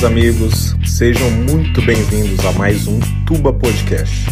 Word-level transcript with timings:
Meus 0.00 0.12
amigos, 0.12 0.76
sejam 0.86 1.30
muito 1.30 1.82
bem-vindos 1.82 2.42
a 2.46 2.52
mais 2.52 2.86
um 2.86 2.98
Tuba 3.26 3.52
Podcast. 3.52 4.30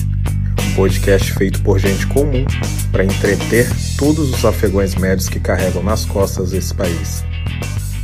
Um 0.62 0.74
podcast 0.74 1.30
feito 1.34 1.60
por 1.60 1.78
gente 1.78 2.06
comum 2.06 2.46
para 2.90 3.04
entreter 3.04 3.68
todos 3.98 4.32
os 4.32 4.46
afegões 4.46 4.94
médios 4.94 5.28
que 5.28 5.38
carregam 5.38 5.82
nas 5.82 6.06
costas 6.06 6.54
esse 6.54 6.74
país. 6.74 7.22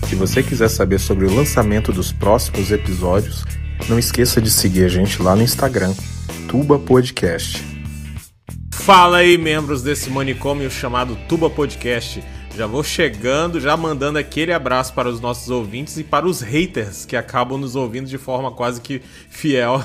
Se 0.07 0.15
você 0.15 0.43
quiser 0.43 0.69
saber 0.69 1.01
sobre 1.01 1.25
o 1.25 1.35
lançamento 1.35 1.91
dos 1.91 2.13
próximos 2.13 2.71
episódios, 2.71 3.47
não 3.89 3.99
esqueça 3.99 4.43
de 4.43 4.51
seguir 4.51 4.85
a 4.85 4.89
gente 4.89 5.23
lá 5.23 5.35
no 5.35 5.43
Instagram, 5.43 5.95
Tuba 6.47 6.79
Podcast. 6.79 7.65
Fala 8.75 9.19
aí, 9.19 9.39
membros 9.39 9.83
desse 9.83 10.11
manicômio 10.11 10.71
chamado 10.71 11.17
Tuba 11.27 11.49
Podcast. 11.49 12.23
Já 12.57 12.69
vou 12.69 12.85
chegando, 12.85 13.61
já 13.61 13.77
mandando 13.77 14.17
aquele 14.17 14.53
abraço 14.53 14.95
para 14.95 15.09
os 15.09 15.21
nossos 15.21 15.51
ouvintes 15.51 15.97
e 15.97 16.05
para 16.05 16.25
os 16.25 16.41
haters 16.41 17.05
que 17.05 17.17
acabam 17.17 17.59
nos 17.59 17.75
ouvindo 17.75 18.07
de 18.07 18.17
forma 18.17 18.53
quase 18.53 18.81
que 18.81 19.03
fiel. 19.29 19.83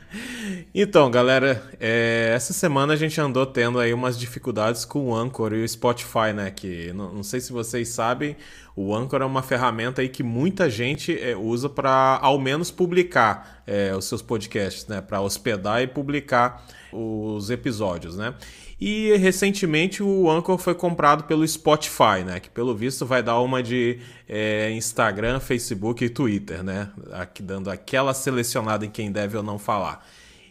então, 0.74 1.10
galera, 1.10 1.62
é, 1.78 2.32
essa 2.34 2.54
semana 2.54 2.94
a 2.94 2.96
gente 2.96 3.20
andou 3.20 3.44
tendo 3.44 3.78
aí 3.78 3.92
umas 3.92 4.18
dificuldades 4.18 4.86
com 4.86 5.10
o 5.10 5.14
Anchor 5.14 5.52
e 5.52 5.62
o 5.62 5.68
Spotify, 5.68 6.32
né? 6.34 6.50
Que 6.50 6.94
não, 6.94 7.12
não 7.12 7.22
sei 7.22 7.40
se 7.40 7.52
vocês 7.52 7.90
sabem, 7.90 8.36
o 8.74 8.96
Anchor 8.96 9.20
é 9.20 9.26
uma 9.26 9.42
ferramenta 9.42 10.00
aí 10.00 10.08
que 10.08 10.22
muita 10.22 10.70
gente 10.70 11.12
é, 11.20 11.36
usa 11.36 11.68
para 11.68 12.18
ao 12.22 12.38
menos 12.38 12.70
publicar 12.70 13.62
é, 13.66 13.94
os 13.94 14.06
seus 14.06 14.22
podcasts, 14.22 14.86
né? 14.86 15.02
Para 15.02 15.20
hospedar 15.20 15.82
e 15.82 15.86
publicar 15.86 16.64
os 16.90 17.50
episódios, 17.50 18.16
né? 18.16 18.32
E 18.80 19.16
recentemente 19.16 20.02
o 20.02 20.30
Anchor 20.30 20.56
foi 20.56 20.74
comprado 20.74 21.24
pelo 21.24 21.46
Spotify, 21.46 22.22
né? 22.24 22.38
Que 22.38 22.48
pelo 22.48 22.76
visto 22.76 23.04
vai 23.04 23.22
dar 23.22 23.40
uma 23.40 23.60
de 23.60 23.98
é, 24.28 24.70
Instagram, 24.70 25.40
Facebook 25.40 26.04
e 26.04 26.08
Twitter, 26.08 26.62
né? 26.62 26.90
Aqui 27.12 27.42
dando 27.42 27.70
aquela 27.70 28.14
selecionada 28.14 28.86
em 28.86 28.90
quem 28.90 29.10
deve 29.10 29.36
ou 29.36 29.42
não 29.42 29.58
falar. 29.58 30.06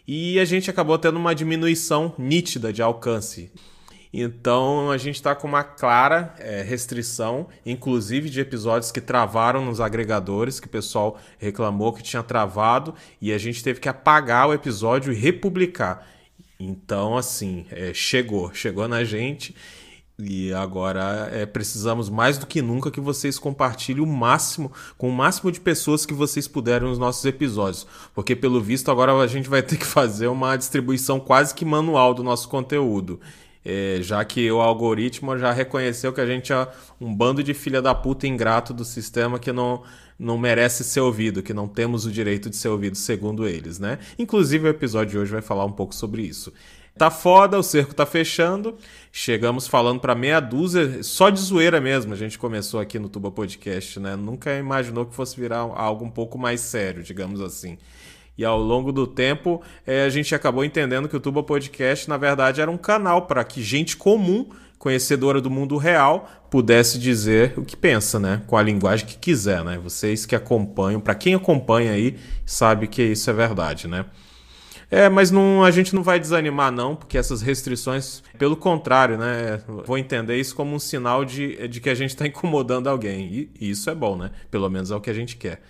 E 0.06 0.38
a 0.38 0.44
gente 0.44 0.70
acabou 0.70 0.98
tendo 0.98 1.18
uma 1.18 1.34
diminuição 1.34 2.14
nítida 2.18 2.70
de 2.72 2.82
alcance. 2.82 3.50
Então 4.12 4.90
a 4.90 4.96
gente 4.96 5.16
está 5.16 5.34
com 5.34 5.46
uma 5.46 5.62
clara 5.62 6.34
é, 6.38 6.62
restrição, 6.62 7.48
inclusive 7.64 8.30
de 8.30 8.40
episódios 8.40 8.90
que 8.90 9.00
travaram 9.00 9.64
nos 9.64 9.80
agregadores, 9.80 10.60
que 10.60 10.66
o 10.66 10.70
pessoal 10.70 11.18
reclamou 11.38 11.92
que 11.92 12.02
tinha 12.02 12.22
travado, 12.22 12.94
e 13.20 13.32
a 13.32 13.38
gente 13.38 13.62
teve 13.62 13.80
que 13.80 13.88
apagar 13.88 14.48
o 14.48 14.54
episódio 14.54 15.12
e 15.12 15.16
republicar. 15.16 16.06
Então, 16.60 17.16
assim, 17.16 17.66
é, 17.70 17.94
chegou, 17.94 18.52
chegou 18.52 18.88
na 18.88 19.04
gente 19.04 19.54
e 20.18 20.52
agora 20.52 21.30
é, 21.32 21.46
precisamos 21.46 22.10
mais 22.10 22.36
do 22.36 22.46
que 22.46 22.60
nunca 22.60 22.90
que 22.90 23.00
vocês 23.00 23.38
compartilhem 23.38 24.02
o 24.02 24.06
máximo, 24.06 24.72
com 24.96 25.08
o 25.08 25.12
máximo 25.12 25.52
de 25.52 25.60
pessoas 25.60 26.04
que 26.04 26.12
vocês 26.12 26.48
puderem 26.48 26.88
nos 26.88 26.98
nossos 26.98 27.24
episódios. 27.24 27.86
Porque, 28.12 28.34
pelo 28.34 28.60
visto, 28.60 28.90
agora 28.90 29.14
a 29.14 29.26
gente 29.28 29.48
vai 29.48 29.62
ter 29.62 29.76
que 29.76 29.86
fazer 29.86 30.26
uma 30.26 30.56
distribuição 30.56 31.20
quase 31.20 31.54
que 31.54 31.64
manual 31.64 32.12
do 32.12 32.24
nosso 32.24 32.48
conteúdo. 32.48 33.20
É, 33.64 33.98
já 34.00 34.24
que 34.24 34.50
o 34.50 34.60
algoritmo 34.60 35.38
já 35.38 35.52
reconheceu 35.52 36.12
que 36.12 36.20
a 36.20 36.26
gente 36.26 36.52
é 36.52 36.68
um 37.00 37.14
bando 37.14 37.42
de 37.42 37.54
filha 37.54 37.80
da 37.80 37.94
puta 37.94 38.26
ingrato 38.26 38.72
do 38.72 38.84
sistema 38.84 39.38
que 39.38 39.52
não, 39.52 39.82
não 40.18 40.36
merece 40.36 40.82
ser 40.82 41.00
ouvido, 41.00 41.42
que 41.42 41.54
não 41.54 41.68
temos 41.68 42.04
o 42.04 42.10
direito 42.10 42.50
de 42.50 42.56
ser 42.56 42.68
ouvido, 42.68 42.96
segundo 42.96 43.46
eles, 43.46 43.78
né? 43.78 43.98
Inclusive 44.18 44.66
o 44.66 44.70
episódio 44.70 45.12
de 45.12 45.18
hoje 45.18 45.32
vai 45.32 45.42
falar 45.42 45.64
um 45.64 45.72
pouco 45.72 45.94
sobre 45.94 46.22
isso. 46.22 46.52
Tá 46.98 47.12
foda, 47.12 47.56
o 47.56 47.62
cerco 47.62 47.94
tá 47.94 48.04
fechando. 48.04 48.76
Chegamos 49.12 49.68
falando 49.68 50.00
para 50.00 50.16
meia 50.16 50.40
dúzia, 50.40 51.00
só 51.04 51.30
de 51.30 51.38
zoeira 51.38 51.80
mesmo. 51.80 52.12
A 52.12 52.16
gente 52.16 52.36
começou 52.36 52.80
aqui 52.80 52.98
no 52.98 53.08
Tuba 53.08 53.30
Podcast, 53.30 54.00
né? 54.00 54.16
Nunca 54.16 54.58
imaginou 54.58 55.06
que 55.06 55.14
fosse 55.14 55.38
virar 55.38 55.58
algo 55.58 56.04
um 56.04 56.10
pouco 56.10 56.36
mais 56.36 56.60
sério, 56.60 57.04
digamos 57.04 57.40
assim. 57.40 57.78
E 58.36 58.44
ao 58.44 58.60
longo 58.60 58.90
do 58.90 59.06
tempo, 59.06 59.62
é, 59.86 60.02
a 60.02 60.08
gente 60.08 60.34
acabou 60.34 60.64
entendendo 60.64 61.08
que 61.08 61.16
o 61.16 61.20
Tuba 61.20 61.42
Podcast, 61.42 62.08
na 62.08 62.16
verdade, 62.16 62.60
era 62.60 62.70
um 62.70 62.76
canal 62.76 63.26
para 63.26 63.44
que 63.44 63.62
gente 63.62 63.96
comum, 63.96 64.48
conhecedora 64.78 65.40
do 65.40 65.50
mundo 65.50 65.76
real, 65.76 66.30
pudesse 66.50 66.98
dizer 66.98 67.54
o 67.56 67.64
que 67.64 67.76
pensa, 67.76 68.18
né? 68.18 68.42
Com 68.46 68.56
a 68.56 68.62
linguagem 68.62 69.06
que 69.06 69.18
quiser, 69.18 69.64
né? 69.64 69.78
Vocês 69.82 70.24
que 70.24 70.36
acompanham, 70.36 71.00
para 71.00 71.14
quem 71.14 71.34
acompanha 71.34 71.92
aí, 71.92 72.16
sabe 72.46 72.86
que 72.86 73.02
isso 73.02 73.28
é 73.28 73.32
verdade, 73.32 73.88
né? 73.88 74.06
É, 74.90 75.08
mas 75.08 75.30
não, 75.30 75.62
a 75.62 75.70
gente 75.70 75.94
não 75.94 76.02
vai 76.02 76.18
desanimar, 76.18 76.72
não, 76.72 76.96
porque 76.96 77.18
essas 77.18 77.42
restrições, 77.42 78.22
pelo 78.38 78.56
contrário, 78.56 79.18
né? 79.18 79.60
Vou 79.84 79.98
entender 79.98 80.36
isso 80.36 80.54
como 80.54 80.74
um 80.74 80.78
sinal 80.78 81.24
de, 81.24 81.68
de 81.68 81.80
que 81.80 81.90
a 81.90 81.94
gente 81.94 82.10
está 82.10 82.26
incomodando 82.26 82.88
alguém. 82.88 83.26
E, 83.26 83.50
e 83.60 83.70
isso 83.70 83.90
é 83.90 83.94
bom, 83.94 84.16
né? 84.16 84.30
Pelo 84.50 84.70
menos 84.70 84.90
é 84.90 84.96
o 84.96 85.00
que 85.00 85.10
a 85.10 85.14
gente 85.14 85.36
quer. 85.36 85.60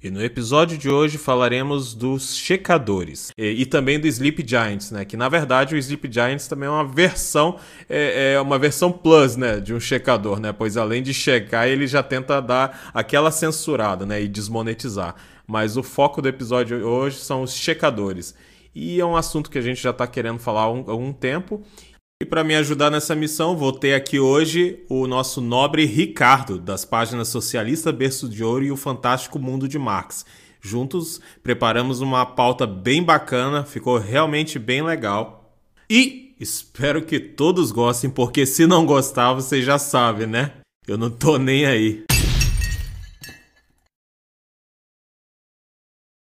E 0.00 0.12
no 0.12 0.22
episódio 0.22 0.78
de 0.78 0.88
hoje 0.88 1.18
falaremos 1.18 1.92
dos 1.92 2.36
checadores 2.36 3.32
e, 3.36 3.62
e, 3.62 3.66
também 3.66 3.98
do 3.98 4.06
Sleep 4.06 4.44
Giants, 4.46 4.92
né? 4.92 5.04
Que 5.04 5.16
na 5.16 5.28
verdade 5.28 5.74
o 5.74 5.78
Sleep 5.78 6.08
Giants 6.08 6.46
também 6.46 6.68
é 6.68 6.70
uma 6.70 6.84
versão, 6.86 7.58
é, 7.88 8.34
é, 8.34 8.40
uma 8.40 8.60
versão 8.60 8.92
plus, 8.92 9.34
né? 9.34 9.58
De 9.58 9.74
um 9.74 9.80
checador, 9.80 10.38
né? 10.38 10.52
Pois 10.52 10.76
além 10.76 11.02
de 11.02 11.12
checar, 11.12 11.66
ele 11.66 11.84
já 11.88 12.00
tenta 12.00 12.40
dar 12.40 12.92
aquela 12.94 13.32
censurada, 13.32 14.06
né? 14.06 14.22
E 14.22 14.28
desmonetizar. 14.28 15.16
Mas 15.44 15.76
o 15.76 15.82
foco 15.82 16.22
do 16.22 16.28
episódio 16.28 16.86
hoje 16.86 17.18
são 17.18 17.42
os 17.42 17.52
checadores. 17.52 18.36
E 18.72 19.00
é 19.00 19.04
um 19.04 19.16
assunto 19.16 19.50
que 19.50 19.58
a 19.58 19.62
gente 19.62 19.82
já 19.82 19.90
está 19.90 20.06
querendo 20.06 20.38
falar 20.38 20.60
há 20.60 20.70
um, 20.70 20.84
há 20.86 20.94
um 20.94 21.12
tempo 21.12 21.60
e 22.20 22.26
para 22.26 22.42
me 22.42 22.56
ajudar 22.56 22.90
nessa 22.90 23.14
missão, 23.14 23.56
vou 23.56 23.72
ter 23.72 23.94
aqui 23.94 24.18
hoje 24.18 24.84
o 24.88 25.06
nosso 25.06 25.40
nobre 25.40 25.84
Ricardo, 25.84 26.58
das 26.58 26.84
páginas 26.84 27.28
Socialista 27.28 27.92
Berço 27.92 28.28
de 28.28 28.42
Ouro 28.42 28.64
e 28.64 28.72
o 28.72 28.76
Fantástico 28.76 29.38
Mundo 29.38 29.68
de 29.68 29.78
Marx. 29.78 30.26
Juntos 30.60 31.20
preparamos 31.44 32.00
uma 32.00 32.26
pauta 32.26 32.66
bem 32.66 33.04
bacana, 33.04 33.64
ficou 33.64 33.98
realmente 33.98 34.58
bem 34.58 34.82
legal. 34.82 35.56
E 35.88 36.34
espero 36.40 37.04
que 37.04 37.20
todos 37.20 37.70
gostem, 37.70 38.10
porque 38.10 38.44
se 38.44 38.66
não 38.66 38.84
gostar, 38.84 39.32
você 39.32 39.62
já 39.62 39.78
sabe, 39.78 40.26
né? 40.26 40.54
Eu 40.88 40.98
não 40.98 41.12
tô 41.12 41.38
nem 41.38 41.66
aí. 41.66 42.04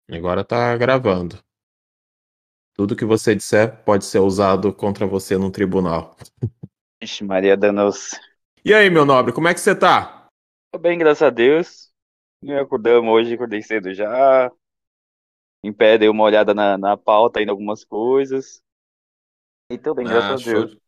Agora 0.09 0.44
tá 0.44 0.75
gravando. 0.78 1.44
Tudo 2.75 2.96
que 2.96 3.06
você 3.06 3.34
disser 3.34 3.84
pode 3.86 4.03
ser 4.03 4.19
usado 4.19 4.74
contra 4.74 5.08
você 5.08 5.38
num 5.38 5.50
tribunal. 5.50 6.13
Ixi, 7.02 7.24
Maria 7.24 7.56
Danos. 7.56 8.12
E 8.66 8.74
aí, 8.74 8.90
meu 8.90 9.06
nobre, 9.06 9.31
como 9.31 9.47
é 9.47 9.53
que 9.53 9.62
você 9.62 9.74
tá? 9.74 10.28
Tô 10.74 10.78
bem, 10.78 10.97
graças 10.97 11.22
a 11.22 11.30
Deus. 11.30 11.90
Acordamos 12.62 13.09
hoje, 13.13 13.34
acordei 13.34 13.62
cedo 13.62 13.94
já. 13.94 14.52
Em 15.63 15.72
pé, 15.72 15.97
dei 15.97 16.09
uma 16.09 16.25
olhada 16.25 16.53
na, 16.53 16.78
na 16.78 16.97
pauta 16.97 17.40
ainda 17.40 17.53
algumas 17.53 17.86
coisas. 17.86 18.62
E 19.72 19.78
tô 19.78 19.96
bem, 19.96 20.06
graças 20.06 20.46
ah, 20.46 20.50
a 20.50 20.53
Deus. 20.53 20.72
Show, 20.72 20.80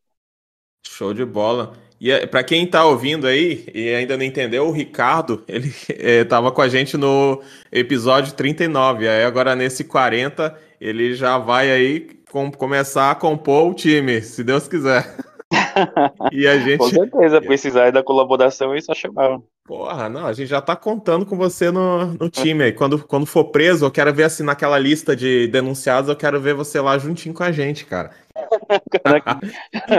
show 0.85 1.13
de 1.13 1.23
bola. 1.23 1.71
E 1.99 2.11
é, 2.11 2.25
para 2.25 2.43
quem 2.43 2.65
tá 2.67 2.85
ouvindo 2.85 3.25
aí 3.25 3.65
e 3.73 3.89
ainda 3.89 4.15
não 4.15 4.23
entendeu, 4.23 4.67
o 4.67 4.71
Ricardo, 4.71 5.43
ele 5.47 5.73
é, 5.89 6.23
tava 6.23 6.51
com 6.51 6.61
a 6.61 6.67
gente 6.67 6.95
no 6.97 7.41
episódio 7.71 8.33
39. 8.33 9.07
Aí 9.07 9.23
agora 9.23 9.55
nesse 9.55 9.83
40 9.83 10.55
ele 10.79 11.13
já 11.15 11.37
vai 11.37 11.71
aí 11.71 12.07
com, 12.29 12.51
começar 12.51 13.11
a 13.11 13.15
compor 13.15 13.71
o 13.71 13.73
time, 13.73 14.21
se 14.21 14.43
Deus 14.43 14.67
quiser. 14.67 15.15
e 16.31 16.47
a 16.47 16.57
gente. 16.59 16.79
Com 16.79 16.89
certeza, 16.89 17.41
precisar 17.41 17.91
da 17.91 18.03
colaboração 18.03 18.73
é 18.73 18.81
só 18.81 18.93
chamar. 18.93 19.39
Porra, 19.65 20.07
não, 20.07 20.25
a 20.25 20.31
gente 20.31 20.47
já 20.47 20.61
tá 20.61 20.77
contando 20.77 21.25
com 21.25 21.35
você 21.35 21.69
no, 21.71 22.05
no 22.13 22.29
time 22.29 22.63
aí. 22.63 22.71
Quando, 22.71 22.99
quando 22.99 23.25
for 23.25 23.45
preso, 23.45 23.85
eu 23.85 23.91
quero 23.91 24.13
ver 24.13 24.23
assim 24.23 24.43
naquela 24.43 24.79
lista 24.79 25.13
de 25.13 25.47
denunciados, 25.47 26.09
eu 26.09 26.15
quero 26.15 26.39
ver 26.39 26.53
você 26.53 26.79
lá 26.79 26.97
juntinho 26.97 27.35
com 27.35 27.43
a 27.43 27.51
gente, 27.51 27.85
cara. 27.85 28.11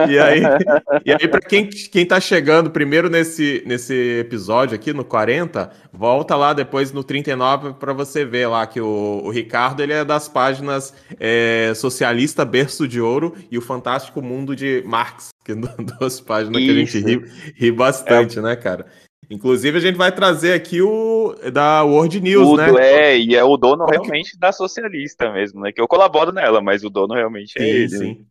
E 0.09 0.19
aí, 0.19 0.43
e 1.05 1.13
aí 1.13 1.29
para 1.29 1.41
quem, 1.41 1.69
quem 1.69 2.07
tá 2.07 2.21
chegando 2.21 2.71
primeiro 2.71 3.09
nesse, 3.09 3.63
nesse 3.67 3.95
episódio 4.21 4.75
aqui, 4.75 4.93
no 4.93 5.05
40, 5.05 5.71
volta 5.93 6.37
lá 6.37 6.53
depois 6.53 6.93
no 6.93 7.03
39 7.03 7.75
para 7.75 7.93
você 7.93 8.25
ver 8.25 8.47
lá 8.49 8.67
que 8.67 8.81
o, 8.81 9.23
o, 9.25 9.31
Ricardo 9.31 9.83
ele 9.83 9.93
é 9.93 10.05
das 10.05 10.29
páginas 10.29 10.95
é, 11.19 11.73
Socialista 11.75 12.45
Berço 12.45 12.87
de 12.87 13.01
Ouro 13.01 13.35
e 13.51 13.59
o 13.59 13.63
Fantástico 13.63 14.23
Mundo 14.23 14.55
de 14.55 14.83
Marx, 14.87 15.31
que 15.45 15.55
duas 15.55 16.21
páginas 16.21 16.63
Isso. 16.63 16.73
que 16.73 16.79
a 16.79 16.85
gente 16.85 16.99
ri, 17.01 17.53
ri 17.55 17.73
bastante, 17.73 18.39
é. 18.39 18.43
né, 18.43 18.57
cara? 18.57 18.87
Inclusive, 19.31 19.77
a 19.77 19.81
gente 19.81 19.97
vai 19.97 20.11
trazer 20.11 20.55
aqui 20.55 20.81
o 20.81 21.35
da 21.53 21.83
World 21.83 22.21
News, 22.21 22.49
o, 22.49 22.57
né? 22.57 22.71
É, 22.79 23.19
e 23.19 23.35
é 23.35 23.45
o 23.45 23.57
dono 23.57 23.85
realmente 23.85 24.39
da 24.39 24.53
socialista 24.53 25.31
mesmo, 25.31 25.61
né? 25.61 25.71
Que 25.71 25.81
eu 25.81 25.89
colaboro 25.89 26.33
nela, 26.33 26.63
mas 26.63 26.83
o 26.83 26.89
dono 26.89 27.15
realmente 27.15 27.59
é 27.59 27.61
sim, 27.61 27.69
ele. 27.69 27.89
Sim. 27.89 28.27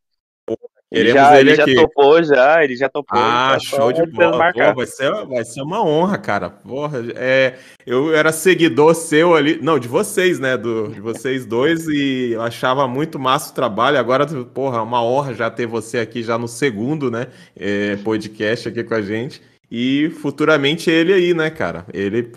Ele 0.89 1.11
já, 1.11 1.37
ele, 1.37 1.51
ele 1.51 1.55
já 1.57 1.81
topou, 1.81 2.23
já, 2.23 2.63
ele 2.63 2.75
já 2.77 2.87
topou. 2.87 3.19
Ah, 3.19 3.57
show 3.59 3.91
de 3.91 4.05
bola. 4.05 4.53
Pô, 4.53 4.73
vai, 4.73 4.85
ser, 4.85 5.11
vai 5.25 5.43
ser 5.43 5.61
uma 5.61 5.83
honra, 5.85 6.17
cara. 6.17 6.49
Porra, 6.49 6.99
é, 7.13 7.55
eu 7.85 8.15
era 8.15 8.31
seguidor 8.31 8.95
seu 8.95 9.35
ali, 9.35 9.59
não, 9.61 9.77
de 9.77 9.87
vocês, 9.89 10.39
né? 10.39 10.55
Do, 10.55 10.87
de 10.87 11.01
vocês 11.01 11.45
dois, 11.45 11.89
e 11.89 12.31
eu 12.31 12.41
achava 12.41 12.87
muito 12.87 13.19
massa 13.19 13.51
o 13.51 13.55
trabalho. 13.55 13.99
Agora, 13.99 14.25
porra, 14.25 14.77
é 14.77 14.81
uma 14.81 15.03
honra 15.03 15.33
já 15.33 15.51
ter 15.51 15.65
você 15.65 15.99
aqui 15.99 16.23
já 16.23 16.37
no 16.37 16.47
segundo, 16.47 17.11
né? 17.11 17.27
É, 17.53 17.97
podcast 17.97 18.69
aqui 18.69 18.81
com 18.81 18.93
a 18.93 19.01
gente. 19.01 19.41
E 19.69 20.09
futuramente 20.21 20.89
ele 20.89 21.13
aí, 21.13 21.33
né, 21.33 21.49
cara? 21.49 21.85
Ele 21.93 22.31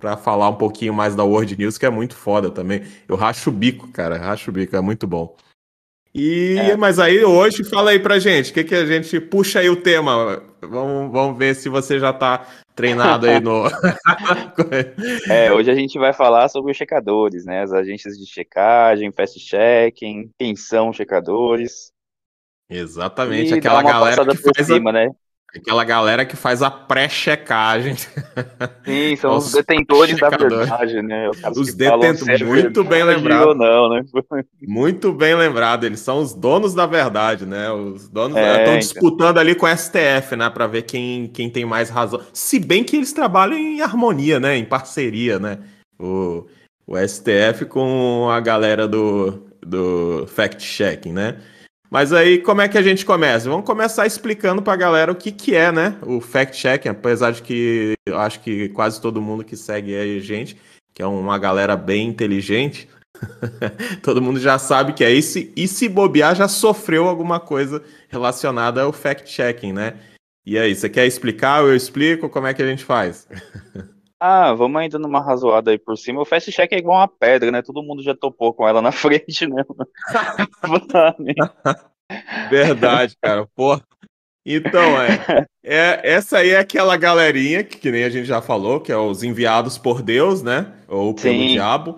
para 0.00 0.16
falar 0.16 0.48
um 0.48 0.56
pouquinho 0.56 0.92
mais 0.92 1.14
da 1.14 1.22
World 1.22 1.56
News, 1.56 1.78
que 1.78 1.86
é 1.86 1.90
muito 1.90 2.16
foda 2.16 2.50
também. 2.50 2.82
Eu 3.08 3.16
racho 3.16 3.50
o 3.50 3.52
bico, 3.52 3.88
cara, 3.92 4.18
racho 4.18 4.50
o 4.50 4.54
bico, 4.54 4.74
é 4.74 4.80
muito 4.80 5.06
bom. 5.06 5.36
E, 6.18 6.56
é. 6.58 6.76
mas 6.76 6.98
aí 6.98 7.22
hoje, 7.22 7.62
fala 7.62 7.90
aí 7.90 8.00
pra 8.00 8.18
gente, 8.18 8.50
o 8.50 8.54
que, 8.54 8.64
que 8.64 8.74
a 8.74 8.86
gente 8.86 9.20
puxa 9.20 9.60
aí 9.60 9.68
o 9.68 9.76
tema? 9.76 10.42
Vamos, 10.62 11.12
vamos 11.12 11.38
ver 11.38 11.54
se 11.54 11.68
você 11.68 12.00
já 12.00 12.10
tá 12.10 12.46
treinado 12.74 13.26
aí 13.26 13.38
no. 13.38 13.64
é, 15.28 15.52
hoje 15.52 15.70
a 15.70 15.74
gente 15.74 15.98
vai 15.98 16.14
falar 16.14 16.48
sobre 16.48 16.72
os 16.72 16.76
checadores, 16.76 17.44
né? 17.44 17.62
As 17.62 17.72
agências 17.72 18.16
de 18.16 18.26
checagem, 18.26 19.12
fast 19.12 19.38
checking, 19.38 20.30
quem 20.38 20.56
são 20.56 20.90
checadores. 20.90 21.92
Exatamente, 22.68 23.52
e 23.52 23.58
aquela 23.58 23.82
galera 23.82 24.26
que 24.26 24.38
faz 24.38 24.66
cima, 24.66 24.90
a... 24.90 24.92
né? 24.94 25.10
Aquela 25.56 25.84
galera 25.84 26.24
que 26.24 26.36
faz 26.36 26.62
a 26.62 26.70
pré-checagem. 26.70 27.94
Sim, 27.96 29.16
são 29.16 29.36
os, 29.36 29.46
os 29.46 29.52
detentores 29.52 30.18
da 30.18 30.28
verdade, 30.28 31.02
né? 31.02 31.28
Os, 31.54 31.74
detentores, 31.74 32.42
muito 32.42 32.84
bem 32.84 33.02
lembrado. 33.02 33.54
Não, 33.54 33.88
né? 33.88 34.02
Muito 34.60 35.12
bem 35.12 35.34
lembrado, 35.34 35.84
eles 35.84 36.00
são 36.00 36.18
os 36.18 36.34
donos 36.34 36.74
da 36.74 36.86
verdade, 36.86 37.46
né? 37.46 37.70
Os 37.70 38.08
donos 38.08 38.36
estão 38.36 38.52
é, 38.52 38.62
então. 38.62 38.78
disputando 38.78 39.38
ali 39.38 39.54
com 39.54 39.66
o 39.66 39.76
STF, 39.76 40.36
né? 40.36 40.50
Para 40.50 40.66
ver 40.66 40.82
quem, 40.82 41.28
quem 41.28 41.48
tem 41.48 41.64
mais 41.64 41.88
razão. 41.88 42.20
Se 42.32 42.58
bem 42.58 42.82
que 42.84 42.96
eles 42.96 43.12
trabalham 43.12 43.56
em 43.56 43.80
harmonia, 43.80 44.40
né? 44.40 44.56
Em 44.56 44.64
parceria, 44.64 45.38
né? 45.38 45.58
O, 45.98 46.46
o 46.86 46.96
STF 46.96 47.64
com 47.68 48.28
a 48.30 48.40
galera 48.40 48.86
do, 48.86 49.46
do 49.64 50.26
fact-checking, 50.28 51.12
né? 51.12 51.36
Mas 51.90 52.12
aí, 52.12 52.38
como 52.38 52.60
é 52.60 52.68
que 52.68 52.76
a 52.76 52.82
gente 52.82 53.04
começa? 53.04 53.48
Vamos 53.48 53.64
começar 53.64 54.06
explicando 54.06 54.60
para 54.60 54.72
a 54.72 54.76
galera 54.76 55.12
o 55.12 55.14
que, 55.14 55.30
que 55.30 55.54
é, 55.54 55.70
né? 55.70 55.96
O 56.02 56.20
fact-checking, 56.20 56.88
apesar 56.88 57.32
de 57.32 57.42
que 57.42 57.94
eu 58.06 58.18
acho 58.18 58.40
que 58.40 58.68
quase 58.70 59.00
todo 59.00 59.22
mundo 59.22 59.44
que 59.44 59.56
segue 59.56 59.94
a 59.94 60.20
gente, 60.20 60.56
que 60.92 61.02
é 61.02 61.06
uma 61.06 61.38
galera 61.38 61.76
bem 61.76 62.08
inteligente, 62.08 62.88
todo 64.02 64.20
mundo 64.20 64.40
já 64.40 64.58
sabe 64.58 64.92
que 64.92 65.04
é 65.04 65.10
isso. 65.12 65.38
E 65.56 65.68
se 65.68 65.88
bobear, 65.88 66.34
já 66.34 66.48
sofreu 66.48 67.06
alguma 67.06 67.38
coisa 67.38 67.82
relacionada 68.08 68.82
ao 68.82 68.92
fact-checking, 68.92 69.72
né? 69.72 69.94
E 70.44 70.58
aí, 70.58 70.74
você 70.74 70.88
quer 70.88 71.06
explicar? 71.06 71.62
Eu 71.62 71.74
explico? 71.74 72.28
Como 72.28 72.46
é 72.46 72.54
que 72.54 72.62
a 72.62 72.66
gente 72.66 72.84
faz? 72.84 73.26
Ah, 74.18 74.54
vamos 74.54 74.80
ainda 74.80 74.98
numa 74.98 75.20
razoada 75.20 75.70
aí 75.70 75.78
por 75.78 75.96
cima. 75.96 76.22
O 76.22 76.24
fast 76.24 76.50
check 76.50 76.72
é 76.72 76.78
igual 76.78 76.98
uma 76.98 77.08
pedra, 77.08 77.50
né? 77.50 77.62
Todo 77.62 77.82
mundo 77.82 78.02
já 78.02 78.14
topou 78.14 78.54
com 78.54 78.66
ela 78.66 78.80
na 78.80 78.90
frente, 78.92 79.46
né? 79.46 79.62
Verdade, 82.50 83.16
cara. 83.20 83.46
Pô. 83.54 83.78
Então, 84.48 85.02
é, 85.02 85.44
é, 85.64 86.00
essa 86.04 86.38
aí 86.38 86.50
é 86.50 86.58
aquela 86.58 86.96
galerinha 86.96 87.64
que, 87.64 87.78
que 87.78 87.90
nem 87.90 88.04
a 88.04 88.08
gente 88.08 88.26
já 88.26 88.40
falou, 88.40 88.80
que 88.80 88.92
é 88.92 88.96
os 88.96 89.24
enviados 89.24 89.76
por 89.76 90.00
Deus, 90.00 90.40
né? 90.40 90.72
Ou 90.86 91.12
pelo 91.12 91.40
Sim. 91.40 91.48
diabo, 91.48 91.96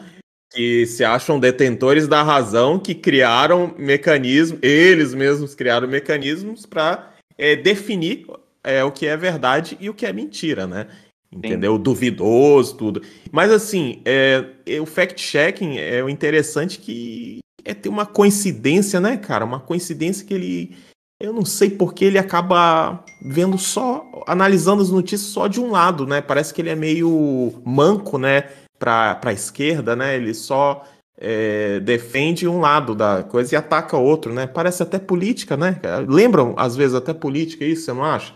que 0.51 0.87
se 0.87 1.05
acham 1.05 1.39
detentores 1.39 2.09
da 2.09 2.23
razão, 2.23 2.79
que 2.79 2.95
criaram 2.95 3.75
mecanismos, 3.77 4.59
eles 4.63 5.15
mesmos 5.15 5.55
criaram 5.55 5.87
mecanismos 5.87 6.65
para 6.65 7.13
é, 7.37 7.55
definir 7.55 8.27
é, 8.65 8.83
o 8.83 8.91
que 8.91 9.07
é 9.07 9.17
verdade 9.17 9.77
e 9.79 9.91
o 9.91 9.95
que 9.95 10.07
é 10.07 10.13
mentira, 10.13 10.67
né? 10.67 10.87
Entendeu? 11.31 11.77
Sim. 11.77 11.83
Duvidoso, 11.83 12.77
tudo. 12.77 13.03
Mas 13.31 13.51
assim, 13.53 14.01
é, 14.05 14.45
é 14.67 14.81
o 14.81 14.87
fact-checking 14.87 15.79
é 15.79 16.03
o 16.03 16.09
interessante 16.09 16.79
que 16.79 17.41
é 17.65 17.75
ter 17.75 17.89
uma 17.89 18.07
coincidência, 18.07 18.99
né, 18.99 19.17
cara? 19.17 19.45
Uma 19.45 19.61
coincidência 19.61 20.27
que 20.27 20.33
ele. 20.33 20.77
Eu 21.21 21.33
não 21.33 21.45
sei 21.45 21.69
porque 21.69 22.05
ele 22.05 22.19
acaba 22.19 23.05
vendo 23.21 23.59
só. 23.59 24.05
analisando 24.27 24.83
as 24.83 24.91
notícias 24.91 25.31
só 25.31 25.47
de 25.49 25.61
um 25.61 25.71
lado, 25.71 26.07
né? 26.07 26.21
Parece 26.21 26.55
que 26.55 26.63
ele 26.63 26.71
é 26.71 26.77
meio 26.77 27.61
manco, 27.65 28.19
né? 28.19 28.45
Pra, 28.79 29.17
pra 29.17 29.33
esquerda, 29.33 29.97
né? 29.97 30.17
Ele 30.17 30.33
só 30.33 30.85
é, 31.19 31.81
defende 31.81 32.47
um 32.47 32.61
lado 32.61 32.95
da 32.95 33.25
coisa 33.25 33.55
e 33.55 33.59
ataca 33.59 33.97
outro, 33.97 34.33
né? 34.33 34.47
Parece 34.47 34.83
até 34.83 34.99
política, 34.99 35.57
né? 35.57 35.81
Lembram, 36.07 36.55
às 36.57 36.77
vezes, 36.77 36.95
até 36.95 37.13
política, 37.13 37.65
isso, 37.65 37.85
você 37.85 37.93
não 37.93 38.05
acha? 38.05 38.33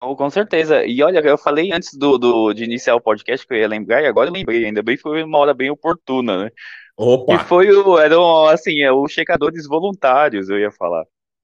Oh, 0.00 0.14
com 0.14 0.30
certeza. 0.30 0.84
E 0.86 1.02
olha, 1.02 1.18
eu 1.18 1.36
falei 1.36 1.72
antes 1.72 1.94
do, 1.94 2.18
do, 2.18 2.52
de 2.52 2.64
iniciar 2.64 2.94
o 2.94 3.00
podcast 3.00 3.46
que 3.46 3.52
eu 3.54 3.58
ia 3.58 3.68
lembrar, 3.68 4.02
e 4.02 4.06
agora 4.06 4.28
eu 4.28 4.32
lembrei, 4.32 4.64
ainda 4.64 4.82
bem 4.82 4.96
que 4.96 5.02
foi 5.02 5.22
uma 5.24 5.38
hora 5.38 5.52
bem 5.52 5.70
oportuna, 5.70 6.44
né? 6.44 6.50
Opa! 6.96 7.38
Que 7.38 7.44
foi 7.44 7.70
o, 7.70 7.98
eram, 7.98 8.46
assim, 8.46 8.80
é, 8.80 8.92
os 8.92 9.12
checadores 9.12 9.66
voluntários, 9.66 10.48
eu 10.48 10.58
ia 10.58 10.70
falar. 10.70 11.04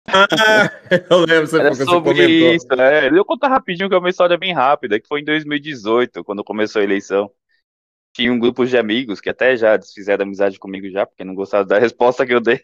Ah, 0.07 0.71
eu 1.11 1.19
lembro, 1.19 1.47
você, 1.47 1.59
Era 1.59 1.75
sobre 1.75 2.13
você 2.15 2.25
comentou. 2.25 2.53
isso, 2.55 2.67
né? 2.75 3.07
Eu 3.07 3.15
vou 3.15 3.25
contar 3.25 3.49
rapidinho, 3.49 3.87
que 3.87 3.95
é 3.95 3.97
uma 3.99 4.09
história 4.09 4.37
bem 4.37 4.53
rápida, 4.53 4.99
que 4.99 5.07
foi 5.07 5.21
em 5.21 5.25
2018, 5.25 6.23
quando 6.23 6.43
começou 6.43 6.81
a 6.81 6.83
eleição. 6.83 7.31
Tinha 8.15 8.33
um 8.33 8.39
grupo 8.39 8.65
de 8.65 8.75
amigos 8.75 9.21
que 9.21 9.29
até 9.29 9.55
já 9.55 9.79
fizeram 9.93 10.23
amizade 10.23 10.57
comigo 10.57 10.89
já, 10.89 11.05
porque 11.05 11.23
não 11.23 11.35
gostaram 11.35 11.67
da 11.67 11.77
resposta 11.77 12.25
que 12.25 12.33
eu 12.33 12.41
dei. 12.41 12.63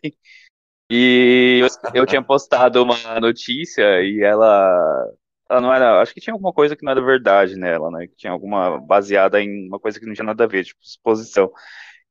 E 0.90 1.62
eu, 1.62 2.02
eu 2.02 2.06
tinha 2.06 2.22
postado 2.22 2.84
uma 2.84 3.20
notícia 3.20 4.02
e 4.04 4.22
ela 4.22 5.08
ela 5.50 5.62
não 5.62 5.74
era. 5.74 6.02
Acho 6.02 6.14
que 6.14 6.22
tinha 6.22 6.34
alguma 6.34 6.54
coisa 6.54 6.76
que 6.76 6.84
não 6.84 6.92
era 6.92 7.02
verdade 7.02 7.56
nela, 7.56 7.92
né? 7.92 8.08
Que 8.08 8.16
tinha 8.16 8.32
alguma. 8.32 8.80
baseada 8.80 9.42
em 9.42 9.68
uma 9.68 9.80
coisa 9.80 10.00
que 10.00 10.06
não 10.06 10.14
tinha 10.14 10.26
nada 10.26 10.44
a 10.44 10.48
ver, 10.48 10.64
tipo, 10.66 10.80
suposição. 10.82 11.52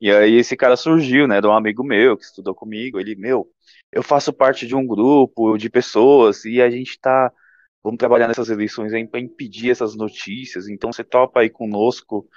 E 0.00 0.10
aí 0.12 0.34
esse 0.36 0.56
cara 0.56 0.76
surgiu, 0.76 1.28
né? 1.28 1.40
De 1.40 1.46
um 1.46 1.52
amigo 1.52 1.84
meu 1.84 2.16
que 2.16 2.24
estudou 2.24 2.54
comigo. 2.54 3.00
Ele, 3.00 3.16
meu, 3.16 3.48
eu 3.92 4.02
faço 4.02 4.32
parte 4.32 4.66
de 4.66 4.74
um 4.76 4.86
grupo 4.86 5.56
de 5.58 5.70
pessoas 5.70 6.44
e 6.44 6.62
a 6.62 6.70
gente 6.70 6.98
tá. 7.00 7.32
Vamos 7.82 7.98
trabalhar 7.98 8.28
nessas 8.28 8.50
eleições 8.50 8.94
aí 8.94 9.06
para 9.06 9.20
impedir 9.20 9.70
essas 9.70 9.94
notícias. 9.96 10.68
Então 10.68 10.92
você 10.92 11.04
topa 11.04 11.40
aí 11.40 11.50
conosco 11.50 12.28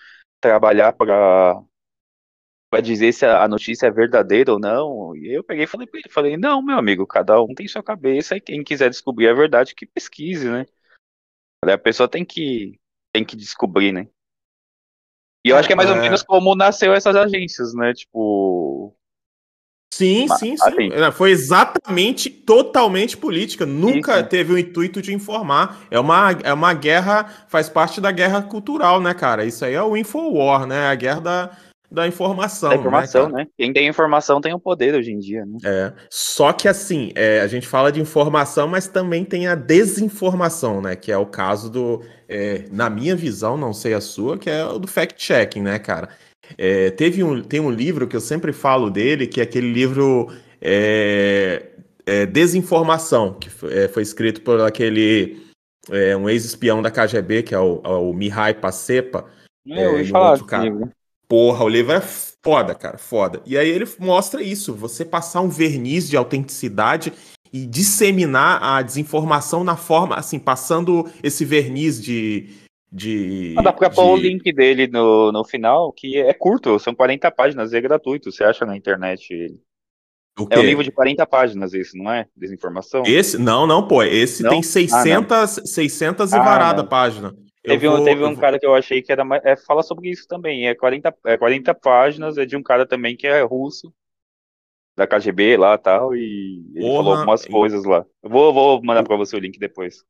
trabalhar 0.41 0.93
para 0.93 1.61
para 2.69 2.81
dizer 2.81 3.13
se 3.13 3.25
a 3.25 3.48
notícia 3.48 3.88
é 3.88 3.91
verdadeira 3.91 4.51
ou 4.53 4.60
não. 4.60 5.15
E 5.15 5.36
eu 5.38 5.43
peguei 5.43 5.63
e 5.65 5.67
falei 5.67 5.88
ele, 5.93 6.10
falei, 6.10 6.38
não, 6.38 6.62
meu 6.62 6.77
amigo, 6.77 7.07
cada 7.07 7.41
um 7.41 7.53
tem 7.53 7.67
sua 7.67 7.83
cabeça 7.83 8.36
e 8.36 8.41
quem 8.41 8.63
quiser 8.63 8.89
descobrir 8.89 9.27
a 9.29 9.33
verdade 9.33 9.74
que 9.75 9.86
pesquise, 9.86 10.50
né? 10.50 10.65
A 11.74 11.77
pessoa 11.77 12.07
tem 12.07 12.24
que, 12.24 12.79
tem 13.13 13.24
que 13.24 13.36
descobrir, 13.36 13.91
né? 13.91 14.07
E 15.45 15.50
eu 15.50 15.57
acho 15.57 15.67
que 15.67 15.74
é 15.74 15.75
mais 15.75 15.89
ou 15.89 15.95
é. 15.95 16.01
menos 16.01 16.24
como 16.24 16.55
nasceu 16.55 16.93
essas 16.93 17.15
agências, 17.15 17.74
né? 17.74 17.93
Tipo. 17.93 18.93
Sim, 19.93 20.27
sim, 20.27 20.55
sim. 20.57 20.91
Assim, 20.91 21.12
Foi 21.13 21.31
exatamente, 21.31 22.29
totalmente 22.29 23.17
política. 23.17 23.65
Nunca 23.65 24.17
sim. 24.17 24.25
teve 24.25 24.53
o 24.53 24.57
intuito 24.57 25.01
de 25.01 25.13
informar. 25.13 25.88
É 25.89 26.00
uma, 26.00 26.31
é 26.43 26.53
uma 26.53 26.74
guerra, 26.74 27.24
faz 27.47 27.67
parte 27.69 28.00
da 28.00 28.12
guerra 28.12 28.41
cultural, 28.43 29.01
né, 29.01 29.13
cara? 29.13 29.45
Isso 29.45 29.65
aí 29.65 29.74
é 29.74 29.81
o 29.81 29.97
Infowar, 29.97 30.67
né? 30.67 30.88
A 30.88 30.95
guerra 30.95 31.21
da, 31.21 31.51
da 31.89 32.06
informação. 32.06 32.70
Da 32.70 32.75
informação, 32.75 33.29
né, 33.29 33.44
né, 33.44 33.48
Quem 33.58 33.72
tem 33.72 33.88
informação 33.88 34.41
tem 34.41 34.53
o 34.53 34.60
poder 34.60 34.94
hoje 34.94 35.12
em 35.12 35.20
dia, 35.20 35.46
né? 35.46 35.58
É. 35.63 35.94
Só 36.10 36.51
que 36.51 36.67
assim, 36.67 37.12
é, 37.15 37.39
a 37.39 37.48
gente 37.48 37.67
fala 37.67 37.91
de 37.91 38.01
informação, 38.01 38.67
mas 38.67 38.88
também 38.88 39.24
tem 39.24 39.48
a 39.48 39.56
desinformação, 39.56 40.82
né? 40.82 40.96
Que 40.96 41.12
é 41.12 41.17
o 41.17 41.25
caso 41.25 41.70
do, 41.72 42.01
é, 42.27 42.65
na 42.72 42.89
minha 42.89 43.15
visão, 43.15 43.58
não 43.58 43.74
sei 43.74 43.94
a 43.94 44.01
sua, 44.01 44.38
que 44.38 44.50
é 44.50 44.65
o 44.65 44.77
do 44.77 44.88
fact-checking, 44.88 45.62
né, 45.62 45.79
cara? 45.79 46.10
É, 46.58 46.91
teve 46.91 47.24
um, 47.24 47.41
tem 47.41 47.60
um 47.60 47.72
livro 47.72 48.08
que 48.08 48.15
eu 48.15 48.22
sempre 48.22 48.51
falo 48.51 48.89
dele, 48.89 49.25
que 49.25 49.39
é 49.39 49.44
aquele 49.44 49.72
livro 49.72 50.27
é, 50.62 51.72
é, 52.06 52.25
Desinformação, 52.25 53.34
que 53.34 53.50
foi, 53.50 53.74
é, 53.74 53.88
foi, 53.88 54.03
escrito 54.03 54.41
por 54.41 54.62
aquele 54.62 55.46
um 56.20 56.29
ex-espião 56.29 56.82
da 56.82 56.91
KGB, 56.91 57.44
que 57.44 57.56
é 57.56 57.60
o, 57.60 57.79
o 57.79 58.13
Mihai 58.13 58.53
Pacepa. 58.53 59.25
Eu 59.65 59.91
ouvi 59.91 60.10
falar 60.10 60.32
outro 60.32 60.46
cara. 60.46 60.65
Livro. 60.65 60.91
Porra, 61.27 61.65
o 61.65 61.69
livro 61.69 61.91
é 61.91 62.01
foda, 62.01 62.74
cara, 62.74 62.98
foda. 62.98 63.41
E 63.46 63.57
aí 63.57 63.69
ele 63.69 63.86
mostra 64.00 64.41
isso, 64.41 64.74
você 64.74 65.03
passar 65.03 65.41
um 65.41 65.50
verniz 65.50 66.10
de 66.10 66.15
autenticidade 66.15 67.12
e 67.51 67.65
disseminar 67.65 68.63
a 68.63 68.81
desinformação 68.81 69.63
na 69.63 69.75
forma, 69.75 70.15
assim, 70.15 70.39
passando 70.39 71.10
esse 71.22 71.43
verniz 71.43 72.01
de. 72.01 72.50
de 72.91 73.55
ah, 73.57 73.62
dá 73.62 73.74
pra 73.74 73.89
pôr 73.89 74.13
o 74.13 74.17
link 74.17 74.51
dele 74.53 74.88
no, 74.88 75.31
no 75.31 75.43
final, 75.43 75.91
que 75.91 76.17
é 76.17 76.34
curto, 76.34 76.79
são 76.79 76.96
40 76.96 77.29
páginas, 77.31 77.74
é 77.74 77.81
gratuito, 77.81 78.31
você 78.31 78.43
acha 78.43 78.65
na 78.65 78.77
internet 78.77 79.60
É 80.50 80.60
um 80.60 80.63
livro 80.63 80.84
de 80.84 80.91
40 80.91 81.25
páginas 81.25 81.74
esse, 81.74 81.98
não 81.98 82.12
é? 82.12 82.27
Desinformação? 82.36 83.03
Esse? 83.05 83.38
Não, 83.38 83.65
não, 83.65 83.88
pô. 83.88 84.03
Esse 84.03 84.43
não? 84.43 84.51
tem 84.51 84.63
600, 84.63 85.31
ah, 85.31 85.48
600 85.48 86.31
e 86.31 86.36
ah, 86.36 86.39
varada 86.39 86.84
página. 86.84 87.36
Teve, 87.67 87.88
vou, 87.88 88.00
um, 88.00 88.03
teve 88.03 88.24
um 88.24 88.31
vou... 88.31 88.38
cara 88.38 88.57
que 88.57 88.65
eu 88.65 88.74
achei 88.74 89.01
que 89.01 89.12
era 89.12 89.25
mais, 89.25 89.43
é, 89.43 89.55
fala 89.57 89.83
sobre 89.83 90.09
isso 90.09 90.25
também. 90.27 90.67
É 90.67 90.74
40, 90.74 91.13
é 91.25 91.38
40 91.38 91.74
páginas, 91.75 92.38
é 92.38 92.45
de 92.45 92.55
um 92.55 92.63
cara 92.63 92.86
também 92.86 93.15
que 93.15 93.27
é 93.27 93.41
russo, 93.41 93.93
da 94.95 95.05
KGB 95.05 95.57
lá 95.57 95.77
tal, 95.77 96.15
e 96.15 96.65
ele 96.74 96.86
falou 96.95 97.13
algumas 97.13 97.45
coisas 97.45 97.83
lá. 97.83 98.05
Eu 98.24 98.29
vou, 98.29 98.53
vou 98.53 98.83
mandar 98.83 99.03
para 99.03 99.17
você 99.17 99.36
o 99.36 99.39
link 99.39 99.59
depois. 99.59 100.05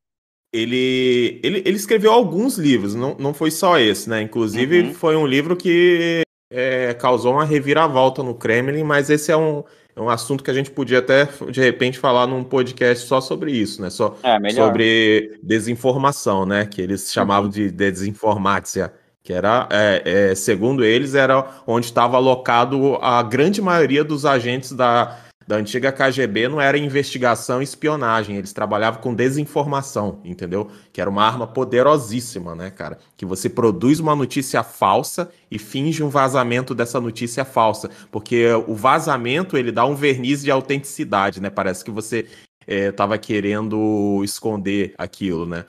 Ele, 0.53 1.41
ele, 1.43 1.59
ele 1.65 1.75
escreveu 1.75 2.11
alguns 2.11 2.57
livros, 2.57 2.95
não, 2.95 3.15
não 3.17 3.33
foi 3.33 3.51
só 3.51 3.77
esse, 3.79 4.09
né? 4.09 4.21
Inclusive, 4.21 4.81
uhum. 4.81 4.93
foi 4.93 5.15
um 5.15 5.27
livro 5.27 5.57
que 5.57 6.21
é, 6.49 6.93
causou 6.93 7.33
uma 7.33 7.43
reviravolta 7.43 8.23
no 8.23 8.35
Kremlin, 8.35 8.83
mas 8.83 9.09
esse 9.09 9.31
é 9.31 9.35
um, 9.35 9.63
é 9.97 10.01
um 10.01 10.09
assunto 10.09 10.43
que 10.43 10.51
a 10.51 10.53
gente 10.53 10.69
podia 10.69 10.99
até, 10.99 11.27
de 11.49 11.59
repente, 11.59 11.97
falar 11.97 12.27
num 12.27 12.43
podcast 12.43 13.07
só 13.07 13.19
sobre 13.19 13.51
isso, 13.51 13.81
né? 13.81 13.89
Só 13.89 14.15
É, 14.23 14.37
sobre 14.51 15.39
desinformação, 15.41 16.45
né? 16.45 16.65
Que 16.65 16.81
eles 16.81 17.11
chamavam 17.11 17.45
Uhum. 17.45 17.49
de 17.49 17.71
desinformácia, 17.71 18.93
que 19.23 19.33
era, 19.33 19.67
é, 19.71 20.29
é, 20.31 20.35
segundo 20.35 20.85
eles, 20.85 21.15
era 21.15 21.45
onde 21.65 21.87
estava 21.87 22.15
alocado 22.17 22.95
a 23.01 23.21
grande 23.23 23.61
maioria 23.61 24.03
dos 24.03 24.25
agentes 24.25 24.71
da, 24.71 25.17
da 25.47 25.55
antiga 25.55 25.93
KGB, 25.93 26.49
não 26.49 26.59
era 26.59 26.77
investigação 26.77 27.61
e 27.61 27.63
espionagem, 27.63 28.35
eles 28.35 28.51
trabalhavam 28.51 28.99
com 28.99 29.13
desinformação, 29.13 30.19
entendeu? 30.25 30.69
Que 30.91 30.99
era 30.99 31.09
uma 31.09 31.23
arma 31.23 31.47
poderosíssima, 31.47 32.53
né, 32.53 32.69
cara? 32.69 32.99
Que 33.15 33.25
você 33.25 33.49
produz 33.49 34.01
uma 34.01 34.13
notícia 34.13 34.61
falsa 34.61 35.31
e 35.49 35.57
finge 35.57 36.03
um 36.03 36.09
vazamento 36.09 36.75
dessa 36.75 36.99
notícia 36.99 37.45
falsa, 37.45 37.89
porque 38.11 38.45
o 38.67 38.75
vazamento 38.75 39.55
ele 39.57 39.71
dá 39.71 39.85
um 39.85 39.95
verniz 39.95 40.43
de 40.43 40.51
autenticidade, 40.51 41.41
né? 41.41 41.49
Parece 41.49 41.85
que 41.85 41.91
você 41.91 42.27
estava 42.67 43.17
querendo 43.17 44.21
esconder 44.25 44.93
aquilo, 44.97 45.45
né? 45.45 45.63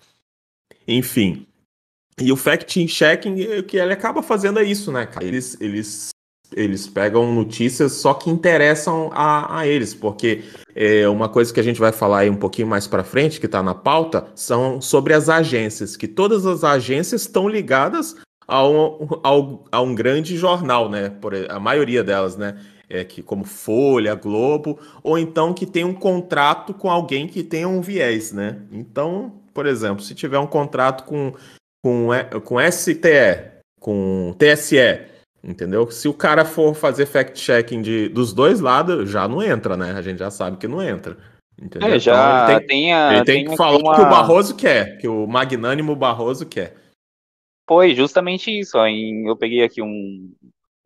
Enfim. 0.89 1.47
E 2.21 2.33
o 2.33 2.37
fact-checking, 2.37 3.59
o 3.59 3.63
que 3.63 3.77
ele 3.77 3.93
acaba 3.93 4.25
fazendo 4.25 4.59
é 4.59 4.65
isso, 4.65 4.91
né, 4.91 5.07
cara? 5.07 5.25
Eles, 5.25 5.57
eles, 5.61 6.09
eles 6.53 6.87
pegam 6.87 7.33
notícias 7.33 7.93
só 7.93 8.15
que 8.15 8.31
interessam 8.31 9.11
a, 9.13 9.61
a 9.61 9.67
eles, 9.67 9.95
porque 9.95 10.43
é, 10.75 11.09
uma 11.09 11.29
coisa 11.29 11.53
que 11.53 11.61
a 11.61 11.63
gente 11.63 11.81
vai 11.81 11.93
falar 11.93 12.21
aí 12.21 12.31
um 12.31 12.37
pouquinho 12.37 12.69
mais 12.69 12.87
para 12.87 13.05
frente, 13.05 13.41
que 13.41 13.47
está 13.47 13.63
na 13.63 13.75
pauta, 13.75 14.27
são 14.35 14.81
sobre 14.81 15.15
as 15.15 15.29
agências, 15.29 15.97
que 15.97 16.09
todas 16.09 16.47
as 16.47 16.65
agências 16.65 17.23
estão 17.23 17.49
ligadas 17.49 18.17
a 18.47 18.67
um, 18.67 19.09
ao, 19.23 19.65
a 19.71 19.81
um 19.81 19.95
grande 19.95 20.37
jornal, 20.37 20.89
né? 20.89 21.11
Por, 21.11 21.35
a 21.35 21.61
maioria 21.61 22.03
delas, 22.03 22.37
né? 22.37 22.59
É, 22.89 23.05
que, 23.05 23.23
como 23.23 23.45
Folha, 23.45 24.15
Globo, 24.15 24.79
ou 25.03 25.19
então 25.19 25.53
que 25.53 25.67
tem 25.67 25.85
um 25.85 25.93
contrato 25.93 26.73
com 26.73 26.91
alguém 26.91 27.27
que 27.27 27.43
tenha 27.43 27.69
um 27.69 27.83
viés, 27.83 28.33
né? 28.33 28.63
Então, 28.73 29.35
por 29.53 29.67
exemplo, 29.67 30.03
se 30.03 30.15
tiver 30.15 30.39
um 30.39 30.47
contrato 30.47 31.05
com, 31.05 31.35
com, 31.85 32.09
com 32.45 32.57
STE, 32.71 33.59
com 33.79 34.35
TSE, 34.39 35.18
entendeu? 35.43 35.91
Se 35.91 36.09
o 36.09 36.15
cara 36.15 36.45
for 36.45 36.75
fazer 36.75 37.07
fact-checking 37.07 38.09
dos 38.09 38.33
dois 38.33 38.61
lados, 38.61 39.11
já 39.11 39.27
não 39.29 39.43
entra, 39.43 39.77
né? 39.77 39.93
A 39.93 40.03
gente 40.03 40.19
já 40.19 40.31
sabe 40.31 40.57
que 40.57 40.69
não 40.69 40.83
entra. 40.83 41.17
Entendeu? 41.61 41.89
É, 41.89 41.99
já 41.99 42.45
então 42.45 42.57
ele 42.57 42.59
tem, 42.61 42.67
tem, 42.67 42.95
a, 42.95 43.15
ele 43.15 43.25
tem, 43.25 43.45
que 43.45 43.57
falar 43.57 43.79
uma... 43.79 43.93
o 43.93 43.95
que 43.97 44.01
o 44.01 44.09
Barroso 44.09 44.57
quer, 44.57 44.99
que 44.99 45.09
o 45.09 45.27
magnânimo 45.27 45.97
Barroso 45.97 46.47
quer. 46.47 46.77
Foi 47.69 47.95
justamente 47.95 48.57
isso. 48.57 48.79
Eu 48.79 49.37
peguei 49.37 49.63
aqui 49.63 49.83
um, 49.83 50.33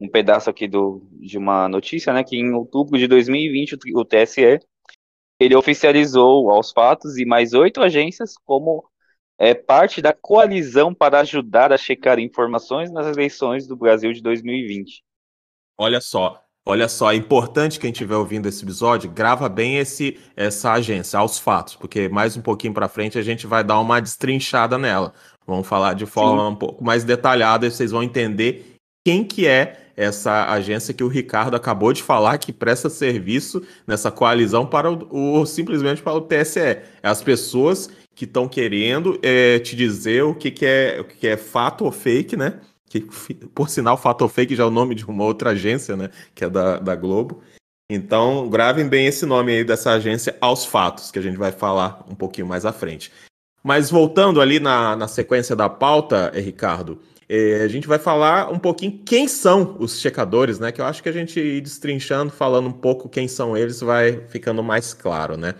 um 0.00 0.08
pedaço 0.08 0.48
aqui 0.48 0.66
do, 0.66 1.02
de 1.12 1.36
uma 1.36 1.68
notícia, 1.68 2.12
né, 2.12 2.24
que 2.24 2.36
em 2.36 2.52
outubro 2.52 2.98
de 2.98 3.06
2020 3.06 3.74
o, 3.74 4.00
o 4.00 4.04
TSE 4.04 4.58
ele 5.38 5.54
oficializou 5.54 6.50
aos 6.50 6.72
fatos 6.72 7.18
e 7.18 7.24
mais 7.24 7.52
oito 7.52 7.80
agências 7.80 8.34
como 8.44 8.84
é, 9.42 9.54
parte 9.54 10.00
da 10.00 10.12
coalizão 10.12 10.94
para 10.94 11.18
ajudar 11.18 11.72
a 11.72 11.76
checar 11.76 12.20
informações 12.20 12.92
nas 12.92 13.08
eleições 13.08 13.66
do 13.66 13.74
Brasil 13.74 14.12
de 14.12 14.22
2020. 14.22 15.02
Olha 15.76 16.00
só, 16.00 16.40
olha 16.64 16.88
só, 16.88 17.10
é 17.10 17.16
importante 17.16 17.80
quem 17.80 17.90
estiver 17.90 18.14
ouvindo 18.14 18.48
esse 18.48 18.62
episódio, 18.62 19.10
grava 19.10 19.48
bem 19.48 19.78
esse 19.78 20.16
essa 20.36 20.70
agência, 20.74 21.18
aos 21.18 21.40
fatos, 21.40 21.74
porque 21.74 22.08
mais 22.08 22.36
um 22.36 22.40
pouquinho 22.40 22.72
para 22.72 22.86
frente 22.86 23.18
a 23.18 23.22
gente 23.22 23.44
vai 23.44 23.64
dar 23.64 23.80
uma 23.80 24.00
destrinchada 24.00 24.78
nela. 24.78 25.12
Vamos 25.44 25.66
falar 25.66 25.94
de 25.94 26.06
forma 26.06 26.46
Sim. 26.46 26.52
um 26.52 26.56
pouco 26.56 26.84
mais 26.84 27.02
detalhada 27.02 27.66
e 27.66 27.70
vocês 27.72 27.90
vão 27.90 28.04
entender 28.04 28.76
quem 29.04 29.24
que 29.24 29.48
é 29.48 29.90
essa 29.96 30.52
agência 30.52 30.94
que 30.94 31.02
o 31.02 31.08
Ricardo 31.08 31.56
acabou 31.56 31.92
de 31.92 32.00
falar 32.00 32.38
que 32.38 32.52
presta 32.52 32.88
serviço 32.88 33.60
nessa 33.88 34.10
coalizão 34.10 34.64
para 34.64 34.90
o, 34.90 35.40
o 35.40 35.44
simplesmente 35.46 36.00
para 36.00 36.14
o 36.14 36.20
TSE. 36.20 36.60
É 36.60 36.84
as 37.02 37.20
pessoas 37.20 37.90
que 38.14 38.24
estão 38.24 38.48
querendo 38.48 39.18
é, 39.22 39.58
te 39.58 39.74
dizer 39.74 40.22
o 40.22 40.34
que, 40.34 40.50
que, 40.50 40.66
é, 40.66 41.00
o 41.00 41.04
que 41.04 41.26
é 41.26 41.36
fato 41.36 41.84
ou 41.84 41.92
fake, 41.92 42.36
né? 42.36 42.60
Que, 42.86 43.00
por 43.54 43.68
sinal, 43.68 43.96
fato 43.96 44.22
ou 44.22 44.28
fake 44.28 44.54
já 44.54 44.64
é 44.64 44.66
o 44.66 44.70
nome 44.70 44.94
de 44.94 45.04
uma 45.04 45.24
outra 45.24 45.50
agência, 45.50 45.96
né? 45.96 46.10
Que 46.34 46.44
é 46.44 46.50
da, 46.50 46.78
da 46.78 46.94
Globo. 46.94 47.42
Então, 47.90 48.48
gravem 48.48 48.88
bem 48.88 49.06
esse 49.06 49.26
nome 49.26 49.52
aí 49.52 49.64
dessa 49.64 49.92
agência 49.92 50.36
aos 50.40 50.64
fatos, 50.64 51.10
que 51.10 51.18
a 51.18 51.22
gente 51.22 51.36
vai 51.36 51.52
falar 51.52 52.04
um 52.08 52.14
pouquinho 52.14 52.46
mais 52.46 52.64
à 52.64 52.72
frente. 52.72 53.12
Mas 53.62 53.90
voltando 53.90 54.40
ali 54.40 54.58
na, 54.58 54.96
na 54.96 55.06
sequência 55.06 55.54
da 55.54 55.68
pauta, 55.68 56.32
Ricardo, 56.34 57.00
é, 57.28 57.62
a 57.62 57.68
gente 57.68 57.86
vai 57.86 57.98
falar 57.98 58.52
um 58.52 58.58
pouquinho 58.58 59.00
quem 59.04 59.28
são 59.28 59.76
os 59.78 60.00
checadores, 60.00 60.58
né? 60.58 60.72
Que 60.72 60.80
eu 60.80 60.84
acho 60.84 61.02
que 61.02 61.08
a 61.08 61.12
gente 61.12 61.38
ir 61.38 61.60
destrinchando, 61.60 62.32
falando 62.32 62.68
um 62.68 62.72
pouco 62.72 63.08
quem 63.08 63.28
são 63.28 63.56
eles, 63.56 63.80
vai 63.80 64.26
ficando 64.28 64.62
mais 64.62 64.92
claro, 64.92 65.36
né? 65.36 65.54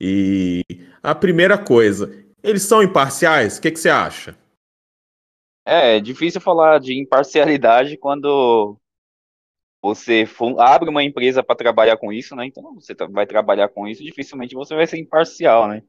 E 0.00 0.62
a 1.02 1.14
primeira 1.14 1.58
coisa, 1.58 2.24
eles 2.42 2.62
são 2.62 2.82
imparciais? 2.82 3.58
O 3.58 3.62
que, 3.62 3.70
que 3.70 3.80
você 3.80 3.88
acha? 3.88 4.36
É, 5.66 5.96
é 5.96 6.00
difícil 6.00 6.40
falar 6.40 6.78
de 6.78 6.98
imparcialidade 6.98 7.96
quando 7.98 8.78
você 9.82 10.24
abre 10.58 10.88
uma 10.88 11.04
empresa 11.04 11.42
para 11.42 11.56
trabalhar 11.56 11.96
com 11.96 12.12
isso, 12.12 12.34
né? 12.34 12.46
Então 12.46 12.74
você 12.74 12.94
vai 13.10 13.26
trabalhar 13.26 13.68
com 13.68 13.86
isso, 13.86 14.02
dificilmente 14.02 14.54
você 14.54 14.74
vai 14.74 14.86
ser 14.86 14.98
imparcial, 14.98 15.68
né? 15.68 15.82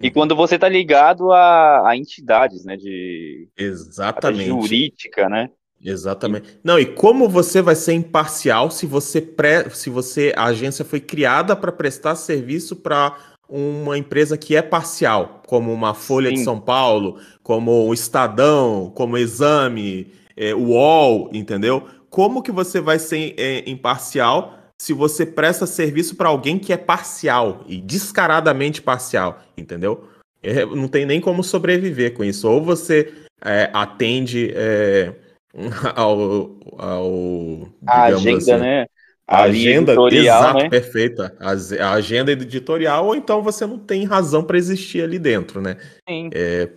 E 0.00 0.10
quando 0.10 0.34
você 0.34 0.56
está 0.56 0.68
ligado 0.68 1.32
a, 1.32 1.88
a, 1.88 1.96
entidades, 1.96 2.64
né, 2.64 2.76
de 2.76 3.48
exatamente 3.56 4.46
jurídica, 4.46 5.28
né? 5.28 5.50
Exatamente. 5.84 6.58
Não, 6.64 6.78
e 6.78 6.86
como 6.86 7.28
você 7.28 7.60
vai 7.60 7.74
ser 7.74 7.92
imparcial 7.92 8.70
se 8.70 8.86
você 8.86 9.20
pré, 9.20 9.68
se 9.68 9.90
você 9.90 10.32
a 10.34 10.44
agência 10.44 10.84
foi 10.84 10.98
criada 10.98 11.54
para 11.54 11.70
prestar 11.70 12.16
serviço 12.16 12.74
para 12.74 13.16
uma 13.46 13.98
empresa 13.98 14.38
que 14.38 14.56
é 14.56 14.62
parcial, 14.62 15.42
como 15.46 15.72
uma 15.72 15.92
Folha 15.92 16.30
Sim. 16.30 16.36
de 16.36 16.44
São 16.44 16.58
Paulo, 16.58 17.18
como 17.42 17.86
o 17.86 17.92
Estadão, 17.92 18.90
como 18.94 19.14
o 19.14 19.18
Exame, 19.18 20.10
é, 20.34 20.54
o 20.54 20.68
UOL, 20.70 21.30
entendeu? 21.32 21.86
Como 22.08 22.42
que 22.42 22.50
você 22.50 22.80
vai 22.80 22.98
ser 22.98 23.34
é, 23.36 23.68
imparcial 23.68 24.58
se 24.80 24.92
você 24.92 25.26
presta 25.26 25.66
serviço 25.66 26.16
para 26.16 26.28
alguém 26.28 26.58
que 26.58 26.72
é 26.72 26.76
parcial 26.76 27.62
e 27.66 27.80
descaradamente 27.80 28.80
parcial, 28.80 29.42
entendeu? 29.56 30.08
É, 30.42 30.64
não 30.64 30.88
tem 30.88 31.06
nem 31.06 31.20
como 31.20 31.42
sobreviver 31.44 32.14
com 32.14 32.24
isso. 32.24 32.48
Ou 32.48 32.62
você 32.62 33.12
é, 33.44 33.70
atende 33.72 34.52
é, 34.54 35.14
ao, 35.94 36.58
ao 36.78 37.68
a 37.86 38.04
agenda, 38.04 38.36
assim, 38.38 38.56
né? 38.56 38.86
A, 39.26 39.42
agenda 39.44 39.92
editorial, 39.92 40.38
exato, 40.38 40.58
né? 40.58 40.68
perfeita. 40.68 41.36
A, 41.40 41.92
agenda 41.92 42.32
editorial, 42.32 43.06
ou 43.06 43.16
então 43.16 43.42
você 43.42 43.66
não 43.66 43.78
tem 43.78 44.04
razão 44.04 44.44
para 44.44 44.58
existir 44.58 45.02
ali 45.02 45.18
dentro, 45.18 45.60
né? 45.62 45.76
Sim. 46.08 46.28
É, 46.34 46.70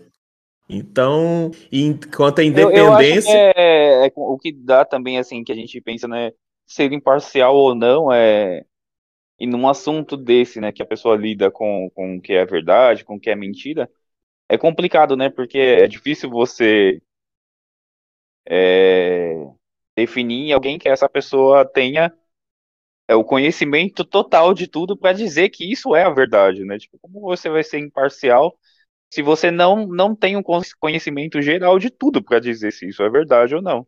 então, 0.69 1.51
enquanto 1.72 2.39
a 2.39 2.43
independência. 2.43 3.31
Eu, 3.31 3.38
eu 3.38 3.53
é, 3.55 4.07
é, 4.07 4.12
o 4.15 4.38
que 4.38 4.51
dá 4.51 4.86
também, 4.86 5.17
assim, 5.17 5.43
que 5.43 5.51
a 5.51 5.55
gente 5.55 5.79
pensa, 5.81 6.07
né? 6.07 6.31
ser 6.67 6.91
imparcial 6.91 7.55
ou 7.55 7.74
não 7.74 8.12
é 8.12 8.63
e 9.39 9.48
num 9.48 9.67
assunto 9.67 10.17
desse, 10.17 10.60
né, 10.60 10.72
que 10.72 10.81
a 10.81 10.86
pessoa 10.86 11.15
lida 11.15 11.51
com, 11.51 11.89
com 11.93 12.17
o 12.17 12.22
que 12.22 12.34
é 12.34 12.46
verdade, 12.46 13.05
com 13.05 13.15
o 13.15 13.19
que 13.19 13.29
é 13.29 13.36
mentira, 13.36 13.89
é 14.50 14.57
complicado, 14.57 15.15
né, 15.15 15.29
porque 15.29 15.60
é 15.60 15.88
difícil 15.88 16.29
você 16.29 17.01
é, 18.50 19.36
definir 19.96 20.54
alguém 20.54 20.80
que 20.80 20.89
essa 20.89 21.10
pessoa 21.10 21.66
tenha 21.66 22.13
é, 23.08 23.16
o 23.16 23.24
conhecimento 23.24 24.04
total 24.04 24.54
de 24.54 24.68
tudo 24.68 24.98
para 24.98 25.13
dizer 25.13 25.50
que 25.50 25.72
isso 25.72 25.96
é 25.96 26.04
a 26.04 26.10
verdade, 26.10 26.63
né, 26.63 26.77
tipo, 26.77 26.98
como 27.00 27.22
você 27.22 27.50
vai 27.50 27.63
ser 27.63 27.80
imparcial 27.80 28.58
se 29.13 29.22
você 29.22 29.50
não, 29.50 29.88
não 29.88 30.16
tem 30.16 30.36
um 30.36 30.44
conhecimento 30.80 31.42
geral 31.42 31.80
de 31.80 31.89
tudo 31.89 32.22
para 32.22 32.39
dizer 32.39 32.72
se 32.74 32.88
isso 32.88 33.01
é 33.01 33.10
verdade 33.10 33.56
ou 33.56 33.62
não. 33.62 33.88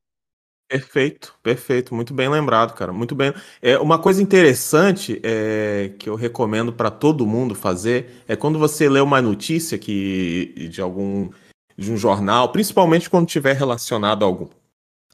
Perfeito, 0.70 1.36
perfeito, 1.42 1.96
muito 1.96 2.13
bem 2.13 2.30
lembrado, 2.30 2.75
cara, 2.75 2.94
muito 2.94 3.16
bem. 3.16 3.34
É 3.60 3.78
uma 3.80 4.00
coisa 4.00 4.22
interessante 4.22 5.20
é, 5.24 5.92
que 5.98 6.08
eu 6.08 6.13
recomendo 6.13 6.72
para 6.72 6.92
todo 6.92 7.25
mundo 7.25 7.56
fazer 7.56 8.24
é 8.28 8.36
quando 8.36 8.60
você 8.60 8.88
lê 8.88 9.00
uma 9.00 9.20
notícia 9.20 9.80
que 9.80 10.70
de 10.70 10.80
algum 10.80 11.32
de 11.79 11.91
um 11.91 11.98
jornal, 11.98 12.50
principalmente 12.50 13.09
quando 13.09 13.27
tiver 13.27 13.55
relacionado 13.55 14.24
a 14.24 14.25
algum 14.25 14.48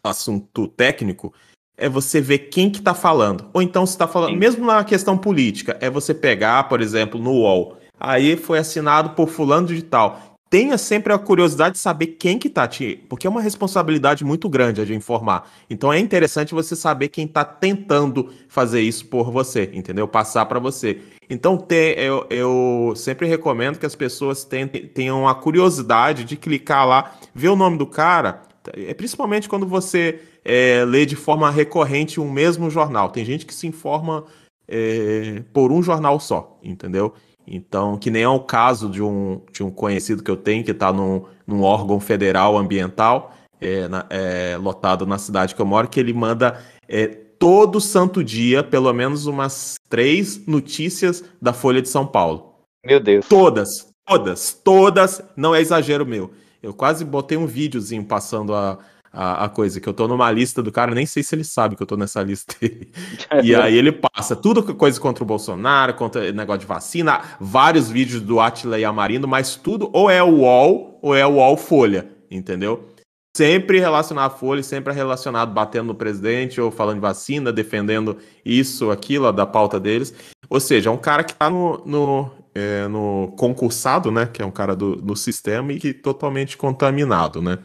assunto 0.03 0.67
técnico, 0.67 1.33
é 1.77 1.87
você 1.87 2.19
ver 2.19 2.39
quem 2.39 2.69
que 2.69 2.79
está 2.79 2.93
falando. 2.93 3.49
Ou 3.53 3.61
então 3.61 3.85
se 3.85 3.93
está 3.93 4.07
falando, 4.07 4.31
Sim. 4.31 4.37
mesmo 4.37 4.65
na 4.65 4.83
questão 4.83 5.17
política, 5.17 5.77
é 5.79 5.89
você 5.89 6.13
pegar, 6.13 6.67
por 6.67 6.81
exemplo, 6.81 7.19
no 7.19 7.31
UOL, 7.31 7.77
aí 7.99 8.35
foi 8.35 8.57
assinado 8.57 9.11
por 9.11 9.27
fulano 9.27 9.67
de 9.67 9.81
tal 9.81 10.34
tenha 10.55 10.77
sempre 10.77 11.11
a 11.11 11.17
curiosidade 11.17 11.73
de 11.73 11.79
saber 11.79 12.07
quem 12.07 12.39
que 12.39 12.49
tá 12.49 12.65
te, 12.65 13.03
porque 13.09 13.27
é 13.27 13.29
uma 13.29 13.41
responsabilidade 13.41 14.23
muito 14.23 14.47
grande 14.47 14.79
a 14.79 14.85
de 14.85 14.95
informar. 14.95 15.51
Então 15.69 15.91
é 15.91 15.99
interessante 15.99 16.53
você 16.53 16.77
saber 16.77 17.09
quem 17.09 17.27
tá 17.27 17.43
tentando 17.43 18.31
fazer 18.47 18.79
isso 18.79 19.05
por 19.07 19.29
você, 19.31 19.69
entendeu? 19.73 20.07
Passar 20.07 20.45
para 20.45 20.57
você. 20.57 21.01
Então 21.29 21.57
ter, 21.57 21.99
eu, 21.99 22.25
eu, 22.29 22.93
sempre 22.95 23.27
recomendo 23.27 23.77
que 23.77 23.85
as 23.85 23.95
pessoas 23.95 24.45
tentem, 24.45 24.87
tenham 24.87 25.27
a 25.27 25.35
curiosidade 25.35 26.23
de 26.23 26.37
clicar 26.37 26.87
lá, 26.87 27.17
ver 27.33 27.49
o 27.49 27.55
nome 27.57 27.77
do 27.77 27.85
cara, 27.85 28.41
É 28.71 28.93
principalmente 28.93 29.49
quando 29.49 29.67
você 29.67 30.21
é, 30.45 30.85
lê 30.85 31.05
de 31.05 31.17
forma 31.17 31.51
recorrente 31.51 32.17
um 32.21 32.31
mesmo 32.31 32.69
jornal. 32.69 33.09
Tem 33.09 33.25
gente 33.25 33.45
que 33.45 33.53
se 33.53 33.67
informa 33.67 34.23
é, 34.69 35.43
por 35.51 35.69
um 35.69 35.83
jornal 35.83 36.17
só, 36.17 36.57
entendeu? 36.63 37.13
Então, 37.47 37.97
que 37.97 38.09
nem 38.09 38.23
é 38.23 38.29
o 38.29 38.39
caso 38.39 38.89
de 38.89 39.01
um, 39.01 39.41
de 39.51 39.63
um 39.63 39.69
conhecido 39.69 40.23
que 40.23 40.31
eu 40.31 40.37
tenho 40.37 40.63
que 40.63 40.71
está 40.71 40.91
num, 40.91 41.25
num 41.45 41.61
órgão 41.61 41.99
federal 41.99 42.57
ambiental, 42.57 43.33
é, 43.61 43.87
na, 43.87 44.05
é, 44.09 44.57
lotado 44.57 45.05
na 45.05 45.17
cidade 45.17 45.53
que 45.53 45.61
eu 45.61 45.65
moro, 45.65 45.87
que 45.87 45.99
ele 45.99 46.13
manda 46.13 46.59
é, 46.87 47.07
todo 47.07 47.79
santo 47.79 48.23
dia, 48.23 48.63
pelo 48.63 48.91
menos 48.93 49.25
umas 49.25 49.75
três 49.89 50.45
notícias 50.47 51.23
da 51.41 51.53
Folha 51.53 51.81
de 51.81 51.89
São 51.89 52.05
Paulo. 52.05 52.55
Meu 52.85 52.99
Deus. 52.99 53.25
Todas, 53.27 53.87
todas, 54.05 54.53
todas, 54.63 55.21
não 55.35 55.53
é 55.53 55.61
exagero 55.61 56.05
meu. 56.05 56.31
Eu 56.61 56.73
quase 56.73 57.05
botei 57.05 57.37
um 57.37 57.45
videozinho 57.45 58.03
passando 58.03 58.53
a, 58.53 58.79
a, 59.15 59.45
a, 59.45 59.49
coisa, 59.49 59.79
que 59.79 59.87
eu 59.87 59.93
tô 59.93 60.07
numa 60.07 60.29
lista 60.29 60.61
do 60.61 60.71
cara, 60.71 60.93
nem 60.93 61.05
sei 61.05 61.23
se 61.23 61.33
ele 61.33 61.45
sabe 61.45 61.75
que 61.75 61.81
eu 61.81 61.87
tô 61.87 61.95
nessa 61.95 62.21
lista. 62.21 62.53
e 63.41 63.55
aí 63.55 63.75
ele 63.75 63.91
passa 63.91 64.35
tudo 64.35 64.75
coisa 64.75 64.99
contra 64.99 65.23
o 65.23 65.27
Bolsonaro, 65.27 65.93
contra 65.93 66.31
negócio 66.33 66.59
de 66.59 66.65
vacina, 66.65 67.21
vários 67.39 67.89
vídeos 67.89 68.21
do 68.21 68.39
Atila 68.39 68.77
e 68.77 68.83
Amarindo, 68.83 69.27
mas 69.27 69.55
tudo 69.55 69.89
ou 69.93 70.09
é 70.09 70.21
o 70.21 70.41
UOL 70.41 70.99
ou 71.01 71.15
é 71.15 71.25
o 71.25 71.35
UOL 71.35 71.55
Folha, 71.55 72.09
entendeu? 72.29 72.89
Sempre 73.35 73.79
relacionado 73.79 74.27
à 74.27 74.29
Folha, 74.29 74.63
sempre 74.63 74.93
relacionado 74.93 75.53
batendo 75.53 75.87
no 75.87 75.95
presidente 75.95 76.61
ou 76.61 76.71
falando 76.71 76.95
de 76.95 77.01
vacina, 77.01 77.51
defendendo 77.51 78.17
isso, 78.45 78.91
aquilo, 78.91 79.31
da 79.31 79.45
pauta 79.45 79.79
deles. 79.79 80.13
Ou 80.49 80.59
seja, 80.59 80.89
é 80.89 80.93
um 80.93 80.97
cara 80.97 81.23
que 81.23 81.33
tá 81.33 81.49
no, 81.49 81.81
no, 81.85 82.31
é, 82.53 82.87
no 82.87 83.33
concursado, 83.37 84.09
né? 84.09 84.25
Que 84.25 84.41
é 84.41 84.45
um 84.45 84.51
cara 84.51 84.73
do, 84.73 84.95
do 84.95 85.17
sistema 85.17 85.73
e 85.73 85.79
que 85.79 85.93
totalmente 85.93 86.55
contaminado, 86.55 87.41
né? 87.41 87.59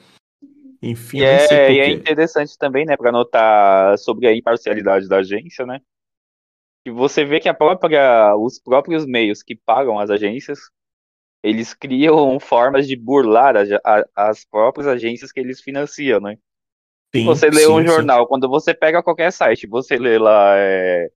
Enfim, 0.82 1.18
e 1.18 1.24
é, 1.24 1.72
e 1.72 1.78
é 1.78 1.90
interessante 1.90 2.56
também, 2.56 2.86
né, 2.86 2.96
para 2.96 3.12
notar 3.12 3.98
sobre 3.98 4.26
a 4.26 4.34
imparcialidade 4.34 5.08
da 5.08 5.18
agência, 5.18 5.66
né? 5.66 5.80
Que 6.84 6.90
você 6.90 7.24
vê 7.24 7.38
que 7.38 7.48
a 7.48 7.54
própria, 7.54 8.34
os 8.36 8.58
próprios 8.58 9.04
meios 9.04 9.42
que 9.42 9.54
pagam 9.54 9.98
as 9.98 10.08
agências 10.08 10.58
eles 11.42 11.72
criam 11.72 12.38
formas 12.38 12.86
de 12.86 12.96
burlar 12.96 13.56
a, 13.56 13.62
a, 13.84 14.28
as 14.28 14.44
próprias 14.44 14.86
agências 14.86 15.32
que 15.32 15.40
eles 15.40 15.60
financiam, 15.60 16.20
né? 16.20 16.36
Sim, 17.14 17.24
você 17.24 17.50
lê 17.50 17.62
sim, 17.62 17.72
um 17.72 17.84
jornal, 17.84 18.22
sim. 18.22 18.28
quando 18.28 18.48
você 18.48 18.72
pega 18.74 19.02
qualquer 19.02 19.32
site, 19.32 19.66
você 19.66 19.96
lê 19.96 20.18
lá 20.18 20.54
é, 20.56 21.10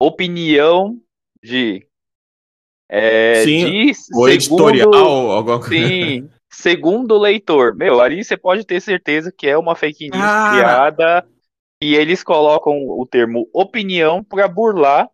opinião 0.00 0.98
de. 1.42 1.86
É, 2.88 3.44
sim, 3.44 3.86
de 3.86 3.92
o 4.14 4.28
editorial, 4.28 5.30
alguma 5.30 5.60
coisa. 5.60 5.86
Sim, 5.86 6.28
segundo 6.54 7.12
o 7.12 7.18
leitor. 7.18 7.74
Meu, 7.74 8.00
ali 8.00 8.24
você 8.24 8.36
pode 8.36 8.64
ter 8.64 8.80
certeza 8.80 9.32
que 9.36 9.46
é 9.46 9.56
uma 9.58 9.74
fake 9.74 10.10
news 10.10 10.22
ah. 10.22 10.50
criada 10.52 11.26
e 11.82 11.94
eles 11.94 12.22
colocam 12.22 12.72
o 12.72 13.06
termo 13.06 13.48
opinião 13.52 14.22
para 14.22 14.48
burlar 14.48 15.08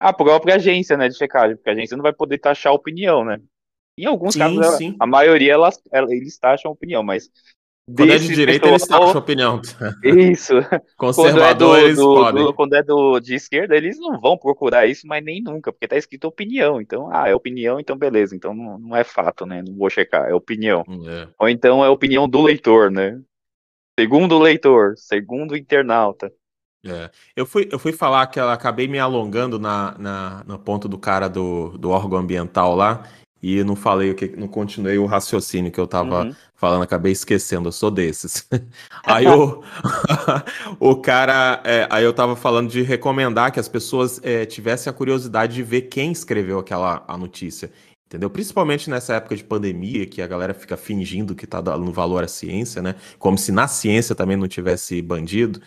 a 0.00 0.12
própria 0.12 0.54
agência, 0.54 0.96
né, 0.96 1.08
de 1.08 1.16
checagem, 1.16 1.56
porque 1.56 1.70
a 1.70 1.72
agência 1.72 1.96
não 1.96 2.02
vai 2.02 2.12
poder 2.12 2.38
taxar 2.38 2.72
a 2.72 2.76
opinião, 2.76 3.24
né? 3.24 3.40
Em 3.98 4.06
alguns 4.06 4.34
sim, 4.34 4.38
casos, 4.38 4.76
sim. 4.76 4.96
a 5.00 5.06
maioria 5.06 5.52
elas, 5.52 5.82
eles 6.08 6.38
taxam 6.38 6.70
a 6.70 6.74
opinião, 6.74 7.02
mas. 7.02 7.28
Quando 7.96 8.12
é 8.12 8.18
de 8.18 8.28
direita, 8.28 8.68
eles 8.68 8.86
taxam 8.86 9.14
a 9.14 9.18
opinião. 9.18 9.60
Isso. 10.04 10.54
Conservadores 10.96 11.96
quando 11.96 12.00
é 12.00 12.14
do, 12.14 12.14
podem. 12.14 12.44
Do, 12.44 12.54
quando 12.54 12.74
é 12.74 12.82
do, 12.82 13.20
de 13.20 13.34
esquerda, 13.34 13.76
eles 13.76 13.98
não 13.98 14.20
vão 14.20 14.36
procurar 14.36 14.86
isso, 14.86 15.06
mas 15.06 15.24
nem 15.24 15.42
nunca, 15.42 15.72
porque 15.72 15.88
tá 15.88 15.96
escrito 15.96 16.26
opinião. 16.26 16.80
Então, 16.80 17.08
ah, 17.10 17.28
é 17.28 17.34
opinião, 17.34 17.80
então 17.80 17.96
beleza. 17.96 18.36
Então 18.36 18.52
não, 18.54 18.78
não 18.78 18.96
é 18.96 19.04
fato, 19.04 19.46
né? 19.46 19.62
Não 19.66 19.74
vou 19.74 19.88
checar, 19.88 20.28
é 20.28 20.34
opinião. 20.34 20.84
É. 21.06 21.28
Ou 21.38 21.48
então 21.48 21.84
é 21.84 21.88
opinião 21.88 22.28
do 22.28 22.42
leitor, 22.42 22.90
né? 22.90 23.18
Segundo 23.98 24.36
o 24.36 24.38
leitor, 24.38 24.94
segundo 24.96 25.52
o 25.52 25.56
internauta. 25.56 26.30
É. 26.86 27.10
Eu, 27.34 27.44
fui, 27.44 27.68
eu 27.72 27.78
fui 27.78 27.92
falar 27.92 28.26
que 28.28 28.38
eu 28.38 28.48
acabei 28.48 28.86
me 28.86 28.98
alongando 28.98 29.58
na, 29.58 29.96
na, 29.98 30.44
no 30.46 30.58
ponto 30.58 30.88
do 30.88 30.98
cara 30.98 31.28
do, 31.28 31.76
do 31.76 31.90
órgão 31.90 32.18
ambiental 32.18 32.76
lá, 32.76 33.02
e 33.42 33.62
não 33.62 33.76
falei 33.76 34.10
o 34.10 34.14
que, 34.14 34.28
não 34.36 34.48
continuei 34.48 34.98
o 34.98 35.06
raciocínio 35.06 35.70
que 35.70 35.78
eu 35.78 35.86
tava 35.86 36.24
uhum. 36.24 36.34
falando, 36.54 36.82
acabei 36.82 37.12
esquecendo, 37.12 37.68
eu 37.68 37.72
sou 37.72 37.90
desses. 37.90 38.46
aí 39.04 39.26
o, 39.28 39.62
o 40.80 40.96
cara, 40.96 41.62
é, 41.64 41.86
aí 41.88 42.04
eu 42.04 42.12
tava 42.12 42.34
falando 42.34 42.68
de 42.68 42.82
recomendar 42.82 43.52
que 43.52 43.60
as 43.60 43.68
pessoas 43.68 44.20
é, 44.24 44.44
tivessem 44.44 44.90
a 44.90 44.94
curiosidade 44.94 45.54
de 45.54 45.62
ver 45.62 45.82
quem 45.82 46.10
escreveu 46.10 46.58
aquela 46.58 47.04
a 47.06 47.16
notícia. 47.16 47.70
Entendeu? 48.06 48.30
Principalmente 48.30 48.88
nessa 48.88 49.14
época 49.14 49.36
de 49.36 49.44
pandemia, 49.44 50.06
que 50.06 50.22
a 50.22 50.26
galera 50.26 50.54
fica 50.54 50.78
fingindo 50.78 51.34
que 51.34 51.46
tá 51.46 51.60
dando 51.60 51.92
valor 51.92 52.24
à 52.24 52.28
ciência, 52.28 52.80
né? 52.80 52.94
Como 53.18 53.36
se 53.36 53.52
na 53.52 53.68
ciência 53.68 54.14
também 54.14 54.34
não 54.34 54.48
tivesse 54.48 55.02
bandido. 55.02 55.60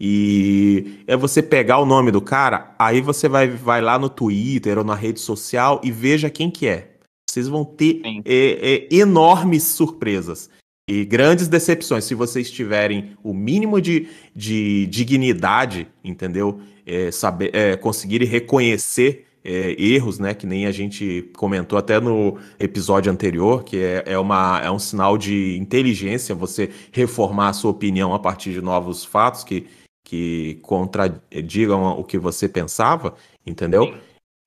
E 0.00 1.04
é 1.06 1.14
você 1.14 1.42
pegar 1.42 1.78
o 1.78 1.86
nome 1.86 2.10
do 2.10 2.22
cara, 2.22 2.74
aí 2.78 3.02
você 3.02 3.28
vai, 3.28 3.48
vai 3.48 3.82
lá 3.82 3.98
no 3.98 4.08
Twitter 4.08 4.78
ou 4.78 4.84
na 4.84 4.94
rede 4.94 5.20
social 5.20 5.78
e 5.84 5.92
veja 5.92 6.30
quem 6.30 6.50
que 6.50 6.66
é. 6.66 6.93
Vocês 7.34 7.48
vão 7.48 7.64
ter 7.64 8.00
é, 8.24 8.86
é, 8.90 8.94
enormes 8.94 9.64
surpresas 9.64 10.48
e 10.88 11.04
grandes 11.04 11.48
decepções 11.48 12.04
se 12.04 12.14
vocês 12.14 12.48
tiverem 12.48 13.16
o 13.24 13.34
mínimo 13.34 13.80
de, 13.80 14.06
de 14.36 14.86
dignidade, 14.86 15.88
entendeu? 16.04 16.60
É, 16.86 17.10
saber, 17.10 17.50
é, 17.52 17.76
conseguirem 17.76 18.28
reconhecer 18.28 19.26
é, 19.42 19.74
erros, 19.82 20.20
né? 20.20 20.32
Que 20.32 20.46
nem 20.46 20.66
a 20.66 20.70
gente 20.70 21.28
comentou 21.36 21.76
até 21.76 21.98
no 21.98 22.38
episódio 22.60 23.10
anterior, 23.10 23.64
que 23.64 23.78
é, 23.78 24.04
é, 24.06 24.18
uma, 24.18 24.60
é 24.62 24.70
um 24.70 24.78
sinal 24.78 25.18
de 25.18 25.56
inteligência 25.58 26.36
você 26.36 26.70
reformar 26.92 27.48
a 27.48 27.52
sua 27.52 27.72
opinião 27.72 28.14
a 28.14 28.18
partir 28.20 28.52
de 28.52 28.60
novos 28.60 29.04
fatos 29.04 29.42
que, 29.42 29.66
que 30.04 30.60
contradigam 30.62 31.98
o 31.98 32.04
que 32.04 32.16
você 32.16 32.48
pensava, 32.48 33.16
entendeu? 33.44 33.92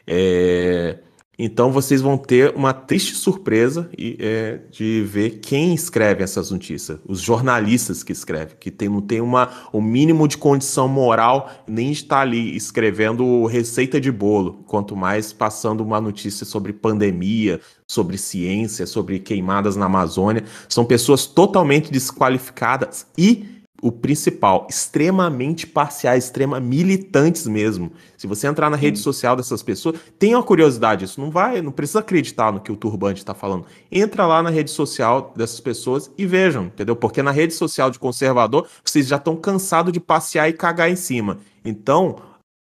É, 0.07 0.99
então 1.39 1.71
vocês 1.71 2.01
vão 2.01 2.17
ter 2.17 2.53
uma 2.55 2.73
triste 2.73 3.13
surpresa 3.13 3.89
é, 4.19 4.59
de 4.71 5.03
ver 5.03 5.39
quem 5.39 5.75
escreve 5.75 6.23
essas 6.23 6.49
notícias, 6.49 6.97
os 7.05 7.21
jornalistas 7.21 8.01
que 8.01 8.11
escrevem, 8.11 8.55
que 8.59 8.71
tem, 8.71 8.89
não 8.89 9.01
tem 9.01 9.21
uma, 9.21 9.49
o 9.71 9.79
mínimo 9.79 10.27
de 10.27 10.37
condição 10.37 10.87
moral 10.87 11.51
nem 11.67 11.91
estar 11.91 12.21
ali 12.21 12.55
escrevendo 12.55 13.45
receita 13.45 14.01
de 14.01 14.11
bolo, 14.11 14.63
quanto 14.65 14.95
mais 14.95 15.31
passando 15.31 15.81
uma 15.81 16.01
notícia 16.01 16.45
sobre 16.45 16.73
pandemia, 16.73 17.61
sobre 17.85 18.17
ciência, 18.17 18.87
sobre 18.87 19.19
queimadas 19.19 19.75
na 19.75 19.85
Amazônia. 19.85 20.43
São 20.67 20.85
pessoas 20.85 21.27
totalmente 21.27 21.91
desqualificadas 21.91 23.05
e 23.17 23.56
o 23.81 23.91
principal, 23.91 24.65
extremamente 24.69 25.67
parciais, 25.67 26.25
extrema 26.25 26.59
militantes 26.59 27.45
mesmo. 27.45 27.91
Se 28.17 28.25
você 28.25 28.47
entrar 28.47 28.69
na 28.69 28.77
rede 28.77 28.97
social 28.97 29.35
dessas 29.35 29.61
pessoas, 29.61 29.99
tenha 30.17 30.37
uma 30.37 30.43
curiosidade, 30.43 31.05
isso 31.05 31.21
não 31.21 31.29
vai, 31.29 31.61
não 31.61 31.71
precisa 31.71 31.99
acreditar 31.99 32.51
no 32.51 32.59
que 32.59 32.71
o 32.71 32.75
turbante 32.75 33.19
está 33.19 33.35
falando. 33.35 33.65
Entra 33.91 34.25
lá 34.25 34.41
na 34.41 34.49
rede 34.49 34.71
social 34.71 35.31
dessas 35.35 35.59
pessoas 35.59 36.11
e 36.17 36.25
vejam, 36.25 36.65
entendeu? 36.65 36.95
Porque 36.95 37.21
na 37.21 37.31
rede 37.31 37.53
social 37.53 37.91
de 37.91 37.99
conservador, 37.99 38.67
vocês 38.83 39.07
já 39.07 39.17
estão 39.17 39.35
cansados 39.35 39.93
de 39.93 39.99
passear 39.99 40.49
e 40.49 40.53
cagar 40.53 40.89
em 40.89 40.95
cima. 40.95 41.37
Então, 41.63 42.15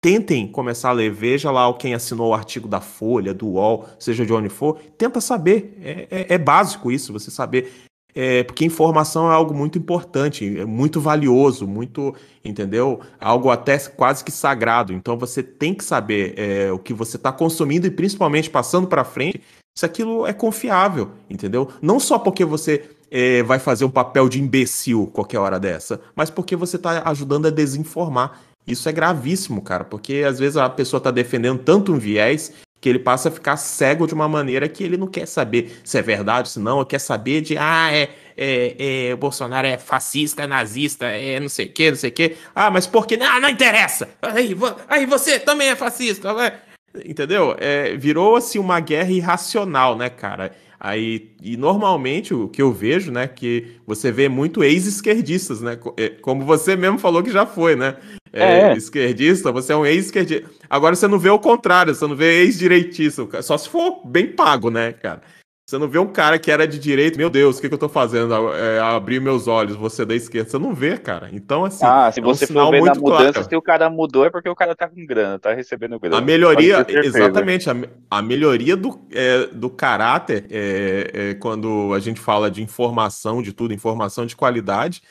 tentem 0.01 0.47
começar 0.47 0.89
a 0.89 0.93
ler, 0.93 1.11
veja 1.11 1.51
lá 1.51 1.71
quem 1.73 1.93
assinou 1.93 2.29
o 2.29 2.33
artigo 2.33 2.67
da 2.67 2.79
Folha, 2.79 3.33
do 3.33 3.47
UOL, 3.47 3.85
seja 3.99 4.25
de 4.25 4.33
onde 4.33 4.49
for, 4.49 4.79
tenta 4.97 5.19
saber, 5.19 5.77
é, 5.81 6.07
é, 6.09 6.33
é 6.35 6.37
básico 6.37 6.91
isso, 6.91 7.13
você 7.13 7.29
saber 7.29 7.71
é, 8.13 8.43
porque 8.43 8.65
informação 8.65 9.31
é 9.31 9.33
algo 9.33 9.53
muito 9.53 9.77
importante, 9.77 10.59
é 10.59 10.65
muito 10.65 10.99
valioso, 10.99 11.67
muito, 11.67 12.13
entendeu? 12.43 12.99
Algo 13.19 13.49
até 13.49 13.77
quase 13.77 14.23
que 14.23 14.31
sagrado. 14.31 14.93
Então 14.93 15.17
você 15.17 15.41
tem 15.41 15.73
que 15.73 15.83
saber 15.83 16.33
é, 16.37 16.71
o 16.71 16.79
que 16.79 16.93
você 16.93 17.17
está 17.17 17.31
consumindo 17.31 17.87
e 17.87 17.91
principalmente 17.91 18.49
passando 18.49 18.87
para 18.87 19.03
frente 19.03 19.41
se 19.73 19.85
aquilo 19.85 20.27
é 20.27 20.33
confiável, 20.33 21.11
entendeu? 21.29 21.69
Não 21.81 21.99
só 21.99 22.19
porque 22.19 22.43
você 22.43 22.89
é, 23.09 23.41
vai 23.43 23.59
fazer 23.59 23.85
um 23.85 23.89
papel 23.89 24.27
de 24.27 24.41
imbecil 24.41 25.07
qualquer 25.07 25.39
hora 25.39 25.59
dessa, 25.59 25.99
mas 26.15 26.29
porque 26.29 26.55
você 26.55 26.75
está 26.75 27.09
ajudando 27.09 27.47
a 27.47 27.49
desinformar. 27.49 28.41
Isso 28.67 28.87
é 28.87 28.91
gravíssimo, 28.91 29.61
cara, 29.61 29.83
porque 29.83 30.23
às 30.27 30.37
vezes 30.37 30.55
a 30.55 30.69
pessoa 30.69 30.99
está 30.99 31.09
defendendo 31.09 31.59
tanto 31.59 31.91
um 31.91 31.97
viés 31.97 32.53
que 32.81 32.89
ele 32.89 32.99
passa 32.99 33.29
a 33.29 33.31
ficar 33.31 33.55
cego 33.57 34.07
de 34.07 34.13
uma 34.13 34.27
maneira 34.27 34.67
que 34.67 34.83
ele 34.83 34.97
não 34.97 35.07
quer 35.07 35.27
saber 35.27 35.79
se 35.83 35.97
é 35.99 36.01
verdade, 36.01 36.49
se 36.49 36.59
não, 36.59 36.83
quer 36.83 36.99
saber 36.99 37.41
de, 37.41 37.55
ah, 37.57 37.89
é, 37.93 38.09
é, 38.35 39.09
é, 39.09 39.15
Bolsonaro 39.15 39.67
é 39.67 39.77
fascista, 39.77 40.43
é 40.43 40.47
nazista, 40.47 41.05
é 41.05 41.39
não 41.39 41.47
sei 41.47 41.67
o 41.67 41.71
que, 41.71 41.91
não 41.91 41.97
sei 41.97 42.09
o 42.09 42.13
que. 42.13 42.35
Ah, 42.55 42.71
mas 42.71 42.87
por 42.87 43.05
que? 43.05 43.15
Ah, 43.21 43.39
não 43.39 43.49
interessa! 43.49 44.09
Aí, 44.21 44.57
aí 44.89 45.05
você 45.05 45.39
também 45.39 45.69
é 45.69 45.75
fascista, 45.75 46.33
né? 46.33 46.53
entendeu? 47.05 47.55
É, 47.59 47.95
virou 47.95 48.35
assim 48.35 48.59
uma 48.59 48.79
guerra 48.79 49.11
irracional, 49.11 49.95
né, 49.95 50.09
cara? 50.09 50.51
Aí, 50.79 51.31
e 51.41 51.55
normalmente 51.55 52.33
o 52.33 52.49
que 52.49 52.61
eu 52.61 52.73
vejo, 52.73 53.11
né, 53.11 53.27
que 53.27 53.77
você 53.85 54.11
vê 54.11 54.27
muito 54.27 54.63
ex-esquerdistas, 54.63 55.61
né? 55.61 55.77
É, 55.95 56.09
como 56.09 56.43
você 56.43 56.75
mesmo 56.75 56.97
falou 56.97 57.21
que 57.21 57.29
já 57.29 57.45
foi, 57.45 57.75
né? 57.75 57.97
É, 58.33 58.71
é. 58.71 58.77
Esquerdista, 58.77 59.51
você 59.51 59.73
é 59.73 59.75
um 59.75 59.85
ex-esquerdista. 59.85 60.49
Agora 60.69 60.95
você 60.95 61.07
não 61.07 61.19
vê 61.19 61.29
o 61.29 61.39
contrário, 61.39 61.93
você 61.93 62.07
não 62.07 62.15
vê 62.15 62.43
ex-direitista, 62.43 63.41
só 63.41 63.57
se 63.57 63.69
for 63.69 64.05
bem 64.05 64.27
pago, 64.27 64.69
né, 64.69 64.93
cara? 64.93 65.21
Você 65.71 65.77
não 65.77 65.87
vê 65.87 65.99
um 65.99 66.07
cara 66.07 66.37
que 66.37 66.51
era 66.51 66.67
de 66.67 66.77
direita, 66.77 67.17
meu 67.17 67.29
Deus, 67.29 67.57
o 67.57 67.61
que, 67.61 67.69
que 67.69 67.73
eu 67.73 67.79
tô 67.79 67.87
fazendo? 67.87 68.33
É, 68.53 68.79
abrir 68.81 69.21
meus 69.21 69.47
olhos, 69.47 69.77
você 69.77 70.03
da 70.03 70.13
esquerda. 70.13 70.49
Você 70.49 70.59
não 70.59 70.73
vê, 70.73 70.97
cara. 70.97 71.29
Então, 71.31 71.63
assim. 71.63 71.85
Ah, 71.85 72.11
se 72.11 72.19
é 72.19 72.23
você 72.23 72.43
um 72.43 72.47
for 72.47 72.71
ver 72.71 72.81
na 72.81 72.93
mudança, 72.93 73.31
claro. 73.31 73.49
se 73.49 73.55
o 73.55 73.61
cara 73.61 73.89
mudou, 73.89 74.25
é 74.25 74.29
porque 74.29 74.49
o 74.49 74.55
cara 74.55 74.75
tá 74.75 74.89
com 74.89 75.05
grana, 75.05 75.39
tá 75.39 75.53
recebendo 75.53 75.97
grana. 75.97 76.17
A 76.17 76.21
melhoria, 76.21 76.85
exatamente, 76.89 77.69
a, 77.69 77.75
a, 78.09 78.21
melhoria 78.21 78.75
do, 78.75 78.99
é, 79.13 79.47
do 79.47 79.69
caráter, 79.69 80.45
é, 80.51 81.11
é, 81.13 81.33
quando 81.35 81.93
a 81.93 81.99
gente 81.99 82.19
fala 82.19 82.51
de 82.51 82.61
informação, 82.61 83.41
de 83.41 83.53
tudo, 83.53 83.73
informação 83.73 84.25
de 84.25 84.35
qualidade, 84.35 85.01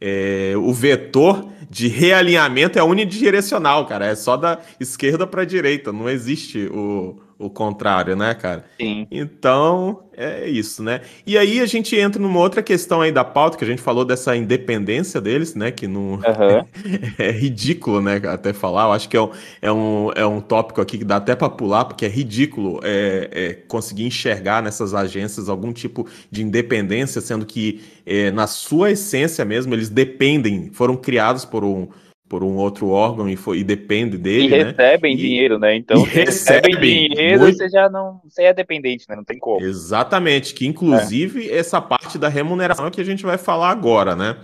é, 0.00 0.54
o 0.56 0.72
vetor 0.72 1.46
de 1.68 1.86
realinhamento 1.88 2.78
é 2.78 2.82
unidirecional, 2.82 3.86
cara. 3.86 4.06
É 4.06 4.14
só 4.14 4.36
da 4.36 4.58
esquerda 4.78 5.26
para 5.26 5.44
direita. 5.44 5.92
Não 5.92 6.08
existe 6.08 6.66
o, 6.72 7.16
o 7.40 7.48
contrário, 7.48 8.14
né, 8.14 8.34
cara? 8.34 8.66
Sim. 8.78 9.06
Então, 9.10 10.02
é 10.14 10.46
isso, 10.46 10.82
né? 10.82 11.00
E 11.26 11.38
aí 11.38 11.58
a 11.60 11.66
gente 11.66 11.96
entra 11.96 12.20
numa 12.20 12.38
outra 12.38 12.62
questão 12.62 13.00
aí 13.00 13.10
da 13.10 13.24
pauta, 13.24 13.56
que 13.56 13.64
a 13.64 13.66
gente 13.66 13.80
falou 13.80 14.04
dessa 14.04 14.36
independência 14.36 15.18
deles, 15.20 15.54
né? 15.54 15.70
Que 15.70 15.88
não 15.88 16.12
uhum. 16.12 16.20
é, 17.18 17.30
ridículo, 17.30 18.02
né? 18.02 18.20
Até 18.26 18.52
falar. 18.52 18.84
Eu 18.84 18.92
acho 18.92 19.08
que 19.08 19.16
é 19.16 19.22
um, 19.22 19.30
é 19.62 19.72
um, 19.72 20.10
é 20.14 20.26
um 20.26 20.40
tópico 20.40 20.82
aqui 20.82 20.98
que 20.98 21.04
dá 21.04 21.16
até 21.16 21.34
para 21.34 21.48
pular, 21.48 21.86
porque 21.86 22.04
é 22.04 22.08
ridículo 22.08 22.78
é, 22.82 23.30
é, 23.32 23.54
conseguir 23.54 24.04
enxergar 24.04 24.62
nessas 24.62 24.92
agências 24.92 25.48
algum 25.48 25.72
tipo 25.72 26.06
de 26.30 26.42
independência, 26.42 27.22
sendo 27.22 27.46
que 27.46 27.80
é, 28.04 28.30
na 28.30 28.46
sua 28.46 28.90
essência 28.90 29.44
mesmo, 29.46 29.74
eles 29.74 29.88
dependem, 29.88 30.70
foram 30.74 30.94
criados 30.94 31.46
por 31.46 31.64
um 31.64 31.88
por 32.30 32.44
um 32.44 32.56
outro 32.58 32.90
órgão 32.90 33.28
e, 33.28 33.34
foi, 33.34 33.58
e 33.58 33.64
depende 33.64 34.16
dele. 34.16 34.46
E 34.46 34.50
né? 34.50 34.62
recebem 34.62 35.16
né? 35.16 35.20
dinheiro, 35.20 35.58
né? 35.58 35.74
Então, 35.74 36.04
se 36.06 36.10
recebem 36.10 36.78
dinheiro, 36.78 37.40
muito... 37.40 37.58
você 37.58 37.68
já 37.68 37.90
não 37.90 38.20
você 38.24 38.44
é 38.44 38.54
dependente, 38.54 39.04
né? 39.08 39.16
Não 39.16 39.24
tem 39.24 39.36
como. 39.36 39.60
Exatamente, 39.60 40.54
que 40.54 40.64
inclusive 40.64 41.50
é. 41.50 41.58
essa 41.58 41.82
parte 41.82 42.16
da 42.16 42.28
remuneração 42.28 42.86
é 42.86 42.90
que 42.92 43.00
a 43.00 43.04
gente 43.04 43.24
vai 43.24 43.36
falar 43.36 43.70
agora, 43.70 44.14
né? 44.14 44.38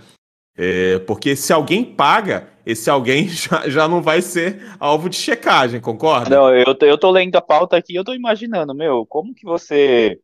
É, 0.57 0.99
porque 0.99 1.33
se 1.33 1.53
alguém 1.53 1.85
paga, 1.85 2.49
esse 2.65 2.89
alguém 2.89 3.29
já, 3.31 3.69
já 3.69 3.87
não 3.87 4.01
vai 4.01 4.21
ser 4.21 4.61
alvo 4.81 5.09
de 5.09 5.15
checagem, 5.15 5.79
concorda? 5.79 6.35
Não, 6.35 6.53
eu 6.53 6.75
tô, 6.75 6.85
eu 6.85 6.97
tô 6.97 7.09
lendo 7.09 7.37
a 7.37 7.41
pauta 7.41 7.77
aqui 7.77 7.95
eu 7.95 8.03
tô 8.03 8.13
imaginando, 8.13 8.75
meu, 8.75 9.05
como 9.05 9.33
que 9.33 9.45
você 9.45 10.19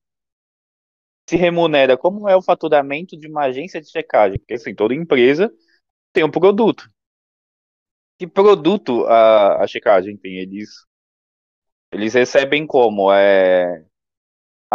se 1.29 1.37
remunera? 1.37 1.95
Como 1.95 2.27
é 2.27 2.35
o 2.35 2.41
faturamento 2.41 3.17
de 3.17 3.29
uma 3.29 3.43
agência 3.43 3.79
de 3.79 3.89
checagem? 3.89 4.37
Porque 4.37 4.55
assim, 4.55 4.75
toda 4.75 4.93
empresa 4.93 5.49
tem 6.11 6.25
um 6.25 6.29
produto 6.29 6.91
que 8.17 8.27
produto 8.27 9.05
a, 9.05 9.63
a 9.63 9.67
checagem 9.67 10.17
tem? 10.17 10.37
Eles, 10.37 10.69
eles 11.91 12.13
recebem 12.13 12.65
como? 12.65 13.11
É, 13.11 13.83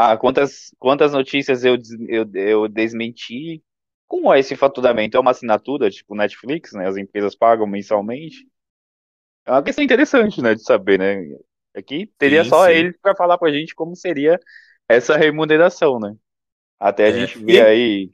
ah, 0.00 0.16
quantas, 0.16 0.74
quantas 0.78 1.12
notícias 1.12 1.64
eu, 1.64 1.76
eu, 2.08 2.30
eu 2.34 2.68
desmenti? 2.68 3.62
Como 4.06 4.32
é 4.32 4.38
esse 4.38 4.54
faturamento? 4.54 5.16
É 5.16 5.20
uma 5.20 5.32
assinatura, 5.32 5.90
tipo 5.90 6.14
Netflix, 6.14 6.72
né? 6.72 6.86
As 6.86 6.96
empresas 6.96 7.34
pagam 7.34 7.66
mensalmente? 7.66 8.46
É 9.44 9.50
uma 9.50 9.62
questão 9.62 9.82
interessante, 9.82 10.40
né, 10.40 10.54
de 10.54 10.62
saber, 10.62 10.98
né? 10.98 11.36
Aqui 11.74 12.06
teria 12.16 12.44
sim, 12.44 12.50
só 12.50 12.66
sim. 12.66 12.72
eles 12.72 12.96
para 13.02 13.16
falar 13.16 13.38
pra 13.38 13.50
gente 13.50 13.74
como 13.74 13.96
seria 13.96 14.38
essa 14.88 15.16
remuneração, 15.16 15.98
né? 15.98 16.14
Até 16.78 17.06
a 17.06 17.08
é. 17.08 17.12
gente 17.12 17.38
ver 17.38 17.54
e... 17.54 17.60
aí 17.60 18.12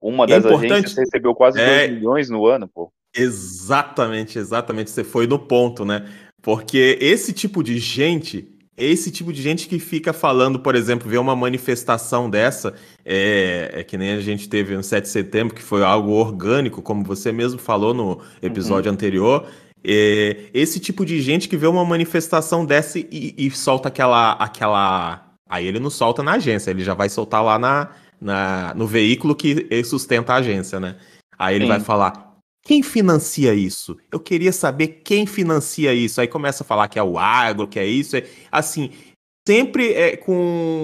uma 0.00 0.26
das 0.26 0.44
é 0.44 0.54
agências 0.54 0.96
recebeu 0.96 1.34
quase 1.34 1.60
é... 1.60 1.88
2 1.88 1.90
milhões 1.90 2.30
no 2.30 2.46
ano, 2.46 2.68
pô. 2.68 2.92
Exatamente, 3.14 4.38
exatamente. 4.38 4.90
Você 4.90 5.02
foi 5.02 5.26
no 5.26 5.38
ponto, 5.38 5.84
né? 5.84 6.08
Porque 6.42 6.96
esse 7.00 7.32
tipo 7.32 7.62
de 7.62 7.78
gente, 7.78 8.48
esse 8.76 9.10
tipo 9.10 9.32
de 9.32 9.42
gente 9.42 9.68
que 9.68 9.78
fica 9.78 10.12
falando, 10.12 10.58
por 10.60 10.74
exemplo, 10.74 11.08
ver 11.08 11.18
uma 11.18 11.36
manifestação 11.36 12.30
dessa, 12.30 12.74
é, 13.04 13.70
é, 13.74 13.84
que 13.84 13.98
nem 13.98 14.12
a 14.12 14.20
gente 14.20 14.48
teve 14.48 14.74
no 14.74 14.82
7 14.82 15.04
de 15.04 15.10
setembro, 15.10 15.54
que 15.54 15.62
foi 15.62 15.82
algo 15.82 16.12
orgânico, 16.12 16.80
como 16.80 17.04
você 17.04 17.30
mesmo 17.32 17.58
falou 17.58 17.92
no 17.92 18.20
episódio 18.40 18.90
uhum. 18.90 18.94
anterior. 18.94 19.46
É, 19.82 20.44
esse 20.54 20.78
tipo 20.78 21.04
de 21.04 21.20
gente 21.20 21.48
que 21.48 21.56
vê 21.56 21.66
uma 21.66 21.84
manifestação 21.84 22.64
dessa 22.64 22.98
e, 22.98 23.34
e, 23.36 23.50
solta 23.50 23.88
aquela, 23.88 24.32
aquela. 24.32 25.26
Aí 25.48 25.66
ele 25.66 25.80
não 25.80 25.90
solta 25.90 26.22
na 26.22 26.32
agência, 26.32 26.70
ele 26.70 26.84
já 26.84 26.94
vai 26.94 27.08
soltar 27.08 27.42
lá 27.42 27.58
na, 27.58 27.88
na, 28.20 28.72
no 28.74 28.86
veículo 28.86 29.34
que 29.34 29.66
sustenta 29.84 30.34
a 30.34 30.36
agência, 30.36 30.78
né? 30.78 30.96
Aí 31.38 31.56
ele 31.56 31.64
Sim. 31.64 31.70
vai 31.70 31.80
falar: 31.80 32.29
quem 32.62 32.82
financia 32.82 33.54
isso? 33.54 33.96
Eu 34.12 34.20
queria 34.20 34.52
saber 34.52 35.00
quem 35.04 35.26
financia 35.26 35.94
isso. 35.94 36.20
Aí 36.20 36.28
começa 36.28 36.62
a 36.62 36.66
falar 36.66 36.88
que 36.88 36.98
é 36.98 37.02
o 37.02 37.18
agro, 37.18 37.66
que 37.66 37.78
é 37.78 37.86
isso. 37.86 38.16
É, 38.16 38.24
assim, 38.50 38.90
sempre 39.46 39.92
é 39.94 40.16
com. 40.16 40.82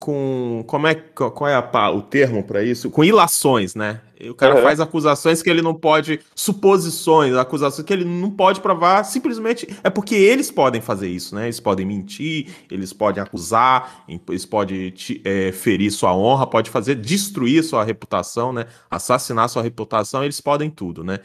com 0.00 0.64
como 0.66 0.86
é, 0.86 0.94
qual 0.94 1.48
é 1.48 1.54
a, 1.54 1.90
o 1.90 2.02
termo 2.02 2.42
para 2.42 2.62
isso? 2.62 2.90
Com 2.90 3.04
ilações, 3.04 3.74
né? 3.74 4.02
O 4.30 4.34
cara 4.34 4.56
uhum. 4.56 4.62
faz 4.62 4.80
acusações 4.80 5.42
que 5.42 5.50
ele 5.50 5.60
não 5.60 5.74
pode. 5.74 6.20
Suposições, 6.34 7.34
acusações 7.34 7.84
que 7.84 7.92
ele 7.92 8.04
não 8.04 8.30
pode 8.30 8.60
provar, 8.60 9.04
simplesmente 9.04 9.68
é 9.84 9.90
porque 9.90 10.14
eles 10.14 10.50
podem 10.50 10.80
fazer 10.80 11.08
isso, 11.08 11.34
né? 11.34 11.44
Eles 11.44 11.60
podem 11.60 11.84
mentir, 11.84 12.48
eles 12.70 12.92
podem 12.92 13.22
acusar, 13.22 14.04
eles 14.28 14.46
podem 14.46 14.94
é, 15.24 15.52
ferir 15.52 15.90
sua 15.90 16.16
honra, 16.16 16.46
pode 16.46 16.70
fazer 16.70 16.94
destruir 16.94 17.62
sua 17.62 17.84
reputação, 17.84 18.52
né? 18.52 18.66
Assassinar 18.90 19.48
sua 19.48 19.62
reputação, 19.62 20.24
eles 20.24 20.40
podem 20.40 20.70
tudo, 20.70 21.04
né? 21.04 21.20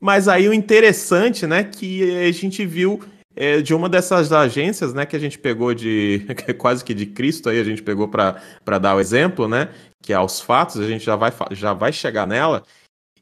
Mas 0.00 0.28
aí 0.28 0.48
o 0.48 0.52
interessante, 0.52 1.44
né, 1.44 1.64
que 1.64 2.18
a 2.18 2.30
gente 2.30 2.64
viu 2.64 3.00
é, 3.40 3.62
de 3.62 3.72
uma 3.72 3.88
dessas 3.88 4.32
agências, 4.32 4.92
né, 4.92 5.06
que 5.06 5.14
a 5.14 5.18
gente 5.18 5.38
pegou 5.38 5.72
de 5.72 6.26
quase 6.58 6.84
que 6.84 6.92
de 6.92 7.06
Cristo 7.06 7.48
aí, 7.48 7.60
a 7.60 7.64
gente 7.64 7.80
pegou 7.80 8.08
para 8.08 8.78
dar 8.80 8.96
o 8.96 9.00
exemplo, 9.00 9.46
né, 9.46 9.68
que 10.02 10.12
é 10.12 10.16
aos 10.16 10.40
fatos, 10.40 10.80
a 10.80 10.86
gente 10.88 11.04
já 11.04 11.14
vai, 11.14 11.32
já 11.52 11.72
vai 11.72 11.92
chegar 11.92 12.26
nela 12.26 12.64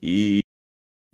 e 0.03 0.41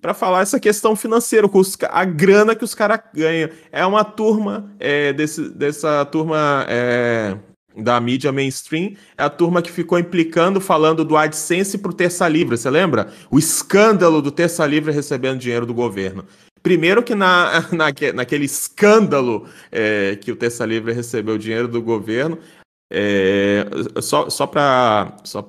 para 0.00 0.14
falar 0.14 0.42
essa 0.42 0.58
questão 0.58 0.94
financeira, 0.94 1.48
a 1.90 2.04
grana 2.04 2.56
que 2.56 2.64
os 2.64 2.74
caras 2.74 3.00
ganham. 3.14 3.50
É 3.70 3.86
uma 3.86 4.04
turma 4.04 4.72
é, 4.80 5.12
desse, 5.12 5.48
dessa 5.50 6.04
turma 6.04 6.66
é, 6.68 7.36
da 7.76 8.00
mídia 8.00 8.32
mainstream, 8.32 8.96
é 9.16 9.22
a 9.22 9.30
turma 9.30 9.62
que 9.62 9.70
ficou 9.70 9.98
implicando, 9.98 10.60
falando 10.60 11.04
do 11.04 11.16
AdSense 11.16 11.78
pro 11.78 11.92
Terça 11.92 12.26
Livre, 12.28 12.56
você 12.56 12.68
lembra? 12.68 13.12
O 13.30 13.38
escândalo 13.38 14.20
do 14.20 14.32
Terça 14.32 14.66
Livre 14.66 14.92
recebendo 14.92 15.38
dinheiro 15.38 15.66
do 15.66 15.74
governo. 15.74 16.24
Primeiro 16.62 17.02
que 17.02 17.14
na, 17.14 17.68
na, 17.72 17.86
naquele 18.14 18.44
escândalo 18.44 19.46
é, 19.70 20.16
que 20.16 20.30
o 20.30 20.36
Terça 20.36 20.64
Livre 20.64 20.92
recebeu 20.92 21.36
dinheiro 21.36 21.68
do 21.68 21.82
governo, 21.82 22.38
é, 22.92 23.64
só 24.00 24.28
só 24.28 24.46
para 24.46 25.16
só 25.24 25.44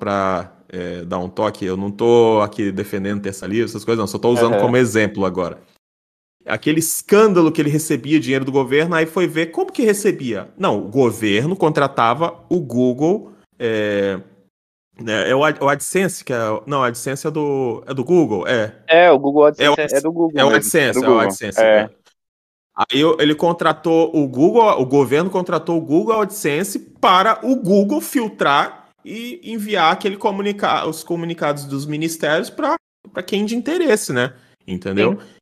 é, 0.68 1.04
dar 1.04 1.18
um 1.18 1.28
toque, 1.28 1.64
eu 1.64 1.76
não 1.76 1.88
estou 1.88 2.42
aqui 2.42 2.72
defendendo 2.72 3.22
Terça 3.22 3.46
Livre, 3.46 3.66
essas 3.66 3.84
coisas 3.84 4.00
não, 4.00 4.06
só 4.06 4.16
estou 4.16 4.32
usando 4.32 4.54
uhum. 4.54 4.60
como 4.60 4.76
exemplo 4.76 5.24
agora. 5.24 5.58
Aquele 6.46 6.78
escândalo 6.78 7.50
que 7.50 7.60
ele 7.62 7.70
recebia 7.70 8.20
dinheiro 8.20 8.44
do 8.44 8.52
governo, 8.52 8.94
aí 8.94 9.06
foi 9.06 9.26
ver 9.26 9.46
como 9.46 9.72
que 9.72 9.82
recebia. 9.82 10.48
Não, 10.58 10.78
o 10.78 10.88
governo 10.88 11.56
contratava 11.56 12.44
o 12.50 12.60
Google 12.60 13.32
é, 13.58 14.20
é, 15.06 15.30
é 15.30 15.34
o, 15.34 15.44
Ad, 15.44 15.58
o 15.62 15.68
AdSense, 15.68 16.24
que 16.24 16.32
é. 16.32 16.38
Não, 16.66 16.80
o 16.80 16.84
AdSense 16.84 17.26
é 17.26 17.30
do, 17.30 17.82
é 17.86 17.94
do 17.94 18.04
Google, 18.04 18.46
é. 18.46 18.74
É, 18.86 19.10
o 19.10 19.18
Google 19.18 19.46
AdSense 19.46 19.80
é, 19.80 19.94
o, 19.94 19.98
é 19.98 20.00
do 20.00 20.12
Google. 20.12 20.40
É 20.40 20.44
o 20.44 20.54
AdSense, 20.54 21.02
é, 21.02 21.06
é 21.06 21.08
o 21.08 21.18
AdSense. 21.18 21.60
É. 21.60 21.64
é. 21.64 21.90
Aí 22.76 23.00
ele 23.20 23.34
contratou 23.36 24.10
o 24.14 24.26
Google, 24.26 24.80
o 24.80 24.84
governo 24.84 25.30
contratou 25.30 25.78
o 25.78 25.80
Google 25.80 26.20
AdSense 26.20 26.78
para 26.78 27.38
o 27.46 27.54
Google 27.54 28.00
filtrar 28.00 28.88
e 29.04 29.40
enviar 29.44 29.92
aquele 29.92 30.16
comunica 30.16 30.84
os 30.86 31.04
comunicados 31.04 31.66
dos 31.66 31.86
ministérios 31.86 32.50
para 32.50 32.76
quem 33.24 33.44
de 33.44 33.54
interesse, 33.54 34.12
né? 34.12 34.32
Entendeu? 34.66 35.12
Sim. 35.12 35.34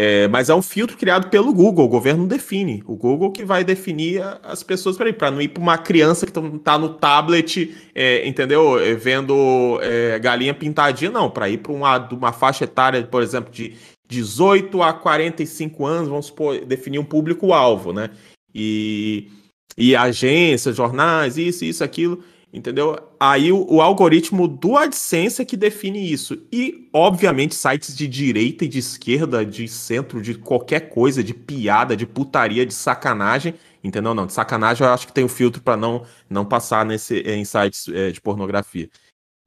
É, 0.00 0.28
mas 0.28 0.48
é 0.48 0.54
um 0.54 0.62
filtro 0.62 0.96
criado 0.96 1.28
pelo 1.28 1.52
Google, 1.52 1.86
o 1.86 1.88
governo 1.88 2.24
define. 2.24 2.84
O 2.86 2.94
Google 2.94 3.32
que 3.32 3.44
vai 3.44 3.64
definir 3.64 4.22
as 4.44 4.62
pessoas 4.62 4.96
para 4.96 5.28
não 5.28 5.42
ir 5.42 5.48
para 5.48 5.60
uma 5.60 5.76
criança 5.76 6.24
que 6.24 6.30
está 6.30 6.78
no 6.78 6.90
tablet, 6.90 7.76
é, 7.96 8.24
entendeu? 8.24 8.78
É, 8.78 8.94
vendo 8.94 9.80
é, 9.82 10.16
galinha 10.20 10.54
pintadinha, 10.54 11.10
não. 11.10 11.28
Para 11.28 11.50
ir 11.50 11.58
para 11.58 11.72
uma, 11.72 11.98
uma 12.12 12.32
faixa 12.32 12.62
etária, 12.62 13.02
por 13.02 13.24
exemplo, 13.24 13.50
de 13.50 13.74
18 14.08 14.80
a 14.84 14.92
45 14.92 15.84
anos, 15.84 16.08
vamos 16.08 16.26
supor, 16.26 16.64
definir 16.64 17.00
um 17.00 17.04
público-alvo, 17.04 17.92
né? 17.92 18.10
E, 18.54 19.28
e 19.76 19.96
agências, 19.96 20.76
jornais, 20.76 21.36
isso, 21.36 21.64
isso, 21.64 21.82
aquilo. 21.82 22.22
Entendeu? 22.50 22.98
Aí 23.20 23.52
o, 23.52 23.66
o, 23.70 23.82
algoritmo 23.82 24.48
do 24.48 24.76
AdSense 24.76 25.42
é 25.42 25.44
que 25.44 25.56
define 25.56 26.10
isso. 26.10 26.46
E, 26.50 26.88
obviamente, 26.94 27.54
sites 27.54 27.94
de 27.94 28.08
direita 28.08 28.64
e 28.64 28.68
de 28.68 28.78
esquerda, 28.78 29.44
de 29.44 29.68
centro, 29.68 30.22
de 30.22 30.34
qualquer 30.34 30.88
coisa, 30.88 31.22
de 31.22 31.34
piada, 31.34 31.94
de 31.94 32.06
putaria, 32.06 32.64
de 32.64 32.72
sacanagem. 32.72 33.54
Entendeu? 33.84 34.14
Não, 34.14 34.26
de 34.26 34.32
sacanagem 34.32 34.86
eu 34.86 34.92
acho 34.92 35.06
que 35.06 35.12
tem 35.12 35.24
um 35.24 35.28
filtro 35.28 35.62
para 35.62 35.76
não, 35.76 36.06
não 36.28 36.44
passar 36.44 36.86
nesse, 36.86 37.18
em 37.20 37.44
sites 37.44 37.86
é, 37.88 38.10
de 38.10 38.20
pornografia. 38.20 38.88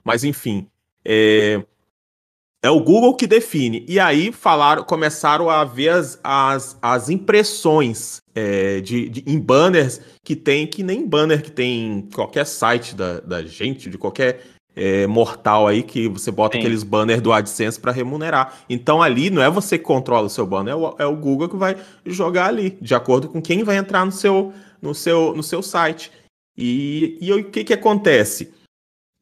Mas, 0.04 0.24
enfim. 0.24 0.68
É, 1.04 1.66
É 2.63 2.69
o 2.69 2.80
Google 2.80 3.15
que 3.15 3.26
define. 3.26 3.84
E 3.88 4.00
aí 4.00 4.32
falaram, 4.32 4.84
começaram 4.84 5.50
a 5.50 5.63
ver 5.63 5.89
as, 5.89 6.19
as, 6.24 6.78
as 6.80 7.10
impressões 7.10 8.21
é, 8.36 8.80
de, 8.82 9.10
de, 9.10 9.24
em 9.26 9.39
banners 9.39 10.00
que 10.24 10.36
tem, 10.36 10.67
que 10.67 10.84
nem 10.84 11.08
banner 11.08 11.41
que 11.41 11.52
tem 11.52 11.88
em 11.88 12.02
qualquer 12.02 12.45
site 12.45 12.95
da, 12.95 13.19
da 13.19 13.41
gente, 13.41 13.89
de 13.89 13.97
qualquer 13.97 14.41
é, 14.76 15.08
mortal 15.08 15.67
aí, 15.67 15.82
que 15.82 16.08
você 16.08 16.30
bota 16.30 16.56
Sim. 16.56 16.60
aqueles 16.60 16.84
banners 16.84 17.19
do 17.19 17.34
AdSense 17.34 17.80
para 17.80 17.91
remunerar. 17.91 18.60
Então 18.69 19.02
ali 19.02 19.32
não 19.32 19.41
é 19.41 19.50
você 19.50 19.78
que 19.78 19.84
controla 19.84 20.28
o 20.28 20.30
seu 20.30 20.45
banner, 20.45 20.74
é 20.74 20.78
o, 20.78 20.95
é 21.00 21.06
o 21.06 21.15
Google 21.15 21.50
que 21.50 21.58
vai 21.58 21.76
jogar 22.06 22.45
ali, 22.47 22.78
de 22.80 22.93
acordo 22.93 23.28
com 23.28 23.41
quem 23.41 23.63
vai 23.63 23.78
entrar 23.78 24.06
no 24.06 24.12
seu, 24.12 24.54
no 24.80 24.93
seu, 24.93 25.36
no 25.36 25.41
seu 25.41 25.63
site. 25.63 26.12
E, 26.56 27.17
e 27.19 27.34
o 27.34 27.43
que, 27.45 27.63
que 27.63 27.74
acontece? 27.74 28.54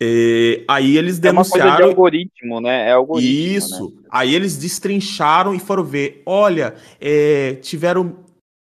É, 0.01 0.63
aí 0.67 0.97
eles 0.97 1.19
denunciaram. 1.19 1.61
É 1.61 1.67
uma 1.67 1.75
coisa 1.75 1.83
de 1.83 1.89
algoritmo, 1.89 2.61
né? 2.61 2.89
É 2.89 2.93
algoritmo, 2.93 3.57
Isso. 3.57 3.89
Né? 3.89 4.07
Aí 4.09 4.33
eles 4.33 4.57
destrincharam 4.57 5.53
e 5.53 5.59
foram 5.59 5.83
ver. 5.83 6.23
Olha, 6.25 6.75
é, 7.01 7.55
tiveram 7.55 8.15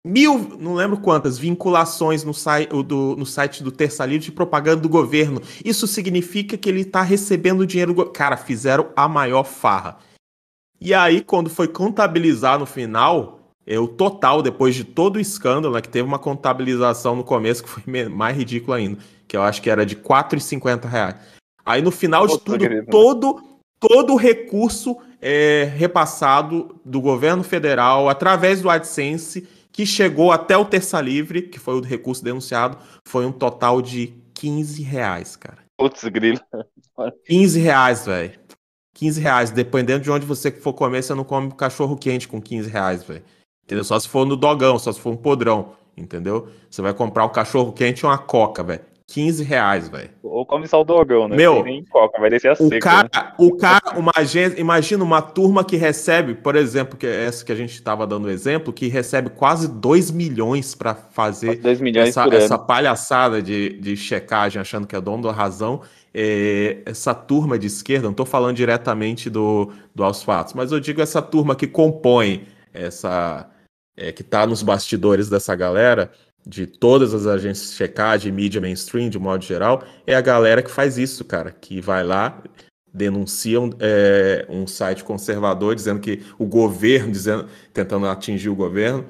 mil, 0.05 0.57
não 0.59 0.75
lembro 0.75 0.99
quantas, 0.99 1.39
vinculações 1.39 2.25
no, 2.25 2.35
site 2.35 2.69
do, 2.83 3.15
no 3.17 3.25
site 3.25 3.63
do 3.63 3.71
Terça 3.71 4.05
Livre 4.05 4.25
de 4.25 4.33
propaganda 4.33 4.81
do 4.81 4.89
governo. 4.89 5.41
Isso 5.65 5.87
significa 5.87 6.57
que 6.57 6.69
ele 6.69 6.81
está 6.81 7.03
recebendo 7.03 7.67
dinheiro. 7.67 7.95
Do... 7.95 8.07
Cara, 8.07 8.37
fizeram 8.37 8.89
a 8.97 9.07
maior 9.07 9.45
farra. 9.45 9.99
E 10.81 10.93
aí, 10.95 11.21
quando 11.21 11.51
foi 11.51 11.69
contabilizar 11.69 12.59
no 12.59 12.67
final, 12.67 13.40
é, 13.71 13.79
o 13.79 13.87
total, 13.89 14.43
depois 14.43 14.75
de 14.75 14.85
todo 14.85 15.17
o 15.17 15.21
escândalo, 15.21 15.75
né, 15.75 15.81
que 15.81 15.89
teve 15.89 16.07
uma 16.07 16.19
contabilização 16.19 17.15
no 17.15 17.25
começo 17.25 17.63
que 17.63 17.69
foi 17.69 18.09
mais 18.09 18.37
ridículo 18.37 18.73
ainda 18.75 18.99
que 19.31 19.37
eu 19.37 19.43
acho 19.43 19.63
que 19.63 19.71
era 19.71 19.87
de 19.87 19.95
R$ 19.95 20.03
4,50. 20.03 21.17
Aí 21.65 21.81
no 21.81 21.93
final 21.93 22.27
de 22.27 22.37
tudo, 22.41 22.67
todo, 22.91 23.43
todo 23.79 24.15
o 24.15 24.17
recurso 24.17 24.97
é, 25.23 25.71
repassado 25.77 26.81
do 26.85 27.01
governo 27.01 27.45
federal 27.45 28.09
através 28.09 28.61
do 28.61 28.69
AdSense, 28.69 29.47
que 29.71 29.87
chegou 29.87 30.33
até 30.33 30.57
o 30.57 30.65
Terça 30.65 31.01
Livre, 31.01 31.43
que 31.43 31.61
foi 31.61 31.75
o 31.75 31.81
recurso 31.81 32.25
denunciado, 32.25 32.77
foi 33.07 33.25
um 33.25 33.31
total 33.31 33.81
de 33.81 34.15
15 34.35 34.83
reais, 34.83 35.37
cara. 35.37 35.59
Putz, 35.79 36.03
grilo. 36.09 36.41
15 37.27 37.61
reais, 37.61 38.07
velho. 38.07 38.33
15 38.95 39.21
reais. 39.21 39.51
Dependendo 39.53 40.03
de 40.03 40.11
onde 40.11 40.27
você 40.27 40.51
for 40.51 40.73
comer, 40.73 41.05
você 41.05 41.15
não 41.15 41.23
come 41.23 41.53
cachorro 41.53 41.97
quente 41.97 42.27
com 42.27 42.43
15 42.43 42.69
reais, 42.69 43.05
velho. 43.05 43.23
Entendeu? 43.71 43.85
Só 43.85 44.01
se 44.01 44.09
for 44.09 44.27
no 44.27 44.35
dogão, 44.35 44.81
só 44.81 44.91
se 44.91 44.99
for 44.99 45.11
um 45.11 45.17
podrão. 45.17 45.75
Entendeu? 45.97 46.49
Você 46.69 46.83
vai 46.83 46.93
comprar 46.93 47.25
um 47.25 47.29
cachorro 47.29 47.73
quente 47.73 48.01
e 48.01 48.05
uma 48.05 48.19
coca, 48.19 48.65
velho. 48.65 48.81
15 49.07 49.45
reais, 49.45 49.89
velho. 49.89 50.11
Ou 50.25 50.45
come 50.45 50.67
só 50.67 50.81
o 50.81 50.85
dogão, 50.85 51.29
né? 51.29 51.37
Meu, 51.37 51.65
coca, 51.89 52.21
vai 52.21 52.31
descer 52.31 52.49
a 52.49 52.53
o 52.53 52.69
seca, 52.69 52.81
cara, 52.81 53.11
né? 53.15 53.33
o 53.39 53.57
cara, 53.57 53.97
uma 53.97 54.13
agência, 54.17 54.61
imagina 54.61 55.05
uma 55.05 55.23
turma 55.23 55.65
que 55.65 55.77
recebe, 55.77 56.35
por 56.35 56.57
exemplo, 56.57 56.97
que 56.97 57.07
é 57.07 57.27
essa 57.27 57.45
que 57.45 57.53
a 57.53 57.55
gente 57.55 57.75
estava 57.75 58.07
dando 58.07 58.29
exemplo, 58.29 58.73
que 58.73 58.89
recebe 58.89 59.31
quase 59.31 59.69
2 59.69 60.11
milhões 60.11 60.75
para 60.75 60.95
fazer 60.95 61.57
2 61.57 61.81
milhões 61.81 62.09
essa, 62.09 62.35
essa 62.35 62.59
palhaçada 62.59 63.41
de, 63.41 63.81
de 63.81 63.97
checagem, 63.97 64.61
achando 64.61 64.87
que 64.87 64.97
é 64.97 65.01
dono 65.01 65.25
da 65.25 65.33
razão. 65.33 65.83
É, 66.13 66.79
essa 66.87 67.15
turma 67.15 67.57
de 67.57 67.69
esquerda, 67.69 68.05
não 68.05 68.13
estou 68.13 68.27
falando 68.27 68.57
diretamente 68.57 69.31
do, 69.31 69.71
do 69.95 70.03
aos 70.03 70.25
fatos, 70.25 70.55
mas 70.55 70.73
eu 70.73 70.81
digo 70.81 71.01
essa 71.01 71.23
turma 71.23 71.55
que 71.55 71.69
compõe 71.69 72.47
essa. 72.73 73.49
É, 73.97 74.13
que 74.13 74.23
está 74.23 74.47
nos 74.47 74.63
bastidores 74.63 75.29
dessa 75.29 75.55
galera, 75.55 76.11
de 76.47 76.67
todas 76.67 77.13
as 77.13 77.27
agências 77.27 77.71
de 77.71 77.77
checagem, 77.77 78.33
mídia 78.33 78.61
mainstream, 78.61 79.09
de 79.09 79.19
modo 79.19 79.45
geral, 79.45 79.83
é 80.07 80.15
a 80.15 80.21
galera 80.21 80.63
que 80.63 80.71
faz 80.71 80.97
isso, 80.97 81.25
cara, 81.25 81.51
que 81.51 81.81
vai 81.81 82.03
lá, 82.03 82.43
denuncia 82.93 83.61
um, 83.61 83.71
é, 83.79 84.47
um 84.49 84.67
site 84.67 85.05
conservador 85.05 85.75
dizendo 85.75 86.01
que 86.01 86.23
o 86.39 86.47
governo, 86.47 87.13
dizendo, 87.13 87.49
tentando 87.73 88.07
atingir 88.07 88.49
o 88.49 88.57
governo, 88.57 89.07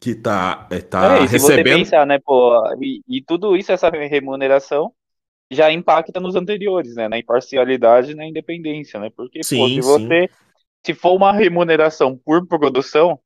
que 0.00 0.10
está 0.10 0.66
é, 0.70 0.80
tá 0.80 1.18
é, 1.18 1.26
recebendo. 1.26 1.78
Pensar, 1.78 2.06
né, 2.06 2.18
pô, 2.18 2.52
e, 2.80 3.02
e, 3.08 3.22
tudo 3.22 3.56
isso, 3.56 3.72
essa 3.72 3.88
remuneração, 3.90 4.92
já 5.50 5.70
impacta 5.72 6.18
nos 6.20 6.34
anteriores, 6.34 6.96
né, 6.96 7.08
na 7.08 7.18
imparcialidade 7.18 8.12
e 8.12 8.14
na 8.14 8.26
independência, 8.26 8.98
né, 8.98 9.10
porque 9.14 9.42
sim, 9.42 9.58
pô, 9.58 9.68
se 9.68 9.80
você, 9.80 10.30
se 10.84 10.94
for 10.94 11.14
uma 11.14 11.32
remuneração 11.32 12.18
por 12.24 12.46
produção, 12.46 13.18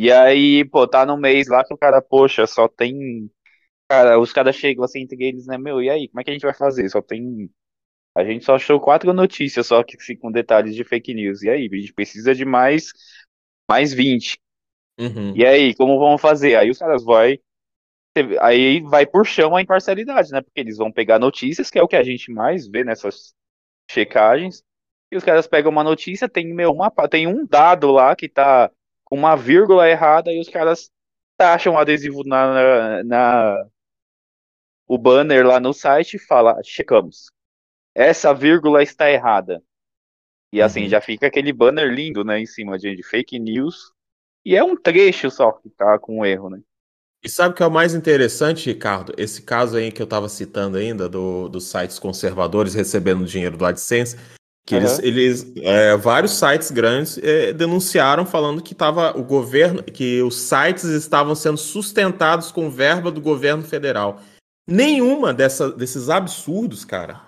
e 0.00 0.12
aí, 0.12 0.64
pô, 0.64 0.86
tá 0.86 1.04
no 1.04 1.16
mês 1.16 1.48
lá 1.48 1.64
que 1.64 1.74
o 1.74 1.76
cara, 1.76 2.00
poxa, 2.00 2.46
só 2.46 2.68
tem. 2.68 3.28
Cara, 3.90 4.16
os 4.20 4.32
caras 4.32 4.54
chegam 4.54 4.84
assim 4.84 5.00
entre 5.00 5.24
eles, 5.24 5.46
né, 5.48 5.58
meu, 5.58 5.82
e 5.82 5.90
aí, 5.90 6.06
como 6.06 6.20
é 6.20 6.24
que 6.24 6.30
a 6.30 6.32
gente 6.32 6.42
vai 6.42 6.54
fazer? 6.54 6.88
Só 6.88 7.02
tem. 7.02 7.50
A 8.16 8.22
gente 8.22 8.44
só 8.44 8.54
achou 8.54 8.80
quatro 8.80 9.12
notícias 9.12 9.66
só 9.66 9.82
que 9.82 9.96
com 10.16 10.30
detalhes 10.30 10.76
de 10.76 10.84
fake 10.84 11.12
news. 11.12 11.42
E 11.42 11.50
aí, 11.50 11.68
a 11.72 11.76
gente 11.76 11.92
precisa 11.92 12.32
de 12.32 12.44
mais, 12.44 12.92
mais 13.68 13.92
20. 13.92 14.38
Uhum. 15.00 15.34
E 15.34 15.44
aí, 15.44 15.74
como 15.74 15.98
vamos 15.98 16.20
fazer? 16.20 16.54
Aí 16.54 16.70
os 16.70 16.78
caras 16.78 17.04
vão. 17.04 17.16
Aí 18.40 18.80
vai 18.82 19.04
por 19.04 19.26
chão 19.26 19.56
a 19.56 19.62
imparcialidade, 19.62 20.30
né? 20.30 20.40
Porque 20.42 20.60
eles 20.60 20.76
vão 20.76 20.92
pegar 20.92 21.18
notícias, 21.18 21.70
que 21.70 21.78
é 21.78 21.82
o 21.82 21.88
que 21.88 21.96
a 21.96 22.04
gente 22.04 22.30
mais 22.30 22.68
vê 22.68 22.84
nessas 22.84 23.34
checagens. 23.90 24.62
E 25.10 25.16
os 25.16 25.24
caras 25.24 25.48
pegam 25.48 25.72
uma 25.72 25.82
notícia, 25.82 26.28
tem, 26.28 26.54
meu, 26.54 26.70
uma, 26.70 26.88
tem 27.10 27.26
um 27.26 27.44
dado 27.44 27.90
lá 27.90 28.14
que 28.14 28.28
tá 28.28 28.70
com 29.08 29.16
uma 29.16 29.34
vírgula 29.34 29.88
errada 29.88 30.30
e 30.30 30.38
os 30.38 30.48
caras 30.50 30.90
taxam 31.36 31.74
o 31.74 31.78
adesivo 31.78 32.22
na, 32.24 33.02
na, 33.04 33.66
o 34.86 34.98
banner 34.98 35.46
lá 35.46 35.58
no 35.58 35.72
site 35.72 36.14
e 36.14 36.18
fala, 36.18 36.60
checamos. 36.62 37.30
Essa 37.94 38.34
vírgula 38.34 38.82
está 38.82 39.10
errada. 39.10 39.62
E 40.52 40.60
assim, 40.60 40.82
uhum. 40.82 40.88
já 40.88 41.00
fica 41.00 41.26
aquele 41.26 41.52
banner 41.52 41.90
lindo, 41.90 42.22
né, 42.22 42.38
em 42.38 42.46
cima 42.46 42.78
de, 42.78 42.94
de 42.94 43.02
fake 43.02 43.38
news. 43.38 43.92
E 44.44 44.54
é 44.54 44.62
um 44.62 44.76
trecho 44.76 45.30
só 45.30 45.52
que 45.52 45.70
tá 45.70 45.98
com 45.98 46.24
erro, 46.24 46.50
né? 46.50 46.60
E 47.22 47.28
sabe 47.28 47.52
o 47.52 47.56
que 47.56 47.62
é 47.62 47.66
o 47.66 47.70
mais 47.70 47.94
interessante, 47.94 48.70
Ricardo? 48.70 49.12
Esse 49.16 49.42
caso 49.42 49.76
aí 49.76 49.90
que 49.90 50.00
eu 50.00 50.04
estava 50.04 50.28
citando 50.28 50.76
ainda, 50.76 51.08
do, 51.08 51.48
dos 51.48 51.64
sites 51.68 51.98
conservadores 51.98 52.74
recebendo 52.74 53.24
dinheiro 53.24 53.56
do 53.56 53.64
AdSense, 53.64 54.16
que 54.68 54.74
uhum. 54.74 54.82
eles, 54.82 54.98
eles 54.98 55.52
é, 55.62 55.96
vários 55.96 56.32
sites 56.32 56.70
grandes 56.70 57.18
é, 57.22 57.54
denunciaram 57.54 58.26
falando 58.26 58.60
que 58.60 58.74
tava 58.74 59.18
o 59.18 59.22
governo, 59.22 59.82
que 59.82 60.20
os 60.20 60.38
sites 60.38 60.84
estavam 60.84 61.34
sendo 61.34 61.56
sustentados 61.56 62.52
com 62.52 62.68
verba 62.68 63.10
do 63.10 63.18
governo 63.18 63.62
federal. 63.62 64.20
Nenhuma 64.68 65.32
dessa, 65.32 65.72
desses 65.72 66.10
absurdos, 66.10 66.84
cara. 66.84 67.18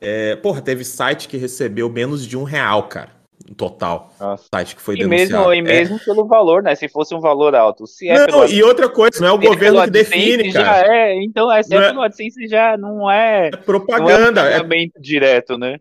É, 0.00 0.34
porra, 0.34 0.60
teve 0.60 0.84
site 0.84 1.28
que 1.28 1.36
recebeu 1.36 1.88
menos 1.88 2.26
de 2.26 2.36
um 2.36 2.42
real, 2.42 2.88
cara, 2.88 3.10
no 3.48 3.54
total. 3.54 4.12
Nossa. 4.18 4.46
Site 4.52 4.74
que 4.74 4.82
foi 4.82 4.96
e 4.96 4.98
denunciado. 4.98 5.50
Mesmo, 5.50 5.54
e 5.54 5.62
mesmo 5.62 5.96
é. 5.96 6.04
pelo 6.04 6.26
valor, 6.26 6.60
né? 6.60 6.74
Se 6.74 6.88
fosse 6.88 7.14
um 7.14 7.20
valor 7.20 7.54
alto. 7.54 7.86
Se 7.86 8.08
é 8.08 8.18
não, 8.18 8.26
pelo... 8.26 8.46
e 8.48 8.64
outra 8.64 8.88
coisa, 8.88 9.20
não 9.20 9.28
é 9.28 9.32
o 9.32 9.38
governo 9.38 9.84
que 9.84 9.90
define, 9.90 10.52
cara. 10.52 10.92
É, 10.92 11.22
então, 11.22 11.52
é, 11.52 11.62
se 11.62 11.72
é, 11.72 11.78
é 11.78 11.88
pelo 11.90 12.02
AdSense 12.02 12.48
já 12.48 12.76
não 12.76 13.08
é... 13.08 13.50
É 13.54 13.56
propaganda. 13.58 14.42
Não 14.42 14.72
é, 14.72 14.82
é 14.82 15.00
direto, 15.00 15.56
né? 15.56 15.78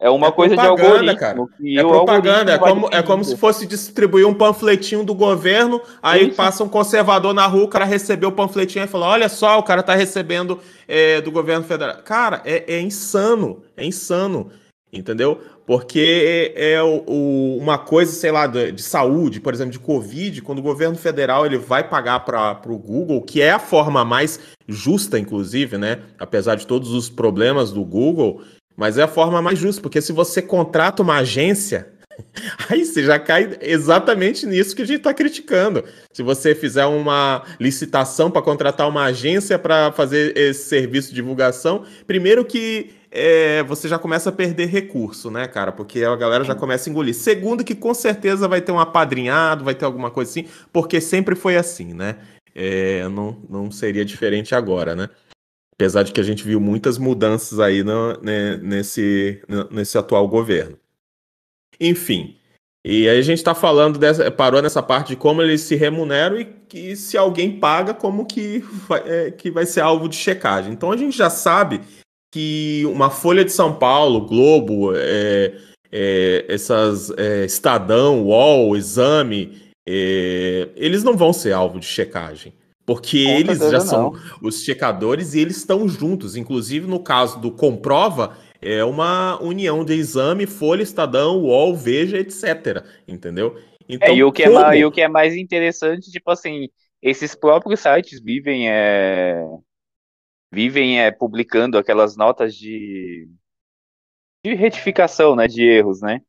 É 0.00 0.08
uma 0.08 0.28
é 0.28 0.32
coisa 0.32 0.56
de 0.56 0.64
algoritmo. 0.64 1.18
Cara. 1.18 1.40
é 1.60 1.82
propaganda, 1.82 2.52
é 2.52 2.58
como, 2.58 2.88
é 2.92 3.02
como 3.02 3.24
se 3.24 3.36
fosse 3.36 3.66
distribuir 3.66 4.26
um 4.26 4.34
panfletinho 4.34 5.02
do 5.02 5.12
governo, 5.12 5.80
aí 6.00 6.28
Isso. 6.28 6.36
passa 6.36 6.62
um 6.62 6.68
conservador 6.68 7.34
na 7.34 7.46
rua, 7.46 7.64
o 7.64 7.68
cara 7.68 7.84
recebeu 7.84 8.28
o 8.28 8.32
panfletinho 8.32 8.84
e 8.84 8.88
fala: 8.88 9.08
olha 9.08 9.28
só, 9.28 9.58
o 9.58 9.62
cara 9.62 9.82
tá 9.82 9.94
recebendo 9.94 10.60
é, 10.86 11.20
do 11.20 11.32
governo 11.32 11.64
federal. 11.64 11.96
Cara, 12.04 12.40
é, 12.44 12.76
é, 12.76 12.80
insano, 12.80 13.64
é 13.76 13.84
insano, 13.84 14.52
entendeu? 14.92 15.40
Porque 15.66 16.54
é, 16.54 16.74
é 16.74 16.82
o, 16.82 17.02
o, 17.04 17.58
uma 17.58 17.76
coisa, 17.76 18.12
sei 18.12 18.30
lá, 18.30 18.46
de, 18.46 18.70
de, 18.70 18.82
saúde, 18.82 19.40
por 19.40 19.52
exemplo, 19.52 19.72
de 19.72 19.80
Covid, 19.80 20.40
quando 20.42 20.60
o 20.60 20.62
governo 20.62 20.96
federal 20.96 21.44
ele 21.44 21.58
vai 21.58 21.82
pagar 21.82 22.20
para 22.20 22.62
o 22.68 22.78
Google, 22.78 23.20
que 23.20 23.42
é 23.42 23.50
a 23.50 23.58
forma 23.58 24.04
mais 24.04 24.38
justa, 24.68 25.18
inclusive, 25.18 25.76
né? 25.76 25.98
Apesar 26.18 26.54
de 26.54 26.68
todos 26.68 26.92
os 26.92 27.10
problemas 27.10 27.72
do 27.72 27.84
Google 27.84 28.40
mas 28.78 28.96
é 28.96 29.02
a 29.02 29.08
forma 29.08 29.42
mais 29.42 29.58
justa, 29.58 29.82
porque 29.82 30.00
se 30.00 30.12
você 30.12 30.40
contrata 30.40 31.02
uma 31.02 31.16
agência, 31.16 31.88
aí 32.70 32.84
você 32.84 33.02
já 33.02 33.18
cai 33.18 33.58
exatamente 33.60 34.46
nisso 34.46 34.76
que 34.76 34.82
a 34.82 34.86
gente 34.86 34.98
está 34.98 35.12
criticando. 35.12 35.82
Se 36.12 36.22
você 36.22 36.54
fizer 36.54 36.86
uma 36.86 37.42
licitação 37.58 38.30
para 38.30 38.40
contratar 38.40 38.88
uma 38.88 39.02
agência 39.06 39.58
para 39.58 39.90
fazer 39.90 40.36
esse 40.38 40.68
serviço 40.68 41.08
de 41.08 41.16
divulgação, 41.16 41.84
primeiro 42.06 42.44
que 42.44 42.90
é, 43.10 43.64
você 43.64 43.88
já 43.88 43.98
começa 43.98 44.28
a 44.28 44.32
perder 44.32 44.66
recurso, 44.66 45.28
né, 45.28 45.48
cara? 45.48 45.72
Porque 45.72 46.04
a 46.04 46.14
galera 46.14 46.44
já 46.44 46.54
começa 46.54 46.88
a 46.88 46.90
engolir. 46.92 47.16
Segundo, 47.16 47.64
que 47.64 47.74
com 47.74 47.92
certeza 47.92 48.46
vai 48.46 48.60
ter 48.60 48.70
um 48.70 48.78
apadrinhado, 48.78 49.64
vai 49.64 49.74
ter 49.74 49.86
alguma 49.86 50.08
coisa 50.08 50.30
assim, 50.30 50.44
porque 50.72 51.00
sempre 51.00 51.34
foi 51.34 51.56
assim, 51.56 51.92
né? 51.92 52.14
É, 52.54 53.08
não, 53.08 53.36
não 53.50 53.72
seria 53.72 54.04
diferente 54.04 54.54
agora, 54.54 54.94
né? 54.94 55.08
Apesar 55.78 56.02
de 56.02 56.12
que 56.12 56.20
a 56.20 56.24
gente 56.24 56.42
viu 56.42 56.58
muitas 56.58 56.98
mudanças 56.98 57.60
aí 57.60 57.84
no, 57.84 58.20
né, 58.20 58.56
nesse, 58.56 59.40
nesse 59.70 59.96
atual 59.96 60.26
governo. 60.26 60.76
Enfim. 61.80 62.36
E 62.84 63.08
aí 63.08 63.18
a 63.18 63.22
gente 63.22 63.38
está 63.38 63.54
falando, 63.54 63.98
dessa, 63.98 64.30
parou 64.30 64.60
nessa 64.60 64.82
parte 64.82 65.10
de 65.10 65.16
como 65.16 65.40
eles 65.40 65.60
se 65.60 65.76
remuneram 65.76 66.40
e 66.40 66.44
que 66.44 66.96
se 66.96 67.16
alguém 67.16 67.60
paga, 67.60 67.94
como 67.94 68.26
que 68.26 68.58
vai, 68.88 69.02
é, 69.06 69.30
que 69.30 69.50
vai 69.50 69.66
ser 69.66 69.80
alvo 69.80 70.08
de 70.08 70.16
checagem. 70.16 70.72
Então 70.72 70.90
a 70.90 70.96
gente 70.96 71.16
já 71.16 71.30
sabe 71.30 71.80
que 72.32 72.82
uma 72.86 73.10
Folha 73.10 73.44
de 73.44 73.52
São 73.52 73.74
Paulo, 73.74 74.26
Globo, 74.26 74.92
é, 74.96 75.54
é, 75.92 76.44
essas 76.48 77.10
é, 77.16 77.44
Estadão, 77.44 78.24
UOL, 78.24 78.76
Exame, 78.76 79.72
é, 79.88 80.68
eles 80.76 81.02
não 81.02 81.16
vão 81.16 81.32
ser 81.32 81.52
alvo 81.52 81.78
de 81.78 81.86
checagem. 81.86 82.52
Porque 82.88 83.22
Com 83.22 83.30
eles 83.32 83.58
já 83.58 83.80
são 83.80 84.14
os 84.40 84.64
checadores 84.64 85.34
e 85.34 85.40
eles 85.40 85.58
estão 85.58 85.86
juntos. 85.86 86.36
Inclusive, 86.36 86.86
no 86.86 86.98
caso 86.98 87.38
do 87.38 87.52
Comprova, 87.52 88.34
é 88.62 88.82
uma 88.82 89.38
união 89.42 89.84
de 89.84 89.92
exame, 89.92 90.46
Folha, 90.46 90.82
Estadão, 90.82 91.36
UOL, 91.36 91.76
Veja, 91.76 92.16
etc. 92.16 92.82
Entendeu? 93.06 93.60
Então, 93.86 94.08
é, 94.08 94.14
e, 94.14 94.24
o 94.24 94.32
que 94.32 94.44
como... 94.44 94.58
é 94.58 94.62
mais, 94.62 94.80
e 94.80 94.84
o 94.86 94.90
que 94.90 95.02
é 95.02 95.08
mais 95.08 95.36
interessante, 95.36 96.10
tipo 96.10 96.30
assim, 96.30 96.70
esses 97.02 97.34
próprios 97.34 97.80
sites 97.80 98.22
vivem 98.22 98.70
é, 98.70 99.44
vivem 100.50 100.98
é, 100.98 101.10
publicando 101.10 101.76
aquelas 101.76 102.16
notas 102.16 102.54
de, 102.54 103.28
de 104.42 104.54
retificação, 104.54 105.36
né, 105.36 105.46
de 105.46 105.62
erros, 105.62 106.00
né? 106.00 106.22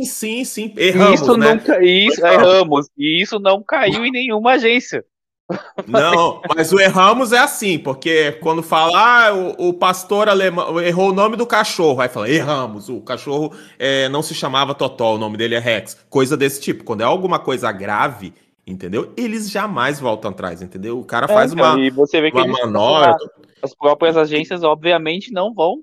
Sim, 0.00 0.44
sim, 0.44 0.74
erramos, 0.76 1.20
isso 1.20 1.36
né? 1.36 1.54
Não, 1.54 1.82
isso, 1.82 2.26
erramos, 2.26 2.88
e 2.98 3.22
isso 3.22 3.38
não 3.38 3.62
caiu 3.62 4.04
em 4.04 4.10
nenhuma 4.10 4.54
agência. 4.54 5.04
Não, 5.86 6.40
mas 6.54 6.72
o 6.72 6.80
erramos 6.80 7.32
é 7.32 7.38
assim, 7.38 7.78
porque 7.78 8.32
quando 8.40 8.62
fala, 8.62 8.92
ah, 8.94 9.34
o, 9.34 9.68
o, 9.68 9.74
pastor 9.74 10.28
alemão 10.28 10.80
errou 10.80 11.10
o 11.10 11.14
nome 11.14 11.36
do 11.36 11.46
cachorro, 11.46 12.00
aí 12.00 12.08
fala, 12.08 12.28
erramos, 12.28 12.88
o 12.88 13.00
cachorro 13.00 13.52
é, 13.78 14.08
não 14.08 14.22
se 14.22 14.34
chamava 14.34 14.74
Totó, 14.74 15.14
o 15.14 15.18
nome 15.18 15.36
dele 15.36 15.54
é 15.54 15.58
Rex, 15.58 15.96
coisa 16.08 16.36
desse 16.36 16.60
tipo. 16.60 16.84
Quando 16.84 17.00
é 17.00 17.04
alguma 17.04 17.38
coisa 17.38 17.70
grave, 17.72 18.32
entendeu? 18.66 19.12
Eles 19.16 19.50
jamais 19.50 19.98
voltam 19.98 20.30
atrás, 20.30 20.62
entendeu? 20.62 20.98
O 20.98 21.04
cara 21.04 21.26
é, 21.26 21.34
faz 21.34 21.52
então, 21.52 21.74
uma, 21.74 21.80
e 21.80 21.90
você 21.90 22.20
vê 22.20 22.30
que 22.30 22.36
uma 22.36 22.46
manobra. 22.46 23.16
As 23.62 23.74
próprias 23.74 24.16
agências, 24.16 24.62
obviamente, 24.62 25.32
não 25.32 25.52
vão 25.52 25.82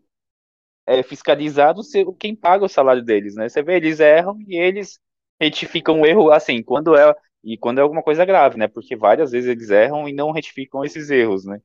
é, 0.87 1.03
fiscalizar 1.03 1.75
quem 2.17 2.35
paga 2.35 2.65
o 2.65 2.69
salário 2.69 3.03
deles, 3.03 3.35
né? 3.35 3.49
Você 3.49 3.61
vê, 3.61 3.75
eles 3.75 3.99
erram 3.99 4.37
e 4.47 4.57
eles 4.57 4.99
retificam 5.39 6.01
o 6.01 6.05
erro, 6.05 6.31
assim, 6.31 6.63
quando 6.63 6.95
é 6.95 7.13
e 7.47 7.57
quando 7.57 7.79
é 7.79 7.81
alguma 7.81 8.03
coisa 8.03 8.25
grave, 8.25 8.57
né? 8.57 8.67
Porque 8.67 8.93
várias 8.93 9.31
vezes 9.31 9.49
eles 9.49 9.69
erram 9.69 10.07
e 10.09 10.11
não 10.11 10.31
retificam 10.31 10.83
esses 10.83 11.09
erros, 11.09 11.45
né? 11.45 11.61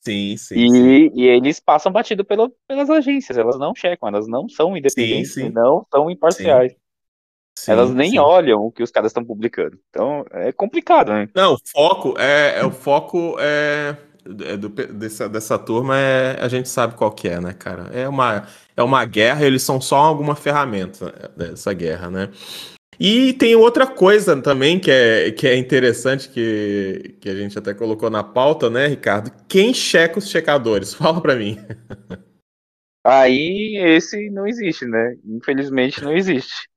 Sim, 0.00 0.36
sim. 0.38 0.54
E, 0.54 0.70
sim. 0.70 1.10
e 1.14 1.26
eles 1.26 1.60
passam 1.60 1.92
batido 1.92 2.24
pelo, 2.24 2.50
pelas 2.66 2.88
agências, 2.88 3.36
elas 3.36 3.58
não 3.58 3.74
checam, 3.74 4.08
elas 4.08 4.26
não 4.26 4.48
são 4.48 4.74
independentes, 4.74 5.34
sim, 5.34 5.48
sim. 5.48 5.50
não 5.50 5.84
são 5.90 6.10
imparciais. 6.10 6.74
Elas 7.66 7.92
nem 7.92 8.18
olham 8.18 8.60
o 8.60 8.70
que 8.70 8.82
os 8.82 8.90
caras 8.90 9.10
estão 9.10 9.24
publicando. 9.24 9.78
Então 9.90 10.24
é 10.30 10.50
complicado, 10.52 11.12
né? 11.12 11.28
Não, 11.34 11.54
o 11.54 11.58
foco 11.58 12.14
é, 12.18 12.60
é 12.60 12.64
o 12.64 12.70
foco 12.70 13.36
é, 13.38 13.96
é 14.46 14.56
do, 14.56 14.68
dessa, 14.68 15.28
dessa 15.28 15.58
turma 15.58 15.98
é 15.98 16.38
a 16.40 16.48
gente 16.48 16.68
sabe 16.68 16.94
qual 16.94 17.10
que 17.10 17.28
é, 17.28 17.40
né, 17.40 17.52
cara? 17.52 17.90
É 17.92 18.08
uma 18.08 18.46
é 18.76 18.82
uma 18.82 19.04
guerra, 19.04 19.44
eles 19.44 19.62
são 19.62 19.80
só 19.80 19.96
alguma 19.96 20.36
ferramenta 20.36 21.32
dessa 21.36 21.74
guerra, 21.74 22.08
né? 22.08 22.30
E 23.00 23.32
tem 23.34 23.54
outra 23.54 23.86
coisa 23.86 24.36
também 24.42 24.80
que 24.80 24.90
é, 24.90 25.30
que 25.30 25.46
é 25.46 25.56
interessante, 25.56 26.28
que, 26.28 27.14
que 27.20 27.28
a 27.28 27.34
gente 27.34 27.56
até 27.56 27.72
colocou 27.72 28.10
na 28.10 28.24
pauta, 28.24 28.68
né, 28.68 28.88
Ricardo? 28.88 29.30
Quem 29.46 29.72
checa 29.72 30.18
os 30.18 30.28
checadores? 30.28 30.92
Fala 30.94 31.20
para 31.20 31.36
mim. 31.36 31.58
Aí 33.06 33.76
esse 33.76 34.28
não 34.30 34.46
existe, 34.46 34.84
né? 34.84 35.14
Infelizmente 35.24 36.02
não 36.02 36.16
existe. 36.16 36.68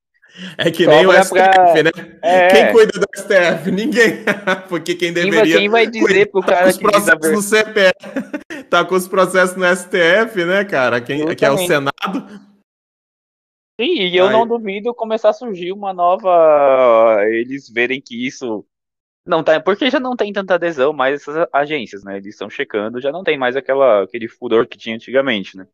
É 0.57 0.71
que 0.71 0.85
Só 0.85 0.91
nem 0.91 1.05
o 1.05 1.11
STF, 1.11 1.33
pra... 1.33 1.83
né? 1.83 1.91
É... 2.21 2.47
Quem 2.47 2.71
cuida 2.71 2.93
do 2.93 3.07
STF? 3.13 3.71
Ninguém. 3.71 4.23
Porque 4.69 4.95
quem 4.95 5.11
deveria. 5.11 5.57
Quem 5.57 5.67
vai 5.67 5.87
dizer 5.87 6.31
pro 6.31 6.41
cara 6.41 6.69
os 6.69 6.77
processos 6.77 7.31
no 7.31 7.41
CPF. 7.41 7.93
tá 8.69 8.85
com 8.85 8.95
os 8.95 9.07
processos 9.07 9.57
no 9.57 9.65
STF, 9.65 10.45
né, 10.45 10.63
cara? 10.63 11.01
Quem, 11.01 11.35
que 11.35 11.43
é 11.43 11.51
o 11.51 11.57
Senado 11.57 12.50
Sim, 13.81 13.95
e 13.95 14.15
eu 14.15 14.27
Aí... 14.27 14.31
não 14.31 14.45
duvido 14.45 14.93
começar 14.93 15.29
a 15.29 15.33
surgir 15.33 15.71
uma 15.71 15.91
nova. 15.91 17.25
Eles 17.25 17.67
verem 17.67 17.99
que 17.99 18.27
isso 18.27 18.63
não 19.25 19.43
tá. 19.43 19.59
Porque 19.59 19.89
já 19.89 19.99
não 19.99 20.15
tem 20.15 20.31
tanta 20.31 20.53
adesão 20.53 20.93
mais 20.93 21.15
essas 21.15 21.47
agências, 21.51 22.03
né? 22.03 22.17
Eles 22.17 22.35
estão 22.35 22.47
checando, 22.47 23.01
já 23.01 23.11
não 23.11 23.23
tem 23.23 23.39
mais 23.39 23.55
aquela, 23.55 24.03
aquele 24.03 24.27
furor 24.27 24.67
que 24.67 24.77
tinha 24.77 24.95
antigamente, 24.95 25.57
né? 25.57 25.65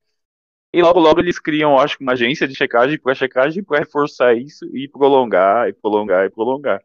E 0.73 0.81
logo, 0.81 1.01
logo 1.01 1.19
eles 1.19 1.37
criam, 1.37 1.77
acho 1.77 1.97
que, 1.97 2.03
uma 2.03 2.13
agência 2.13 2.47
de 2.47 2.55
checagem 2.55 2.97
para 2.97 3.13
checagem 3.13 3.61
para 3.61 3.79
reforçar 3.79 4.33
isso 4.37 4.65
e 4.73 4.87
prolongar, 4.87 5.67
e 5.67 5.73
prolongar, 5.73 6.25
e 6.25 6.29
prolongar. 6.29 6.81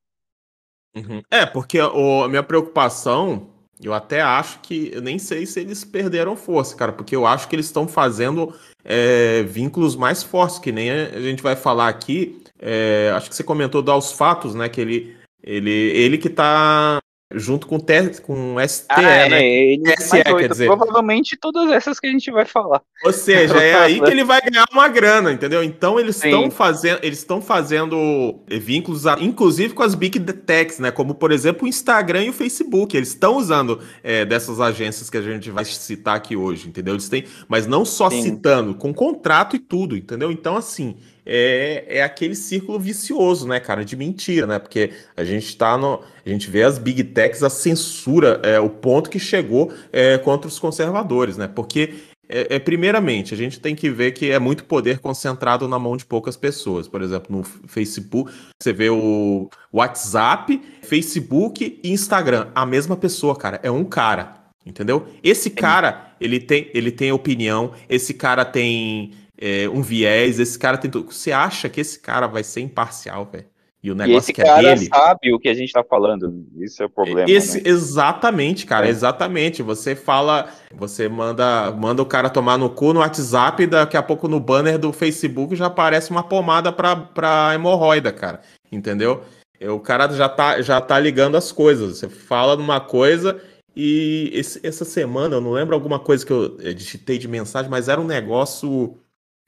Uhum. 0.96 1.22
É, 1.30 1.46
porque 1.46 1.80
o, 1.80 2.24
a 2.24 2.28
minha 2.28 2.42
preocupação 2.42 3.48
eu 3.80 3.94
até 3.94 4.20
acho 4.20 4.60
que. 4.60 4.90
Eu 4.92 5.00
nem 5.00 5.18
sei 5.18 5.46
se 5.46 5.60
eles 5.60 5.84
perderam 5.84 6.36
força, 6.36 6.76
cara, 6.76 6.92
porque 6.92 7.14
eu 7.14 7.26
acho 7.26 7.48
que 7.48 7.56
eles 7.56 7.66
estão 7.66 7.86
fazendo 7.86 8.54
é, 8.84 9.42
vínculos 9.42 9.96
mais 9.96 10.22
fortes, 10.22 10.58
que 10.58 10.72
nem 10.72 10.90
a 10.90 11.20
gente 11.20 11.42
vai 11.42 11.56
falar 11.56 11.88
aqui. 11.88 12.42
É, 12.58 13.12
acho 13.14 13.28
que 13.28 13.36
você 13.36 13.42
comentou 13.44 13.82
dos 13.82 14.12
fatos, 14.12 14.54
né? 14.54 14.68
Que 14.68 14.80
ele, 14.80 15.16
ele, 15.42 15.70
ele 15.70 16.18
que 16.18 16.30
tá 16.30 16.98
junto 17.34 17.66
com, 17.66 17.78
te, 17.78 18.20
com 18.22 18.56
o 18.56 18.68
STE, 18.68 18.86
ah, 18.88 19.02
é, 19.02 19.28
né? 19.28 19.46
Ele 19.46 19.96
SE, 19.98 20.22
quer 20.22 20.48
dizer. 20.48 20.66
Provavelmente 20.66 21.36
todas 21.36 21.70
essas 21.70 21.98
que 21.98 22.06
a 22.06 22.10
gente 22.10 22.30
vai 22.30 22.44
falar. 22.44 22.82
Ou 23.04 23.12
seja, 23.12 23.56
é 23.58 23.74
aí 23.74 24.00
que 24.00 24.08
ele 24.10 24.24
vai 24.24 24.40
ganhar 24.40 24.64
uma 24.72 24.88
grana, 24.88 25.32
entendeu? 25.32 25.62
Então 25.62 25.98
eles 25.98 26.16
estão 26.16 26.50
fazendo, 26.50 27.00
eles 27.02 27.18
estão 27.18 27.40
fazendo 27.40 28.40
vínculos, 28.48 29.04
inclusive 29.20 29.74
com 29.74 29.82
as 29.82 29.94
big 29.94 30.20
techs, 30.20 30.78
né? 30.78 30.90
Como 30.90 31.14
por 31.14 31.32
exemplo 31.32 31.64
o 31.64 31.68
Instagram 31.68 32.24
e 32.24 32.30
o 32.30 32.32
Facebook. 32.32 32.96
Eles 32.96 33.08
estão 33.08 33.36
usando 33.36 33.80
é, 34.02 34.24
dessas 34.24 34.60
agências 34.60 35.10
que 35.10 35.16
a 35.16 35.22
gente 35.22 35.50
vai 35.50 35.64
citar 35.64 36.16
aqui 36.16 36.36
hoje, 36.36 36.68
entendeu? 36.68 36.94
Eles 36.94 37.08
têm, 37.08 37.24
mas 37.48 37.66
não 37.66 37.84
só 37.84 38.10
Sim. 38.10 38.22
citando, 38.22 38.74
com 38.74 38.92
contrato 38.92 39.56
e 39.56 39.58
tudo, 39.58 39.96
entendeu? 39.96 40.30
Então 40.30 40.56
assim 40.56 40.96
é, 41.24 41.84
é 41.98 42.02
aquele 42.02 42.34
círculo 42.34 42.78
vicioso, 42.78 43.46
né, 43.46 43.60
cara, 43.60 43.84
de 43.84 43.96
mentira, 43.96 44.46
né? 44.46 44.58
Porque 44.58 44.90
a 45.16 45.24
gente 45.24 45.56
tá 45.56 45.78
no. 45.78 46.00
A 46.24 46.28
gente 46.28 46.50
vê 46.50 46.62
as 46.62 46.78
big 46.78 47.02
techs, 47.04 47.42
a 47.42 47.50
censura, 47.50 48.40
é, 48.42 48.58
o 48.60 48.68
ponto 48.68 49.10
que 49.10 49.18
chegou 49.18 49.72
é, 49.92 50.18
contra 50.18 50.48
os 50.48 50.58
conservadores, 50.58 51.36
né? 51.36 51.48
Porque, 51.48 51.94
é, 52.28 52.56
é, 52.56 52.58
primeiramente, 52.58 53.34
a 53.34 53.36
gente 53.36 53.60
tem 53.60 53.74
que 53.74 53.90
ver 53.90 54.12
que 54.12 54.30
é 54.30 54.38
muito 54.38 54.64
poder 54.64 54.98
concentrado 54.98 55.66
na 55.68 55.78
mão 55.78 55.96
de 55.96 56.04
poucas 56.04 56.36
pessoas. 56.36 56.88
Por 56.88 57.02
exemplo, 57.02 57.36
no 57.36 57.42
Facebook, 57.68 58.32
você 58.60 58.72
vê 58.72 58.90
o 58.90 59.48
WhatsApp, 59.72 60.60
Facebook 60.82 61.80
e 61.82 61.90
Instagram. 61.92 62.48
A 62.54 62.64
mesma 62.66 62.96
pessoa, 62.96 63.36
cara. 63.36 63.60
É 63.62 63.70
um 63.70 63.84
cara. 63.84 64.42
Entendeu? 64.64 65.08
Esse 65.24 65.50
cara, 65.50 66.14
ele 66.20 66.38
tem, 66.38 66.70
ele 66.72 66.92
tem 66.92 67.10
opinião, 67.10 67.72
esse 67.88 68.14
cara 68.14 68.44
tem 68.44 69.12
é, 69.38 69.68
um 69.68 69.82
viés, 69.82 70.38
esse 70.38 70.58
cara 70.58 70.78
tem 70.78 70.90
tudo. 70.90 71.10
Você 71.12 71.32
acha 71.32 71.68
que 71.68 71.80
esse 71.80 71.98
cara 71.98 72.26
vai 72.26 72.42
ser 72.42 72.60
imparcial, 72.60 73.28
velho? 73.30 73.46
E 73.82 73.90
o 73.90 73.96
negócio 73.96 74.14
e 74.14 74.18
esse 74.18 74.32
que 74.32 74.40
é 74.40 74.44
cara 74.44 74.74
dele... 74.74 74.86
sabe 74.86 75.34
o 75.34 75.40
que 75.40 75.48
a 75.48 75.54
gente 75.54 75.72
tá 75.72 75.82
falando. 75.82 76.46
Isso 76.56 76.80
é 76.82 76.86
o 76.86 76.90
problema. 76.90 77.28
Esse, 77.28 77.56
né? 77.56 77.68
Exatamente, 77.68 78.64
cara, 78.64 78.86
é. 78.86 78.90
exatamente. 78.90 79.60
Você 79.60 79.96
fala, 79.96 80.48
você 80.72 81.08
manda, 81.08 81.72
manda 81.72 82.00
o 82.00 82.06
cara 82.06 82.30
tomar 82.30 82.56
no 82.56 82.70
cu 82.70 82.92
no 82.92 83.00
WhatsApp, 83.00 83.64
e 83.64 83.66
daqui 83.66 83.96
a 83.96 84.02
pouco 84.02 84.28
no 84.28 84.38
banner 84.38 84.78
do 84.78 84.92
Facebook 84.92 85.56
já 85.56 85.66
aparece 85.66 86.12
uma 86.12 86.22
pomada 86.22 86.70
pra, 86.70 86.94
pra 86.94 87.50
hemorroida, 87.54 88.12
cara. 88.12 88.40
Entendeu? 88.70 89.22
O 89.60 89.80
cara 89.80 90.08
já 90.12 90.28
tá, 90.28 90.62
já 90.62 90.80
tá 90.80 90.98
ligando 91.00 91.36
as 91.36 91.50
coisas. 91.50 91.98
Você 91.98 92.08
fala 92.08 92.56
numa 92.56 92.80
coisa 92.80 93.40
e 93.74 94.30
esse, 94.32 94.64
essa 94.64 94.84
semana, 94.84 95.36
eu 95.36 95.40
não 95.40 95.52
lembro 95.52 95.74
alguma 95.74 95.98
coisa 95.98 96.24
que 96.24 96.32
eu 96.32 96.56
digitei 96.74 97.18
de 97.18 97.26
mensagem, 97.26 97.70
mas 97.70 97.88
era 97.88 98.00
um 98.00 98.06
negócio 98.06 98.96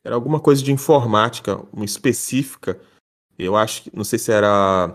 era 0.05 0.15
alguma 0.15 0.39
coisa 0.39 0.63
de 0.63 0.71
informática, 0.71 1.61
uma 1.73 1.85
específica. 1.85 2.79
Eu 3.39 3.57
acho 3.57 3.85
que, 3.85 3.97
não 3.97 4.05
sei 4.05 4.19
se 4.19 4.31
era 4.31 4.95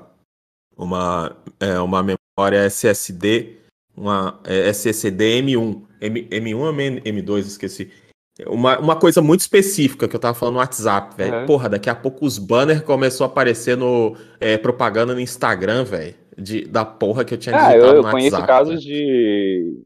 uma, 0.77 1.35
é, 1.59 1.79
uma 1.79 2.03
memória 2.03 2.65
SSD, 2.65 3.57
uma 3.97 4.39
é, 4.45 4.69
SSD 4.69 5.41
M1. 5.41 5.81
M, 6.01 6.27
M1 6.29 6.57
ou 6.57 6.73
M2, 6.73 7.39
esqueci. 7.39 7.91
Uma, 8.47 8.79
uma 8.79 8.95
coisa 8.95 9.21
muito 9.21 9.41
específica 9.41 10.07
que 10.07 10.15
eu 10.15 10.19
tava 10.19 10.33
falando 10.33 10.53
no 10.53 10.59
WhatsApp, 10.61 11.13
velho. 11.17 11.39
Uhum. 11.39 11.45
Porra, 11.45 11.67
daqui 11.67 11.89
a 11.89 11.95
pouco 11.95 12.25
os 12.25 12.37
banners 12.37 12.81
começou 12.83 13.25
a 13.25 13.27
aparecer 13.27 13.75
no 13.75 14.15
é, 14.39 14.57
propaganda 14.57 15.13
no 15.13 15.19
Instagram, 15.19 15.83
velho. 15.83 16.15
Da 16.69 16.85
porra 16.85 17.25
que 17.25 17.33
eu 17.33 17.37
tinha 17.37 17.53
ah, 17.53 17.67
digitado 17.67 17.85
eu, 17.85 17.95
eu 17.95 18.03
no 18.03 18.11
conheço 18.11 18.45
casos 18.45 18.81
de. 18.81 19.83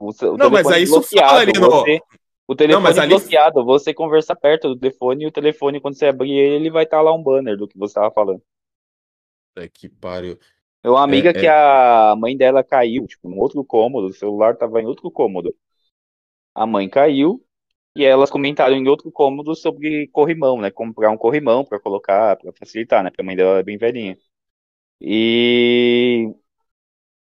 O, 0.00 0.10
o 0.10 0.36
não, 0.36 0.50
mas 0.50 0.66
aí 0.66 0.82
isso 0.82 1.00
fala 1.02 1.40
ali 1.40 1.52
no. 1.52 1.70
Você, 1.70 2.00
o 2.46 2.54
telefone 2.54 2.94
não, 2.94 3.02
ali... 3.02 3.14
bloqueado, 3.14 3.64
você 3.64 3.94
conversa 3.94 4.34
perto 4.34 4.68
do 4.68 4.78
telefone 4.78 5.24
e 5.24 5.26
o 5.26 5.32
telefone, 5.32 5.80
quando 5.80 5.94
você 5.94 6.06
abrir 6.06 6.32
ele, 6.32 6.56
ele 6.56 6.70
vai 6.70 6.84
estar 6.84 6.98
tá 6.98 7.02
lá 7.02 7.14
um 7.14 7.22
banner 7.22 7.56
do 7.56 7.68
que 7.68 7.78
você 7.78 7.92
estava 7.92 8.12
falando. 8.12 8.42
É 9.56 9.68
que 9.68 9.88
pariu. 9.88 10.38
Uma 10.84 11.04
amiga 11.04 11.30
é, 11.30 11.32
que 11.32 11.46
é... 11.46 11.50
a 11.50 12.14
mãe 12.16 12.36
dela 12.36 12.64
caiu, 12.64 13.06
tipo, 13.06 13.30
em 13.30 13.38
outro 13.38 13.64
cômodo, 13.64 14.08
o 14.08 14.12
celular 14.12 14.54
estava 14.54 14.80
em 14.80 14.86
outro 14.86 15.10
cômodo. 15.10 15.54
A 16.54 16.66
mãe 16.66 16.88
caiu 16.88 17.44
e 17.96 18.04
elas 18.04 18.30
comentaram 18.30 18.74
em 18.74 18.88
outro 18.88 19.10
cômodo 19.12 19.54
sobre 19.54 20.08
corrimão, 20.08 20.60
né? 20.60 20.70
Comprar 20.70 21.10
um 21.10 21.16
corrimão 21.16 21.64
para 21.64 21.78
colocar, 21.78 22.36
para 22.36 22.52
facilitar, 22.52 23.04
né? 23.04 23.10
Porque 23.10 23.22
a 23.22 23.24
mãe 23.24 23.36
dela 23.36 23.60
é 23.60 23.62
bem 23.62 23.78
velhinha. 23.78 24.18
E 25.00 26.34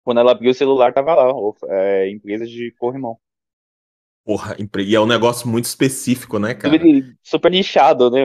quando 0.04 0.20
ela 0.20 0.32
abriu 0.32 0.52
o 0.52 0.54
celular, 0.54 0.94
tava 0.94 1.16
lá, 1.16 1.34
é, 1.70 2.10
empresa 2.10 2.46
de 2.46 2.72
corrimão. 2.78 3.20
Porra, 4.26 4.58
e 4.80 4.96
é 4.96 5.00
um 5.00 5.06
negócio 5.06 5.48
muito 5.48 5.66
específico, 5.66 6.40
né, 6.40 6.56
cara? 6.56 6.76
Super 7.22 7.52
nichado, 7.52 8.10
né? 8.10 8.22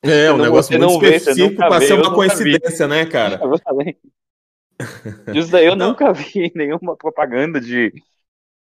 É, 0.00 0.30
um 0.30 0.36
não, 0.36 0.44
negócio 0.44 0.78
muito 0.78 1.00
vê, 1.00 1.16
específico 1.16 1.56
para 1.56 1.80
ser 1.80 1.94
uma 1.94 2.14
coincidência, 2.14 2.86
vi. 2.86 2.94
né, 2.94 3.04
cara? 3.04 3.40
Isso 5.34 5.50
daí 5.50 5.66
eu 5.66 5.74
nunca 5.74 6.12
vi 6.12 6.52
nenhuma 6.54 6.96
propaganda 6.96 7.60
de 7.60 7.92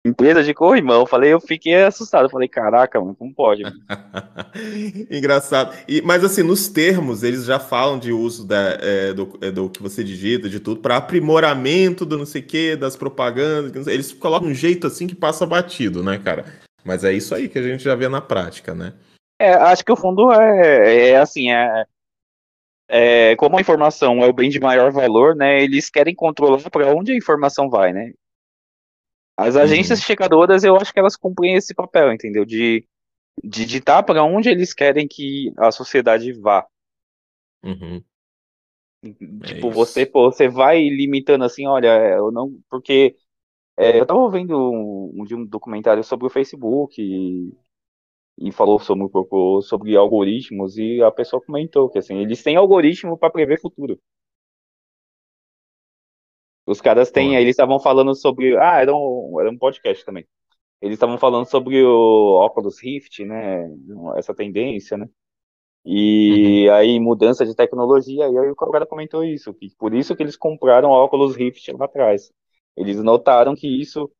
empresa 0.06 0.42
de 0.42 0.54
corrimão. 0.54 1.06
Falei, 1.06 1.32
eu 1.32 1.40
fiquei 1.40 1.74
assustado. 1.82 2.30
Falei, 2.30 2.48
caraca, 2.48 3.00
mano, 3.00 3.14
como 3.14 3.34
pode? 3.34 3.62
Engraçado. 5.10 5.74
E, 5.88 6.00
mas 6.02 6.24
assim, 6.24 6.42
nos 6.42 6.68
termos, 6.68 7.22
eles 7.22 7.44
já 7.44 7.58
falam 7.58 7.98
de 7.98 8.12
uso 8.12 8.46
da, 8.46 8.78
é, 8.80 9.12
do, 9.12 9.38
é, 9.40 9.50
do 9.50 9.68
que 9.68 9.82
você 9.82 10.02
digita, 10.02 10.48
de 10.48 10.60
tudo, 10.60 10.80
para 10.80 10.96
aprimoramento 10.96 12.06
do 12.06 12.18
não 12.18 12.26
sei 12.26 12.42
o 12.42 12.46
que, 12.46 12.76
das 12.76 12.96
propagandas. 12.96 13.86
Eles 13.86 14.12
colocam 14.12 14.48
um 14.48 14.54
jeito 14.54 14.86
assim 14.86 15.06
que 15.06 15.14
passa 15.14 15.46
batido, 15.46 16.02
né, 16.02 16.18
cara? 16.18 16.44
Mas 16.84 17.04
é 17.04 17.12
isso 17.12 17.34
aí 17.34 17.48
que 17.48 17.58
a 17.58 17.62
gente 17.62 17.82
já 17.82 17.94
vê 17.94 18.08
na 18.08 18.20
prática, 18.20 18.74
né? 18.74 18.92
É, 19.38 19.52
acho 19.52 19.84
que 19.84 19.92
o 19.92 19.96
fundo 19.96 20.32
é, 20.32 21.10
é 21.10 21.18
assim, 21.18 21.50
é, 21.50 21.84
é, 22.88 23.36
como 23.36 23.58
a 23.58 23.60
informação 23.60 24.22
é 24.22 24.26
o 24.26 24.32
bem 24.32 24.48
de 24.48 24.60
maior 24.60 24.90
valor, 24.92 25.34
né, 25.34 25.62
eles 25.62 25.90
querem 25.90 26.14
controlar 26.14 26.70
para 26.70 26.94
onde 26.94 27.12
a 27.12 27.16
informação 27.16 27.68
vai, 27.68 27.92
né? 27.92 28.12
As 29.36 29.54
uhum. 29.54 29.62
agências 29.62 30.00
uhum. 30.00 30.06
checadoras, 30.06 30.64
eu 30.64 30.76
acho 30.76 30.92
que 30.92 30.98
elas 30.98 31.16
cumprem 31.16 31.54
esse 31.54 31.74
papel, 31.74 32.12
entendeu? 32.12 32.44
De, 32.44 32.86
de 33.44 33.66
ditar 33.66 34.02
para 34.02 34.24
onde 34.24 34.48
eles 34.48 34.72
querem 34.72 35.06
que 35.06 35.52
a 35.56 35.70
sociedade 35.70 36.32
vá. 36.32 36.66
Uhum. 37.62 38.02
Tipo, 39.44 39.68
é 39.68 39.70
você, 39.70 40.06
pô, 40.06 40.30
você 40.30 40.48
vai 40.48 40.88
limitando 40.88 41.44
assim, 41.44 41.66
olha, 41.66 41.88
eu 42.14 42.32
não. 42.32 42.58
Porque 42.68 43.14
é, 43.76 44.00
eu 44.00 44.06
tava 44.06 44.28
vendo 44.30 44.56
um, 44.56 45.12
um, 45.14 45.44
documentário 45.44 46.02
sobre 46.02 46.26
o 46.26 46.30
Facebook 46.30 47.00
e, 47.00 47.52
e 48.38 48.50
falou 48.52 48.78
sobre 48.78 49.04
um 49.04 49.08
pouco 49.08 49.60
sobre 49.62 49.96
algoritmos 49.96 50.78
e 50.78 51.02
a 51.02 51.10
pessoa 51.10 51.42
comentou 51.44 51.90
que 51.90 51.98
assim, 51.98 52.18
eles 52.18 52.42
têm 52.42 52.56
algoritmo 52.56 53.18
para 53.18 53.30
prever 53.30 53.60
futuro. 53.60 54.00
Os 56.66 56.80
caras 56.80 57.10
têm, 57.10 57.36
eles 57.36 57.50
estavam 57.50 57.78
falando 57.78 58.14
sobre, 58.14 58.56
ah, 58.58 58.80
era 58.80 58.94
um, 58.94 59.40
era 59.40 59.48
um 59.48 59.56
podcast 59.56 60.04
também. 60.04 60.26
Eles 60.82 60.96
estavam 60.96 61.16
falando 61.16 61.46
sobre 61.46 61.82
o 61.82 62.44
Oculus 62.44 62.80
Rift, 62.82 63.24
né, 63.24 63.70
essa 64.16 64.34
tendência, 64.34 64.98
né? 64.98 65.08
E 65.84 66.66
uhum. 66.68 66.74
aí 66.74 67.00
mudança 67.00 67.46
de 67.46 67.54
tecnologia, 67.54 68.28
e 68.28 68.38
aí 68.38 68.50
o 68.50 68.56
cara 68.56 68.84
comentou 68.84 69.22
isso, 69.22 69.54
que 69.54 69.68
por 69.78 69.94
isso 69.94 70.16
que 70.16 70.22
eles 70.22 70.36
compraram 70.36 70.90
o 70.90 71.04
Oculus 71.04 71.36
Rift 71.36 71.72
lá 71.72 71.84
atrás. 71.84 72.32
Eles 72.76 73.00
notaram 73.00 73.54
que 73.54 73.68
isso 73.68 74.10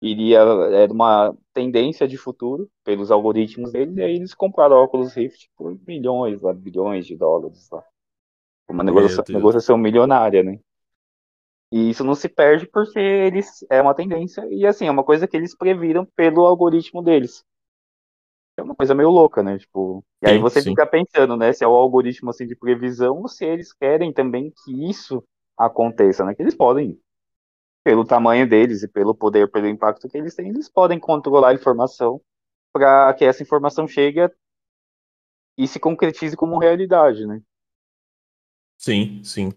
iria 0.00 0.38
era 0.38 0.92
uma 0.92 1.36
tendência 1.52 2.08
de 2.08 2.16
futuro 2.16 2.68
pelos 2.82 3.10
algoritmos 3.10 3.72
deles, 3.72 3.96
e 3.96 4.02
aí 4.02 4.16
eles 4.16 4.34
compraram 4.34 4.76
o 4.76 4.84
Oculus 4.84 5.12
Rift 5.14 5.50
por 5.54 5.78
milhões, 5.86 6.40
lá, 6.40 6.54
bilhões 6.54 7.06
de 7.06 7.16
dólares 7.16 7.68
lá. 7.70 7.84
Uma 8.68 8.82
negociação, 8.82 9.24
negociação 9.28 9.76
milionária, 9.76 10.42
né? 10.42 10.58
E 11.74 11.90
isso 11.90 12.04
não 12.04 12.14
se 12.14 12.28
perde 12.28 12.68
porque 12.68 13.00
eles 13.00 13.66
é 13.68 13.82
uma 13.82 13.96
tendência 13.96 14.46
e 14.48 14.64
assim, 14.64 14.86
é 14.86 14.90
uma 14.92 15.02
coisa 15.02 15.26
que 15.26 15.36
eles 15.36 15.56
previram 15.56 16.06
pelo 16.14 16.46
algoritmo 16.46 17.02
deles. 17.02 17.44
É 18.56 18.62
uma 18.62 18.76
coisa 18.76 18.94
meio 18.94 19.10
louca, 19.10 19.42
né? 19.42 19.58
Tipo, 19.58 20.04
e 20.22 20.28
aí 20.28 20.38
você 20.38 20.62
sim. 20.62 20.70
fica 20.70 20.86
pensando, 20.86 21.36
né, 21.36 21.52
se 21.52 21.64
é 21.64 21.66
o 21.66 21.74
algoritmo 21.74 22.30
assim 22.30 22.46
de 22.46 22.54
previsão 22.54 23.18
ou 23.18 23.26
se 23.26 23.44
eles 23.44 23.72
querem 23.72 24.12
também 24.12 24.52
que 24.62 24.88
isso 24.88 25.20
aconteça, 25.58 26.24
né? 26.24 26.32
Que 26.32 26.42
eles 26.42 26.54
podem 26.54 26.96
pelo 27.82 28.04
tamanho 28.04 28.48
deles 28.48 28.84
e 28.84 28.88
pelo 28.88 29.12
poder, 29.12 29.50
pelo 29.50 29.66
impacto 29.66 30.08
que 30.08 30.16
eles 30.16 30.36
têm, 30.36 30.50
eles 30.50 30.70
podem 30.70 31.00
controlar 31.00 31.48
a 31.48 31.54
informação 31.54 32.20
para 32.72 33.12
que 33.14 33.24
essa 33.24 33.42
informação 33.42 33.88
chegue 33.88 34.20
e 35.58 35.66
se 35.66 35.80
concretize 35.80 36.36
como 36.36 36.56
realidade, 36.56 37.26
né? 37.26 37.42
Sim, 38.78 39.24
sim. 39.24 39.52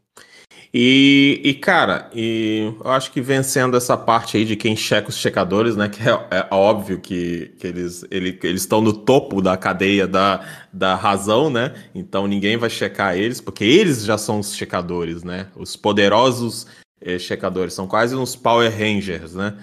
E, 0.73 1.41
e, 1.43 1.53
cara, 1.53 2.09
e 2.13 2.73
eu 2.83 2.91
acho 2.91 3.11
que 3.11 3.21
vencendo 3.21 3.77
essa 3.77 3.97
parte 3.97 4.37
aí 4.37 4.45
de 4.45 4.55
quem 4.55 4.75
checa 4.75 5.09
os 5.09 5.17
checadores, 5.17 5.75
né? 5.75 5.87
Que 5.89 6.07
é, 6.07 6.27
é 6.31 6.47
óbvio 6.51 6.99
que, 6.99 7.53
que 7.57 7.67
eles 7.67 8.05
ele, 8.11 8.37
eles 8.43 8.61
estão 8.61 8.81
no 8.81 8.93
topo 8.93 9.41
da 9.41 9.55
cadeia 9.57 10.07
da, 10.07 10.45
da 10.71 10.95
razão, 10.95 11.49
né? 11.49 11.73
Então 11.95 12.27
ninguém 12.27 12.57
vai 12.57 12.69
checar 12.69 13.17
eles, 13.17 13.39
porque 13.39 13.63
eles 13.63 14.03
já 14.03 14.17
são 14.17 14.39
os 14.39 14.55
checadores, 14.55 15.23
né? 15.23 15.47
Os 15.55 15.75
poderosos 15.75 16.67
eh, 17.01 17.17
checadores, 17.17 17.73
são 17.73 17.87
quase 17.87 18.15
uns 18.15 18.35
Power 18.35 18.71
Rangers, 18.71 19.33
né? 19.35 19.57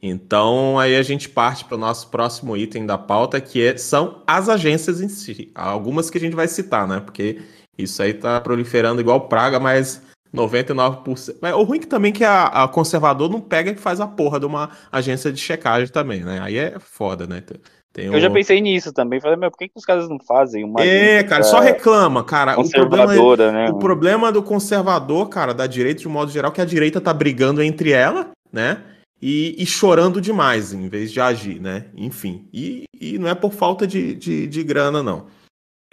Então 0.00 0.78
aí 0.78 0.96
a 0.96 1.02
gente 1.02 1.28
parte 1.28 1.64
para 1.64 1.76
o 1.76 1.80
nosso 1.80 2.08
próximo 2.08 2.56
item 2.56 2.86
da 2.86 2.96
pauta, 2.96 3.40
que 3.40 3.62
é, 3.62 3.76
são 3.76 4.22
as 4.26 4.48
agências 4.48 5.00
em 5.00 5.08
si. 5.08 5.50
Algumas 5.54 6.08
que 6.08 6.18
a 6.18 6.20
gente 6.20 6.36
vai 6.36 6.48
citar, 6.48 6.86
né? 6.88 7.00
Porque 7.00 7.42
isso 7.76 8.02
aí 8.02 8.14
tá 8.14 8.40
proliferando 8.40 9.00
igual 9.00 9.28
praga, 9.28 9.60
mas 9.60 10.02
99%. 10.34 11.36
Mas 11.40 11.54
o 11.54 11.62
ruim 11.62 11.80
que 11.80 11.86
também 11.86 12.12
que 12.12 12.24
a, 12.24 12.44
a, 12.46 12.68
conservador 12.68 13.30
não 13.30 13.40
pega 13.40 13.70
e 13.70 13.76
faz 13.76 14.00
a 14.00 14.06
porra 14.06 14.38
de 14.38 14.46
uma 14.46 14.70
agência 14.92 15.32
de 15.32 15.40
checagem 15.40 15.88
também, 15.88 16.22
né? 16.22 16.40
Aí 16.42 16.58
é 16.58 16.78
foda, 16.78 17.26
né? 17.26 17.40
Tem 17.40 18.06
eu 18.06 18.20
já 18.20 18.30
pensei 18.30 18.60
nisso 18.60 18.92
também. 18.92 19.20
Falei, 19.20 19.36
meu, 19.36 19.50
por 19.50 19.58
que, 19.58 19.68
que 19.68 19.76
os 19.76 19.84
caras 19.84 20.08
não 20.08 20.18
fazem 20.20 20.64
uma. 20.64 20.80
É, 20.80 21.22
cara, 21.24 21.42
só 21.42 21.58
reclama, 21.58 22.22
cara. 22.22 22.54
Conservadora, 22.54 23.12
o 23.12 23.16
problema, 23.16 23.52
né? 23.52 23.70
O 23.70 23.78
problema 23.78 24.32
do 24.32 24.42
conservador, 24.42 25.28
cara, 25.28 25.52
da 25.52 25.66
direita 25.66 26.02
de 26.02 26.08
um 26.08 26.10
modo 26.12 26.30
geral, 26.30 26.52
é 26.52 26.54
que 26.54 26.60
a 26.60 26.66
direita 26.66 27.00
tá 27.00 27.12
brigando 27.12 27.62
entre 27.62 27.90
ela, 27.90 28.30
né? 28.52 28.82
E, 29.20 29.56
e 29.58 29.66
chorando 29.66 30.20
demais 30.20 30.72
em 30.72 30.88
vez 30.88 31.10
de 31.10 31.20
agir, 31.20 31.60
né? 31.60 31.86
Enfim. 31.96 32.48
E, 32.52 32.84
e 33.00 33.18
não 33.18 33.28
é 33.28 33.34
por 33.34 33.52
falta 33.52 33.84
de, 33.86 34.14
de, 34.14 34.46
de 34.46 34.62
grana, 34.62 35.02
não. 35.02 35.26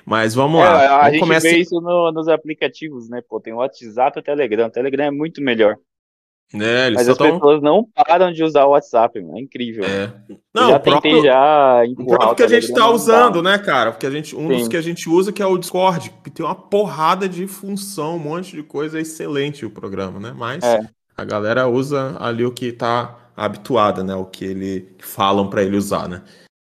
Mas 0.06 0.36
vamos 0.36 0.62
é, 0.62 0.64
lá. 0.64 0.86
A 0.86 0.98
vamos 0.98 1.12
gente 1.12 1.20
começar... 1.20 1.50
vê 1.50 1.58
isso 1.58 1.82
no, 1.82 2.12
nos 2.12 2.28
aplicativos, 2.28 3.10
né? 3.10 3.22
Pô, 3.28 3.40
tem 3.40 3.54
o 3.54 3.58
WhatsApp 3.58 4.18
e 4.18 4.22
o 4.22 4.24
Telegram. 4.24 4.68
O 4.68 4.72
Telegram 4.72 5.06
é 5.06 5.12
muito 5.12 5.42
melhor. 5.42 5.78
É, 6.54 6.92
Mas 6.92 7.10
as 7.10 7.18
tão... 7.18 7.34
pessoas 7.34 7.62
não 7.62 7.88
param 7.96 8.32
de 8.32 8.44
usar 8.44 8.66
o 8.66 8.72
WhatsApp, 8.72 9.20
mano. 9.20 9.38
é 9.38 9.42
incrível. 9.42 9.84
É. 9.84 10.14
Não, 10.54 10.70
já 10.70 10.80
próprio, 10.80 11.12
tentei 11.12 11.24
já 11.24 11.84
o 11.98 12.06
próprio 12.06 12.36
que 12.36 12.44
a 12.44 12.48
gente 12.48 12.66
está 12.66 12.90
usando, 12.90 13.42
né, 13.42 13.58
cara? 13.58 13.92
Porque 13.92 14.06
a 14.06 14.12
gente, 14.12 14.36
um 14.36 14.48
Sim. 14.48 14.58
dos 14.60 14.68
que 14.68 14.78
a 14.78 14.82
gente 14.82 15.10
usa 15.10 15.34
que 15.34 15.42
é 15.42 15.46
o 15.46 15.58
Discord, 15.58 16.14
que 16.24 16.30
tem 16.30 16.46
uma 16.46 16.56
porrada 16.56 17.28
de 17.28 17.48
função, 17.48 18.16
um 18.16 18.20
monte 18.20 18.56
de 18.56 18.62
coisa, 18.62 19.00
é 19.00 19.02
excelente 19.02 19.66
o 19.66 19.72
programa, 19.72 20.20
né? 20.20 20.34
Mas 20.38 20.64
é. 20.64 20.88
a 21.18 21.26
galera 21.26 21.68
usa 21.68 22.16
ali 22.20 22.46
o 22.46 22.52
que 22.52 22.68
está 22.68 23.32
habituada, 23.36 24.04
né? 24.04 24.16
O 24.16 24.26
que 24.26 24.46
ele 24.46 24.96
falam 25.00 25.50
para 25.50 25.64
ele 25.64 25.76
usar, 25.76 26.08
né? 26.08 26.22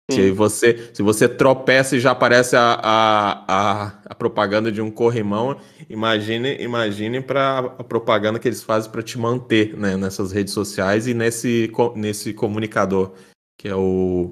Se 0.09 0.31
você, 0.31 0.89
se 0.93 1.01
você 1.01 1.29
tropeça 1.29 1.95
e 1.95 1.99
já 1.99 2.11
aparece 2.11 2.55
a, 2.55 2.79
a, 2.83 3.45
a, 3.47 4.01
a 4.05 4.15
propaganda 4.15 4.71
de 4.71 4.81
um 4.81 4.91
corrimão, 4.91 5.57
imagine, 5.89 6.61
imagine 6.61 7.21
para 7.21 7.59
a 7.59 7.83
propaganda 7.83 8.37
que 8.37 8.47
eles 8.47 8.61
fazem 8.61 8.91
para 8.91 9.01
te 9.01 9.17
manter 9.17 9.77
né, 9.77 9.95
nessas 9.95 10.31
redes 10.31 10.53
sociais 10.53 11.07
e 11.07 11.13
nesse, 11.13 11.71
nesse 11.95 12.33
comunicador 12.33 13.13
que 13.61 13.67
é 13.67 13.75
o, 13.75 14.31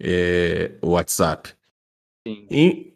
é, 0.00 0.72
o 0.80 0.92
WhatsApp. 0.92 1.50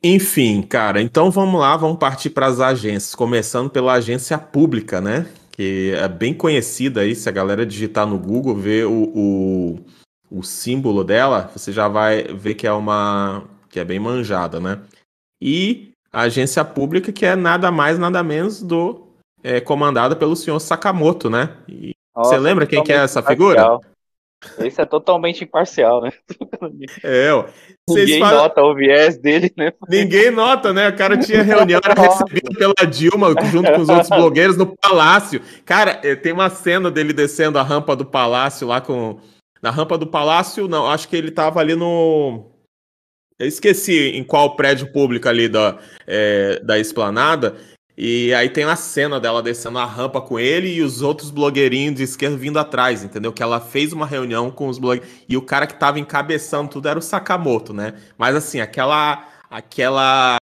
enfim, 0.03 0.63
cara, 0.63 1.03
então 1.03 1.31
vamos 1.31 1.61
lá, 1.61 1.77
vamos 1.77 1.99
partir 1.99 2.31
para 2.31 2.47
as 2.47 2.61
agências, 2.61 3.15
começando 3.15 3.69
pela 3.69 3.93
agência 3.93 4.39
pública, 4.39 5.03
né? 5.03 5.31
Que 5.53 5.93
é 5.95 6.09
bem 6.09 6.33
conhecida 6.33 7.03
aí, 7.03 7.15
se 7.15 7.29
a 7.29 7.33
galera 7.33 7.67
digitar 7.67 8.07
no 8.07 8.19
Google, 8.19 8.55
ver 8.55 8.87
o, 8.87 9.13
o 9.15 9.79
o 10.31 10.43
símbolo 10.43 11.03
dela, 11.03 11.51
você 11.55 11.73
já 11.73 11.89
vai 11.89 12.23
ver 12.25 12.55
que 12.55 12.67
é 12.67 12.73
uma 12.73 13.45
que 13.69 13.81
é 13.81 13.85
bem 13.85 13.99
manjada, 13.99 14.61
né? 14.61 14.81
E 15.41 15.93
a 16.13 16.23
agência 16.23 16.65
pública 16.65 17.13
que 17.13 17.25
é 17.25 17.37
nada 17.37 17.71
mais 17.71 17.99
nada 17.99 18.23
menos 18.23 18.63
do 18.63 19.09
é, 19.43 19.61
comandada 19.61 20.17
pelo 20.17 20.37
senhor 20.37 20.59
Sakamoto, 20.61 21.31
né? 21.31 21.57
E 21.69 21.95
Nossa, 22.17 22.31
você 22.31 22.39
lembra 22.39 22.67
quem 22.67 22.83
que 22.83 22.93
é 22.93 22.97
essa 22.97 23.23
figura? 23.23 23.79
Esse 24.61 24.81
é 24.81 24.85
totalmente 24.85 25.43
imparcial, 25.43 26.01
né? 26.01 26.13
É, 27.03 27.33
ó. 27.33 27.47
Ninguém 27.89 28.21
falam... 28.21 28.43
nota 28.43 28.63
o 28.63 28.75
viés 28.75 29.19
dele, 29.19 29.53
né? 29.57 29.73
Ninguém 29.89 30.31
nota, 30.31 30.73
né? 30.73 30.89
O 30.89 30.97
cara 30.97 31.17
tinha 31.17 31.43
reunião, 31.43 31.81
era 31.85 32.01
recebido 32.01 32.57
pela 32.57 32.87
Dilma 32.89 33.35
junto 33.51 33.73
com 33.73 33.81
os 33.81 33.89
outros 33.89 34.09
blogueiros 34.09 34.57
no 34.57 34.77
palácio. 34.77 35.41
Cara, 35.65 36.01
eh, 36.05 36.15
tem 36.15 36.33
uma 36.33 36.51
cena 36.51 36.91
dele 36.91 37.13
descendo 37.13 37.59
a 37.59 37.63
rampa 37.63 37.97
do 37.97 38.05
palácio 38.05 38.67
lá 38.67 38.81
com 38.81 39.19
na 39.63 39.71
rampa 39.71 39.99
do 39.99 40.07
palácio, 40.07 40.69
não, 40.69 40.87
acho 40.87 41.09
que 41.09 41.17
ele 41.17 41.29
estava 41.29 41.61
ali 41.61 41.75
no. 41.75 42.51
Eu 43.39 43.47
esqueci 43.47 44.11
em 44.17 44.25
qual 44.25 44.57
prédio 44.57 44.93
público 44.93 45.29
ali 45.29 45.49
da, 45.49 45.79
é, 46.07 46.61
da 46.61 46.79
esplanada. 46.79 47.57
E 48.01 48.33
aí 48.33 48.49
tem 48.49 48.63
a 48.63 48.77
cena 48.77 49.19
dela 49.19 49.43
descendo 49.43 49.77
a 49.77 49.85
rampa 49.85 50.21
com 50.21 50.39
ele 50.39 50.69
e 50.73 50.83
os 50.83 51.03
outros 51.03 51.33
blogueirinhos 51.33 51.97
de 51.97 52.05
esquerda 52.05 52.37
vindo 52.37 52.57
atrás, 52.57 53.03
entendeu? 53.03 53.33
Que 53.33 53.43
ela 53.43 53.61
fez 53.61 53.93
uma 53.93 54.07
reunião 54.07 54.53
com 54.53 54.69
os 54.69 54.79
blogueiros. 54.79 55.09
E 55.29 55.37
o 55.37 55.43
cara 55.43 55.67
que 55.67 55.75
tava 55.75 55.99
encabeçando 55.99 56.71
tudo 56.71 56.89
era 56.89 56.99
o 56.99 57.03
Sakamoto, 57.03 57.73
né? 57.73 57.95
Mas 58.17 58.37
assim, 58.37 58.61
aquela. 58.61 59.29
aquela. 59.51 60.37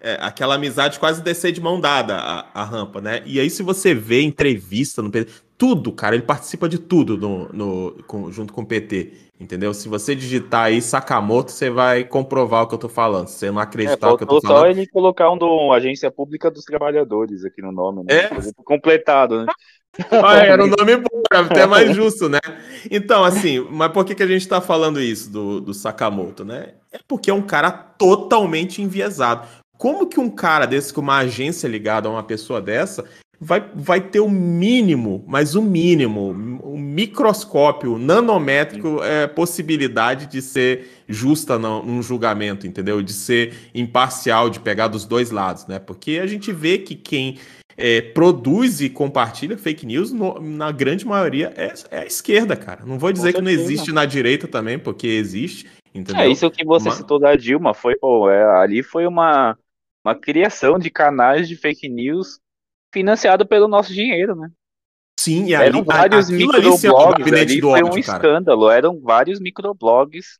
É, 0.00 0.18
aquela 0.20 0.56
amizade 0.56 0.98
quase 0.98 1.22
descer 1.22 1.52
de 1.52 1.60
mão 1.60 1.80
dada 1.80 2.16
a, 2.16 2.60
a 2.60 2.64
rampa, 2.64 3.00
né? 3.00 3.22
E 3.24 3.40
aí, 3.40 3.48
se 3.48 3.62
você 3.62 3.94
vê 3.94 4.20
entrevista 4.20 5.00
no 5.00 5.10
tudo, 5.58 5.92
cara. 5.92 6.14
Ele 6.14 6.24
participa 6.24 6.68
de 6.68 6.78
tudo 6.78 7.16
no, 7.16 7.48
no, 7.52 8.04
com, 8.06 8.30
junto 8.30 8.52
com 8.52 8.62
o 8.62 8.66
PT. 8.66 9.12
Entendeu? 9.38 9.74
Se 9.74 9.86
você 9.86 10.14
digitar 10.14 10.66
aí 10.66 10.80
Sakamoto, 10.80 11.52
você 11.52 11.68
vai 11.68 12.04
comprovar 12.04 12.62
o 12.62 12.66
que 12.66 12.74
eu 12.74 12.78
tô 12.78 12.88
falando. 12.88 13.28
Se 13.28 13.38
você 13.38 13.50
não 13.50 13.60
acreditar 13.60 14.08
é, 14.08 14.10
no 14.10 14.16
que 14.16 14.24
eu 14.24 14.28
tô 14.28 14.40
falando. 14.40 14.60
só 14.60 14.66
ele 14.70 14.86
colocar 14.86 15.30
um 15.30 15.36
do 15.36 15.72
Agência 15.72 16.10
Pública 16.10 16.50
dos 16.50 16.64
Trabalhadores 16.64 17.44
aqui 17.44 17.60
no 17.60 17.70
nome, 17.70 18.04
né? 18.04 18.14
É. 18.14 18.30
Completado, 18.64 19.44
né? 19.44 19.46
Ah, 20.10 20.36
era 20.36 20.62
um 20.62 20.66
nome 20.66 20.96
bom, 20.96 21.22
até 21.30 21.64
mais 21.64 21.96
justo, 21.96 22.28
né? 22.28 22.38
Então, 22.90 23.24
assim, 23.24 23.66
mas 23.70 23.90
por 23.92 24.04
que, 24.04 24.14
que 24.14 24.22
a 24.22 24.26
gente 24.26 24.46
tá 24.46 24.60
falando 24.60 25.00
isso 25.00 25.30
do, 25.30 25.58
do 25.58 25.72
Sakamoto, 25.72 26.44
né? 26.44 26.74
É 26.92 26.98
porque 27.08 27.30
é 27.30 27.34
um 27.34 27.40
cara 27.40 27.70
totalmente 27.70 28.82
enviesado. 28.82 29.48
Como 29.78 30.06
que 30.06 30.18
um 30.20 30.30
cara 30.30 30.66
desse, 30.66 30.92
com 30.92 31.00
uma 31.00 31.18
agência 31.18 31.66
ligada 31.68 32.08
a 32.08 32.12
uma 32.12 32.22
pessoa 32.22 32.60
dessa, 32.60 33.04
vai, 33.40 33.64
vai 33.74 34.00
ter 34.00 34.20
o 34.20 34.30
mínimo, 34.30 35.24
mas 35.26 35.54
o 35.54 35.62
mínimo, 35.62 36.30
o 36.62 36.78
microscópio 36.78 37.98
nanométrico 37.98 39.02
é 39.02 39.26
possibilidade 39.26 40.26
de 40.26 40.40
ser 40.40 41.04
justa 41.08 41.58
num 41.58 42.02
julgamento, 42.02 42.66
entendeu? 42.66 43.02
De 43.02 43.12
ser 43.12 43.54
imparcial, 43.74 44.50
de 44.50 44.60
pegar 44.60 44.88
dos 44.88 45.04
dois 45.04 45.30
lados, 45.30 45.66
né? 45.66 45.78
Porque 45.78 46.18
a 46.22 46.26
gente 46.26 46.52
vê 46.52 46.78
que 46.78 46.94
quem 46.94 47.38
é, 47.76 48.00
produz 48.00 48.80
e 48.80 48.88
compartilha 48.88 49.58
fake 49.58 49.84
news, 49.84 50.12
no, 50.12 50.40
na 50.40 50.72
grande 50.72 51.06
maioria, 51.06 51.52
é, 51.56 51.74
é, 51.90 51.98
a 52.00 52.06
esquerda, 52.06 52.56
cara. 52.56 52.84
Não 52.86 52.98
vou 52.98 53.12
dizer 53.12 53.34
que 53.34 53.40
não 53.40 53.50
existe 53.50 53.92
na 53.92 54.06
direita 54.06 54.48
também, 54.48 54.78
porque 54.78 55.06
existe, 55.06 55.68
entendeu? 55.94 56.22
É, 56.22 56.28
isso 56.28 56.50
que 56.50 56.64
você 56.64 56.88
Mas... 56.88 56.98
citou 56.98 57.18
da 57.18 57.36
Dilma, 57.36 57.74
foi, 57.74 57.94
pô, 57.96 58.30
é, 58.30 58.42
ali 58.58 58.82
foi 58.82 59.06
uma, 59.06 59.58
uma 60.02 60.14
criação 60.14 60.78
de 60.78 60.90
canais 60.90 61.46
de 61.46 61.54
fake 61.54 61.88
news 61.88 62.40
financiado 62.96 63.46
pelo 63.46 63.68
nosso 63.68 63.92
dinheiro, 63.92 64.34
né? 64.34 64.48
Sim, 65.20 65.44
e 65.44 65.54
ali, 65.54 65.66
eram 65.66 65.84
vários 65.84 66.30
microblogs, 66.30 67.32
ali, 67.32 67.60
foi 67.60 67.82
um 67.82 67.98
escândalo, 67.98 68.70
eram 68.70 68.98
vários 68.98 69.38
microblogs 69.38 70.38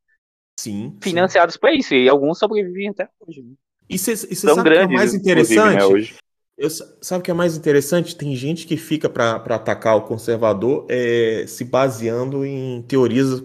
sim, 0.58 0.96
financiados 1.02 1.54
sim. 1.54 1.60
para 1.60 1.74
isso, 1.74 1.94
e 1.94 2.08
alguns 2.08 2.38
sobrevivem 2.38 2.88
até 2.88 3.08
hoje. 3.20 3.42
Né? 3.42 3.52
E 3.90 3.98
você 3.98 4.16
sabe 4.16 4.62
grandes, 4.62 4.88
que 4.88 4.94
é 4.94 4.96
mais 4.96 5.14
interessante? 5.14 5.76
Né, 5.76 5.84
hoje. 5.84 6.16
Eu, 6.56 6.70
sabe 6.70 7.20
o 7.20 7.22
que 7.22 7.30
é 7.30 7.34
mais 7.34 7.58
interessante? 7.58 8.16
Tem 8.16 8.34
gente 8.34 8.66
que 8.66 8.78
fica 8.78 9.10
para 9.10 9.34
atacar 9.34 9.94
o 9.94 10.02
conservador 10.02 10.86
é, 10.88 11.44
se 11.46 11.62
baseando 11.62 12.46
em 12.46 12.80
teorias 12.88 13.42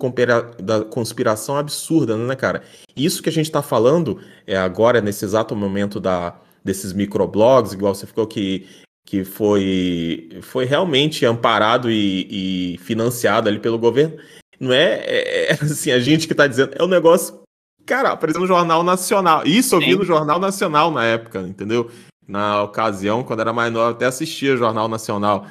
da 0.64 0.86
conspiração 0.86 1.58
absurda, 1.58 2.16
né, 2.16 2.36
cara? 2.38 2.64
Isso 2.96 3.22
que 3.22 3.28
a 3.28 3.32
gente 3.32 3.48
está 3.48 3.62
falando 3.62 4.22
é 4.48 4.56
agora, 4.56 5.02
nesse 5.02 5.26
exato 5.26 5.54
momento 5.54 6.00
da, 6.00 6.40
desses 6.64 6.94
microblogs, 6.94 7.74
igual 7.74 7.94
você 7.94 8.08
ficou 8.08 8.26
que 8.26 8.66
que 9.06 9.24
foi, 9.24 10.30
foi 10.42 10.66
realmente 10.66 11.26
amparado 11.26 11.90
e, 11.90 12.74
e 12.74 12.78
financiado 12.80 13.50
ali 13.50 13.60
pelo 13.60 13.80
governo. 13.80 14.18
Não 14.60 14.72
é, 14.72 15.04
é, 15.06 15.52
é 15.52 15.54
assim, 15.62 15.92
a 15.92 16.00
gente 16.00 16.28
que 16.28 16.34
está 16.34 16.48
dizendo, 16.48 16.74
é 16.78 16.84
um 16.84 16.88
negócio, 16.88 17.42
cara, 17.86 18.12
apareceu 18.12 18.42
no 18.42 18.48
Jornal 18.48 18.84
Nacional. 18.84 19.44
Isso 19.46 19.76
eu 19.76 19.80
vi 19.80 19.96
no 19.96 20.06
Jornal 20.06 20.40
Nacional 20.40 20.92
na 20.92 21.04
época, 21.04 21.42
entendeu? 21.42 21.90
Na 22.28 22.64
ocasião, 22.64 23.24
quando 23.24 23.42
era 23.42 23.52
mais 23.52 23.74
novo, 23.74 23.92
até 23.92 24.06
assistia 24.06 24.56
Jornal 24.56 24.88
Nacional. 24.88 25.48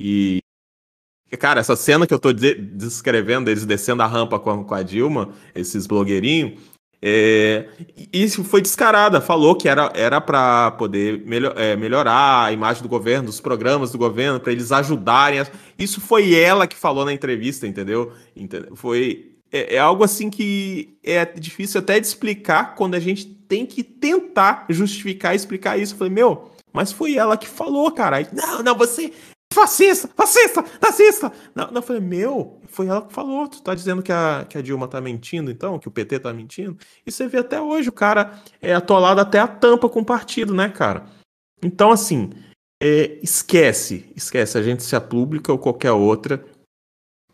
E, 0.00 0.40
cara, 1.38 1.60
essa 1.60 1.76
cena 1.76 2.06
que 2.06 2.14
eu 2.14 2.16
estou 2.16 2.32
descrevendo, 2.32 3.50
eles 3.50 3.66
descendo 3.66 4.02
a 4.02 4.06
rampa 4.06 4.38
com 4.38 4.50
a, 4.50 4.64
com 4.64 4.74
a 4.74 4.82
Dilma, 4.82 5.30
esses 5.54 5.86
blogueirinhos, 5.86 6.60
é, 7.02 7.68
isso 8.12 8.42
foi 8.42 8.62
descarada, 8.62 9.20
falou 9.20 9.54
que 9.54 9.68
era 9.68 9.92
era 9.94 10.20
para 10.20 10.70
poder 10.72 11.22
melhor, 11.26 11.54
é, 11.56 11.76
melhorar 11.76 12.46
a 12.46 12.52
imagem 12.52 12.82
do 12.82 12.88
governo, 12.88 13.26
dos 13.26 13.40
programas 13.40 13.92
do 13.92 13.98
governo, 13.98 14.40
para 14.40 14.52
eles 14.52 14.72
ajudarem. 14.72 15.44
Isso 15.78 16.00
foi 16.00 16.34
ela 16.34 16.66
que 16.66 16.76
falou 16.76 17.04
na 17.04 17.12
entrevista, 17.12 17.66
entendeu? 17.66 18.12
entendeu? 18.34 18.74
Foi 18.74 19.32
é, 19.52 19.76
é, 19.76 19.78
algo 19.78 20.02
assim 20.04 20.30
que 20.30 20.98
é 21.04 21.24
difícil 21.24 21.80
até 21.80 22.00
de 22.00 22.06
explicar 22.06 22.74
quando 22.74 22.94
a 22.94 23.00
gente 23.00 23.26
tem 23.26 23.64
que 23.64 23.82
tentar 23.82 24.66
justificar 24.68 25.34
e 25.34 25.36
explicar 25.36 25.78
isso. 25.78 25.94
Eu 25.94 25.98
falei, 25.98 26.12
meu, 26.12 26.50
mas 26.72 26.92
foi 26.92 27.14
ela 27.14 27.36
que 27.36 27.46
falou, 27.46 27.90
cara. 27.90 28.26
Não, 28.32 28.62
não, 28.62 28.74
você 28.74 29.12
fascista, 29.56 30.08
fascista, 30.14 30.64
nazista. 30.80 31.32
Não, 31.54 31.68
não, 31.68 31.76
eu 31.76 31.82
falei, 31.82 32.02
meu, 32.02 32.60
foi 32.68 32.86
ela 32.86 33.00
que 33.00 33.12
falou. 33.12 33.48
Tu 33.48 33.62
tá 33.62 33.74
dizendo 33.74 34.02
que 34.02 34.12
a, 34.12 34.44
que 34.46 34.58
a 34.58 34.62
Dilma 34.62 34.86
tá 34.86 35.00
mentindo, 35.00 35.50
então, 35.50 35.78
que 35.78 35.88
o 35.88 35.90
PT 35.90 36.20
tá 36.20 36.32
mentindo. 36.32 36.76
E 37.06 37.10
você 37.10 37.26
vê 37.26 37.38
até 37.38 37.60
hoje, 37.60 37.88
o 37.88 37.92
cara 37.92 38.38
é 38.60 38.74
atolado 38.74 39.20
até 39.20 39.38
a 39.38 39.48
tampa 39.48 39.88
com 39.88 40.00
o 40.00 40.04
partido, 40.04 40.54
né, 40.54 40.68
cara? 40.68 41.06
Então, 41.62 41.90
assim, 41.90 42.30
é, 42.82 43.18
esquece, 43.22 44.12
esquece, 44.14 44.58
a 44.58 44.60
agência 44.60 45.00
pública 45.00 45.50
ou 45.50 45.58
qualquer 45.58 45.92
outra 45.92 46.44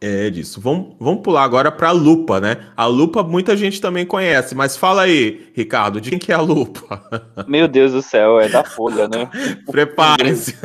é 0.02 0.30
disso. 0.30 0.60
Vamos, 0.60 0.96
vamos 0.98 1.22
pular 1.22 1.44
agora 1.44 1.70
para 1.70 1.88
a 1.88 1.92
lupa, 1.92 2.40
né? 2.40 2.56
A 2.76 2.86
lupa 2.86 3.22
muita 3.22 3.56
gente 3.56 3.80
também 3.80 4.04
conhece, 4.04 4.54
mas 4.54 4.76
fala 4.76 5.02
aí, 5.02 5.50
Ricardo, 5.54 6.00
de 6.00 6.10
quem 6.10 6.18
que 6.18 6.32
é 6.32 6.34
a 6.34 6.40
lupa? 6.40 7.00
Meu 7.46 7.68
Deus 7.68 7.92
do 7.92 8.02
céu, 8.02 8.40
é 8.40 8.48
da 8.48 8.64
Folha, 8.64 9.06
né? 9.06 9.30
Prepare-se. 9.70 10.56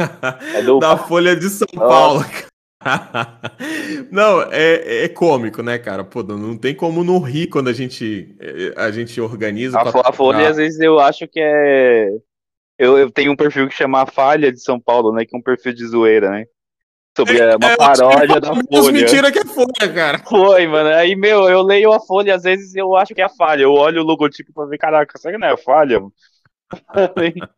É. 0.55 0.79
Da 0.79 0.97
Folha 0.97 1.35
de 1.35 1.49
São. 1.49 1.67
Paulo. 1.75 2.25
não, 4.11 4.41
é, 4.51 5.03
é 5.03 5.07
cômico, 5.07 5.61
né, 5.61 5.77
cara? 5.77 6.03
Pô, 6.03 6.23
não 6.23 6.57
tem 6.57 6.73
como 6.73 7.03
não 7.03 7.19
rir 7.19 7.47
quando 7.47 7.67
a 7.67 7.73
gente, 7.73 8.35
a 8.75 8.89
gente 8.91 9.19
organiza. 9.21 9.77
A, 9.77 10.09
a 10.09 10.13
Folha, 10.13 10.49
às 10.49 10.57
vezes, 10.57 10.79
eu 10.79 10.99
acho 10.99 11.27
que 11.27 11.39
é. 11.39 12.09
Eu, 12.79 12.97
eu 12.97 13.11
tenho 13.11 13.31
um 13.31 13.35
perfil 13.35 13.67
que 13.67 13.75
chama 13.75 14.05
Falha 14.05 14.51
de 14.51 14.59
São 14.59 14.79
Paulo, 14.79 15.11
né? 15.11 15.25
Que 15.25 15.35
é 15.35 15.39
um 15.39 15.41
perfil 15.41 15.73
de 15.73 15.85
zoeira, 15.85 16.29
né? 16.29 16.45
Sobre 17.17 17.39
é, 17.39 17.55
uma 17.55 17.71
é, 17.71 17.75
paródia 17.75 18.39
da 18.39 18.53
Folha. 18.53 18.91
mentira 18.91 19.31
que 19.31 19.39
é 19.39 19.45
Folha, 19.45 19.93
cara. 19.93 20.19
Foi, 20.19 20.67
mano. 20.67 20.89
Aí, 20.89 21.15
meu, 21.15 21.49
eu 21.49 21.63
leio 21.63 21.91
a 21.91 21.99
Folha, 21.99 22.35
às 22.35 22.43
vezes 22.43 22.75
eu 22.75 22.95
acho 22.95 23.15
que 23.15 23.21
é 23.21 23.25
a 23.25 23.29
falha. 23.29 23.63
Eu 23.63 23.73
olho 23.73 24.03
o 24.03 24.05
logotipo 24.05 24.53
pra 24.53 24.65
ver, 24.65 24.77
caraca, 24.77 25.17
será 25.17 25.33
que 25.33 25.39
não 25.39 25.47
é 25.47 25.53
a 25.53 25.57
falha? 25.57 25.99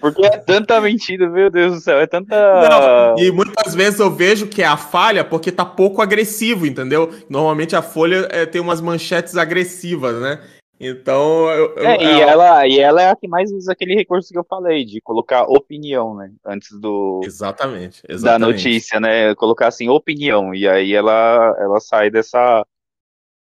Porque 0.00 0.26
é 0.26 0.36
tanta 0.38 0.80
mentira, 0.80 1.28
meu 1.30 1.48
Deus 1.48 1.74
do 1.74 1.80
céu, 1.80 2.00
é 2.00 2.06
tanta. 2.06 2.36
Não, 2.36 3.16
e 3.16 3.30
muitas 3.30 3.72
vezes 3.72 4.00
eu 4.00 4.10
vejo 4.10 4.48
que 4.48 4.62
é 4.62 4.66
a 4.66 4.76
falha 4.76 5.24
porque 5.24 5.52
tá 5.52 5.64
pouco 5.64 6.02
agressivo, 6.02 6.66
entendeu? 6.66 7.08
Normalmente 7.28 7.76
a 7.76 7.82
Folha 7.82 8.26
é, 8.32 8.44
tem 8.46 8.60
umas 8.60 8.80
manchetes 8.80 9.36
agressivas, 9.36 10.20
né? 10.20 10.40
Então, 10.82 11.50
eu, 11.50 11.74
eu, 11.76 11.86
é, 11.86 12.02
e, 12.02 12.20
ela, 12.22 12.66
e 12.66 12.78
ela 12.78 13.02
é 13.02 13.10
a 13.10 13.14
que 13.14 13.28
mais 13.28 13.52
usa 13.52 13.72
aquele 13.72 13.94
recurso 13.94 14.32
que 14.32 14.38
eu 14.38 14.44
falei, 14.48 14.82
de 14.82 14.98
colocar 15.02 15.42
opinião, 15.42 16.16
né? 16.16 16.32
Antes 16.42 16.80
do. 16.80 17.20
Exatamente, 17.22 18.02
exatamente. 18.08 18.22
Da 18.22 18.38
notícia, 18.38 18.98
né? 18.98 19.34
Colocar 19.34 19.68
assim, 19.68 19.90
opinião. 19.90 20.54
E 20.54 20.66
aí 20.66 20.94
ela, 20.94 21.54
ela 21.58 21.78
sai 21.80 22.10
dessa. 22.10 22.66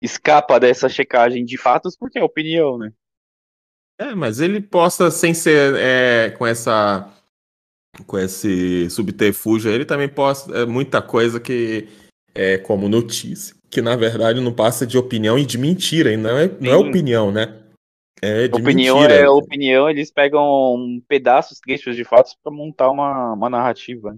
Escapa 0.03 0.61
dessa 0.61 0.89
checagem 0.89 1.45
de 1.45 1.57
fatos 1.57 1.97
porque 1.97 2.18
é 2.18 2.24
opinião, 2.24 2.76
né? 2.76 2.93
É, 3.99 4.14
mas 4.14 4.41
ele 4.41 4.61
posta 4.61 5.11
sem 5.11 5.33
ser 5.33 5.74
é, 5.76 6.30
com 6.37 6.47
essa. 6.47 7.11
Com 8.07 8.18
esse 8.18 8.91
subterfúgio, 8.91 9.70
ele 9.70 9.87
também 9.87 10.09
posta 10.09 10.53
é, 10.55 10.66
muita 10.66 11.01
coisa 11.01 11.41
que 11.41 11.89
é 12.35 12.59
como 12.59 12.89
notícia 12.91 13.62
que 13.73 13.81
na 13.81 13.97
verdade 13.97 14.39
não 14.39 14.53
passa 14.53 14.87
de 14.87 14.99
opinião 14.99 15.39
e 15.39 15.47
de 15.47 15.57
mentira, 15.57 16.12
e 16.12 16.16
não 16.16 16.37
é, 16.37 16.47
não 16.61 16.73
é 16.73 16.77
opinião, 16.77 17.33
né? 17.33 17.59
É 18.20 18.47
de 18.47 18.61
opinião 18.61 19.01
mentira. 19.01 19.14
é 19.14 19.29
opinião, 19.29 19.89
eles 19.89 20.11
pegam 20.12 21.01
pedaços, 21.09 21.59
trechos 21.59 21.97
de 21.97 22.05
fatos 22.05 22.37
para 22.41 22.53
montar 22.53 22.91
uma, 22.91 23.33
uma 23.33 23.49
narrativa. 23.49 24.14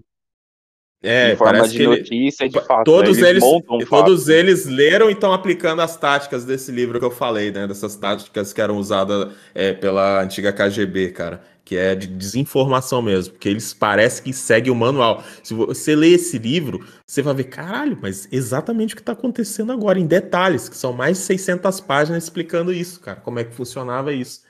É, 1.05 1.33
em 1.33 1.37
forma 1.37 1.69
de 1.69 1.87
notícia, 1.87 2.45
ele... 2.45 2.53
de 2.53 2.61
fato. 2.61 2.85
Todos 2.85 3.19
né? 3.19 3.31
eles, 3.31 3.45
eles 3.45 3.89
todos 3.89 4.29
eles 4.29 4.67
leram 4.67 5.11
e 5.11 5.13
estão 5.13 5.33
aplicando 5.33 5.83
as 5.83 5.97
táticas 5.97 6.45
desse 6.45 6.73
livro 6.73 6.99
que 6.99 7.05
eu 7.05 7.11
falei, 7.11 7.51
né? 7.51 7.67
Dessas 7.67 7.95
táticas 7.97 8.53
que 8.53 8.61
eram 8.61 8.79
usadas 8.79 9.33
é, 9.55 9.73
pela 9.73 10.23
antiga 10.23 10.53
KGB, 10.53 11.11
cara 11.11 11.55
que 11.65 11.77
é 11.77 11.95
de 11.95 12.07
desinformação 12.07 13.01
mesmo, 13.01 13.33
porque 13.33 13.49
eles 13.49 13.73
parecem 13.73 14.25
que 14.25 14.33
seguem 14.33 14.71
o 14.71 14.75
manual. 14.75 15.25
Se 15.43 15.55
você 15.55 15.97
ler 15.97 16.13
esse 16.13 16.37
livro, 16.39 16.87
você 17.07 17.23
vai 17.23 17.35
ver, 17.35 17.45
caralho, 17.45 17.99
mas 18.01 18.29
exatamente 18.31 18.93
o 18.93 18.97
que 18.97 19.03
está 19.03 19.13
acontecendo 19.13 19.73
agora, 19.73 19.99
em 19.99 20.07
detalhes, 20.07 20.69
que 20.69 20.77
são 20.77 20.93
mais 20.93 21.17
de 21.17 21.25
600 21.25 21.81
páginas 21.81 22.25
explicando 22.25 22.73
isso, 22.73 23.01
cara, 23.01 23.19
como 23.21 23.39
é 23.39 23.45
que 23.45 23.55
funcionava 23.55 24.13
isso. 24.13 24.43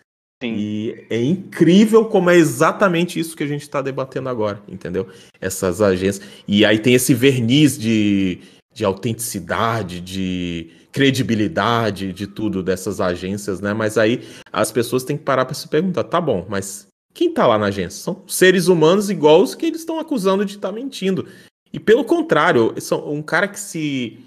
Sim. 0.44 0.56
E 0.56 1.06
é 1.08 1.22
incrível 1.22 2.04
como 2.04 2.28
é 2.28 2.36
exatamente 2.36 3.18
isso 3.18 3.36
que 3.36 3.42
a 3.42 3.46
gente 3.46 3.62
está 3.62 3.80
debatendo 3.80 4.28
agora, 4.28 4.62
entendeu? 4.68 5.08
Essas 5.40 5.80
agências. 5.80 6.26
E 6.46 6.64
aí 6.64 6.78
tem 6.78 6.94
esse 6.94 7.14
verniz 7.14 7.78
de, 7.78 8.40
de 8.72 8.84
autenticidade, 8.84 10.00
de 10.00 10.70
credibilidade, 10.92 12.12
de 12.12 12.26
tudo 12.26 12.62
dessas 12.62 13.00
agências, 13.00 13.60
né? 13.60 13.72
Mas 13.72 13.96
aí 13.96 14.22
as 14.52 14.70
pessoas 14.70 15.02
têm 15.02 15.16
que 15.16 15.24
parar 15.24 15.44
para 15.44 15.54
se 15.54 15.66
perguntar, 15.66 16.04
tá 16.04 16.20
bom, 16.20 16.46
mas 16.48 16.86
quem 17.14 17.30
está 17.30 17.46
lá 17.46 17.58
na 17.58 17.66
agência? 17.66 18.02
São 18.02 18.22
seres 18.26 18.68
humanos 18.68 19.08
igual 19.08 19.42
os 19.42 19.54
que 19.54 19.66
eles 19.66 19.80
estão 19.80 19.98
acusando 19.98 20.44
de 20.44 20.56
estar 20.56 20.68
tá 20.68 20.74
mentindo. 20.74 21.26
E 21.72 21.80
pelo 21.80 22.04
contrário, 22.04 22.74
são 22.78 23.12
um 23.12 23.22
cara 23.22 23.48
que 23.48 23.58
se 23.58 24.18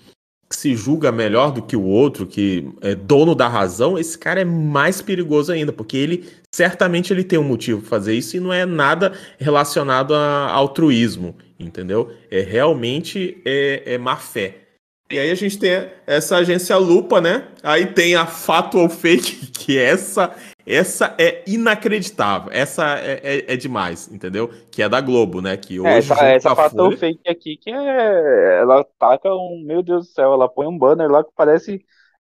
que 0.49 0.55
se 0.55 0.75
julga 0.75 1.11
melhor 1.11 1.51
do 1.51 1.61
que 1.61 1.75
o 1.75 1.83
outro, 1.83 2.25
que 2.25 2.69
é 2.81 2.95
dono 2.95 3.35
da 3.35 3.47
razão, 3.47 3.97
esse 3.97 4.17
cara 4.17 4.41
é 4.41 4.45
mais 4.45 5.01
perigoso 5.01 5.51
ainda, 5.51 5.73
porque 5.73 5.97
ele 5.97 6.25
certamente 6.51 7.11
ele 7.11 7.23
tem 7.23 7.37
um 7.37 7.43
motivo 7.43 7.81
para 7.81 7.89
fazer 7.89 8.13
isso 8.13 8.37
e 8.37 8.39
não 8.39 8.53
é 8.53 8.65
nada 8.65 9.11
relacionado 9.37 10.13
a 10.13 10.49
altruísmo, 10.51 11.35
entendeu? 11.59 12.11
É 12.31 12.41
realmente 12.41 13.41
é, 13.45 13.83
é 13.85 13.97
má 13.97 14.15
fé. 14.15 14.66
E 15.09 15.17
aí 15.17 15.31
a 15.31 15.35
gente 15.35 15.57
tem 15.57 15.89
essa 16.05 16.37
agência 16.37 16.75
Lupa, 16.77 17.21
né? 17.21 17.47
Aí 17.63 17.85
tem 17.87 18.15
a 18.15 18.25
Fato 18.25 18.77
ou 18.77 18.89
Fake, 18.89 19.51
que 19.57 19.77
essa 19.77 20.35
essa 20.67 21.15
é 21.17 21.45
inacreditável. 21.47 22.51
Essa 22.51 22.99
é, 22.99 23.21
é, 23.23 23.53
é, 23.53 23.55
demais, 23.55 24.11
entendeu? 24.11 24.51
Que 24.69 24.81
é 24.81 24.89
da 24.89 24.99
Globo, 24.99 25.41
né? 25.41 25.55
Que 25.55 25.77
é, 25.77 25.79
hoje. 25.79 26.11
essa 26.11 26.25
essa 26.25 26.55
Fato 26.55 26.75
Folha... 26.75 26.97
Fake 26.97 27.29
aqui, 27.29 27.55
que 27.55 27.69
é. 27.69 28.59
Ela 28.59 28.85
taca 28.99 29.33
um. 29.33 29.63
Meu 29.65 29.81
Deus 29.81 30.07
do 30.07 30.11
céu, 30.11 30.33
ela 30.33 30.49
põe 30.49 30.67
um 30.67 30.77
banner 30.77 31.09
lá 31.09 31.23
que 31.23 31.31
parece. 31.33 31.85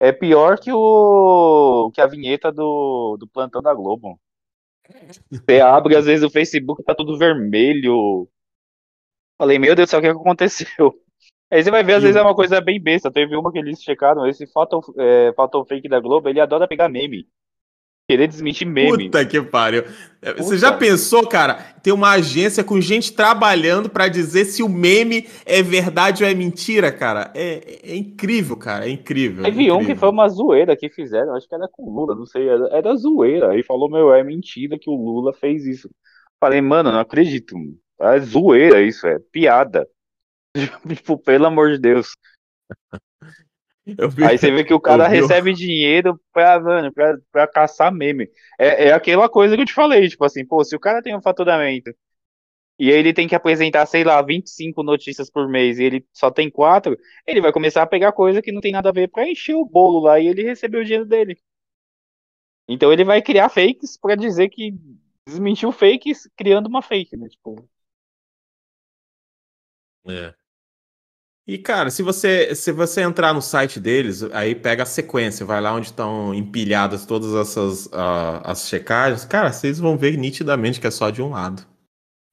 É 0.00 0.10
pior 0.10 0.58
que 0.58 0.72
o. 0.72 1.90
que 1.94 2.00
a 2.00 2.06
vinheta 2.06 2.50
do, 2.50 3.18
do 3.20 3.28
plantão 3.28 3.60
da 3.60 3.74
Globo. 3.74 4.18
Você 5.30 5.60
abre, 5.60 5.94
às 5.94 6.06
vezes, 6.06 6.24
o 6.24 6.30
Facebook 6.30 6.82
tá 6.82 6.94
tudo 6.94 7.18
vermelho. 7.18 8.26
Falei, 9.38 9.58
meu 9.58 9.74
Deus 9.74 9.88
do 9.88 9.90
céu, 9.90 10.00
o 10.00 10.02
que 10.02 10.08
aconteceu? 10.08 10.94
Aí 11.52 11.62
você 11.62 11.70
vai 11.70 11.84
ver, 11.84 11.94
às 11.94 12.02
vezes 12.02 12.16
é 12.16 12.22
uma 12.22 12.34
coisa 12.34 12.62
bem 12.62 12.80
besta. 12.80 13.10
Teve 13.10 13.36
uma 13.36 13.52
que 13.52 13.58
eles 13.58 13.82
checaram, 13.82 14.26
esse 14.26 14.46
Photo, 14.46 14.80
é, 14.98 15.34
Fake 15.68 15.86
da 15.86 16.00
Globo, 16.00 16.26
ele 16.26 16.40
adora 16.40 16.66
pegar 16.66 16.88
meme. 16.88 17.26
Querer 18.08 18.26
desmentir 18.26 18.66
meme. 18.66 19.04
Puta 19.04 19.24
que 19.26 19.40
pariu. 19.42 19.84
É, 20.22 20.32
Puta. 20.32 20.42
Você 20.42 20.56
já 20.56 20.72
pensou, 20.72 21.28
cara, 21.28 21.56
ter 21.82 21.92
uma 21.92 22.12
agência 22.12 22.64
com 22.64 22.80
gente 22.80 23.12
trabalhando 23.12 23.90
para 23.90 24.08
dizer 24.08 24.46
se 24.46 24.62
o 24.62 24.68
meme 24.68 25.28
é 25.44 25.62
verdade 25.62 26.24
ou 26.24 26.30
é 26.30 26.34
mentira, 26.34 26.90
cara? 26.90 27.30
É, 27.34 27.80
é 27.84 27.96
incrível, 27.96 28.56
cara. 28.56 28.86
É 28.86 28.90
incrível. 28.90 29.44
Teve 29.44 29.68
é 29.68 29.74
um 29.74 29.84
que 29.84 29.94
foi 29.94 30.08
uma 30.08 30.28
zoeira 30.30 30.74
que 30.74 30.88
fizeram, 30.88 31.34
acho 31.36 31.46
que 31.46 31.54
era 31.54 31.68
com 31.70 31.82
o 31.82 31.94
Lula, 31.94 32.14
não 32.14 32.24
sei, 32.24 32.48
era, 32.48 32.66
era 32.72 32.96
zoeira. 32.96 33.50
Aí 33.50 33.62
falou, 33.62 33.90
meu, 33.90 34.10
é 34.12 34.24
mentira 34.24 34.78
que 34.78 34.88
o 34.88 34.96
Lula 34.96 35.34
fez 35.34 35.66
isso. 35.66 35.90
Falei, 36.40 36.62
mano, 36.62 36.90
não 36.90 36.98
acredito. 36.98 37.54
É 38.00 38.18
zoeira 38.20 38.82
isso, 38.82 39.06
é 39.06 39.18
piada. 39.30 39.86
tipo, 40.96 41.18
pelo 41.18 41.46
amor 41.46 41.70
de 41.70 41.78
Deus. 41.78 42.14
Vi, 43.86 44.24
Aí 44.24 44.38
você 44.38 44.50
vê 44.50 44.62
que 44.62 44.72
o 44.72 44.80
cara 44.80 45.08
recebe 45.08 45.52
dinheiro 45.52 46.20
pra, 46.32 46.60
mano, 46.60 46.92
pra, 46.92 47.18
pra 47.32 47.46
caçar 47.48 47.92
meme. 47.92 48.28
É, 48.58 48.88
é 48.88 48.92
aquela 48.92 49.28
coisa 49.28 49.56
que 49.56 49.62
eu 49.62 49.66
te 49.66 49.74
falei, 49.74 50.08
tipo 50.08 50.24
assim, 50.24 50.46
pô, 50.46 50.62
se 50.64 50.76
o 50.76 50.80
cara 50.80 51.02
tem 51.02 51.16
um 51.16 51.22
faturamento 51.22 51.92
e 52.78 52.90
ele 52.90 53.12
tem 53.14 53.28
que 53.28 53.34
apresentar, 53.34 53.86
sei 53.86 54.04
lá, 54.04 54.22
25 54.22 54.82
notícias 54.82 55.30
por 55.30 55.48
mês 55.48 55.78
e 55.78 55.84
ele 55.84 56.06
só 56.12 56.30
tem 56.30 56.50
quatro, 56.50 56.96
ele 57.26 57.40
vai 57.40 57.52
começar 57.52 57.82
a 57.82 57.86
pegar 57.86 58.12
coisa 58.12 58.42
que 58.42 58.52
não 58.52 58.60
tem 58.60 58.72
nada 58.72 58.90
a 58.90 58.92
ver 58.92 59.08
pra 59.08 59.28
encher 59.28 59.54
o 59.56 59.66
bolo 59.66 60.00
lá 60.00 60.20
e 60.20 60.28
ele 60.28 60.42
recebeu 60.44 60.80
o 60.82 60.84
dinheiro 60.84 61.06
dele. 61.06 61.38
Então 62.68 62.92
ele 62.92 63.04
vai 63.04 63.22
criar 63.22 63.48
fakes 63.48 63.96
pra 63.96 64.14
dizer 64.14 64.48
que 64.48 64.72
desmentiu 65.26 65.70
fakes 65.72 66.28
criando 66.36 66.66
uma 66.66 66.82
fake, 66.82 67.16
né? 67.16 67.28
Tipo. 67.28 67.68
É. 70.06 70.34
E, 71.46 71.58
cara, 71.58 71.90
se 71.90 72.02
você, 72.02 72.54
se 72.54 72.70
você 72.70 73.00
entrar 73.00 73.34
no 73.34 73.42
site 73.42 73.80
deles, 73.80 74.22
aí 74.32 74.54
pega 74.54 74.84
a 74.84 74.86
sequência, 74.86 75.44
vai 75.44 75.60
lá 75.60 75.74
onde 75.74 75.86
estão 75.86 76.32
empilhadas 76.32 77.04
todas 77.04 77.34
essas 77.34 77.86
uh, 77.86 78.40
as 78.44 78.68
checagens, 78.68 79.24
cara, 79.24 79.52
vocês 79.52 79.80
vão 79.80 79.98
ver 79.98 80.16
nitidamente 80.16 80.80
que 80.80 80.86
é 80.86 80.90
só 80.90 81.10
de 81.10 81.20
um 81.20 81.30
lado. 81.30 81.66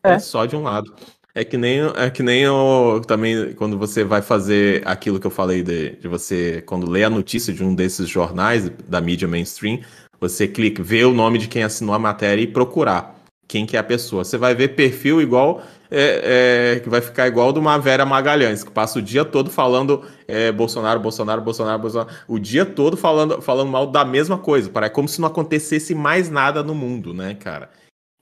É, 0.04 0.14
é 0.14 0.20
só 0.20 0.46
de 0.46 0.56
um 0.56 0.62
lado. 0.62 0.94
É 1.34 1.44
que 1.44 1.58
nem, 1.58 1.80
é 1.96 2.10
que 2.10 2.22
nem 2.22 2.48
o, 2.48 3.02
também 3.02 3.54
quando 3.54 3.78
você 3.78 4.04
vai 4.04 4.22
fazer 4.22 4.88
aquilo 4.88 5.20
que 5.20 5.26
eu 5.26 5.32
falei 5.32 5.64
de, 5.64 5.96
de 5.96 6.08
você, 6.08 6.62
quando 6.66 6.90
lê 6.90 7.04
a 7.04 7.10
notícia 7.10 7.52
de 7.54 7.64
um 7.64 7.74
desses 7.74 8.08
jornais 8.08 8.70
da 8.88 9.02
mídia 9.02 9.28
mainstream, 9.28 9.80
você 10.20 10.48
clica, 10.48 10.84
vê 10.84 11.04
o 11.04 11.14
nome 11.14 11.40
de 11.40 11.48
quem 11.48 11.64
assinou 11.64 11.96
a 11.96 12.00
matéria 12.00 12.42
e 12.42 12.48
procurar 12.48 13.16
quem 13.48 13.66
que 13.66 13.76
é 13.76 13.80
a 13.80 13.84
pessoa. 13.84 14.24
Você 14.24 14.38
vai 14.38 14.54
ver 14.54 14.76
perfil 14.76 15.22
igual 15.22 15.64
é, 15.92 16.76
é, 16.76 16.80
que 16.80 16.90
vai 16.90 17.02
ficar 17.02 17.28
igual 17.28 17.52
de 17.52 17.60
uma 17.60 17.78
Vera 17.78 18.06
Magalhães, 18.06 18.64
que 18.64 18.72
passa 18.72 19.00
o 19.00 19.02
dia 19.02 19.26
todo 19.26 19.50
falando 19.50 20.04
é, 20.28 20.52
Bolsonaro, 20.52 21.00
Bolsonaro, 21.00 21.42
Bolsonaro, 21.42 21.80
Bolsonaro, 21.80 22.10
o 22.28 22.38
dia 22.38 22.66
todo 22.66 22.96
falando, 22.96 23.42
falando 23.42 23.70
mal 23.70 23.88
da 23.88 24.06
mesma 24.06 24.38
coisa. 24.38 24.70
Parece 24.70 24.94
como 24.94 25.08
se 25.08 25.20
não 25.20 25.28
acontecesse 25.28 25.96
mais 25.96 26.30
nada 26.30 26.62
no 26.62 26.76
mundo, 26.76 27.14
né, 27.14 27.34
cara? 27.34 27.70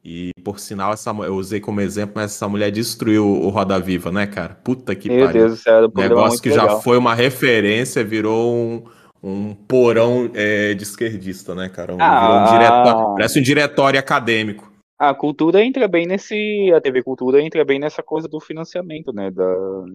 E 0.09 0.32
por 0.41 0.57
sinal, 0.57 0.93
essa, 0.93 1.09
eu 1.09 1.36
usei 1.36 1.59
como 1.59 1.82
exemplo, 1.82 2.13
mas 2.15 2.32
essa 2.32 2.47
mulher 2.47 2.72
destruiu 2.72 3.28
o 3.28 3.49
Roda 3.49 3.78
Viva, 3.78 4.09
né, 4.09 4.26
cara? 4.26 4.57
Puta 4.63 4.95
que 4.95 5.09
Meu 5.09 5.26
pariu. 5.26 5.47
Deus 5.47 5.57
do 5.57 5.61
céu, 5.61 5.91
negócio 5.93 6.41
que 6.41 6.49
legal. 6.49 6.70
já 6.70 6.76
foi 6.78 6.97
uma 6.97 7.13
referência, 7.13 8.05
virou 8.05 8.55
um, 8.55 8.84
um 9.22 9.53
porão 9.53 10.32
é, 10.34 10.74
de 10.74 10.84
esquerdista, 10.84 11.53
né, 11.53 11.68
cara? 11.68 11.93
Um, 11.93 11.97
ah, 11.99 12.45
um 12.47 12.57
diretório, 12.57 13.13
parece 13.15 13.39
um 13.39 13.43
diretório 13.43 13.99
acadêmico. 13.99 14.72
A 14.98 15.14
cultura 15.14 15.64
entra 15.64 15.88
bem 15.88 16.08
nesse. 16.08 16.72
A 16.76 16.82
TV 16.82 17.04
Cultura 17.04 17.41
entra 17.41 17.64
bem 17.64 17.80
nessa 17.80 18.02
coisa 18.02 18.28
do 18.28 18.39
financiamento, 18.39 19.14
né? 19.14 19.30
Da, 19.30 19.45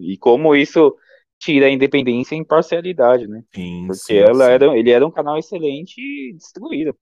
e 0.00 0.16
como 0.16 0.54
isso 0.54 0.96
tira 1.38 1.66
a 1.66 1.70
independência 1.70 2.36
e 2.36 2.38
imparcialidade, 2.38 3.26
né? 3.26 3.42
Sim, 3.52 3.86
Porque 3.88 3.98
sim, 3.98 4.16
ela 4.16 4.46
sim. 4.46 4.52
Era, 4.52 4.78
ele 4.78 4.90
era 4.90 5.04
um 5.04 5.10
canal 5.10 5.36
excelente 5.36 6.00
e 6.00 6.32
destruído. 6.34 6.96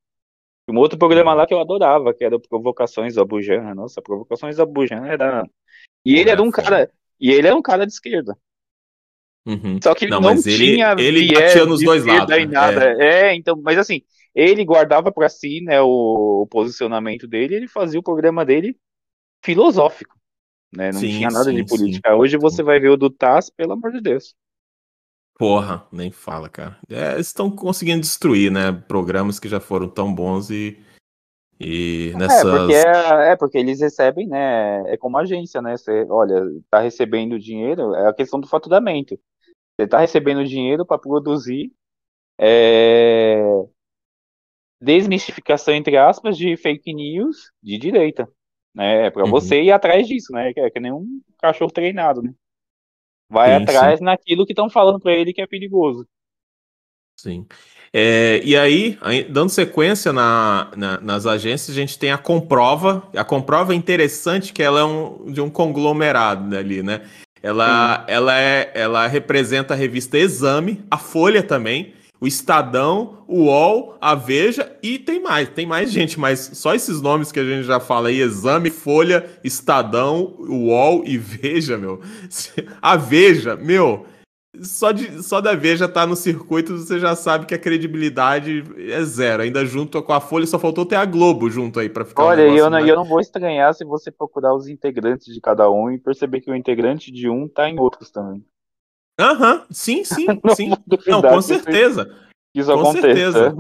Um 0.68 0.78
outro 0.78 0.98
programa 0.98 1.34
lá 1.34 1.46
que 1.46 1.52
eu 1.52 1.60
adorava, 1.60 2.14
que 2.14 2.24
era 2.24 2.38
Provocações 2.38 3.14
da 3.14 3.24
Bujana. 3.24 3.74
Nossa, 3.74 4.00
Provocações 4.00 4.56
da 4.56 4.64
Bujana 4.64 5.08
era. 5.08 5.44
E 6.04 6.18
ele 6.18 6.30
era 6.30 6.42
um 6.42 6.50
cara. 6.50 6.90
E 7.20 7.30
ele 7.30 7.48
era 7.48 7.56
um 7.56 7.62
cara 7.62 7.86
de 7.86 7.92
esquerda. 7.92 8.36
Uhum. 9.46 9.78
Só 9.82 9.94
que 9.94 10.06
não, 10.06 10.20
não 10.20 10.40
tinha 10.40 10.92
ele, 10.92 11.20
ele 11.20 11.32
batia 11.34 11.66
nos 11.66 11.82
dois 11.82 12.04
lados. 12.04 12.28
Né? 12.28 12.46
Nada. 12.46 13.02
É. 13.02 13.28
é, 13.28 13.34
então, 13.34 13.60
mas 13.62 13.78
assim, 13.78 14.02
ele 14.34 14.64
guardava 14.64 15.12
para 15.12 15.28
si 15.28 15.60
né, 15.62 15.80
o, 15.80 16.42
o, 16.42 16.46
posicionamento 16.46 17.26
dele, 17.26 17.54
ele 17.54 17.68
fazia 17.68 17.98
o 17.98 18.02
programa 18.02 18.44
dele 18.44 18.76
filosófico, 19.44 20.16
né? 20.74 20.92
Não 20.92 21.00
sim, 21.00 21.08
tinha 21.08 21.28
nada 21.30 21.50
sim, 21.50 21.56
de 21.56 21.64
política. 21.64 22.10
Sim. 22.10 22.16
Hoje 22.16 22.36
você 22.36 22.62
vai 22.62 22.78
ver 22.78 22.90
o 22.90 22.96
do 22.96 23.10
TAS, 23.10 23.50
pelo 23.50 23.72
amor 23.72 23.92
de 23.92 24.00
Deus. 24.00 24.34
Porra, 25.38 25.86
nem 25.90 26.10
fala, 26.10 26.48
cara. 26.48 26.78
É, 26.88 27.18
estão 27.18 27.50
conseguindo 27.50 28.02
destruir, 28.02 28.52
né? 28.52 28.72
Programas 28.72 29.40
que 29.40 29.48
já 29.48 29.58
foram 29.58 29.88
tão 29.88 30.14
bons 30.14 30.50
e. 30.50 30.78
E 31.58 32.12
nessas... 32.16 32.44
É 32.44 32.58
porque, 32.58 32.74
é, 32.74 33.32
é, 33.32 33.36
porque 33.36 33.58
eles 33.58 33.80
recebem, 33.80 34.26
né? 34.26 34.82
É 34.92 34.96
como 34.96 35.18
agência, 35.18 35.60
né? 35.60 35.76
Você, 35.76 36.06
olha, 36.08 36.42
tá 36.70 36.80
recebendo 36.80 37.38
dinheiro, 37.38 37.94
é 37.94 38.08
a 38.08 38.14
questão 38.14 38.40
do 38.40 38.46
faturamento. 38.46 39.18
Você 39.78 39.86
tá 39.86 39.98
recebendo 39.98 40.44
dinheiro 40.44 40.86
para 40.86 40.98
produzir 40.98 41.70
é, 42.38 43.42
desmistificação, 44.80 45.74
entre 45.74 45.96
aspas, 45.96 46.36
de 46.36 46.56
fake 46.56 46.94
news 46.94 47.50
de 47.62 47.76
direita. 47.78 48.28
Né? 48.74 49.06
É 49.06 49.10
para 49.10 49.24
uhum. 49.24 49.30
você 49.30 49.62
ir 49.62 49.72
atrás 49.72 50.06
disso, 50.06 50.32
né? 50.32 50.52
É 50.56 50.70
que 50.70 50.80
nem 50.80 50.92
um 50.92 51.20
cachorro 51.40 51.70
treinado, 51.70 52.22
né? 52.22 52.32
Vai 53.28 53.56
sim, 53.56 53.62
atrás 53.62 53.98
sim. 53.98 54.04
naquilo 54.04 54.46
que 54.46 54.52
estão 54.52 54.70
falando 54.70 55.00
para 55.00 55.12
ele 55.12 55.32
que 55.32 55.40
é 55.40 55.46
perigoso. 55.46 56.06
Sim. 57.18 57.46
É, 57.92 58.40
e 58.44 58.56
aí, 58.56 58.96
dando 59.28 59.50
sequência 59.50 60.12
na, 60.12 60.70
na, 60.76 61.00
nas 61.00 61.26
agências, 61.26 61.76
a 61.76 61.80
gente 61.80 61.98
tem 61.98 62.12
a 62.12 62.18
Comprova. 62.18 63.08
A 63.14 63.24
Comprova 63.24 63.72
é 63.72 63.76
interessante 63.76 64.52
que 64.52 64.62
ela 64.62 64.80
é 64.80 64.84
um, 64.84 65.30
de 65.30 65.40
um 65.40 65.50
conglomerado 65.50 66.56
ali, 66.56 66.82
né? 66.82 67.02
Ela, 67.42 68.04
ela, 68.06 68.38
é, 68.38 68.70
ela 68.74 69.06
representa 69.06 69.74
a 69.74 69.76
revista 69.76 70.18
Exame, 70.18 70.84
a 70.90 70.98
Folha 70.98 71.42
também, 71.42 71.94
o 72.20 72.26
Estadão, 72.26 73.24
o 73.26 73.44
UOL, 73.44 73.96
a 74.00 74.14
Veja 74.14 74.76
e 74.82 74.98
tem 74.98 75.22
mais, 75.22 75.48
tem 75.48 75.66
mais 75.66 75.90
gente, 75.92 76.20
mas 76.20 76.50
só 76.54 76.74
esses 76.74 77.00
nomes 77.00 77.32
que 77.32 77.40
a 77.40 77.44
gente 77.44 77.64
já 77.64 77.80
fala 77.80 78.08
aí, 78.08 78.20
Exame, 78.20 78.70
Folha, 78.70 79.24
Estadão, 79.42 80.34
UOL 80.38 81.02
e 81.06 81.16
Veja, 81.16 81.78
meu. 81.78 82.00
A 82.82 82.96
Veja, 82.96 83.56
meu, 83.56 84.04
só, 84.62 84.90
de, 84.92 85.22
só 85.22 85.40
da 85.40 85.54
Veja 85.54 85.88
tá 85.88 86.06
no 86.06 86.16
circuito, 86.16 86.76
você 86.76 86.98
já 86.98 87.14
sabe 87.14 87.46
que 87.46 87.54
a 87.54 87.58
credibilidade 87.58 88.64
é 88.76 89.02
zero. 89.04 89.42
Ainda 89.42 89.64
junto 89.64 90.02
com 90.02 90.12
a 90.12 90.20
Folha, 90.20 90.46
só 90.46 90.58
faltou 90.58 90.84
ter 90.84 90.96
a 90.96 91.04
Globo 91.04 91.48
junto 91.48 91.78
aí 91.78 91.88
para 91.88 92.04
ficar 92.04 92.24
Olha, 92.24 92.42
um 92.42 92.56
eu, 92.56 92.64
não, 92.64 92.70
mais... 92.72 92.88
eu 92.88 92.96
não 92.96 93.04
vou 93.04 93.20
estranhar 93.20 93.72
se 93.74 93.84
você 93.84 94.10
procurar 94.10 94.54
os 94.54 94.68
integrantes 94.68 95.32
de 95.32 95.40
cada 95.40 95.70
um 95.70 95.90
e 95.90 95.98
perceber 95.98 96.40
que 96.40 96.50
o 96.50 96.56
integrante 96.56 97.12
de 97.12 97.28
um 97.28 97.48
tá 97.48 97.68
em 97.68 97.78
outros 97.78 98.10
também. 98.10 98.44
Aham, 99.20 99.62
sim, 99.70 100.02
sim, 100.02 100.26
sim. 100.56 100.70
Não, 101.06 101.20
com 101.20 101.42
certeza. 101.42 102.10
Isso 102.54 102.72
Com 102.72 102.80
aconteça. 102.80 103.32
Certeza. 103.32 103.54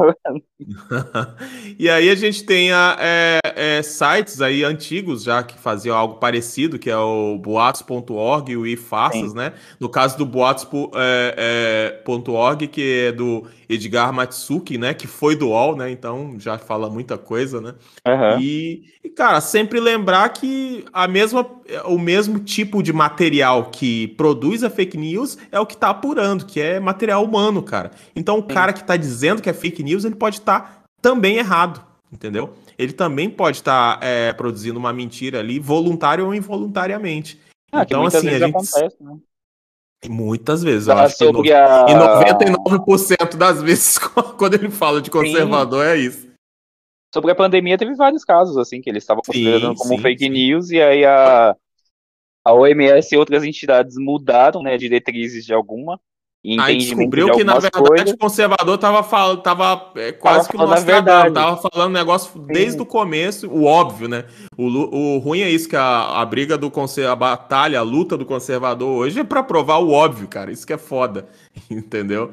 e 1.78 1.88
aí 1.88 2.10
a 2.10 2.14
gente 2.14 2.44
tem 2.44 2.72
a, 2.72 2.96
é, 2.98 3.38
é, 3.54 3.82
sites 3.82 4.40
aí 4.40 4.64
antigos 4.64 5.22
já 5.22 5.42
que 5.42 5.56
faziam 5.56 5.96
algo 5.96 6.16
parecido, 6.16 6.78
que 6.78 6.90
é 6.90 6.96
o 6.96 7.38
boatos.org 7.38 8.50
e 8.50 8.56
o 8.56 8.66
iFarsas, 8.66 9.32
né? 9.32 9.52
No 9.78 9.88
caso 9.88 10.18
do 10.18 10.26
boatos.org, 10.26 10.92
é, 10.96 12.64
é 12.64 12.66
que 12.66 13.06
é 13.06 13.12
do 13.12 13.44
Edgar 13.68 14.12
Matsuki, 14.12 14.76
né? 14.76 14.92
Que 14.92 15.06
foi 15.06 15.36
do 15.36 15.50
UOL, 15.50 15.76
né? 15.76 15.90
Então 15.90 16.34
já 16.38 16.58
fala 16.58 16.90
muita 16.90 17.16
coisa, 17.16 17.60
né? 17.60 17.74
Uhum. 18.06 18.40
E, 18.40 18.82
e, 19.04 19.08
cara, 19.08 19.40
sempre 19.40 19.78
lembrar 19.78 20.28
que 20.30 20.84
a 20.92 21.06
mesma, 21.06 21.46
o 21.84 21.96
mesmo 21.96 22.40
tipo 22.40 22.82
de 22.82 22.92
material 22.92 23.66
que 23.66 24.08
produz 24.08 24.64
a 24.64 24.70
fake 24.70 24.98
news 24.98 25.38
é 25.52 25.60
o 25.60 25.66
que 25.66 25.76
tá 25.76 25.90
apurando, 25.90 26.44
que 26.44 26.60
é 26.60 26.80
material 26.80 27.24
humano, 27.24 27.62
cara. 27.62 27.92
Então 28.16 28.38
o 28.38 28.42
cara 28.42 28.72
que 28.72 28.79
tá 28.84 28.96
dizendo 28.96 29.42
que 29.42 29.50
é 29.50 29.52
fake 29.52 29.82
news, 29.82 30.04
ele 30.04 30.14
pode 30.14 30.38
estar 30.38 30.60
tá 30.60 30.82
também 31.00 31.36
errado, 31.36 31.84
entendeu? 32.12 32.54
Ele 32.78 32.92
também 32.92 33.28
pode 33.28 33.58
estar 33.58 33.98
tá, 33.98 34.06
é, 34.06 34.32
produzindo 34.32 34.78
uma 34.78 34.92
mentira 34.92 35.40
ali, 35.40 35.58
voluntário 35.58 36.26
ou 36.26 36.34
involuntariamente. 36.34 37.40
Ah, 37.72 37.82
então, 37.82 38.04
assim, 38.04 38.28
a 38.28 38.38
gente. 38.38 38.50
Acontece, 38.50 38.96
né? 39.02 39.18
Muitas 40.08 40.62
vezes, 40.62 40.88
eu 40.88 40.96
acho 40.96 41.18
que 41.18 41.30
no... 41.30 41.40
a... 41.40 41.86
e 41.86 41.94
99% 41.94 43.36
das 43.36 43.60
vezes 43.62 43.98
quando 43.98 44.54
ele 44.54 44.70
fala 44.70 45.02
de 45.02 45.10
conservador 45.10 45.84
sim. 45.84 45.90
é 45.90 45.96
isso. 45.96 46.30
Sobre 47.12 47.32
a 47.32 47.34
pandemia 47.34 47.76
teve 47.76 47.94
vários 47.94 48.24
casos 48.24 48.56
assim 48.56 48.80
que 48.80 48.88
eles 48.88 49.02
estavam 49.02 49.22
considerando 49.26 49.76
sim, 49.76 49.82
como 49.82 49.96
sim, 49.96 50.00
fake 50.00 50.28
news 50.30 50.70
e 50.70 50.80
aí 50.80 51.04
a 51.04 51.54
a 52.42 52.54
OMS 52.54 53.14
e 53.14 53.18
outras 53.18 53.44
entidades 53.44 53.96
mudaram, 53.98 54.62
né, 54.62 54.78
diretrizes 54.78 55.44
de 55.44 55.52
alguma 55.52 56.00
Aí 56.58 56.78
descobriu 56.78 57.30
que, 57.32 57.44
na 57.44 57.58
verdade, 57.58 57.86
coisas. 57.86 58.12
o 58.12 58.16
conservador 58.16 58.78
tava, 58.78 59.02
falando, 59.02 59.42
tava 59.42 59.92
é, 59.96 60.10
quase 60.10 60.48
tava 60.48 60.48
que 60.48 60.56
mostrando, 60.56 61.34
tava 61.34 61.56
falando 61.58 61.92
negócio 61.92 62.32
Sim. 62.32 62.46
desde 62.46 62.80
o 62.80 62.86
começo, 62.86 63.46
o 63.50 63.64
óbvio, 63.64 64.08
né? 64.08 64.24
O, 64.56 64.64
o 64.64 65.18
ruim 65.18 65.40
é 65.40 65.50
isso, 65.50 65.68
que 65.68 65.76
a, 65.76 66.18
a 66.18 66.24
briga 66.24 66.56
do 66.56 66.70
conservador, 66.70 67.12
a 67.12 67.16
batalha, 67.16 67.78
a 67.78 67.82
luta 67.82 68.16
do 68.16 68.24
conservador 68.24 68.88
hoje 68.88 69.20
é 69.20 69.24
para 69.24 69.42
provar 69.42 69.78
o 69.78 69.90
óbvio, 69.90 70.28
cara. 70.28 70.50
Isso 70.50 70.66
que 70.66 70.72
é 70.72 70.78
foda, 70.78 71.28
entendeu? 71.70 72.32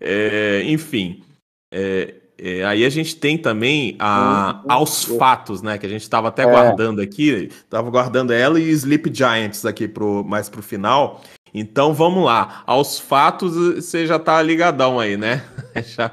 É, 0.00 0.62
enfim, 0.64 1.24
é, 1.72 2.14
é, 2.40 2.64
aí 2.64 2.84
a 2.84 2.88
gente 2.88 3.16
tem 3.16 3.36
também 3.36 3.96
a, 3.98 4.62
aos 4.68 5.02
fatos, 5.02 5.60
né? 5.60 5.76
Que 5.76 5.86
a 5.86 5.88
gente 5.88 6.02
estava 6.02 6.28
até 6.28 6.44
é. 6.44 6.46
guardando 6.46 7.00
aqui, 7.00 7.50
tava 7.68 7.90
guardando 7.90 8.32
ela 8.32 8.60
e 8.60 8.70
Sleep 8.70 9.12
Giants 9.12 9.66
aqui 9.66 9.88
pro, 9.88 10.22
mais 10.22 10.48
pro 10.48 10.62
final. 10.62 11.20
Então 11.52 11.94
vamos 11.94 12.24
lá. 12.24 12.62
Aos 12.66 12.98
fatos, 12.98 13.54
você 13.54 14.06
já 14.06 14.18
tá 14.18 14.40
ligadão 14.42 14.98
aí, 14.98 15.16
né? 15.16 15.42
já, 15.84 16.10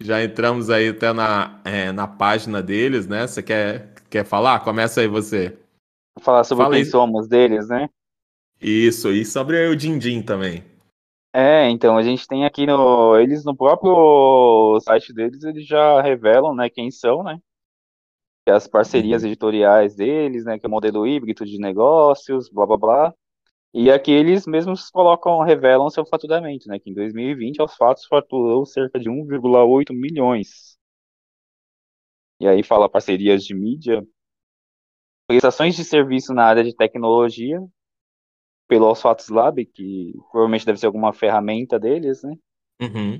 já 0.00 0.22
entramos 0.22 0.70
aí 0.70 0.88
até 0.88 1.12
na, 1.12 1.60
é, 1.64 1.92
na 1.92 2.06
página 2.06 2.62
deles, 2.62 3.06
né? 3.06 3.26
Você 3.26 3.42
quer, 3.42 3.92
quer 4.08 4.24
falar? 4.24 4.60
Começa 4.60 5.00
aí 5.00 5.08
você. 5.08 5.56
Falar 6.20 6.44
sobre 6.44 6.64
Fala 6.64 6.74
quem 6.76 6.84
aí. 6.84 6.90
somos 6.90 7.28
deles, 7.28 7.68
né? 7.68 7.88
Isso, 8.60 9.12
e 9.12 9.24
sobre 9.24 9.68
o 9.68 9.76
Dindim 9.76 10.22
também. 10.22 10.64
É, 11.34 11.68
então 11.68 11.98
a 11.98 12.02
gente 12.02 12.26
tem 12.26 12.46
aqui 12.46 12.66
no. 12.66 13.18
Eles 13.18 13.44
no 13.44 13.54
próprio 13.54 14.80
site 14.80 15.12
deles, 15.12 15.42
eles 15.44 15.66
já 15.66 16.00
revelam, 16.00 16.54
né, 16.54 16.70
quem 16.70 16.90
são, 16.90 17.22
né? 17.22 17.38
As 18.48 18.66
parcerias 18.66 19.22
uhum. 19.22 19.28
editoriais 19.28 19.94
deles, 19.94 20.44
né? 20.44 20.58
Que 20.58 20.64
é 20.64 20.68
o 20.68 20.70
modelo 20.70 21.06
híbrido 21.06 21.44
de 21.44 21.58
negócios, 21.58 22.48
blá 22.48 22.64
blá 22.64 22.76
blá. 22.78 23.14
E 23.78 23.90
aqui 23.90 24.10
eles 24.10 24.46
mesmos 24.46 24.88
colocam, 24.88 25.38
revelam 25.42 25.90
seu 25.90 26.06
faturamento, 26.06 26.66
né? 26.66 26.78
Que 26.78 26.88
em 26.88 26.94
2020, 26.94 27.60
aos 27.60 27.76
fatos, 27.76 28.06
faturou 28.06 28.64
cerca 28.64 28.98
de 28.98 29.10
1,8 29.10 29.92
milhões. 29.92 30.78
E 32.40 32.48
aí 32.48 32.62
fala 32.62 32.88
parcerias 32.88 33.44
de 33.44 33.54
mídia, 33.54 34.02
prestações 35.28 35.76
de 35.76 35.84
serviço 35.84 36.32
na 36.32 36.44
área 36.44 36.64
de 36.64 36.74
tecnologia, 36.74 37.60
pelo 38.66 38.86
Aos 38.86 39.02
Fatos 39.02 39.28
Lab, 39.28 39.62
que 39.66 40.14
provavelmente 40.30 40.64
deve 40.64 40.78
ser 40.78 40.86
alguma 40.86 41.12
ferramenta 41.12 41.78
deles, 41.78 42.22
né? 42.22 42.34
Uhum. 42.80 43.16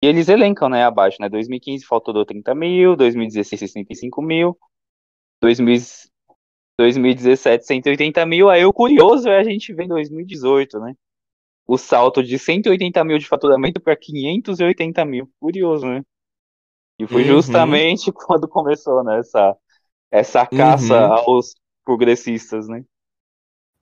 E 0.00 0.06
eles 0.06 0.28
elencam, 0.28 0.68
né, 0.68 0.84
abaixo, 0.84 1.16
né? 1.20 1.28
2015 1.28 1.84
faturou 1.84 2.24
30 2.24 2.54
mil, 2.54 2.94
2016 2.94 3.58
65 3.58 4.22
mil, 4.22 4.56
2000, 5.40 6.11
2017, 6.78 7.66
180 7.66 8.26
mil. 8.26 8.48
Aí 8.48 8.64
o 8.64 8.72
curioso 8.72 9.28
é 9.28 9.38
a 9.38 9.44
gente 9.44 9.72
ver 9.72 9.84
em 9.84 9.88
2018, 9.88 10.78
né? 10.80 10.94
O 11.66 11.78
salto 11.78 12.22
de 12.22 12.38
180 12.38 13.04
mil 13.04 13.18
de 13.18 13.26
faturamento 13.26 13.80
para 13.80 13.96
580 13.96 15.04
mil. 15.04 15.30
Curioso, 15.40 15.86
né? 15.86 16.02
E 16.98 17.06
foi 17.06 17.22
uhum. 17.22 17.36
justamente 17.36 18.10
quando 18.12 18.48
começou, 18.48 19.02
né? 19.04 19.18
Essa, 19.18 19.56
essa 20.10 20.46
caça 20.46 21.06
uhum. 21.06 21.12
aos 21.12 21.54
progressistas, 21.84 22.68
né? 22.68 22.84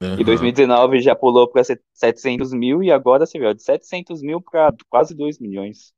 Uhum. 0.03 0.20
Em 0.20 0.24
2019 0.24 1.01
já 1.01 1.14
pulou 1.14 1.47
para 1.49 1.62
700 1.93 2.53
mil 2.53 2.82
e 2.82 2.91
agora 2.91 3.26
você 3.26 3.38
viu, 3.38 3.53
de 3.53 3.62
700 3.62 4.22
mil 4.22 4.41
para 4.41 4.74
quase 4.88 5.14
2 5.14 5.38
milhões. 5.38 5.93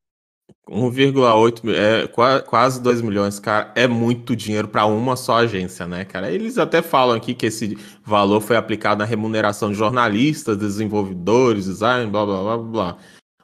1,8 0.69 1.63
é 1.75 2.41
quase 2.41 2.81
2 2.81 3.03
milhões, 3.03 3.39
cara, 3.39 3.71
é 3.75 3.87
muito 3.87 4.35
dinheiro 4.35 4.69
para 4.69 4.87
uma 4.87 5.17
só 5.17 5.39
agência, 5.39 5.87
né, 5.87 6.05
cara? 6.05 6.31
Eles 6.31 6.57
até 6.57 6.81
falam 6.81 7.17
aqui 7.17 7.35
que 7.35 7.47
esse 7.47 7.77
valor 8.05 8.41
foi 8.41 8.57
aplicado 8.57 9.01
na 9.01 9.05
remuneração 9.05 9.71
de 9.71 9.77
jornalistas, 9.77 10.57
desenvolvedores, 10.57 11.67
design, 11.67 12.11
blá 12.11 12.25
blá 12.25 12.43
blá 12.43 12.59
blá. 12.59 12.97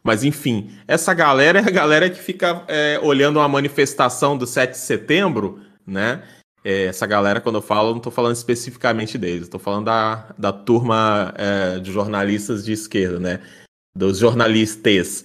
Mas 0.02 0.24
enfim, 0.24 0.70
essa 0.86 1.12
galera 1.12 1.59
é 1.59 1.62
a 1.62 1.70
galera 1.70 2.09
que 2.09 2.18
fica 2.18 2.64
é, 2.66 2.98
olhando 3.02 3.38
uma 3.38 3.48
manifestação 3.48 4.38
do 4.38 4.46
7 4.46 4.70
de 4.70 4.78
setembro, 4.78 5.61
né? 5.86 6.22
É, 6.64 6.86
essa 6.86 7.06
galera, 7.06 7.40
quando 7.40 7.56
eu 7.56 7.62
falo, 7.62 7.90
não 7.90 7.98
estou 7.98 8.12
falando 8.12 8.34
especificamente 8.34 9.18
deles, 9.18 9.42
estou 9.42 9.61
falando 9.61 9.86
da, 9.86 10.34
da 10.38 10.52
turma 10.52 11.32
é, 11.36 11.78
de 11.78 11.92
jornalistas 11.92 12.64
de 12.64 12.72
esquerda, 12.72 13.20
né? 13.20 13.40
Dos 13.94 14.18
jornalistas 14.18 15.24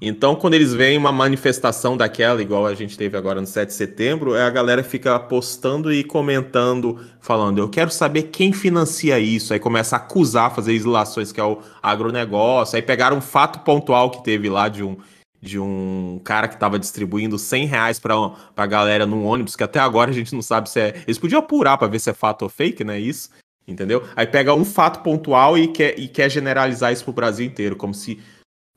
então, 0.00 0.36
quando 0.36 0.54
eles 0.54 0.72
veem 0.72 0.96
uma 0.96 1.10
manifestação 1.10 1.96
daquela, 1.96 2.40
igual 2.40 2.66
a 2.66 2.74
gente 2.74 2.96
teve 2.96 3.16
agora 3.16 3.40
no 3.40 3.46
7 3.46 3.68
de 3.68 3.74
setembro, 3.74 4.34
é 4.34 4.42
a 4.42 4.50
galera 4.50 4.82
fica 4.84 5.18
postando 5.18 5.92
e 5.92 6.04
comentando, 6.04 7.00
falando: 7.20 7.58
eu 7.58 7.68
quero 7.68 7.90
saber 7.90 8.24
quem 8.24 8.52
financia 8.52 9.18
isso. 9.18 9.52
Aí 9.52 9.58
começa 9.58 9.96
a 9.96 9.98
acusar, 9.98 10.54
fazer 10.54 10.72
isolações, 10.72 11.32
que 11.32 11.40
é 11.40 11.44
o 11.44 11.58
agronegócio. 11.82 12.76
Aí 12.76 12.82
pegaram 12.82 13.16
um 13.16 13.20
fato 13.20 13.60
pontual 13.60 14.10
que 14.10 14.22
teve 14.22 14.48
lá 14.48 14.68
de 14.68 14.84
um, 14.84 14.96
de 15.40 15.58
um 15.58 16.20
cara 16.22 16.46
que 16.46 16.54
estava 16.54 16.78
distribuindo 16.78 17.38
100 17.38 17.66
reais 17.66 17.98
para 17.98 18.14
a 18.56 18.66
galera 18.66 19.04
num 19.04 19.24
ônibus, 19.24 19.56
que 19.56 19.64
até 19.64 19.80
agora 19.80 20.10
a 20.10 20.14
gente 20.14 20.32
não 20.32 20.42
sabe 20.42 20.70
se 20.70 20.80
é. 20.80 21.02
Eles 21.06 21.18
podiam 21.18 21.40
apurar 21.40 21.76
para 21.76 21.88
ver 21.88 21.98
se 21.98 22.08
é 22.08 22.14
fato 22.14 22.42
ou 22.42 22.48
fake, 22.48 22.84
né? 22.84 23.00
Isso. 23.00 23.30
Entendeu? 23.66 24.02
Aí 24.16 24.26
pega 24.26 24.54
um 24.54 24.64
fato 24.64 25.02
pontual 25.02 25.58
e 25.58 25.68
quer, 25.68 25.98
e 25.98 26.08
quer 26.08 26.30
generalizar 26.30 26.90
isso 26.90 27.04
pro 27.04 27.12
Brasil 27.12 27.44
inteiro, 27.44 27.76
como 27.76 27.92
se 27.92 28.18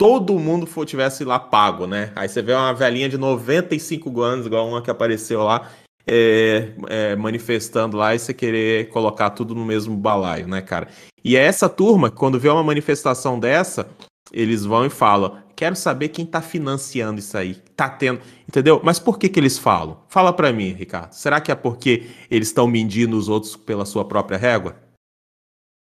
todo 0.01 0.39
mundo 0.39 0.65
for, 0.65 0.83
tivesse 0.83 1.23
lá 1.23 1.37
pago, 1.37 1.85
né? 1.85 2.11
Aí 2.15 2.27
você 2.27 2.41
vê 2.41 2.53
uma 2.53 2.73
velhinha 2.73 3.07
de 3.07 3.19
95 3.19 4.19
anos, 4.19 4.47
igual 4.47 4.67
uma 4.67 4.81
que 4.81 4.89
apareceu 4.89 5.43
lá, 5.43 5.69
é, 6.07 6.69
é, 6.89 7.15
manifestando 7.15 7.97
lá 7.97 8.15
e 8.15 8.17
você 8.17 8.33
querer 8.33 8.89
colocar 8.89 9.29
tudo 9.29 9.53
no 9.53 9.63
mesmo 9.63 9.95
balaio, 9.95 10.47
né, 10.47 10.59
cara? 10.59 10.87
E 11.23 11.37
é 11.37 11.43
essa 11.43 11.69
turma, 11.69 12.09
quando 12.09 12.39
vê 12.39 12.49
uma 12.49 12.63
manifestação 12.63 13.39
dessa, 13.39 13.87
eles 14.33 14.65
vão 14.65 14.87
e 14.87 14.89
falam: 14.89 15.37
quero 15.55 15.75
saber 15.75 16.09
quem 16.09 16.25
tá 16.25 16.41
financiando 16.41 17.19
isso 17.19 17.37
aí, 17.37 17.53
tá 17.75 17.87
tendo, 17.87 18.21
entendeu? 18.49 18.81
Mas 18.83 18.97
por 18.97 19.19
que 19.19 19.29
que 19.29 19.39
eles 19.39 19.59
falam? 19.59 19.99
Fala 20.09 20.33
para 20.33 20.51
mim, 20.51 20.69
Ricardo. 20.69 21.13
Será 21.13 21.39
que 21.39 21.51
é 21.51 21.55
porque 21.55 22.09
eles 22.31 22.47
estão 22.47 22.65
medindo 22.65 23.15
os 23.15 23.29
outros 23.29 23.55
pela 23.55 23.85
sua 23.85 24.03
própria 24.03 24.39
régua? 24.39 24.77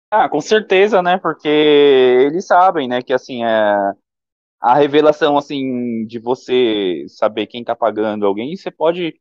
Ah, 0.10 0.30
com 0.30 0.40
certeza, 0.40 1.02
né? 1.02 1.18
Porque 1.18 1.50
eles 1.50 2.48
sabem, 2.48 2.88
né, 2.88 3.02
que 3.02 3.12
assim, 3.12 3.44
é 3.44 3.92
a 4.66 4.74
revelação, 4.74 5.38
assim, 5.38 6.08
de 6.08 6.18
você 6.18 7.06
saber 7.08 7.46
quem 7.46 7.64
tá 7.64 7.76
pagando 7.76 8.26
alguém, 8.26 8.56
você 8.56 8.72
pode 8.72 9.14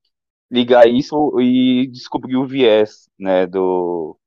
ligar 0.50 0.88
isso 0.88 1.38
e 1.38 1.86
descobrir 1.88 2.36
o 2.36 2.46
viés, 2.46 3.10
né, 3.18 3.46
do, 3.46 4.18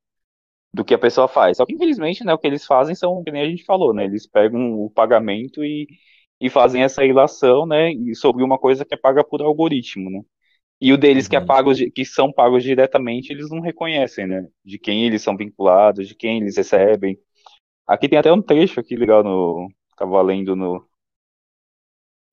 do 0.72 0.86
que 0.86 0.94
a 0.94 1.00
pessoa 1.00 1.28
faz. 1.28 1.58
Só 1.58 1.66
que, 1.66 1.74
infelizmente, 1.74 2.24
né, 2.24 2.34
o 2.36 2.38
que 2.38 2.46
eles 2.46 2.68
fazem 2.68 2.94
são, 2.94 3.24
que 3.24 3.32
nem 3.32 3.42
a 3.42 3.50
gente 3.50 3.66
falou, 3.66 3.96
né, 3.96 4.06
eles 4.06 4.28
pegam 4.28 4.80
o 4.80 4.92
pagamento 4.92 5.64
e, 5.66 5.88
e 6.40 6.52
fazem 6.52 6.84
essa 6.84 7.04
ilação, 7.04 7.66
né, 7.66 7.92
sobre 8.14 8.44
uma 8.44 8.60
coisa 8.60 8.86
que 8.86 8.94
é 8.94 8.98
paga 8.98 9.24
por 9.24 9.42
algoritmo, 9.42 10.12
né. 10.12 10.22
E 10.80 10.94
o 10.94 10.98
deles 11.00 11.26
uhum. 11.26 11.30
que, 11.32 11.36
é 11.36 11.40
uhum. 11.40 11.48
pago, 11.48 11.72
que 11.96 12.06
são 12.06 12.32
pagos 12.32 12.64
diretamente, 12.64 13.34
eles 13.34 13.50
não 13.50 13.60
reconhecem, 13.60 14.28
né, 14.28 14.48
de 14.64 14.78
quem 14.78 15.06
eles 15.08 15.24
são 15.24 15.36
vinculados, 15.36 16.08
de 16.08 16.14
quem 16.16 16.42
eles 16.42 16.58
recebem. 16.58 17.18
Aqui 17.88 18.08
tem 18.08 18.20
até 18.20 18.32
um 18.32 18.42
trecho 18.42 18.80
aqui 18.80 18.96
legal 18.96 19.24
no, 19.24 19.68
tava 19.98 20.22
lendo 20.22 20.56
no, 20.56 20.88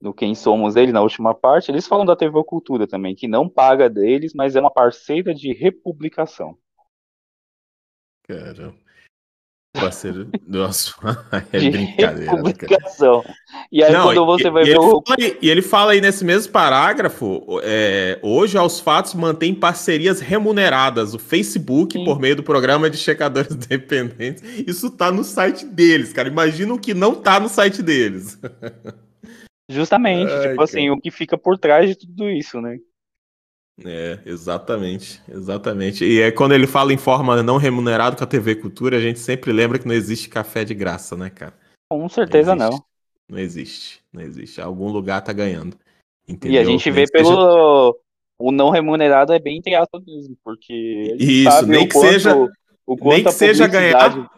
no 0.04 0.12
Quem 0.12 0.34
Somos 0.34 0.76
Eles, 0.76 0.92
na 0.92 1.00
última 1.00 1.34
parte, 1.34 1.70
eles 1.70 1.86
falam 1.86 2.04
da 2.04 2.14
TV 2.14 2.44
Cultura 2.44 2.86
também, 2.86 3.14
que 3.14 3.26
não 3.26 3.48
paga 3.48 3.88
deles, 3.88 4.34
mas 4.34 4.54
é 4.54 4.60
uma 4.60 4.70
parceira 4.70 5.34
de 5.34 5.52
republicação. 5.54 6.56
Cara. 8.28 8.74
Parceiro, 9.72 10.30
nossa, 10.46 10.94
é 11.52 11.58
de 11.58 11.70
brincadeira. 11.70 12.32
Né, 12.32 12.36
publicação. 12.36 13.24
E 13.72 13.82
aí, 13.82 13.92
Não, 13.92 14.04
quando 14.04 14.26
você 14.26 14.46
e, 14.46 14.50
vai 14.50 14.62
e 14.62 14.66
ver. 14.66 14.72
Ele 14.72 14.78
o... 14.78 15.02
fala, 15.04 15.16
e 15.42 15.50
ele 15.50 15.62
fala 15.62 15.92
aí 15.92 16.00
nesse 16.00 16.24
mesmo 16.24 16.52
parágrafo: 16.52 17.42
é, 17.62 18.20
hoje, 18.22 18.56
aos 18.56 18.78
fatos, 18.78 19.14
mantém 19.14 19.52
parcerias 19.54 20.20
remuneradas. 20.20 21.12
O 21.12 21.18
Facebook, 21.18 21.98
Sim. 21.98 22.04
por 22.04 22.20
meio 22.20 22.36
do 22.36 22.42
programa 22.42 22.88
de 22.88 22.98
checadores 22.98 23.50
independentes. 23.56 24.42
Isso 24.64 24.90
tá 24.90 25.10
no 25.10 25.24
site 25.24 25.64
deles, 25.66 26.12
cara. 26.12 26.28
Imagina 26.28 26.72
o 26.72 26.78
que 26.78 26.94
não 26.94 27.14
tá 27.14 27.40
no 27.40 27.48
site 27.48 27.82
deles. 27.82 28.38
Justamente, 29.68 30.30
Ai, 30.30 30.48
tipo 30.50 30.62
assim, 30.62 30.90
o 30.90 31.00
que 31.00 31.10
fica 31.10 31.38
por 31.38 31.58
trás 31.58 31.88
de 31.88 31.96
tudo 31.96 32.30
isso, 32.30 32.60
né? 32.60 32.78
É, 33.84 34.20
exatamente, 34.24 35.20
exatamente. 35.28 36.04
E 36.04 36.20
é 36.20 36.30
quando 36.30 36.52
ele 36.52 36.66
fala 36.66 36.92
em 36.92 36.98
forma 36.98 37.42
não 37.42 37.56
remunerada 37.56 38.14
com 38.14 38.22
a 38.22 38.26
TV 38.26 38.54
Cultura, 38.56 38.96
a 38.96 39.00
gente 39.00 39.18
sempre 39.18 39.52
lembra 39.52 39.78
que 39.78 39.88
não 39.88 39.94
existe 39.94 40.28
café 40.28 40.64
de 40.64 40.74
graça, 40.74 41.16
né, 41.16 41.30
cara? 41.30 41.54
Com 41.90 42.08
certeza 42.08 42.54
não. 42.54 42.70
Não, 42.70 42.84
não 43.30 43.38
existe, 43.38 44.00
não 44.12 44.22
existe. 44.22 44.60
Algum 44.60 44.90
lugar 44.90 45.22
tá 45.22 45.32
ganhando. 45.32 45.76
Entendeu? 46.26 46.56
E 46.56 46.58
a 46.58 46.64
gente 46.64 46.88
vê 46.90 47.06
pelo 47.06 47.28
seja... 47.28 47.98
o 48.38 48.52
não 48.52 48.70
remunerado 48.70 49.32
é 49.32 49.38
bem 49.38 49.58
entre 49.58 49.72
mesmo, 50.06 50.36
porque 50.44 51.16
isso 51.18 51.66
nem 51.66 51.88
que 51.88 51.94
quanto, 51.94 52.10
seja 52.10 52.48
nem 52.86 53.24
que 53.24 53.32
seja 53.32 53.66
ganhar 53.66 54.30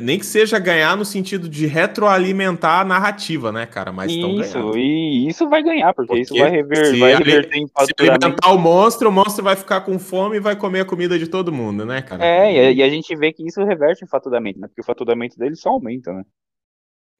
nem 0.00 0.18
que 0.18 0.24
seja 0.24 0.58
ganhar 0.58 0.96
no 0.96 1.04
sentido 1.04 1.48
de 1.48 1.66
retroalimentar 1.66 2.80
a 2.80 2.84
narrativa, 2.84 3.52
né, 3.52 3.66
cara? 3.66 3.92
Mas 3.92 4.10
isso, 4.10 4.76
e 4.76 5.28
isso 5.28 5.48
vai 5.50 5.62
ganhar, 5.62 5.92
porque, 5.92 6.08
porque 6.08 6.22
isso 6.22 6.34
vai, 6.34 6.50
rever, 6.50 6.98
vai 6.98 7.14
reverter 7.14 7.58
em 7.58 7.66
Se 7.66 7.92
alimentar 7.98 8.52
o 8.52 8.58
monstro, 8.58 9.10
o 9.10 9.12
monstro 9.12 9.44
vai 9.44 9.54
ficar 9.54 9.82
com 9.82 9.98
fome 9.98 10.36
e 10.36 10.40
vai 10.40 10.56
comer 10.56 10.80
a 10.80 10.84
comida 10.86 11.18
de 11.18 11.26
todo 11.26 11.52
mundo, 11.52 11.84
né, 11.84 12.00
cara? 12.00 12.24
É, 12.24 12.72
e 12.72 12.82
a 12.82 12.88
gente 12.88 13.14
vê 13.14 13.32
que 13.32 13.46
isso 13.46 13.62
reverte 13.62 14.02
em 14.02 14.08
faturamento, 14.08 14.58
né? 14.58 14.66
Porque 14.66 14.80
o 14.80 14.84
faturamento 14.84 15.38
dele 15.38 15.56
só 15.56 15.68
aumenta, 15.68 16.10
né? 16.12 16.22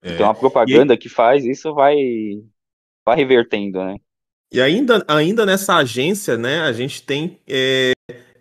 É. 0.02 0.14
Então 0.14 0.30
a 0.30 0.34
propaganda 0.34 0.94
e... 0.94 0.98
que 0.98 1.10
faz, 1.10 1.44
isso 1.44 1.74
vai, 1.74 1.94
vai 3.04 3.16
revertendo, 3.16 3.84
né? 3.84 3.96
E 4.50 4.60
ainda, 4.60 5.04
ainda 5.08 5.46
nessa 5.46 5.76
agência, 5.76 6.36
né, 6.36 6.60
a 6.60 6.72
gente 6.72 7.02
tem 7.02 7.38
é, 7.48 7.92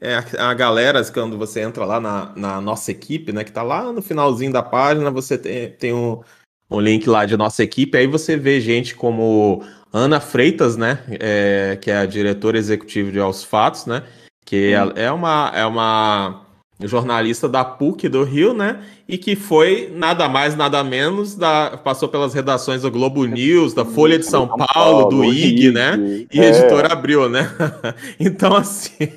é, 0.02 0.16
a 0.40 0.54
galera, 0.56 1.04
quando 1.06 1.38
você 1.38 1.62
entra 1.62 1.86
lá 1.86 2.00
na, 2.00 2.32
na, 2.36 2.60
nossa 2.60 2.90
equipe, 2.90 3.32
né, 3.32 3.44
que 3.44 3.52
tá 3.52 3.62
lá 3.62 3.94
no 3.94 4.02
finalzinho 4.02 4.52
da 4.52 4.64
página, 4.64 5.12
você 5.12 5.38
tem, 5.38 5.70
tem 5.70 5.94
um, 5.94 6.22
um 6.70 6.80
link 6.80 7.08
lá 7.08 7.24
de 7.24 7.38
nossa 7.38 7.64
equipe, 7.64 7.96
aí 7.96 8.08
você 8.08 8.36
vê 8.36 8.60
gente 8.60 8.96
como 8.96 9.64
Ana 9.94 10.20
Freitas, 10.20 10.76
né, 10.76 11.04
é, 11.20 11.78
que 11.80 11.92
é 11.92 11.98
a 11.98 12.06
diretora 12.08 12.58
executiva 12.58 13.12
de 13.12 13.20
Aos 13.20 13.44
Fatos, 13.44 13.86
né, 13.86 14.02
que 14.44 14.74
hum. 14.76 14.92
é, 14.96 15.12
uma, 15.12 15.52
é 15.54 15.66
uma 15.68 16.48
jornalista 16.88 17.48
da 17.48 17.64
PUC 17.64 18.10
do 18.10 18.24
Rio, 18.24 18.54
né? 18.56 18.82
E 19.08 19.18
que 19.18 19.36
foi 19.36 19.92
nada 19.94 20.28
mais, 20.28 20.56
nada 20.56 20.84
menos, 20.84 21.36
da, 21.36 21.78
passou 21.78 22.10
pelas 22.10 22.34
redações 22.34 22.82
do 22.82 22.90
Globo 22.90 23.26
News, 23.26 23.74
da 23.74 23.86
Folha 23.86 24.18
de 24.18 24.26
São, 24.26 24.48
Paulo, 24.48 25.10
do 25.10 25.24
IG, 25.24 25.72
né? 25.72 26.26
E 26.32 26.40
é. 26.40 26.50
editora 26.50 26.92
Abril, 26.92 27.30
né? 27.30 27.52
então, 28.20 28.56
assim, 28.56 29.08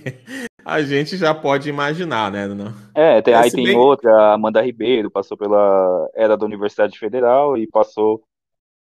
a 0.64 0.82
gente 0.82 1.16
já 1.16 1.34
pode 1.34 1.68
imaginar, 1.68 2.30
né? 2.30 2.46
Não? 2.46 2.72
É, 2.94 3.20
tem, 3.20 3.34
aí 3.34 3.50
tem 3.50 3.64
bem... 3.64 3.76
outra, 3.76 4.32
Amanda 4.32 4.62
Ribeiro, 4.62 5.10
passou 5.10 5.36
pela. 5.36 6.08
Era 6.14 6.36
da 6.36 6.46
Universidade 6.46 6.98
Federal 6.98 7.56
e 7.56 7.66
passou 7.66 8.22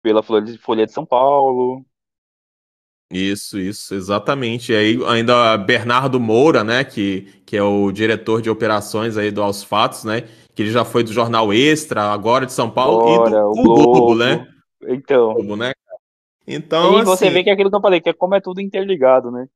pela 0.03 0.23
Folha 0.23 0.87
de 0.87 0.93
São 0.93 1.05
Paulo. 1.05 1.85
Isso, 3.11 3.59
isso, 3.59 3.95
exatamente. 3.95 4.73
E 4.73 4.77
aí 4.77 5.05
ainda 5.07 5.57
Bernardo 5.57 6.19
Moura, 6.19 6.65
né, 6.65 6.83
que, 6.85 7.43
que 7.47 7.57
é 7.57 7.63
o 7.63 7.93
diretor 7.93 8.43
de 8.43 8.51
operações 8.51 9.17
aí 9.17 9.31
do 9.31 9.43
Aos 9.43 9.63
Fatos, 9.63 10.05
né, 10.05 10.23
que 10.55 10.63
ele 10.63 10.71
já 10.71 10.85
foi 10.85 11.05
do 11.05 11.13
Jornal 11.13 11.53
Extra, 11.53 12.13
agora 12.13 12.47
de 12.47 12.53
São 12.53 12.69
Paulo, 12.69 13.27
e 13.27 13.31
do 13.31 13.37
o 13.37 13.53
Globo, 13.53 13.93
Globo, 13.93 14.15
né? 14.17 14.47
Então. 14.89 15.35
Globo, 15.35 15.57
né? 15.57 15.73
Então, 16.47 17.01
e 17.01 17.05
você 17.05 17.25
assim 17.25 17.35
vê 17.35 17.43
que 17.43 17.51
é 17.51 17.53
aquilo 17.53 17.71
que 17.71 17.77
eu 17.77 17.81
falei, 17.81 18.01
que 18.01 18.09
é 18.09 18.13
como 18.13 18.35
é 18.35 18.41
tudo 18.41 18.61
interligado, 18.61 19.31
né? 19.31 19.49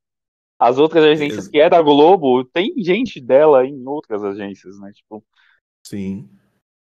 As 0.61 0.76
outras 0.76 1.02
agências 1.02 1.48
que 1.48 1.58
é 1.58 1.70
da 1.70 1.80
Globo, 1.80 2.44
tem 2.44 2.74
gente 2.76 3.18
dela 3.18 3.64
em 3.64 3.82
outras 3.86 4.22
agências, 4.22 4.78
né? 4.78 4.92
Tipo. 4.92 5.24
Sim, 5.86 6.28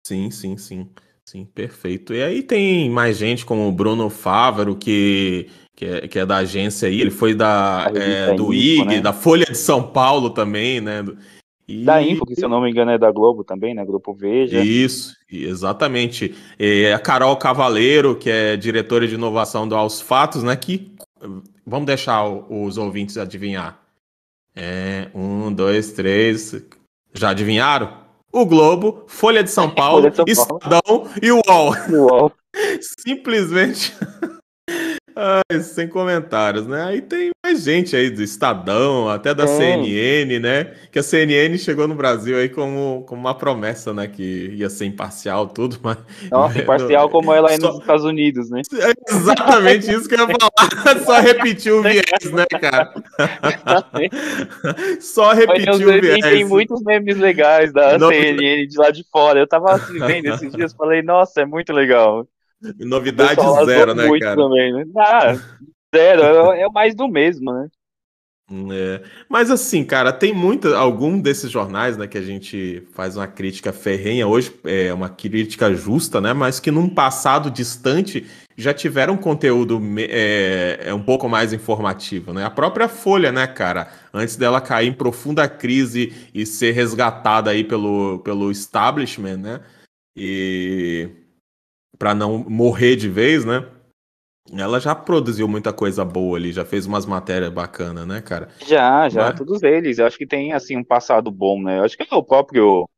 sim, 0.06 0.30
sim, 0.30 0.56
sim. 0.56 0.90
Sim, 1.28 1.44
perfeito. 1.44 2.14
E 2.14 2.22
aí 2.22 2.42
tem 2.42 2.88
mais 2.88 3.18
gente 3.18 3.44
como 3.44 3.68
o 3.68 3.72
Bruno 3.72 4.08
Fávaro, 4.08 4.76
que, 4.76 5.50
que, 5.74 5.84
é, 5.84 6.08
que 6.08 6.18
é 6.20 6.24
da 6.24 6.36
agência 6.36 6.88
aí, 6.88 7.00
ele 7.00 7.10
foi 7.10 7.34
da, 7.34 7.90
é, 7.92 8.32
do 8.32 8.54
IG, 8.54 8.84
né? 8.84 9.00
da 9.00 9.12
Folha 9.12 9.44
de 9.44 9.56
São 9.58 9.82
Paulo 9.82 10.30
também, 10.30 10.80
né? 10.80 11.04
E... 11.68 11.84
Da 11.84 12.00
Info, 12.00 12.24
que 12.24 12.36
se 12.36 12.44
eu 12.44 12.48
não 12.48 12.62
me 12.62 12.70
engano 12.70 12.92
é 12.92 12.98
da 12.98 13.10
Globo 13.10 13.42
também, 13.42 13.74
né? 13.74 13.84
Grupo 13.84 14.14
Veja. 14.14 14.62
Isso, 14.62 15.14
exatamente. 15.28 16.32
E 16.58 16.86
a 16.86 16.98
Carol 16.98 17.36
Cavaleiro, 17.36 18.14
que 18.14 18.30
é 18.30 18.56
diretora 18.56 19.06
de 19.06 19.16
inovação 19.16 19.68
do 19.68 19.74
Aos 19.74 20.00
Fatos, 20.00 20.44
né? 20.44 20.54
Que 20.54 20.94
Vamos 21.66 21.86
deixar 21.86 22.24
os 22.24 22.78
ouvintes 22.78 23.16
adivinhar. 23.16 23.80
É, 24.54 25.08
um, 25.14 25.52
dois, 25.52 25.92
três. 25.92 26.54
Já 27.12 27.30
adivinharam? 27.30 28.04
O 28.32 28.44
Globo, 28.44 29.04
Folha 29.06 29.42
de 29.42 29.50
São 29.50 29.68
Paulo, 29.74 30.10
de 30.10 30.34
São 30.34 30.58
Paulo. 30.58 31.06
Estadão 31.08 31.10
e 31.22 31.30
o 31.30 31.40
UOL. 31.46 31.74
UOL. 31.90 32.32
Simplesmente 32.80 33.94
Ai, 35.18 35.60
sem 35.60 35.88
comentários, 35.88 36.66
né? 36.66 36.84
Aí 36.84 37.00
tem 37.00 37.30
mais 37.42 37.64
gente 37.64 37.96
aí 37.96 38.10
do 38.10 38.22
Estadão, 38.22 39.08
até 39.08 39.32
da 39.32 39.44
é. 39.44 39.46
CNN, 39.46 40.38
né? 40.38 40.74
Que 40.92 40.98
a 40.98 41.02
CNN 41.02 41.56
chegou 41.56 41.88
no 41.88 41.94
Brasil 41.94 42.36
aí 42.36 42.50
como, 42.50 43.02
como 43.08 43.22
uma 43.22 43.34
promessa, 43.34 43.94
né? 43.94 44.06
Que 44.06 44.50
ia 44.54 44.68
ser 44.68 44.84
imparcial, 44.84 45.48
tudo, 45.48 45.78
mas. 45.82 45.96
Nossa, 46.30 46.58
imparcial 46.58 47.08
como 47.08 47.32
ela 47.32 47.50
é 47.50 47.58
Só... 47.58 47.68
nos 47.68 47.80
Estados 47.80 48.04
Unidos, 48.04 48.50
né? 48.50 48.60
É 48.74 48.92
exatamente 49.10 49.90
isso 49.90 50.06
que 50.06 50.16
eu 50.16 50.18
ia 50.18 50.26
falar. 50.26 51.00
Só 51.06 51.18
repetiu 51.18 51.78
o 51.78 51.82
viés, 51.82 52.32
né, 52.32 52.44
cara? 52.60 52.92
Só 55.00 55.32
repetiu 55.32 55.72
o 55.72 56.00
viés. 56.00 56.20
Tem 56.20 56.44
muitos 56.44 56.82
memes 56.82 57.16
legais 57.16 57.72
da 57.72 57.96
Não... 57.96 58.10
CNN 58.10 58.66
de 58.66 58.76
lá 58.76 58.90
de 58.90 59.02
fora. 59.10 59.38
Eu 59.38 59.46
tava 59.46 59.72
assim, 59.72 59.98
vendo 59.98 60.26
esses 60.26 60.52
dias, 60.52 60.74
falei, 60.74 61.00
nossa, 61.00 61.40
é 61.40 61.46
muito 61.46 61.72
legal. 61.72 62.28
Novidade 62.78 63.40
zero, 63.64 63.94
né, 63.94 64.08
cara? 64.18 64.36
Também, 64.36 64.72
né? 64.72 64.84
Ah, 64.96 65.34
zero, 65.94 66.22
é, 66.52 66.62
é 66.62 66.68
mais 66.68 66.94
do 66.94 67.08
mesmo, 67.08 67.52
né? 67.52 67.68
É. 68.72 69.02
Mas 69.28 69.50
assim, 69.50 69.84
cara, 69.84 70.12
tem 70.12 70.32
muita, 70.32 70.76
algum 70.76 71.18
desses 71.20 71.50
jornais, 71.50 71.96
né, 71.96 72.06
que 72.06 72.16
a 72.16 72.22
gente 72.22 72.86
faz 72.92 73.16
uma 73.16 73.26
crítica 73.26 73.72
ferrenha 73.72 74.26
hoje, 74.28 74.54
é 74.64 74.94
uma 74.94 75.08
crítica 75.08 75.74
justa, 75.74 76.20
né, 76.20 76.32
mas 76.32 76.60
que 76.60 76.70
num 76.70 76.88
passado 76.88 77.50
distante 77.50 78.24
já 78.56 78.72
tiveram 78.72 79.16
conteúdo 79.16 79.82
é, 79.98 80.78
é 80.84 80.94
um 80.94 81.02
pouco 81.02 81.28
mais 81.28 81.52
informativo, 81.52 82.32
né? 82.32 82.44
A 82.44 82.50
própria 82.50 82.88
Folha, 82.88 83.30
né, 83.30 83.46
cara, 83.46 83.88
antes 84.14 84.36
dela 84.36 84.60
cair 84.60 84.88
em 84.88 84.94
profunda 84.94 85.46
crise 85.48 86.30
e 86.32 86.46
ser 86.46 86.72
resgatada 86.72 87.50
aí 87.50 87.62
pelo, 87.62 88.20
pelo 88.20 88.50
establishment, 88.50 89.36
né? 89.36 89.60
E 90.16 91.10
para 91.98 92.14
não 92.14 92.38
morrer 92.38 92.96
de 92.96 93.08
vez, 93.08 93.44
né? 93.44 93.66
Ela 94.52 94.78
já 94.78 94.94
produziu 94.94 95.48
muita 95.48 95.72
coisa 95.72 96.04
boa 96.04 96.38
ali, 96.38 96.52
já 96.52 96.64
fez 96.64 96.86
umas 96.86 97.04
matérias 97.04 97.52
bacanas, 97.52 98.06
né, 98.06 98.20
cara? 98.20 98.48
Já, 98.64 99.08
já, 99.08 99.28
Mas... 99.30 99.38
todos 99.38 99.62
eles. 99.62 99.98
Eu 99.98 100.06
acho 100.06 100.16
que 100.16 100.26
tem, 100.26 100.52
assim, 100.52 100.76
um 100.76 100.84
passado 100.84 101.30
bom, 101.30 101.60
né? 101.60 101.78
Eu 101.78 101.84
acho 101.84 101.96
que 101.96 102.06
é 102.08 102.14
o 102.14 102.22
próprio 102.22 102.88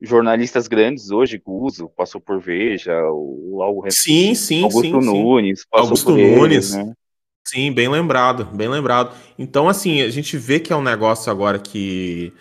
jornalistas 0.00 0.66
grandes 0.66 1.10
hoje, 1.10 1.38
Guzo, 1.38 1.88
passou 1.96 2.20
por 2.20 2.40
Veja, 2.40 2.92
o, 3.04 3.60
o 3.60 3.90
sim, 3.90 4.34
sim, 4.34 4.64
Augusto 4.64 5.00
sim, 5.00 5.06
Nunes, 5.06 5.60
sim. 5.60 5.66
Augusto 5.70 6.10
Nunes, 6.16 6.74
né? 6.74 6.92
Sim, 7.46 7.72
bem 7.72 7.88
lembrado, 7.88 8.44
bem 8.46 8.68
lembrado. 8.68 9.14
Então, 9.38 9.68
assim, 9.68 10.00
a 10.02 10.10
gente 10.10 10.36
vê 10.36 10.58
que 10.58 10.72
é 10.72 10.76
um 10.76 10.82
negócio 10.82 11.30
agora 11.30 11.58
que 11.58 12.32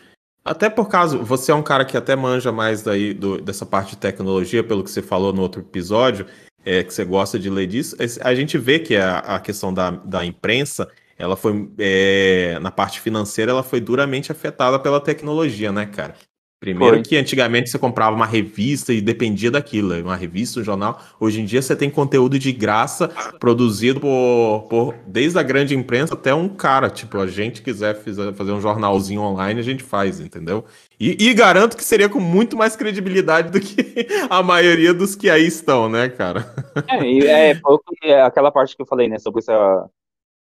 até 0.44 0.70
por 0.70 0.88
causa, 0.89 1.18
você 1.18 1.52
é 1.52 1.56
um 1.56 1.62
cara 1.64 1.86
que 1.86 1.96
até 1.96 2.16
manja 2.16 2.52
mais 2.52 2.82
daí 2.82 3.14
do, 3.14 3.39
dessa 3.39 3.66
parte 3.66 3.92
de 3.92 3.98
tecnologia, 3.98 4.64
pelo 4.64 4.84
que 4.84 4.89
você 4.89 5.02
falou 5.02 5.32
no 5.32 5.42
outro 5.42 5.62
episódio, 5.62 6.26
é, 6.66 6.84
que 6.84 6.94
você 6.94 7.06
gosta 7.06 7.38
de 7.39 7.50
ler 7.50 7.68
disso. 7.68 7.96
A 8.22 8.34
gente 8.34 8.58
vê 8.58 8.80
que 8.80 8.96
a, 8.96 9.20
a 9.20 9.39
questão 9.39 9.74
da, 9.74 9.92
da 9.92 10.26
imprensa, 10.26 10.89
ela 11.18 11.36
foi, 11.36 11.70
é, 11.78 12.58
na 12.60 12.72
parte 12.72 13.00
financeira, 13.00 13.52
ela 13.52 13.64
foi 13.64 13.80
duramente 13.80 14.32
afetada 14.32 14.80
pela 14.80 15.00
tecnologia, 15.00 15.72
né, 15.72 15.86
cara? 15.86 16.16
Primeiro 16.62 16.97
Foi. 16.97 17.03
que 17.03 17.18
antigamente 17.18 17.72
você 17.72 17.80
comprava 17.80 18.16
uma 18.16 18.28
revista 18.28 18.93
e 18.93 19.01
dependia 19.01 19.49
daquilo, 19.49 19.99
uma 19.99 20.16
revista, 20.16 20.59
um 20.59 20.64
jornal. 20.64 21.01
Hoje 21.20 21.41
em 21.41 21.45
dia 21.45 21.59
você 21.59 21.76
tem 21.76 21.89
conteúdo 21.89 22.38
de 22.38 22.51
graça 22.51 23.07
produzido 23.39 23.99
por, 23.99 24.68
por 24.70 24.95
desde 25.07 25.39
a 25.39 25.41
grande 25.43 25.76
imprensa 25.76 26.14
até 26.14 26.36
um 26.36 26.47
cara. 26.47 26.91
Tipo, 26.91 27.18
a 27.18 27.26
gente 27.26 27.64
quiser 27.64 27.95
fazer 27.95 28.51
um 28.51 28.62
jornalzinho 28.62 29.22
online, 29.22 29.59
a 29.59 29.64
gente 29.64 29.82
faz, 29.82 30.20
entendeu? 30.20 30.64
E, 30.99 31.30
e 31.30 31.34
garanto 31.34 31.76
que 31.76 31.84
seria 31.84 32.07
com 32.07 32.20
muito 32.20 32.55
mais 32.55 32.76
credibilidade 32.76 33.49
do 33.49 33.59
que 33.59 34.05
a 34.30 34.43
maioria 34.43 34.93
dos 34.93 35.16
que 35.16 35.32
aí 35.32 35.47
estão, 35.47 35.89
né, 35.89 36.09
cara? 36.09 36.45
É, 36.88 37.49
é, 37.51 37.62
é 38.03 38.22
aquela 38.22 38.51
parte 38.51 38.76
que 38.76 38.84
eu 38.84 38.88
falei, 38.88 39.09
né, 39.09 39.18
sobre 39.18 39.39
essa, 39.39 39.89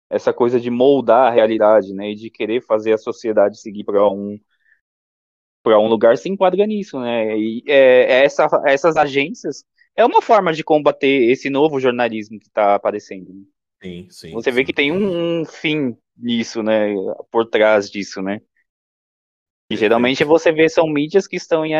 essa 0.10 0.34
coisa 0.34 0.60
de 0.60 0.70
moldar 0.70 1.28
a 1.28 1.34
realidade, 1.34 1.94
né, 1.94 2.12
e 2.12 2.16
de 2.16 2.30
querer 2.30 2.62
fazer 2.62 2.92
a 2.92 2.98
sociedade 2.98 3.62
seguir 3.62 3.86
para 3.86 4.06
um 4.06 4.38
para 5.64 5.80
um 5.80 5.88
lugar 5.88 6.18
se 6.18 6.30
enquadra 6.30 6.66
nisso, 6.66 7.00
né? 7.00 7.38
E 7.38 7.64
é, 7.68 8.24
essa, 8.24 8.48
essas 8.66 8.96
agências 8.98 9.64
é 9.96 10.06
uma 10.06 10.22
forma 10.22 10.54
de 10.54 10.64
combater 10.64 11.30
esse 11.30 11.50
novo 11.50 11.80
jornalismo 11.80 12.40
que 12.40 12.48
está 12.48 12.76
aparecendo. 12.76 13.34
Né? 13.34 13.44
Sim, 13.84 14.08
sim. 14.10 14.32
Você 14.32 14.52
vê 14.52 14.62
sim. 14.62 14.66
que 14.66 14.74
tem 14.74 14.92
um, 14.92 15.42
um, 15.42 15.46
fim 15.46 15.96
nisso, 16.18 16.64
né? 16.64 16.94
Por 17.32 17.46
trás 17.46 17.90
disso, 17.90 18.22
né? 18.22 18.42
E 19.70 19.76
geralmente 19.76 20.24
você 20.24 20.52
vê 20.52 20.68
são 20.68 20.88
mídias 20.88 21.28
que 21.28 21.36
estão 21.36 21.66
em 21.66 21.74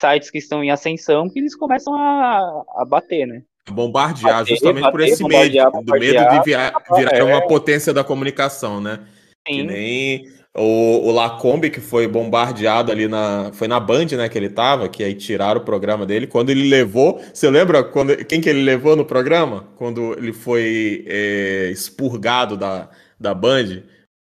sites 0.00 0.30
que 0.30 0.38
estão 0.38 0.62
em 0.62 0.70
ascensão 0.70 1.28
que 1.28 1.38
eles 1.38 1.56
começam 1.56 1.94
a, 1.94 2.64
a 2.76 2.84
bater, 2.84 3.26
né? 3.26 3.42
Bombardear, 3.68 4.40
bater, 4.40 4.50
justamente 4.50 4.82
bater, 4.82 4.92
por 4.92 5.00
esse 5.00 5.24
medo, 5.24 5.82
do 5.82 5.92
medo 5.92 6.28
de 6.28 6.44
virar, 6.44 6.72
virar 6.94 7.16
é. 7.16 7.22
uma 7.24 7.46
potência 7.48 7.92
da 7.92 8.04
comunicação, 8.04 8.80
né? 8.80 9.04
Sim. 9.48 9.56
Que 9.56 9.62
nem 9.64 10.35
o, 10.56 11.08
o 11.08 11.10
Lacombe, 11.10 11.70
que 11.70 11.80
foi 11.80 12.08
bombardeado 12.08 12.90
ali 12.90 13.06
na. 13.06 13.50
Foi 13.52 13.68
na 13.68 13.78
Band, 13.78 14.06
né, 14.12 14.28
que 14.28 14.38
ele 14.38 14.48
tava, 14.48 14.88
que 14.88 15.04
aí 15.04 15.14
tiraram 15.14 15.60
o 15.60 15.64
programa 15.64 16.06
dele. 16.06 16.26
Quando 16.26 16.50
ele 16.50 16.68
levou. 16.68 17.20
Você 17.32 17.50
lembra 17.50 17.84
quando, 17.84 18.16
quem 18.24 18.40
que 18.40 18.48
ele 18.48 18.62
levou 18.62 18.96
no 18.96 19.04
programa? 19.04 19.68
Quando 19.76 20.14
ele 20.18 20.32
foi 20.32 21.04
é, 21.06 21.70
expurgado 21.70 22.56
da, 22.56 22.88
da 23.20 23.34
Band? 23.34 23.82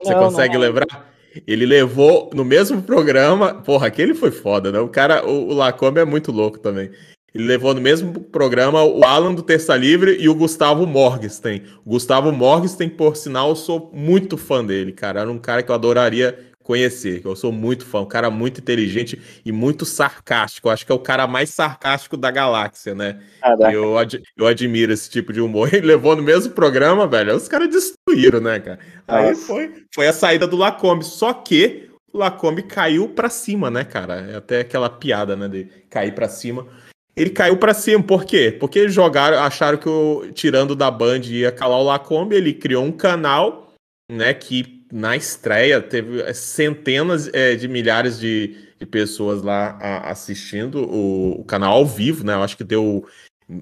Você 0.02 0.14
não, 0.14 0.24
consegue 0.24 0.54
não, 0.54 0.62
lembrar? 0.62 1.12
Ele 1.48 1.66
levou 1.66 2.30
no 2.34 2.46
mesmo 2.46 2.82
programa. 2.82 3.56
Porra, 3.56 3.88
aquele 3.88 4.14
foi 4.14 4.32
foda, 4.32 4.72
né? 4.72 4.80
O 4.80 4.90
cara, 4.90 5.26
o, 5.26 5.50
o 5.50 5.54
Lacombe 5.54 6.00
é 6.00 6.06
muito 6.06 6.32
louco 6.32 6.60
também. 6.60 6.92
Ele 7.34 7.46
levou 7.46 7.74
no 7.74 7.80
mesmo 7.80 8.20
programa 8.20 8.84
o 8.84 9.06
Alan 9.06 9.34
do 9.34 9.42
Terça 9.42 9.76
Livre 9.78 10.18
e 10.20 10.28
o 10.28 10.36
Gustavo 10.36 10.86
Morgenstern. 10.86 11.64
O 11.86 11.92
Gustavo 11.92 12.32
Morgenstern, 12.32 12.94
por 12.94 13.16
sinal, 13.16 13.50
eu 13.50 13.56
sou 13.56 13.90
muito 13.94 14.38
fã 14.38 14.64
dele, 14.64 14.92
cara. 14.92 15.22
Era 15.22 15.32
um 15.32 15.40
cara 15.40 15.64
que 15.64 15.72
eu 15.72 15.76
adoraria 15.76 16.52
conhecer, 16.62 17.22
eu 17.26 17.36
sou 17.36 17.52
muito 17.52 17.86
fã, 17.86 18.02
um 18.02 18.06
cara 18.06 18.30
muito 18.30 18.60
inteligente 18.60 19.20
e 19.46 19.52
muito 19.52 19.86
sarcástico. 19.86 20.68
Eu 20.68 20.74
acho 20.74 20.86
que 20.86 20.92
é 20.92 20.96
o 20.96 21.00
cara 21.00 21.26
mais 21.26 21.50
sarcástico 21.50 22.18
da 22.18 22.30
galáxia, 22.30 22.94
né? 22.94 23.20
Ah, 23.42 23.56
eu, 23.72 23.98
ad 23.98 24.22
eu 24.38 24.46
admiro 24.46 24.92
esse 24.92 25.10
tipo 25.10 25.32
de 25.32 25.40
humor. 25.40 25.70
Ele 25.74 25.88
levou 25.88 26.18
no 26.18 26.22
mesmo 26.22 26.54
programa, 26.54 27.08
velho. 27.08 27.36
Os 27.36 27.48
caras 27.48 27.70
destruíram, 27.70 28.42
né, 28.42 28.60
cara? 28.60 28.80
Aí 29.08 29.36
foi, 29.36 29.86
foi 29.96 30.08
a 30.08 30.14
saída 30.14 30.46
do 30.46 30.58
Lacombe. 30.58 31.06
Só 31.06 31.34
que 31.34 31.90
o 32.12 32.18
Lacombe 32.18 32.64
caiu 32.64 33.08
para 33.08 33.30
cima, 33.30 33.72
né, 33.72 33.86
cara? 33.86 34.16
É 34.30 34.36
até 34.36 34.60
aquela 34.60 34.90
piada, 34.90 35.36
né, 35.38 35.48
de 35.48 35.64
cair 35.90 36.14
para 36.14 36.28
cima 36.28 36.68
ele 37.16 37.30
caiu 37.30 37.58
para 37.58 37.74
cima. 37.74 38.04
Por 38.04 38.26
quê? 38.26 38.56
Porque 38.58 38.90
jogaram, 38.90 39.40
acharam 39.40 39.78
que 39.78 39.90
o 39.90 40.32
tirando 40.34 40.76
da 40.76 40.90
Band 40.90 41.22
ia 41.26 41.52
calar 41.52 41.80
o 41.80 41.84
Lacombe, 41.84 42.36
ele 42.36 42.54
criou 42.54 42.84
um 42.84 42.92
canal, 42.92 43.74
né, 44.12 44.34
que 44.34 44.82
na 44.92 45.16
estreia 45.16 45.82
teve 45.82 46.22
é, 46.22 46.34
centenas 46.34 47.30
é, 47.34 47.56
de 47.56 47.68
milhares 47.68 48.20
de, 48.20 48.56
de 48.78 48.86
pessoas 48.86 49.42
lá 49.42 49.78
a, 49.82 50.12
assistindo 50.12 50.84
o, 50.84 51.40
o, 51.42 51.44
canal 51.46 51.74
ao 51.74 51.86
vivo, 51.86 52.26
né? 52.26 52.34
Eu 52.34 52.44
acho 52.44 52.58
que 52.58 52.64
deu 52.64 53.06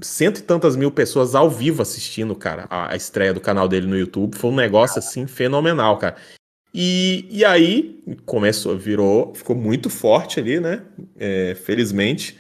cento 0.02 0.40
e 0.40 0.44
tantas 0.44 0.76
mil 0.76 0.92
pessoas 0.92 1.36
ao 1.36 1.50
vivo 1.50 1.82
assistindo, 1.82 2.36
cara, 2.36 2.66
a, 2.70 2.94
a 2.94 2.96
estreia 2.96 3.34
do 3.34 3.42
canal 3.42 3.68
dele 3.68 3.86
no 3.86 3.98
YouTube. 3.98 4.36
Foi 4.36 4.50
um 4.50 4.56
negócio 4.56 4.98
assim 4.98 5.28
fenomenal, 5.28 5.98
cara. 5.98 6.16
E, 6.74 7.28
e 7.30 7.44
aí 7.46 8.04
começou, 8.26 8.78
virou, 8.78 9.34
ficou 9.34 9.56
muito 9.56 9.90
forte 9.90 10.40
ali, 10.40 10.60
né? 10.60 10.84
É, 11.18 11.56
felizmente. 11.56 12.38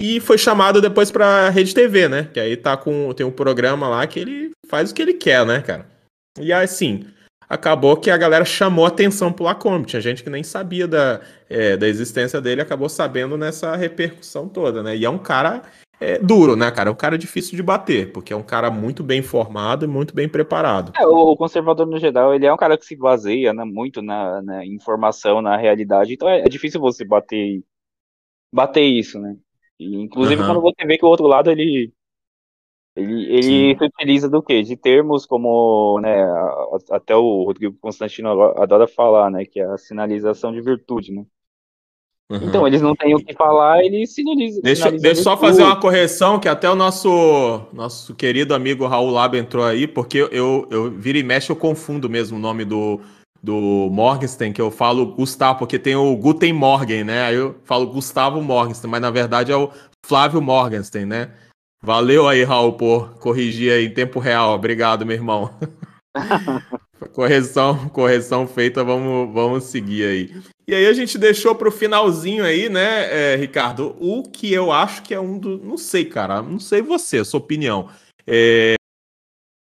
E 0.00 0.18
foi 0.18 0.38
chamado 0.38 0.80
depois 0.80 1.10
pra 1.10 1.50
Rede 1.50 1.74
TV, 1.74 2.08
né? 2.08 2.28
Que 2.32 2.40
aí 2.40 2.56
tá 2.56 2.74
com. 2.74 3.12
Tem 3.12 3.26
um 3.26 3.30
programa 3.30 3.86
lá 3.86 4.06
que 4.06 4.18
ele 4.18 4.50
faz 4.66 4.90
o 4.90 4.94
que 4.94 5.02
ele 5.02 5.12
quer, 5.12 5.44
né, 5.44 5.60
cara? 5.60 5.86
E 6.40 6.50
assim, 6.52 7.06
acabou 7.46 7.96
que 7.96 8.10
a 8.10 8.16
galera 8.16 8.44
chamou 8.44 8.86
atenção 8.86 9.30
pro 9.30 9.44
Lacombe. 9.44 9.86
Tinha 9.86 10.00
gente 10.00 10.24
que 10.24 10.30
nem 10.30 10.42
sabia 10.42 10.88
da, 10.88 11.20
é, 11.50 11.76
da 11.76 11.86
existência 11.86 12.40
dele, 12.40 12.62
acabou 12.62 12.88
sabendo 12.88 13.36
nessa 13.36 13.76
repercussão 13.76 14.48
toda, 14.48 14.82
né? 14.82 14.96
E 14.96 15.04
é 15.04 15.10
um 15.10 15.18
cara 15.18 15.62
é, 16.00 16.18
duro, 16.18 16.56
né, 16.56 16.70
cara? 16.70 16.88
É 16.88 16.92
um 16.92 16.96
cara 16.96 17.18
difícil 17.18 17.56
de 17.56 17.62
bater, 17.62 18.10
porque 18.10 18.32
é 18.32 18.36
um 18.36 18.42
cara 18.42 18.70
muito 18.70 19.02
bem 19.02 19.20
formado 19.20 19.84
e 19.84 19.88
muito 19.88 20.14
bem 20.14 20.28
preparado. 20.28 20.92
É, 20.96 21.04
o 21.04 21.36
conservador, 21.36 21.86
no 21.86 21.98
geral, 21.98 22.34
ele 22.34 22.46
é 22.46 22.52
um 22.52 22.56
cara 22.56 22.78
que 22.78 22.86
se 22.86 22.96
baseia 22.96 23.52
né, 23.52 23.64
muito 23.64 24.00
na, 24.00 24.40
na 24.40 24.64
informação, 24.64 25.42
na 25.42 25.58
realidade, 25.58 26.14
então 26.14 26.26
é, 26.26 26.40
é 26.40 26.48
difícil 26.48 26.80
você 26.80 27.04
bater, 27.04 27.62
bater 28.50 28.84
isso, 28.84 29.18
né? 29.18 29.36
E, 29.80 29.96
inclusive, 29.96 30.42
uhum. 30.42 30.48
quando 30.48 30.60
você 30.60 30.86
vê 30.86 30.98
que 30.98 31.04
o 31.04 31.08
outro 31.08 31.26
lado, 31.26 31.50
ele 31.50 31.90
ele, 32.94 33.32
ele 33.32 33.78
se 33.78 33.84
utiliza 33.84 34.28
do 34.28 34.42
quê? 34.42 34.62
De 34.62 34.76
termos 34.76 35.24
como, 35.24 35.98
né, 36.00 36.22
até 36.90 37.16
o 37.16 37.44
Rodrigo 37.44 37.76
Constantino 37.80 38.28
adora 38.56 38.86
falar, 38.86 39.30
né, 39.30 39.44
que 39.44 39.60
é 39.60 39.64
a 39.64 39.78
sinalização 39.78 40.52
de 40.52 40.60
virtude, 40.60 41.12
né? 41.12 41.24
Uhum. 42.30 42.40
Então, 42.42 42.66
eles 42.66 42.82
não 42.82 42.94
têm 42.94 43.14
o 43.14 43.24
que 43.24 43.32
falar, 43.32 43.82
eles 43.82 44.14
sinalizam. 44.14 44.60
Deixa, 44.62 44.90
deixa 44.90 45.20
eu 45.20 45.24
só 45.24 45.36
fazer 45.36 45.64
uma 45.64 45.80
correção, 45.80 46.38
que 46.38 46.48
até 46.48 46.68
o 46.70 46.76
nosso, 46.76 47.66
nosso 47.72 48.14
querido 48.14 48.54
amigo 48.54 48.86
Raul 48.86 49.10
Lab 49.10 49.36
entrou 49.36 49.64
aí, 49.64 49.88
porque 49.88 50.18
eu, 50.30 50.68
eu 50.70 50.90
vira 50.90 51.18
e 51.18 51.24
mexe, 51.24 51.50
eu 51.50 51.56
confundo 51.56 52.08
mesmo 52.08 52.36
o 52.36 52.40
nome 52.40 52.64
do, 52.64 53.00
do 53.42 53.88
Morgenstern, 53.90 54.52
que 54.52 54.60
eu 54.60 54.70
falo 54.70 55.14
Gustavo, 55.14 55.60
porque 55.60 55.78
tem 55.78 55.96
o 55.96 56.16
Guten 56.16 56.52
Morgen, 56.52 57.04
né? 57.04 57.22
Aí 57.22 57.36
eu 57.36 57.56
falo 57.64 57.86
Gustavo 57.86 58.42
Morgenstern, 58.42 58.90
mas 58.90 59.00
na 59.00 59.10
verdade 59.10 59.50
é 59.50 59.56
o 59.56 59.70
Flávio 60.04 60.40
Morgenstern, 60.40 61.06
né? 61.06 61.30
Valeu 61.82 62.28
aí, 62.28 62.44
Raul, 62.44 62.74
por 62.74 63.14
corrigir 63.18 63.72
aí 63.72 63.86
em 63.86 63.94
tempo 63.94 64.18
real. 64.18 64.54
Obrigado, 64.54 65.06
meu 65.06 65.16
irmão. 65.16 65.50
correção, 67.14 67.88
correção 67.88 68.46
feita, 68.46 68.84
vamos, 68.84 69.32
vamos 69.32 69.64
seguir 69.64 70.04
aí. 70.04 70.42
E 70.68 70.74
aí 70.74 70.86
a 70.86 70.92
gente 70.92 71.18
deixou 71.18 71.54
para 71.54 71.68
o 71.68 71.72
finalzinho 71.72 72.44
aí, 72.44 72.68
né, 72.68 73.32
é, 73.32 73.36
Ricardo, 73.36 73.96
o 73.98 74.22
que 74.22 74.52
eu 74.52 74.70
acho 74.70 75.02
que 75.02 75.14
é 75.14 75.18
um 75.18 75.38
do... 75.38 75.58
Não 75.58 75.76
sei, 75.76 76.04
cara, 76.04 76.42
não 76.42 76.60
sei 76.60 76.82
você, 76.82 77.24
sua 77.24 77.40
opinião. 77.40 77.88
É, 78.26 78.74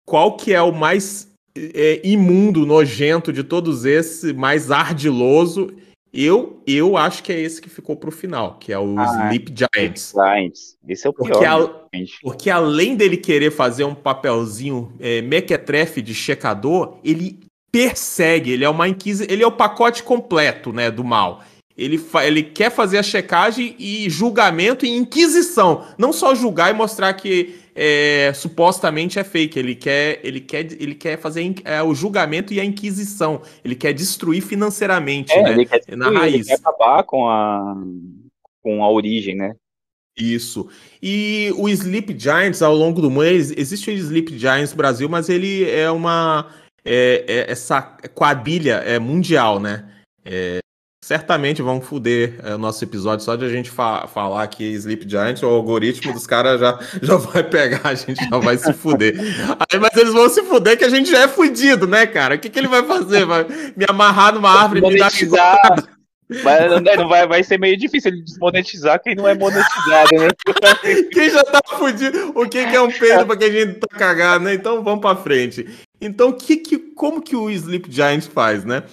qual 0.07 0.38
que 0.38 0.53
é 0.53 0.61
o 0.61 0.72
mais 0.72 1.30
é, 1.74 2.01
imundo, 2.03 2.66
nojento 2.66 3.32
de 3.32 3.43
todos 3.43 3.86
esses, 3.86 4.34
mais 4.34 4.72
ardiloso. 4.72 5.72
Eu, 6.14 6.64
eu 6.66 6.97
acho 6.97 7.22
que 7.22 7.32
é 7.32 7.39
esse 7.39 7.62
que 7.62 7.70
ficou 7.70 7.95
pro 7.95 8.12
final, 8.12 8.58
que 8.60 8.72
é 8.72 8.80
o 8.80 8.97
ah, 8.97 9.30
Sleep 9.30 9.53
Giants. 9.55 10.14
Giants. 10.14 10.78
Esse 10.88 11.05
é 11.05 11.10
o 11.10 11.14
porque 11.14 11.38
pior. 11.38 11.88
A, 11.93 11.97
porque 12.22 12.49
além 12.49 12.95
dele 12.95 13.18
querer 13.18 13.51
fazer 13.51 13.84
um 13.84 13.93
papelzinho 13.93 14.91
é, 14.99 15.22
mequetrefe 15.22 16.01
de 16.01 16.16
checador, 16.16 16.97
ele 17.03 17.39
persegue, 17.72 18.51
ele 18.51 18.64
é 18.64 18.70
uma 18.70 18.88
inquisi 18.88 19.28
ele 19.30 19.43
é 19.43 19.47
o 19.47 19.51
pacote 19.51 20.01
completo, 20.01 20.72
né, 20.72 20.89
do 20.89 21.03
mal. 21.03 21.43
Ele, 21.78 22.03
ele 22.24 22.41
quer 22.41 22.72
fazer 22.72 22.97
a 22.97 23.03
checagem 23.03 23.76
e 23.78 24.10
julgamento 24.10 24.84
e 24.84 24.89
inquisição. 24.89 25.86
Não 25.95 26.12
só 26.12 26.34
julgar 26.34 26.72
e 26.72 26.74
mostrar 26.74 27.14
que 27.14 27.60
é, 27.80 28.34
supostamente 28.34 29.19
é 29.19 29.23
fake. 29.23 29.59
Ele 29.59 29.75
quer, 29.75 30.19
ele 30.23 30.41
quer, 30.41 30.65
ele 30.82 30.95
quer 30.95 31.19
fazer 31.19 31.53
é, 31.63 31.82
o 31.84 31.93
julgamento 31.93 32.51
e 32.51 32.59
a 32.59 32.65
inquisição. 32.65 33.41
Ele 33.63 33.75
quer 33.75 33.93
destruir 33.93 34.41
financeiramente, 34.41 35.32
é, 35.32 35.43
né? 35.43 35.51
Ele 35.51 35.65
quer 35.65 35.78
destruir, 35.78 35.97
na 35.97 36.09
raiz. 36.09 36.34
Ele 36.34 36.45
quer 36.45 36.55
acabar 36.55 37.03
com 37.03 37.30
a, 37.30 37.75
com 38.63 38.84
a 38.84 38.89
origem, 38.89 39.36
né? 39.36 39.55
Isso. 40.17 40.67
E 41.01 41.53
o 41.55 41.69
Sleep 41.69 42.17
Giants, 42.17 42.63
ao 42.63 42.73
longo 42.73 42.99
do 42.99 43.11
mundo, 43.11 43.25
existe 43.25 43.91
o 43.91 43.93
Sleep 43.93 44.36
Giants 44.39 44.73
Brasil, 44.73 45.07
mas 45.07 45.30
ele 45.30 45.69
é 45.69 45.91
uma. 45.91 46.49
É, 46.84 47.25
é, 47.28 47.51
essa 47.51 47.82
quadrilha 48.15 48.75
é 48.78 48.97
mundial, 48.97 49.59
né? 49.59 49.88
É, 50.25 50.59
certamente 51.08 51.62
vão 51.62 51.80
foder 51.80 52.38
é, 52.43 52.55
o 52.55 52.58
nosso 52.58 52.84
episódio 52.84 53.24
só 53.24 53.38
de 53.38 53.45
a 53.45 53.47
gente 53.47 53.72
fa 53.72 54.05
falar 54.08 54.43
aqui 54.43 54.66
Sleep 54.74 55.10
Giant, 55.10 55.41
o 55.41 55.45
algoritmo 55.45 56.12
dos 56.12 56.28
caras 56.28 56.60
já, 56.60 56.78
já 57.01 57.16
vai 57.16 57.43
pegar, 57.45 57.80
a 57.86 57.95
gente 57.95 58.22
já 58.30 58.38
vai 58.38 58.58
se 58.58 58.74
fuder. 58.74 59.16
Aí, 59.58 59.80
mas 59.80 59.95
eles 59.95 60.12
vão 60.12 60.28
se 60.28 60.43
fuder 60.43 60.78
que 60.78 60.84
a 60.84 60.89
gente 60.89 61.10
já 61.10 61.20
é 61.20 61.28
fudido, 61.30 61.88
né, 61.88 62.05
cara? 62.05 62.36
O 62.36 62.38
que, 62.39 62.49
que 62.49 62.60
ele 62.60 62.68
vai 62.68 62.84
fazer? 62.84 63.26
Vai 63.26 63.45
me 63.45 63.86
amarrar 63.88 64.34
numa 64.34 64.51
árvore 64.51 64.82
e 64.82 64.89
me 64.89 64.99
dar 64.99 65.10
chicotada? 65.10 65.88
Vai, 66.43 66.68
não 66.97 67.08
vai, 67.08 67.26
vai 67.26 67.41
ser 67.41 67.58
meio 67.58 67.78
difícil 67.78 68.12
ele 68.12 68.22
desmonetizar 68.22 69.01
quem 69.01 69.16
não 69.16 69.30
é 69.30 69.34
monetizado, 69.34 70.10
né? 70.12 70.28
quem 71.14 71.30
já 71.30 71.41
tá 71.41 71.62
fudido, 71.66 72.34
o 72.36 72.49
que, 72.49 72.66
que 72.66 72.76
é 72.76 72.82
um 72.82 72.91
peido 72.91 73.26
pra 73.26 73.38
quem 73.38 73.47
a 73.47 73.51
gente 73.51 73.80
tá 73.80 73.88
cagado, 73.97 74.43
né? 74.43 74.53
Então 74.53 74.84
vamos 74.84 74.99
pra 74.99 75.16
frente. 75.16 75.66
Então, 76.01 76.34
que, 76.34 76.58
que, 76.58 76.78
como 76.78 77.22
que 77.22 77.34
o 77.34 77.49
Sleep 77.49 77.89
Giant 77.89 78.26
faz, 78.26 78.66
né? 78.66 78.84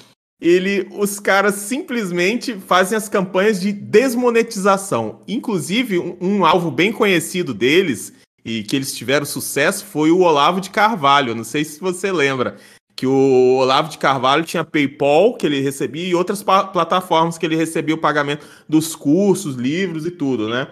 Ele, 0.40 0.86
os 0.92 1.18
caras 1.18 1.54
simplesmente 1.54 2.54
fazem 2.54 2.96
as 2.96 3.08
campanhas 3.08 3.60
de 3.60 3.72
desmonetização. 3.72 5.22
Inclusive, 5.26 5.98
um, 5.98 6.16
um, 6.20 6.44
alvo 6.44 6.70
bem 6.70 6.92
conhecido 6.92 7.54
deles 7.54 8.12
e 8.44 8.62
que 8.62 8.76
eles 8.76 8.94
tiveram 8.94 9.24
sucesso 9.24 9.84
foi 9.86 10.10
o 10.10 10.20
Olavo 10.20 10.60
de 10.60 10.70
Carvalho. 10.70 11.34
Não 11.34 11.44
sei 11.44 11.64
se 11.64 11.80
você 11.80 12.12
lembra 12.12 12.56
que 12.96 13.06
o 13.06 13.56
Olavo 13.56 13.88
de 13.88 13.98
Carvalho 13.98 14.44
tinha 14.44 14.64
PayPal 14.64 15.34
que 15.34 15.46
ele 15.46 15.60
recebia 15.60 16.06
e 16.06 16.14
outras 16.14 16.42
plataformas 16.42 17.38
que 17.38 17.46
ele 17.46 17.56
recebia 17.56 17.94
o 17.94 18.00
pagamento 18.00 18.46
dos 18.68 18.94
cursos, 18.94 19.56
livros 19.56 20.06
e 20.06 20.10
tudo, 20.10 20.48
né? 20.48 20.68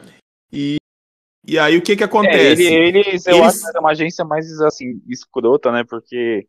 E, 0.52 0.76
e 1.46 1.58
aí 1.58 1.76
o 1.76 1.82
que 1.82 1.96
que 1.96 2.04
acontece? 2.04 2.66
É, 2.66 2.88
ele, 2.88 3.00
eles, 3.00 3.26
eu 3.26 3.36
eles... 3.36 3.46
acho 3.46 3.72
que 3.72 3.76
é 3.76 3.80
uma 3.80 3.90
agência 3.90 4.24
mais 4.24 4.60
assim 4.60 5.02
escrota, 5.08 5.72
né? 5.72 5.82
Porque 5.82 6.46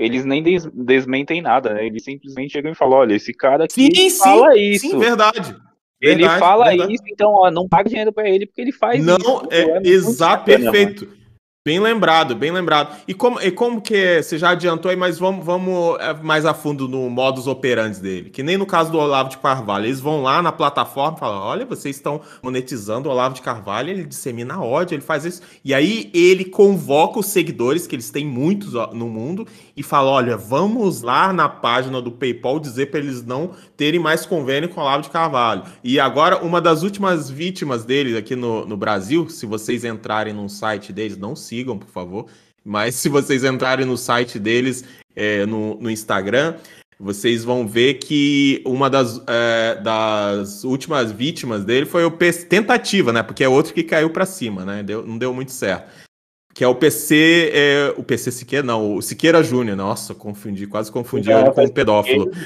eles 0.00 0.24
nem 0.24 0.42
des 0.42 0.66
desmentem 0.66 1.42
nada, 1.42 1.74
né? 1.74 1.86
Eles 1.86 2.04
simplesmente 2.04 2.52
chegam 2.52 2.72
e 2.72 2.74
falam, 2.74 2.98
olha, 2.98 3.14
esse 3.14 3.32
cara 3.32 3.64
aqui 3.64 3.94
sim, 3.94 4.10
fala 4.10 4.52
sim, 4.52 4.60
isso. 4.60 4.90
Sim, 4.90 4.98
verdade. 4.98 5.54
Verdade, 6.02 6.24
ele 6.24 6.38
fala 6.38 6.68
verdade. 6.68 6.94
isso, 6.94 7.04
então 7.08 7.30
ó, 7.30 7.50
não 7.50 7.68
paga 7.68 7.88
dinheiro 7.88 8.10
para 8.10 8.28
ele 8.28 8.46
porque 8.46 8.62
ele 8.62 8.72
faz 8.72 9.04
não, 9.04 9.16
isso. 9.18 9.28
Não, 9.28 9.42
é, 9.50 9.60
é 9.60 9.88
exato, 9.88 10.46
perfeito. 10.46 11.04
Mano. 11.04 11.20
Bem 11.62 11.78
lembrado, 11.78 12.34
bem 12.34 12.50
lembrado. 12.50 12.96
E 13.06 13.12
como, 13.12 13.38
e 13.38 13.50
como 13.50 13.82
que 13.82 13.94
é, 13.94 14.22
você 14.22 14.38
já 14.38 14.48
adiantou 14.48 14.90
aí, 14.90 14.96
mas 14.96 15.18
vamos, 15.18 15.44
vamos 15.44 16.00
é, 16.00 16.14
mais 16.14 16.46
a 16.46 16.54
fundo 16.54 16.88
no 16.88 17.10
modus 17.10 17.46
operandi 17.46 18.00
dele. 18.00 18.30
Que 18.30 18.42
nem 18.42 18.56
no 18.56 18.64
caso 18.64 18.90
do 18.90 18.98
Olavo 18.98 19.28
de 19.28 19.36
Carvalho. 19.36 19.84
Eles 19.84 20.00
vão 20.00 20.22
lá 20.22 20.40
na 20.40 20.52
plataforma 20.52 21.18
e 21.18 21.20
falam: 21.20 21.42
olha, 21.42 21.66
vocês 21.66 21.96
estão 21.96 22.22
monetizando 22.42 23.10
o 23.10 23.12
Olavo 23.12 23.34
de 23.34 23.42
Carvalho, 23.42 23.90
ele 23.90 24.04
dissemina 24.04 24.58
ódio, 24.58 24.94
ele 24.94 25.02
faz 25.02 25.26
isso. 25.26 25.42
E 25.62 25.74
aí 25.74 26.10
ele 26.14 26.46
convoca 26.46 27.18
os 27.18 27.26
seguidores, 27.26 27.86
que 27.86 27.94
eles 27.94 28.10
têm 28.10 28.24
muitos 28.24 28.72
no 28.94 29.10
mundo, 29.10 29.46
e 29.80 29.82
fala: 29.82 30.10
olha, 30.10 30.36
vamos 30.36 31.00
lá 31.02 31.32
na 31.32 31.48
página 31.48 32.00
do 32.00 32.12
PayPal 32.12 32.60
dizer 32.60 32.90
para 32.90 33.00
eles 33.00 33.24
não 33.24 33.52
terem 33.76 33.98
mais 33.98 34.26
convênio 34.26 34.68
com 34.68 34.80
o 34.80 34.84
Olavo 34.84 35.02
de 35.02 35.10
Carvalho. 35.10 35.64
E 35.82 35.98
agora, 35.98 36.38
uma 36.44 36.60
das 36.60 36.82
últimas 36.82 37.30
vítimas 37.30 37.84
dele 37.84 38.16
aqui 38.16 38.36
no, 38.36 38.66
no 38.66 38.76
Brasil, 38.76 39.28
se 39.28 39.46
vocês 39.46 39.84
entrarem 39.84 40.34
no 40.34 40.48
site 40.48 40.92
deles, 40.92 41.16
não 41.16 41.34
sigam, 41.34 41.78
por 41.78 41.88
favor. 41.88 42.26
Mas 42.62 42.94
se 42.94 43.08
vocês 43.08 43.42
entrarem 43.42 43.86
no 43.86 43.96
site 43.96 44.38
deles, 44.38 44.84
é, 45.16 45.46
no, 45.46 45.76
no 45.80 45.90
Instagram, 45.90 46.56
vocês 46.98 47.42
vão 47.42 47.66
ver 47.66 47.94
que 47.94 48.62
uma 48.66 48.90
das, 48.90 49.22
é, 49.26 49.80
das 49.82 50.62
últimas 50.62 51.10
vítimas 51.10 51.64
dele 51.64 51.86
foi 51.86 52.04
o 52.04 52.10
tentativa, 52.10 53.14
né? 53.14 53.22
Porque 53.22 53.42
é 53.42 53.48
outro 53.48 53.72
que 53.72 53.82
caiu 53.82 54.10
para 54.10 54.26
cima, 54.26 54.62
né? 54.66 54.82
Deu, 54.82 55.06
não 55.06 55.16
deu 55.16 55.32
muito 55.32 55.52
certo. 55.52 56.09
Que 56.52 56.64
é 56.64 56.68
o 56.68 56.74
PC, 56.74 57.52
é, 57.54 57.94
o 57.96 58.02
PC 58.02 58.32
Siqueira, 58.32 58.66
não, 58.66 58.96
o 58.96 59.02
Siqueira 59.02 59.42
Júnior. 59.42 59.76
Nossa, 59.76 60.14
confundi, 60.14 60.66
quase 60.66 60.90
confundi 60.90 61.30
ele 61.30 61.50
com 61.52 61.64
o 61.64 61.72
pedófilo. 61.72 62.30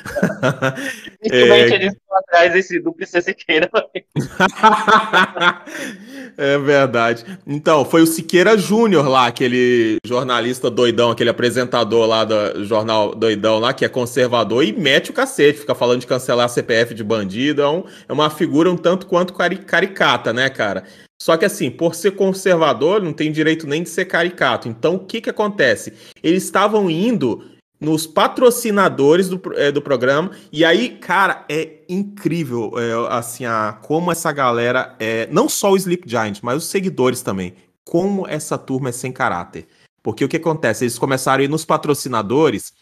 É... 1.26 1.74
eles 1.74 1.94
atrás 2.14 2.52
desse, 2.52 2.78
do 2.78 2.92
PC 2.92 3.22
Siqueira. 3.22 3.70
É 6.36 6.58
verdade. 6.58 7.24
Então, 7.46 7.84
foi 7.84 8.02
o 8.02 8.06
Siqueira 8.06 8.58
Júnior 8.58 9.08
lá, 9.08 9.26
aquele 9.26 9.98
jornalista 10.04 10.68
doidão, 10.68 11.12
aquele 11.12 11.30
apresentador 11.30 12.06
lá 12.06 12.24
do 12.24 12.64
jornal 12.64 13.14
doidão 13.14 13.60
lá, 13.60 13.72
que 13.72 13.84
é 13.84 13.88
conservador 13.88 14.64
e 14.64 14.72
mete 14.72 15.10
o 15.10 15.14
cacete, 15.14 15.60
fica 15.60 15.76
falando 15.76 16.00
de 16.00 16.08
cancelar 16.08 16.46
a 16.46 16.48
CPF 16.48 16.92
de 16.92 17.04
bandido. 17.04 17.62
É, 17.62 17.68
um, 17.68 17.84
é 18.08 18.12
uma 18.12 18.30
figura 18.30 18.68
um 18.68 18.76
tanto 18.76 19.06
quanto 19.06 19.32
caricata, 19.32 20.32
né, 20.32 20.50
cara? 20.50 20.82
Só 21.20 21.36
que 21.36 21.44
assim, 21.44 21.70
por 21.70 21.94
ser 21.94 22.12
conservador, 22.12 23.02
não 23.02 23.12
tem 23.12 23.32
direito 23.32 23.66
nem 23.66 23.82
de 23.82 23.88
ser 23.88 24.04
caricato. 24.04 24.68
Então, 24.68 24.96
o 24.96 24.98
que 25.00 25.20
que 25.20 25.30
acontece? 25.30 25.92
Eles 26.22 26.44
estavam 26.44 26.90
indo 26.90 27.54
nos 27.80 28.06
patrocinadores 28.06 29.28
do, 29.28 29.40
é, 29.54 29.70
do 29.70 29.82
programa. 29.82 30.30
E 30.52 30.64
aí, 30.64 30.90
cara, 30.90 31.44
é 31.48 31.82
incrível 31.88 32.72
é, 32.78 33.14
assim, 33.14 33.44
a, 33.44 33.78
como 33.82 34.10
essa 34.10 34.32
galera 34.32 34.94
é. 34.98 35.28
Não 35.30 35.48
só 35.48 35.72
o 35.72 35.76
Sleep 35.76 36.08
Giant, 36.08 36.40
mas 36.42 36.56
os 36.56 36.66
seguidores 36.66 37.22
também. 37.22 37.54
Como 37.84 38.26
essa 38.26 38.56
turma 38.56 38.88
é 38.88 38.92
sem 38.92 39.12
caráter. 39.12 39.66
Porque 40.02 40.24
o 40.24 40.28
que 40.28 40.36
acontece? 40.36 40.84
Eles 40.84 40.98
começaram 40.98 41.40
a 41.40 41.44
ir 41.44 41.48
nos 41.48 41.64
patrocinadores 41.64 42.72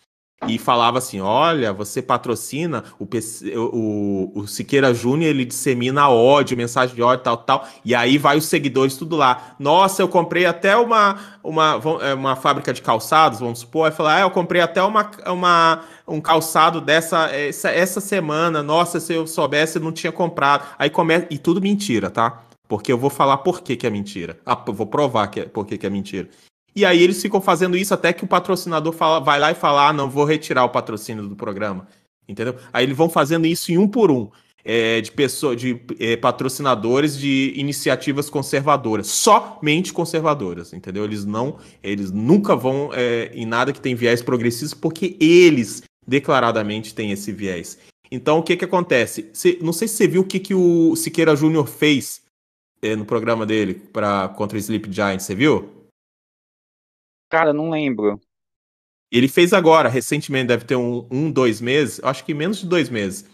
e 0.47 0.59
falava 0.59 0.99
assim: 0.99 1.20
olha, 1.20 1.72
você 1.72 2.03
patrocina 2.03 2.84
o, 2.99 3.07
PC, 3.07 3.57
o, 3.57 4.32
o 4.34 4.47
Siqueira 4.47 4.93
Júnior, 4.93 5.30
ele 5.30 5.45
dissemina 5.45 6.09
ódio, 6.09 6.57
mensagem 6.57 6.95
de 6.95 7.03
ódio, 7.03 7.24
tal, 7.24 7.36
tal. 7.36 7.68
E 7.84 7.95
aí 7.95 8.18
vai 8.18 8.36
os 8.36 8.47
seguidores 8.47 8.97
tudo 8.97 9.16
lá. 9.16 9.55
Nossa, 9.59 10.03
eu 10.03 10.09
comprei 10.09 10.47
até 10.47 10.76
uma, 10.76 11.18
uma, 11.43 11.80
é, 12.03 12.14
uma 12.14 12.36
fábrica 12.36 12.72
de 12.72 12.82
calçados, 12.82 13.40
vamos 13.40 13.61
supor. 13.61 13.86
Aí 13.86 13.93
falar, 13.93 14.16
ah, 14.16 14.20
eu 14.20 14.30
comprei 14.30 14.61
até 14.61 14.82
uma, 14.82 15.11
uma, 15.26 15.80
um 16.07 16.20
calçado 16.20 16.80
dessa 16.80 17.30
essa, 17.30 17.70
essa 17.70 18.01
semana. 18.01 18.62
Nossa, 18.62 19.01
se 19.01 19.12
eu 19.12 19.26
soubesse, 19.26 19.78
eu 19.78 19.82
não 19.82 19.93
tinha 19.93 20.12
comprado. 20.12 20.66
Aí 20.78 20.90
começa. 20.90 21.26
E 21.30 21.38
tudo 21.38 21.61
mentira, 21.61 22.11
tá? 22.11 22.43
Porque 22.68 22.90
eu 22.90 22.99
vou 22.99 23.11
falar 23.11 23.38
por 23.38 23.61
que, 23.61 23.76
que 23.76 23.86
é 23.86 23.90
mentira. 23.90 24.38
Ah, 24.47 24.55
vou 24.55 24.86
provar 24.86 25.28
que 25.28 25.40
é, 25.40 25.45
por 25.45 25.66
que, 25.66 25.76
que 25.76 25.86
é 25.86 25.90
mentira. 25.90 26.28
E 26.75 26.85
aí 26.85 27.03
eles 27.03 27.20
ficam 27.20 27.41
fazendo 27.41 27.77
isso 27.77 27.93
até 27.93 28.12
que 28.12 28.25
o 28.25 28.29
patrocinador 28.29 28.93
fala, 28.93 29.20
vai 29.20 29.39
lá 29.39 29.51
e 29.51 29.55
fala: 29.55 29.89
ah, 29.89 29.93
não, 29.93 30.09
vou 30.09 30.25
retirar 30.25 30.64
o 30.64 30.70
patrocínio 30.70 31.29
do 31.29 31.37
programa. 31.37 31.87
Entendeu? 32.29 32.57
Aí 32.73 32.85
eles 32.85 32.97
vão 32.97 33.11
fazendo 33.11 33.47
isso 33.47 33.73
em 33.73 33.79
um 33.79 33.87
por 33.87 34.11
um. 34.11 34.31
É, 34.64 35.01
de 35.01 35.11
pessoas, 35.11 35.61
de 35.61 35.83
é, 35.99 36.16
patrocinadores 36.16 37.18
de 37.18 37.53
iniciativas 37.57 38.31
conservadoras, 38.31 39.09
somente 39.09 39.93
conservadoras, 39.93 40.73
entendeu? 40.73 41.03
Eles 41.03 41.25
não, 41.25 41.59
eles 41.83 42.12
nunca 42.12 42.55
vão 42.55 42.91
é, 42.93 43.33
em 43.35 43.45
nada 43.45 43.73
que 43.73 43.81
tem 43.81 43.97
viés 43.97 44.23
progressista, 44.23 44.77
porque 44.81 45.16
eles 45.18 45.83
declaradamente 46.07 46.95
têm 46.95 47.11
esse 47.11 47.33
viés. 47.33 47.77
Então, 48.09 48.39
o 48.39 48.43
que 48.43 48.57
que 48.57 48.64
acontece? 48.64 49.31
Cê, 49.33 49.59
não 49.61 49.73
sei 49.73 49.89
se 49.89 49.97
você 49.97 50.07
viu 50.07 50.23
o 50.23 50.25
que, 50.25 50.39
que 50.39 50.55
o 50.55 50.95
Siqueira 50.95 51.35
Júnior 51.35 51.66
fez 51.66 52.23
é, 52.81 52.95
no 52.95 53.05
programa 53.05 53.45
dele 53.45 53.75
para 53.75 54.29
contra 54.29 54.57
o 54.57 54.61
Sleep 54.61 54.93
Giant, 54.93 55.18
você 55.18 55.35
viu? 55.35 55.82
Cara, 57.33 57.51
não 57.51 57.70
lembro. 57.70 58.20
Ele 59.11 59.26
fez 59.26 59.55
agora, 59.55 59.89
recentemente, 59.89 60.49
deve 60.49 60.66
ter 60.66 60.76
um, 60.76 61.09
um, 61.11 61.30
dois 61.30 61.62
meses, 61.62 61.99
acho 62.05 62.22
que 62.26 62.35
menos 62.35 62.59
de 62.59 62.66
dois 62.66 62.91
meses. 62.91 63.24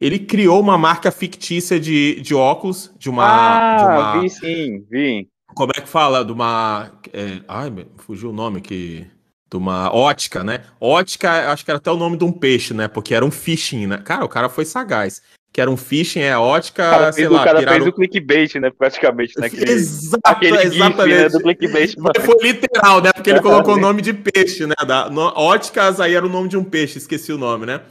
Ele 0.00 0.18
criou 0.18 0.58
uma 0.58 0.78
marca 0.78 1.10
fictícia 1.10 1.78
de, 1.78 2.22
de 2.22 2.34
óculos, 2.34 2.90
de 2.98 3.10
uma. 3.10 3.24
Ah, 3.26 3.76
de 3.76 3.84
uma, 3.84 4.20
vi 4.22 4.30
sim, 4.30 4.86
vi. 4.90 5.28
Como 5.54 5.72
é 5.76 5.80
que 5.82 5.86
fala? 5.86 6.24
De 6.24 6.32
uma. 6.32 6.90
É, 7.12 7.42
ai, 7.46 7.70
fugiu 7.98 8.30
o 8.30 8.32
nome 8.32 8.62
que. 8.62 9.06
De 9.50 9.58
uma 9.58 9.94
ótica, 9.94 10.42
né? 10.42 10.64
Ótica, 10.80 11.52
acho 11.52 11.66
que 11.66 11.70
era 11.70 11.76
até 11.76 11.90
o 11.90 11.98
nome 11.98 12.16
de 12.16 12.24
um 12.24 12.32
peixe, 12.32 12.72
né? 12.72 12.88
Porque 12.88 13.14
era 13.14 13.26
um 13.26 13.30
fishing, 13.30 13.86
né? 13.86 13.98
Cara, 13.98 14.24
o 14.24 14.28
cara 14.28 14.48
foi 14.48 14.64
sagaz 14.64 15.20
que 15.54 15.60
era 15.60 15.70
um 15.70 15.76
phishing, 15.76 16.18
é 16.18 16.36
ótica, 16.36 16.82
cara, 16.82 17.12
sei 17.12 17.28
lá, 17.28 17.40
o 17.40 17.44
cara 17.44 17.62
fez 17.62 17.86
o 17.86 17.92
clickbait, 17.92 18.56
né, 18.56 18.72
praticamente, 18.76 19.38
né? 19.38 19.46
Aquele, 19.46 19.70
Exato, 19.70 20.20
aquele 20.24 20.58
exatamente. 20.62 21.10
GIF, 21.10 21.22
né, 21.22 21.28
do 21.28 21.40
clickbait. 21.40 21.94
Foi 22.22 22.36
literal, 22.42 23.00
né, 23.00 23.12
porque 23.12 23.30
ele 23.30 23.40
colocou 23.40 23.74
o 23.74 23.80
nome 23.80 24.02
de 24.02 24.12
peixe, 24.12 24.66
né, 24.66 24.74
da, 24.84 25.08
no, 25.08 25.20
óticas, 25.36 26.00
aí 26.00 26.12
era 26.12 26.26
o 26.26 26.28
nome 26.28 26.48
de 26.48 26.56
um 26.56 26.64
peixe, 26.64 26.98
esqueci 26.98 27.32
o 27.32 27.38
nome, 27.38 27.66
né. 27.66 27.82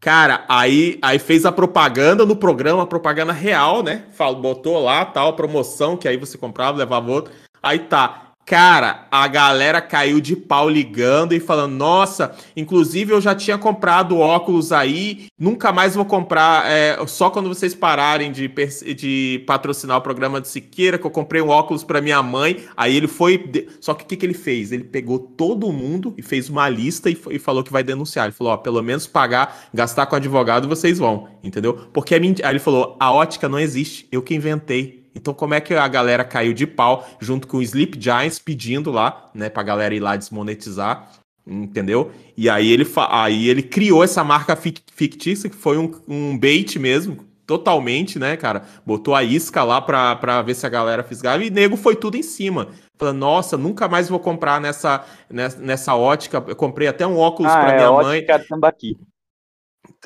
Cara, 0.00 0.44
aí, 0.48 0.98
aí 1.00 1.20
fez 1.20 1.46
a 1.46 1.52
propaganda 1.52 2.26
no 2.26 2.34
programa, 2.34 2.82
a 2.82 2.86
propaganda 2.86 3.32
real, 3.32 3.84
né, 3.84 4.06
Falou, 4.12 4.42
botou 4.42 4.82
lá, 4.82 5.04
tal, 5.04 5.34
promoção, 5.34 5.96
que 5.96 6.08
aí 6.08 6.16
você 6.16 6.36
comprava, 6.36 6.76
levava 6.76 7.12
outro, 7.12 7.32
aí 7.62 7.78
tá, 7.78 8.23
Cara, 8.46 9.06
a 9.10 9.26
galera 9.26 9.80
caiu 9.80 10.20
de 10.20 10.36
pau 10.36 10.68
ligando 10.68 11.32
e 11.32 11.40
falando: 11.40 11.72
Nossa, 11.72 12.36
inclusive 12.54 13.12
eu 13.12 13.20
já 13.20 13.34
tinha 13.34 13.56
comprado 13.56 14.18
óculos 14.18 14.70
aí, 14.70 15.28
nunca 15.38 15.72
mais 15.72 15.94
vou 15.94 16.04
comprar. 16.04 16.70
É, 16.70 16.98
só 17.06 17.30
quando 17.30 17.48
vocês 17.48 17.74
pararem 17.74 18.30
de, 18.30 18.46
de 18.94 19.42
patrocinar 19.46 19.96
o 19.96 20.02
programa 20.02 20.42
de 20.42 20.48
Siqueira, 20.48 20.98
que 20.98 21.06
eu 21.06 21.10
comprei 21.10 21.40
um 21.40 21.48
óculos 21.48 21.82
para 21.82 22.02
minha 22.02 22.22
mãe. 22.22 22.64
Aí 22.76 22.94
ele 22.94 23.08
foi. 23.08 23.50
Só 23.80 23.94
que 23.94 24.04
o 24.04 24.06
que, 24.06 24.16
que 24.16 24.26
ele 24.26 24.34
fez? 24.34 24.72
Ele 24.72 24.84
pegou 24.84 25.18
todo 25.18 25.72
mundo 25.72 26.12
e 26.18 26.20
fez 26.20 26.50
uma 26.50 26.68
lista 26.68 27.08
e, 27.08 27.18
e 27.30 27.38
falou 27.38 27.64
que 27.64 27.72
vai 27.72 27.82
denunciar. 27.82 28.26
Ele 28.26 28.34
falou: 28.34 28.52
Ó, 28.52 28.56
pelo 28.58 28.82
menos 28.82 29.06
pagar, 29.06 29.68
gastar 29.72 30.04
com 30.04 30.16
advogado 30.16 30.68
vocês 30.68 30.98
vão, 30.98 31.28
entendeu? 31.42 31.88
Porque 31.94 32.14
é 32.14 32.20
mentira. 32.20 32.48
Aí 32.48 32.52
ele 32.52 32.60
falou: 32.60 32.94
A 33.00 33.10
ótica 33.10 33.48
não 33.48 33.58
existe, 33.58 34.06
eu 34.12 34.20
que 34.20 34.34
inventei. 34.34 35.03
Então, 35.14 35.32
como 35.32 35.54
é 35.54 35.60
que 35.60 35.74
a 35.74 35.86
galera 35.88 36.24
caiu 36.24 36.52
de 36.52 36.66
pau 36.66 37.06
junto 37.20 37.46
com 37.46 37.58
o 37.58 37.62
Sleep 37.62 38.00
Giants 38.00 38.38
pedindo 38.38 38.90
lá, 38.90 39.30
né, 39.34 39.48
pra 39.48 39.62
galera 39.62 39.94
ir 39.94 40.00
lá 40.00 40.16
desmonetizar, 40.16 41.10
entendeu? 41.46 42.10
E 42.36 42.48
aí 42.48 42.70
ele, 42.70 42.86
aí 43.08 43.48
ele 43.48 43.62
criou 43.62 44.02
essa 44.02 44.24
marca 44.24 44.56
fictícia, 44.56 45.48
que 45.48 45.56
foi 45.56 45.78
um, 45.78 45.92
um 46.08 46.38
bait 46.38 46.78
mesmo, 46.78 47.24
totalmente, 47.46 48.18
né, 48.18 48.36
cara? 48.36 48.62
Botou 48.84 49.14
a 49.14 49.22
isca 49.22 49.62
lá 49.62 49.80
pra, 49.80 50.16
pra 50.16 50.42
ver 50.42 50.54
se 50.54 50.66
a 50.66 50.70
galera 50.70 51.02
fisgava 51.02 51.44
e 51.44 51.50
nego 51.50 51.76
foi 51.76 51.94
tudo 51.94 52.16
em 52.16 52.22
cima. 52.22 52.68
Falando, 52.98 53.18
nossa, 53.18 53.56
nunca 53.56 53.88
mais 53.88 54.08
vou 54.08 54.20
comprar 54.20 54.60
nessa, 54.60 55.04
nessa, 55.30 55.60
nessa 55.60 55.94
ótica. 55.94 56.42
Eu 56.46 56.56
comprei 56.56 56.88
até 56.88 57.06
um 57.06 57.18
óculos 57.18 57.52
ah, 57.52 57.60
pra 57.60 57.72
é, 57.72 57.76
minha 57.76 57.92
mãe. 57.92 58.24
Tambaqui. 58.48 58.96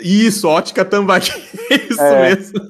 Isso, 0.00 0.48
ótica 0.48 0.84
tambaqui. 0.84 1.32
Isso 1.90 2.00
é. 2.00 2.30
mesmo. 2.30 2.60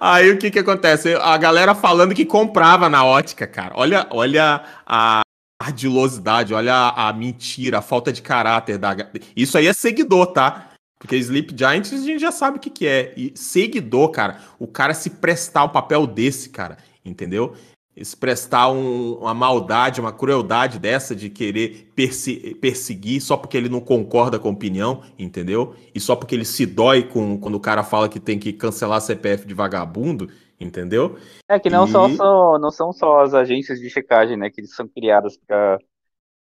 Aí 0.00 0.30
o 0.30 0.38
que 0.38 0.50
que 0.50 0.58
acontece? 0.58 1.14
A 1.14 1.36
galera 1.36 1.74
falando 1.74 2.14
que 2.14 2.24
comprava 2.24 2.88
na 2.88 3.04
ótica, 3.04 3.46
cara. 3.46 3.72
Olha, 3.76 4.06
olha 4.10 4.62
a 4.86 5.20
ardilosidade, 5.60 6.54
olha 6.54 6.74
a, 6.74 7.08
a 7.08 7.12
mentira, 7.12 7.78
a 7.78 7.82
falta 7.82 8.12
de 8.12 8.22
caráter 8.22 8.78
da. 8.78 8.94
Isso 9.34 9.56
aí 9.56 9.66
é 9.66 9.72
seguidor, 9.72 10.26
tá? 10.26 10.70
Porque 10.98 11.16
Sleep 11.16 11.54
Giants 11.56 11.92
a 11.92 11.98
gente 11.98 12.20
já 12.20 12.32
sabe 12.32 12.56
o 12.56 12.60
que, 12.60 12.70
que 12.70 12.86
é. 12.86 13.12
E 13.16 13.32
seguidor, 13.34 14.10
cara, 14.10 14.40
o 14.58 14.66
cara 14.66 14.94
se 14.94 15.10
prestar 15.10 15.64
o 15.64 15.68
papel 15.68 16.06
desse, 16.06 16.48
cara, 16.48 16.78
entendeu? 17.04 17.54
Expressar 17.96 18.70
um, 18.70 19.14
uma 19.14 19.32
maldade, 19.32 20.00
uma 20.00 20.12
crueldade 20.12 20.78
dessa 20.78 21.16
de 21.16 21.30
querer 21.30 21.90
perse 21.94 22.54
perseguir 22.60 23.22
só 23.22 23.36
porque 23.36 23.56
ele 23.56 23.70
não 23.70 23.80
concorda 23.80 24.38
com 24.38 24.48
a 24.48 24.52
opinião, 24.52 25.02
entendeu? 25.18 25.74
E 25.94 25.98
só 25.98 26.14
porque 26.14 26.34
ele 26.34 26.44
se 26.44 26.66
dói 26.66 27.04
com 27.04 27.38
quando 27.40 27.54
o 27.54 27.60
cara 27.60 27.82
fala 27.82 28.08
que 28.08 28.20
tem 28.20 28.38
que 28.38 28.52
cancelar 28.52 29.00
CPF 29.00 29.46
de 29.46 29.54
vagabundo, 29.54 30.28
entendeu? 30.60 31.16
É 31.48 31.58
que 31.58 31.70
não, 31.70 31.86
e... 31.86 31.90
são, 31.90 32.14
só, 32.14 32.58
não 32.58 32.70
são 32.70 32.92
só 32.92 33.22
as 33.22 33.32
agências 33.32 33.80
de 33.80 33.88
checagem, 33.88 34.36
né, 34.36 34.50
que 34.50 34.66
são 34.66 34.86
criadas 34.86 35.38
para 35.46 35.78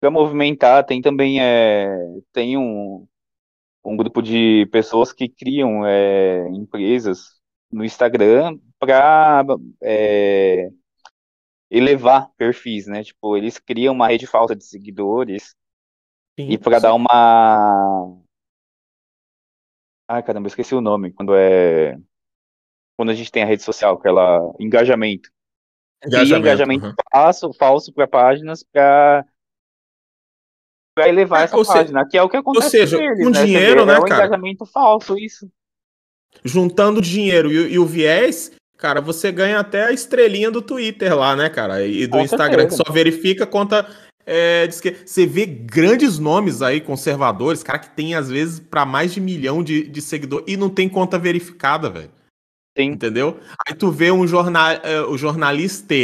para 0.01 0.12
movimentar, 0.12 0.86
tem 0.86 1.02
também 1.02 1.43
é, 1.43 1.89
tem 2.32 2.56
um, 2.56 3.05
um 3.85 3.97
grupo 3.97 4.23
de 4.23 4.65
pessoas 4.70 5.12
que 5.12 5.28
criam 5.28 5.85
é, 5.85 6.47
empresas 6.51 7.36
no 7.70 7.85
Instagram 7.85 8.59
para 8.78 9.44
é, 9.82 10.70
elevar 11.70 12.30
perfis, 12.36 12.86
né? 12.86 13.04
Tipo, 13.04 13.36
eles 13.36 13.58
criam 13.58 13.94
uma 13.94 14.08
rede 14.08 14.26
falsa 14.26 14.56
de 14.56 14.64
seguidores 14.64 15.54
sim, 16.38 16.48
e 16.50 16.58
para 16.58 16.78
dar 16.78 16.94
uma 16.94 18.16
Ai, 20.10 20.22
caramba, 20.22 20.48
esqueci 20.48 20.74
o 20.74 20.80
nome. 20.80 21.12
Quando 21.12 21.34
é 21.34 21.98
quando 22.96 23.10
a 23.10 23.14
gente 23.14 23.30
tem 23.30 23.42
a 23.42 23.46
rede 23.46 23.62
social, 23.62 23.94
aquela 23.94 24.52
engajamento. 24.58 25.30
Engajamento, 26.04 26.38
engajamento 26.38 26.86
uhum. 26.86 26.94
falso, 27.12 27.52
falso 27.52 27.92
para 27.92 28.08
páginas 28.08 28.64
para 28.64 29.24
para 30.96 31.08
elevar 31.08 31.42
é, 31.42 31.44
essa 31.44 31.56
página, 31.56 32.00
seja, 32.00 32.10
que 32.10 32.18
é 32.18 32.22
o 32.22 32.28
que 32.28 32.36
acontece 32.36 32.64
Ou 32.64 32.70
seja, 32.70 32.96
com, 32.96 33.04
eles, 33.04 33.24
com 33.24 33.30
né? 33.30 33.44
dinheiro, 33.44 33.86
né, 33.86 33.94
é 33.94 33.98
um 33.98 34.02
cara? 34.02 34.26
engajamento 34.26 34.66
falso, 34.66 35.16
isso. 35.16 35.48
Juntando 36.44 37.00
dinheiro 37.00 37.52
e, 37.52 37.74
e, 37.74 37.78
o 37.78 37.86
viés, 37.86 38.50
cara, 38.78 39.00
você 39.00 39.30
ganha 39.32 39.59
até 39.59 39.84
a 39.84 39.92
estrelinha 39.92 40.50
do 40.50 40.62
Twitter 40.62 41.14
lá, 41.14 41.36
né, 41.36 41.50
cara? 41.50 41.84
E 41.84 42.06
do 42.06 42.16
com 42.16 42.24
Instagram, 42.24 42.62
certeza. 42.62 42.82
que 42.82 42.88
só 42.88 42.92
verifica 42.92 43.46
conta. 43.46 43.86
É, 44.24 44.66
diz 44.66 44.80
que 44.80 44.94
você 45.05 45.26
vê 45.26 45.46
grandes 45.46 46.18
nomes 46.18 46.60
aí, 46.62 46.80
conservadores, 46.80 47.62
cara 47.62 47.78
que 47.78 47.90
tem 47.90 48.14
às 48.14 48.28
vezes 48.28 48.60
para 48.60 48.84
mais 48.84 49.12
de 49.12 49.20
milhão 49.20 49.62
de, 49.62 49.88
de 49.88 50.02
seguidores 50.02 50.44
e 50.46 50.56
não 50.56 50.68
tem 50.68 50.88
conta 50.88 51.18
verificada, 51.18 51.90
velho. 51.90 52.10
Entendeu? 52.76 53.38
Aí 53.66 53.74
tu 53.74 53.90
vê 53.90 54.12
um 54.12 54.26
jornal, 54.26 54.76
uh, 54.76 55.10
o 55.10 55.18
jornalista 55.18 55.94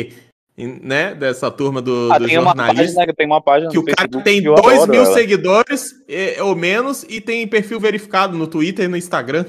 né, 0.57 1.15
dessa 1.15 1.51
turma 1.51 1.83
do, 1.83 2.09
ah, 2.13 2.19
do 2.19 2.27
tem 2.27 2.37
jornalista. 2.37 2.73
Uma 2.73 2.75
página, 2.75 3.15
tem 3.15 3.27
uma 3.27 3.43
página 3.43 3.71
que 3.71 3.79
o 3.79 3.85
cara 3.85 4.09
tem 4.23 4.43
2 4.43 4.87
mil 4.87 5.03
ela. 5.03 5.13
seguidores 5.13 5.93
e, 6.09 6.41
ou 6.41 6.55
menos 6.55 7.03
e 7.05 7.21
tem 7.21 7.47
perfil 7.47 7.81
verificado 7.81 8.39
no 8.39 8.47
Twitter 8.47 8.85
e 8.85 8.89
no 8.89 8.97
Instagram. 8.97 9.45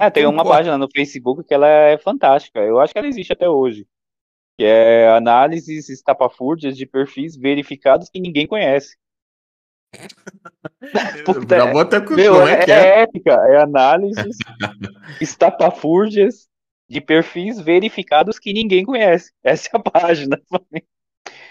É, 0.00 0.10
tem 0.10 0.26
uma 0.26 0.44
página 0.44 0.76
no 0.76 0.88
Facebook 0.90 1.44
que 1.44 1.54
ela 1.54 1.68
é 1.68 1.96
fantástica. 1.98 2.58
Eu 2.60 2.80
acho 2.80 2.92
que 2.92 2.98
ela 2.98 3.08
existe 3.08 3.32
até 3.32 3.48
hoje. 3.48 3.86
Que 4.58 4.64
é 4.64 5.08
análises 5.10 5.88
estapafúrdias 5.88 6.76
de 6.76 6.84
perfis 6.84 7.36
verificados 7.36 8.08
que 8.08 8.20
ninguém 8.20 8.46
conhece. 8.46 8.96
Puta, 11.24 11.56
Já 11.56 11.72
vou 11.72 11.80
até 11.80 12.00
meu, 12.00 12.46
é, 12.46 12.64
é, 12.64 12.70
é 12.70 13.00
épica, 13.02 13.32
é 13.32 13.62
análises 13.62 14.36
estapafúrdias 15.20 16.48
de 16.88 17.00
perfis 17.00 17.60
verificados 17.60 18.38
que 18.38 18.52
ninguém 18.52 18.84
conhece. 18.84 19.32
Essa 19.42 19.70
é 19.74 19.76
a 19.76 19.80
página. 19.80 20.40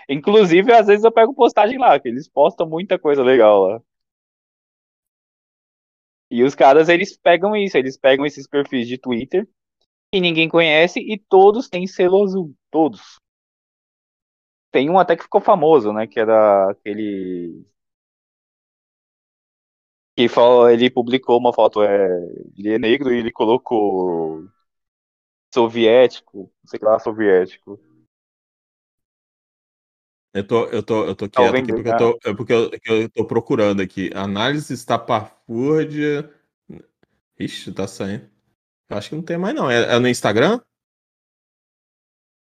Inclusive, 0.10 0.72
às 0.74 0.88
vezes 0.88 1.04
eu 1.06 1.12
pego 1.12 1.34
postagem 1.34 1.78
lá, 1.78 2.00
que 2.00 2.08
eles 2.08 2.28
postam 2.30 2.68
muita 2.68 2.98
coisa 3.00 3.24
legal 3.24 3.68
lá. 3.68 3.82
E 6.30 6.44
os 6.44 6.56
caras, 6.56 6.90
eles 6.90 7.18
pegam 7.18 7.56
isso, 7.56 7.78
eles 7.78 7.98
pegam 7.98 8.26
esses 8.26 8.48
perfis 8.48 8.88
de 8.88 8.98
Twitter 8.98 9.48
que 10.12 10.20
ninguém 10.22 10.50
conhece 10.50 11.00
e 11.00 11.18
todos 11.18 11.70
têm 11.70 11.88
selo 11.88 12.24
azul, 12.24 12.56
todos. 12.72 13.20
Tem 14.72 14.90
um 14.90 15.00
até 15.00 15.16
que 15.16 15.24
ficou 15.24 15.42
famoso, 15.42 15.92
né, 15.94 16.08
que 16.08 16.20
era 16.20 16.72
aquele 16.72 17.66
que 20.16 20.28
ele 20.72 20.90
publicou 20.90 21.38
uma 21.38 21.54
foto, 21.54 21.84
é, 21.84 22.08
ele 22.58 22.74
é 22.74 22.80
negro 22.80 23.14
e 23.14 23.20
ele 23.20 23.32
colocou 23.32 24.44
soviético, 25.54 26.52
não 26.64 26.70
sei 26.70 26.80
lá, 26.82 27.00
soviético. 27.00 27.80
Eu 30.34 30.46
tô, 30.46 30.66
eu 30.66 30.84
tô, 30.84 31.06
eu 31.06 31.16
tô 31.16 31.30
quieto 31.30 31.56
aqui 31.56 31.74
porque, 31.74 31.90
eu 31.90 31.98
tô, 31.98 32.20
é 32.30 32.34
porque 32.36 32.54
eu, 32.54 32.72
eu 33.02 33.10
tô 33.10 33.26
procurando 33.26 33.82
aqui. 33.82 34.12
Análise 34.14 34.72
estapafúrdia. 34.74 36.32
Ixi, 37.40 37.74
tá 37.74 37.88
saindo. 37.88 38.30
Eu 38.90 38.98
acho 38.98 39.10
que 39.10 39.16
não 39.16 39.24
tem 39.24 39.38
mais, 39.38 39.56
não. 39.56 39.70
É, 39.70 39.96
é 39.96 40.00
no 40.00 40.08
Instagram? 40.08 40.62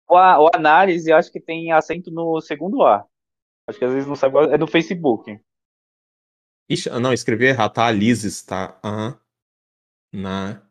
O, 0.08 0.16
o 0.16 0.50
análise, 0.56 1.12
acho 1.12 1.32
que 1.32 1.40
tem 1.40 1.72
acento 1.72 2.10
no 2.10 2.42
segundo 2.42 2.84
A. 2.84 3.06
Acho 3.68 3.78
que 3.78 3.86
às 3.86 3.94
vezes 3.94 4.08
não 4.08 4.16
sabe. 4.16 4.38
É 4.52 4.58
no 4.58 4.66
Facebook. 4.66 5.40
Ixi, 6.70 6.90
não, 7.00 7.14
escrevi 7.14 7.46
errado. 7.46 7.74
Tá, 7.74 7.86
Alises, 7.86 8.42
tá? 8.44 8.80
Aham. 8.84 9.10
Uhum. 10.14 10.22
Na. 10.22 10.67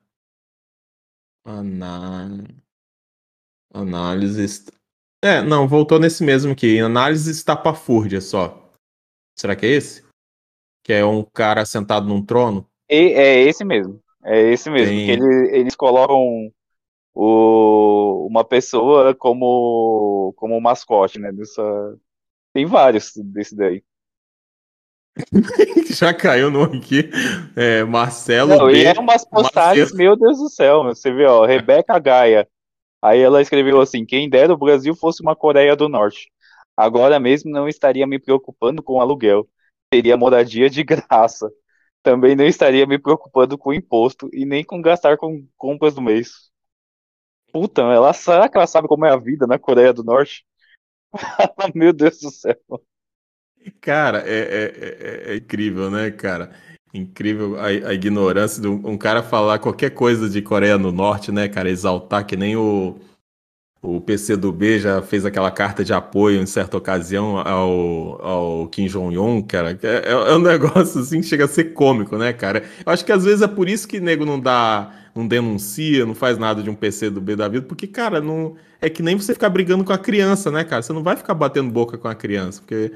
Ana... 1.46 2.44
Análise. 3.72 4.66
É, 5.22 5.40
não, 5.42 5.68
voltou 5.68 5.98
nesse 5.98 6.24
mesmo 6.24 6.52
aqui. 6.52 6.80
Análise 6.80 7.30
estapafúrdia 7.30 8.20
só. 8.20 8.70
Será 9.38 9.54
que 9.54 9.66
é 9.66 9.70
esse? 9.70 10.04
Que 10.82 10.92
é 10.94 11.04
um 11.04 11.22
cara 11.22 11.64
sentado 11.64 12.06
num 12.08 12.24
trono? 12.24 12.68
E, 12.88 13.12
é 13.12 13.42
esse 13.42 13.64
mesmo. 13.64 14.02
É 14.24 14.40
esse 14.52 14.68
mesmo. 14.70 14.94
Tem... 14.94 15.06
Que 15.06 15.12
ele, 15.12 15.56
eles 15.56 15.76
colocam 15.76 16.52
o, 17.14 18.26
uma 18.28 18.44
pessoa 18.44 19.14
como, 19.14 20.32
como 20.36 20.60
mascote, 20.60 21.18
né? 21.18 21.30
Dessa... 21.32 21.62
Tem 22.52 22.64
vários 22.66 23.12
desse 23.16 23.54
daí. 23.54 23.84
Já 25.94 26.12
caiu 26.12 26.50
no 26.50 26.62
aqui. 26.64 27.10
É, 27.56 27.84
Marcelo. 27.84 28.50
Não, 28.56 28.66
B, 28.66 28.82
e 28.82 28.84
é 28.84 28.92
umas 28.92 29.24
postagens, 29.24 29.90
Marcelo... 29.92 29.98
meu 29.98 30.16
Deus 30.16 30.38
do 30.38 30.48
céu. 30.48 30.84
Você 30.84 31.10
vê, 31.12 31.24
ó, 31.24 31.44
Rebeca 31.44 31.98
Gaia. 31.98 32.48
Aí 33.02 33.20
ela 33.20 33.40
escreveu 33.40 33.80
assim: 33.80 34.04
quem 34.04 34.28
dera 34.28 34.52
o 34.52 34.58
Brasil 34.58 34.94
fosse 34.94 35.22
uma 35.22 35.36
Coreia 35.36 35.74
do 35.74 35.88
Norte. 35.88 36.30
Agora 36.76 37.18
mesmo 37.18 37.50
não 37.50 37.68
estaria 37.68 38.06
me 38.06 38.18
preocupando 38.18 38.82
com 38.82 39.00
aluguel. 39.00 39.48
Teria 39.90 40.16
moradia 40.16 40.68
de 40.68 40.82
graça. 40.84 41.50
Também 42.02 42.36
não 42.36 42.44
estaria 42.44 42.86
me 42.86 42.98
preocupando 42.98 43.56
com 43.56 43.72
imposto 43.72 44.28
e 44.32 44.44
nem 44.44 44.62
com 44.62 44.80
gastar 44.82 45.16
com 45.16 45.46
compras 45.56 45.94
do 45.94 46.02
mês. 46.02 46.50
Puta, 47.52 47.82
ela, 47.82 48.12
será 48.12 48.48
que 48.48 48.56
ela 48.56 48.66
sabe 48.66 48.86
como 48.86 49.06
é 49.06 49.10
a 49.10 49.16
vida 49.16 49.46
na 49.46 49.58
Coreia 49.58 49.92
do 49.92 50.04
Norte? 50.04 50.44
meu 51.74 51.92
Deus 51.92 52.20
do 52.20 52.30
céu. 52.30 52.56
Cara, 53.80 54.22
é, 54.26 54.38
é, 54.38 55.30
é, 55.30 55.32
é, 55.32 55.36
incrível, 55.36 55.90
né, 55.90 56.10
cara? 56.10 56.50
Incrível 56.94 57.58
a, 57.58 57.66
a 57.66 57.94
ignorância 57.94 58.60
de 58.60 58.68
um, 58.68 58.96
cara 58.96 59.22
falar 59.22 59.58
qualquer 59.58 59.90
coisa 59.90 60.28
de 60.28 60.40
Coreia 60.40 60.78
do 60.78 60.92
Norte, 60.92 61.32
né, 61.32 61.48
cara? 61.48 61.70
Exaltar 61.70 62.24
que 62.24 62.36
nem 62.36 62.56
o, 62.56 62.98
o 63.82 64.00
PCdoB 64.00 64.78
já 64.78 65.02
fez 65.02 65.24
aquela 65.24 65.50
carta 65.50 65.84
de 65.84 65.92
apoio 65.92 66.40
em 66.40 66.46
certa 66.46 66.76
ocasião 66.76 67.38
ao, 67.38 68.22
ao 68.22 68.68
Kim 68.68 68.86
Jong-un, 68.86 69.42
cara. 69.42 69.78
É, 69.82 70.10
é, 70.10 70.34
um 70.34 70.40
negócio 70.40 71.00
assim 71.00 71.20
que 71.20 71.26
chega 71.26 71.44
a 71.44 71.48
ser 71.48 71.72
cômico, 71.72 72.16
né, 72.16 72.32
cara? 72.32 72.64
Eu 72.84 72.92
acho 72.92 73.04
que 73.04 73.12
às 73.12 73.24
vezes 73.24 73.42
é 73.42 73.48
por 73.48 73.68
isso 73.68 73.86
que 73.86 74.00
nego 74.00 74.24
não 74.24 74.40
dá, 74.40 74.92
não 75.14 75.26
denuncia, 75.26 76.06
não 76.06 76.14
faz 76.14 76.38
nada 76.38 76.62
de 76.62 76.70
um 76.70 76.74
PCdoB 76.74 77.36
da 77.36 77.48
vida, 77.48 77.66
porque, 77.66 77.86
cara, 77.86 78.20
não 78.20 78.56
é 78.80 78.88
que 78.88 79.02
nem 79.02 79.16
você 79.16 79.34
ficar 79.34 79.50
brigando 79.50 79.84
com 79.84 79.92
a 79.92 79.98
criança, 79.98 80.50
né, 80.50 80.64
cara? 80.64 80.82
Você 80.82 80.92
não 80.92 81.02
vai 81.02 81.16
ficar 81.16 81.34
batendo 81.34 81.70
boca 81.70 81.98
com 81.98 82.08
a 82.08 82.14
criança, 82.14 82.60
porque 82.60 82.92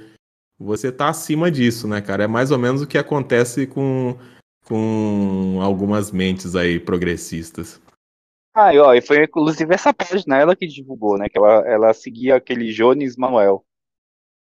você 0.61 0.93
tá 0.93 1.09
acima 1.09 1.51
disso, 1.51 1.89
né, 1.89 2.03
cara? 2.03 2.25
É 2.25 2.27
mais 2.27 2.51
ou 2.51 2.59
menos 2.59 2.83
o 2.83 2.87
que 2.87 2.99
acontece 2.99 3.67
com, 3.67 4.19
com 4.67 5.59
algumas 5.63 6.13
mentes 6.13 6.55
aí 6.55 6.79
progressistas. 6.79 7.81
Ah, 8.53 8.75
e, 8.75 8.79
ó, 8.79 8.93
e 8.93 9.01
foi 9.01 9.25
inclusive 9.25 9.73
essa 9.73 9.95
página 9.95 10.37
ela 10.37 10.55
que 10.55 10.67
divulgou, 10.67 11.17
né? 11.17 11.29
Que 11.31 11.39
ela, 11.39 11.67
ela 11.67 11.95
seguia 11.95 12.37
aquele 12.37 12.71
Jones 12.73 13.17
Manuel. 13.17 13.65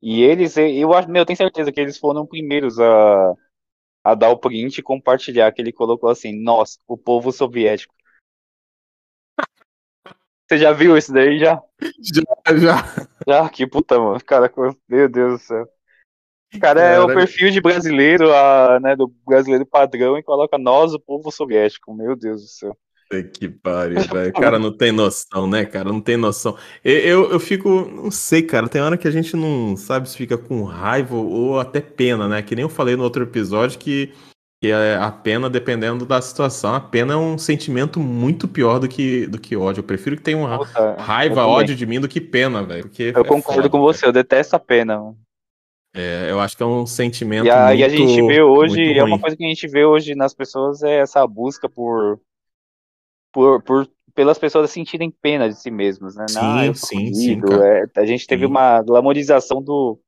E 0.02 0.22
eles, 0.22 0.58
eu 0.58 0.92
acho, 0.92 1.08
meu, 1.08 1.22
eu 1.22 1.26
tenho 1.26 1.38
certeza 1.38 1.72
que 1.72 1.80
eles 1.80 1.96
foram 1.96 2.26
primeiros 2.26 2.78
a, 2.78 3.34
a 4.04 4.14
dar 4.14 4.28
o 4.28 4.36
print 4.36 4.78
e 4.78 4.82
compartilhar, 4.82 5.50
que 5.52 5.62
ele 5.62 5.72
colocou 5.72 6.10
assim, 6.10 6.38
nós, 6.38 6.78
o 6.86 6.98
povo 6.98 7.32
soviético. 7.32 7.94
Você 10.46 10.58
já 10.58 10.72
viu 10.72 10.98
isso 10.98 11.10
daí 11.10 11.38
já? 11.38 11.62
Já, 12.00 12.56
já. 12.56 13.08
Já, 13.26 13.48
que 13.48 13.66
puta, 13.66 13.98
mano. 13.98 14.22
Cara, 14.24 14.52
meu 14.86 15.08
Deus 15.08 15.40
do 15.40 15.46
céu. 15.46 15.73
Cara 16.60 16.80
é 16.80 17.00
o 17.00 17.06
perfil 17.06 17.50
de 17.50 17.60
brasileiro, 17.60 18.32
a, 18.32 18.78
né, 18.80 18.96
do 18.96 19.12
brasileiro 19.26 19.66
padrão, 19.66 20.16
e 20.18 20.22
coloca 20.22 20.58
nós, 20.58 20.94
o 20.94 21.00
povo 21.00 21.30
soviético. 21.30 21.94
Meu 21.94 22.16
Deus 22.16 22.42
do 22.42 22.48
céu. 22.48 22.76
Que 23.22 23.48
pariu, 23.48 24.00
velho. 24.00 24.30
O 24.30 24.32
cara 24.32 24.58
não 24.58 24.76
tem 24.76 24.90
noção, 24.90 25.46
né, 25.46 25.64
cara? 25.64 25.92
Não 25.92 26.00
tem 26.00 26.16
noção. 26.16 26.56
Eu, 26.82 26.98
eu, 26.98 27.30
eu, 27.32 27.40
fico, 27.40 27.68
não 27.68 28.10
sei, 28.10 28.42
cara. 28.42 28.68
Tem 28.68 28.80
hora 28.80 28.96
que 28.96 29.06
a 29.06 29.10
gente 29.10 29.36
não 29.36 29.76
sabe 29.76 30.08
se 30.08 30.16
fica 30.16 30.36
com 30.36 30.64
raiva 30.64 31.14
ou 31.14 31.60
até 31.60 31.80
pena, 31.80 32.26
né? 32.26 32.42
Que 32.42 32.56
nem 32.56 32.64
eu 32.64 32.68
falei 32.68 32.96
no 32.96 33.04
outro 33.04 33.22
episódio 33.22 33.78
que, 33.78 34.12
que 34.60 34.70
é 34.70 34.96
a 34.96 35.12
pena, 35.12 35.48
dependendo 35.48 36.04
da 36.06 36.20
situação, 36.20 36.74
a 36.74 36.80
pena 36.80 37.12
é 37.12 37.16
um 37.16 37.38
sentimento 37.38 38.00
muito 38.00 38.48
pior 38.48 38.78
do 38.80 38.88
que, 38.88 39.26
do 39.26 39.38
que 39.38 39.54
ódio. 39.54 39.80
Eu 39.80 39.84
prefiro 39.84 40.16
que 40.16 40.22
tenha 40.22 40.38
uma 40.38 40.64
raiva, 40.96 41.46
ódio 41.46 41.76
de 41.76 41.86
mim 41.86 42.00
do 42.00 42.08
que 42.08 42.20
pena, 42.20 42.64
velho. 42.64 42.90
Eu 42.98 43.08
é 43.08 43.24
concordo 43.24 43.62
foda, 43.62 43.68
com 43.68 43.80
você, 43.80 44.00
cara. 44.00 44.08
eu 44.08 44.12
detesto 44.14 44.56
a 44.56 44.58
pena, 44.58 44.98
mano. 44.98 45.18
É, 45.94 46.28
eu 46.28 46.40
acho 46.40 46.56
que 46.56 46.62
é 46.62 46.66
um 46.66 46.84
sentimento. 46.84 47.46
E 47.46 47.50
a, 47.50 47.66
muito, 47.66 47.78
e 47.78 47.84
a 47.84 47.88
gente 47.88 48.26
vê 48.26 48.42
hoje, 48.42 48.98
é 48.98 49.04
uma 49.04 49.18
coisa 49.18 49.36
que 49.36 49.44
a 49.44 49.48
gente 49.48 49.68
vê 49.68 49.84
hoje 49.84 50.16
nas 50.16 50.34
pessoas 50.34 50.82
é 50.82 50.98
essa 50.98 51.24
busca 51.24 51.68
por, 51.68 52.20
por, 53.32 53.62
por 53.62 53.88
pelas 54.12 54.38
pessoas 54.38 54.70
sentirem 54.70 55.10
pena 55.10 55.48
de 55.48 55.60
si 55.60 55.70
mesmas, 55.70 56.16
né? 56.16 56.26
Sim, 56.28 56.40
Não, 56.40 56.74
sim, 56.74 57.14
sim. 57.14 57.40
É, 57.62 58.00
a 58.00 58.06
gente 58.06 58.26
teve 58.26 58.44
sim. 58.44 58.50
uma 58.50 58.82
glamorização 58.82 59.62
do, 59.62 59.98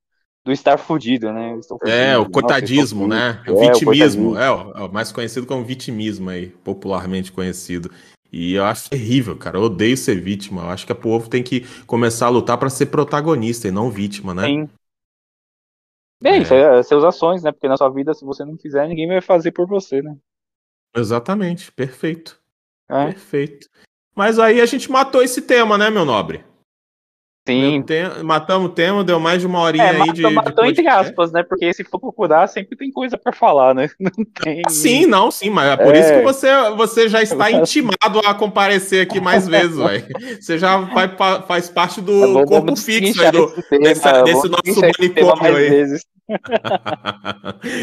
do 0.44 0.52
estar 0.52 0.78
fudido, 0.78 1.32
né? 1.32 1.58
É, 1.84 2.16
o 2.16 2.28
coitadismo, 2.28 3.06
né? 3.06 3.42
O 3.48 3.62
é, 3.62 3.68
vitimismo, 3.68 4.30
o 4.32 4.38
é, 4.38 4.84
é, 4.84 4.88
mais 4.88 5.10
conhecido 5.10 5.46
como 5.46 5.64
vitimismo 5.64 6.30
aí, 6.30 6.48
popularmente 6.48 7.32
conhecido. 7.32 7.90
E 8.32 8.54
eu 8.54 8.64
acho 8.64 8.90
terrível, 8.90 9.36
cara. 9.36 9.56
Eu 9.56 9.62
odeio 9.62 9.96
ser 9.96 10.20
vítima. 10.20 10.62
Eu 10.62 10.68
acho 10.68 10.84
que 10.84 10.92
o 10.92 10.96
povo 10.96 11.28
tem 11.28 11.42
que 11.42 11.64
começar 11.86 12.26
a 12.26 12.30
lutar 12.30 12.58
para 12.58 12.68
ser 12.68 12.86
protagonista 12.86 13.68
e 13.68 13.70
não 13.70 13.88
vítima, 13.90 14.34
né? 14.34 14.44
Sim. 14.46 14.68
Bem, 16.26 16.40
é. 16.40 16.42
isso 16.42 16.54
é 16.54 16.82
seus 16.82 17.04
ações, 17.04 17.44
né? 17.44 17.52
Porque 17.52 17.68
na 17.68 17.76
sua 17.76 17.88
vida, 17.88 18.12
se 18.12 18.24
você 18.24 18.44
não 18.44 18.58
fizer, 18.58 18.88
ninguém 18.88 19.06
vai 19.06 19.20
fazer 19.20 19.52
por 19.52 19.64
você, 19.68 20.02
né? 20.02 20.16
Exatamente, 20.96 21.70
perfeito. 21.70 22.40
É. 22.88 23.06
Perfeito. 23.06 23.68
Mas 24.12 24.36
aí 24.38 24.60
a 24.60 24.66
gente 24.66 24.90
matou 24.90 25.22
esse 25.22 25.42
tema, 25.42 25.78
né, 25.78 25.88
meu 25.88 26.04
nobre? 26.04 26.44
Sim. 27.48 27.80
Tem, 27.82 28.02
matamos 28.24 28.70
o 28.70 28.72
tema, 28.72 29.04
deu 29.04 29.20
mais 29.20 29.40
de 29.40 29.46
uma 29.46 29.60
horinha 29.60 29.84
é, 29.84 30.02
aí 30.02 30.12
de. 30.12 30.22
Matou 30.22 30.64
de 30.64 30.70
entre 30.72 30.88
aspas, 30.88 31.30
né? 31.30 31.44
Porque 31.44 31.72
se 31.72 31.84
for 31.84 32.00
procurar, 32.00 32.48
sempre 32.48 32.76
tem 32.76 32.90
coisa 32.90 33.16
para 33.16 33.32
falar, 33.32 33.72
né? 33.72 33.88
Não 34.00 34.24
tem... 34.42 34.62
Sim, 34.68 35.06
não, 35.06 35.30
sim, 35.30 35.48
mas 35.48 35.68
é 35.68 35.76
por 35.76 35.94
é. 35.94 36.00
isso 36.00 36.12
que 36.12 36.22
você, 36.22 36.70
você 36.76 37.08
já 37.08 37.22
está 37.22 37.48
intimado 37.52 38.18
a 38.26 38.34
comparecer 38.34 39.06
aqui 39.06 39.20
mais 39.20 39.46
vezes, 39.46 39.76
velho. 39.76 40.06
Você 40.40 40.58
já 40.58 40.78
vai, 40.78 41.08
faz 41.46 41.70
parte 41.70 42.00
do 42.00 42.44
corpo 42.46 42.74
fixo 42.74 43.22
aí 43.22 43.30
do, 43.30 43.62
tema, 43.62 43.84
dessa, 43.84 44.22
desse 44.22 44.48
nosso 44.48 44.80
manicômio 44.80 45.56
aí. 45.56 45.70
Vezes. 45.70 46.15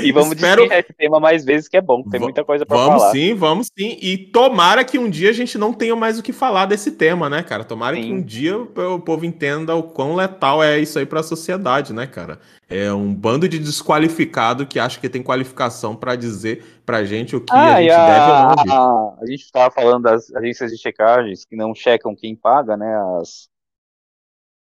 E 0.03 0.11
vamos 0.11 0.35
Espero... 0.35 0.61
discutir 0.61 0.79
esse 0.79 0.93
tema 0.93 1.19
mais 1.19 1.45
vezes, 1.45 1.67
que 1.67 1.77
é 1.77 1.81
bom, 1.81 2.03
tem 2.03 2.19
muita 2.19 2.43
coisa 2.43 2.65
para 2.65 2.77
falar. 2.77 2.97
Vamos 2.97 3.11
sim, 3.11 3.33
vamos 3.33 3.67
sim. 3.67 3.97
E 4.01 4.17
tomara 4.17 4.83
que 4.83 4.99
um 4.99 5.09
dia 5.09 5.29
a 5.29 5.33
gente 5.33 5.57
não 5.57 5.73
tenha 5.73 5.95
mais 5.95 6.19
o 6.19 6.23
que 6.23 6.33
falar 6.33 6.65
desse 6.65 6.91
tema, 6.91 7.29
né, 7.29 7.41
cara? 7.41 7.63
Tomara 7.63 7.95
sim. 7.95 8.01
que 8.03 8.13
um 8.13 8.21
dia 8.21 8.57
o 8.57 8.99
povo 8.99 9.25
entenda 9.25 9.75
o 9.75 9.83
quão 9.83 10.15
letal 10.15 10.63
é 10.63 10.79
isso 10.79 10.99
aí 10.99 11.05
para 11.05 11.21
a 11.21 11.23
sociedade, 11.23 11.93
né, 11.93 12.05
cara? 12.05 12.39
É 12.69 12.91
um 12.91 13.13
bando 13.13 13.47
de 13.47 13.59
desqualificado 13.59 14.65
que 14.65 14.79
acha 14.79 14.99
que 14.99 15.07
tem 15.07 15.21
qualificação 15.21 15.95
para 15.95 16.15
dizer 16.15 16.81
pra 16.85 17.03
gente 17.03 17.35
o 17.35 17.41
que 17.41 17.53
ah, 17.53 17.75
a 17.75 17.81
gente 17.81 17.91
a, 17.91 18.05
deve 18.05 18.61
ou 18.61 18.65
não. 18.65 19.09
A, 19.09 19.17
a 19.21 19.25
gente 19.25 19.41
estava 19.41 19.73
falando 19.73 20.03
das 20.03 20.33
agências 20.33 20.71
de 20.71 20.77
checagens 20.77 21.45
que 21.45 21.55
não 21.55 21.73
checam 21.75 22.15
quem 22.15 22.35
paga, 22.35 22.75
né? 22.75 22.95
As, 23.19 23.47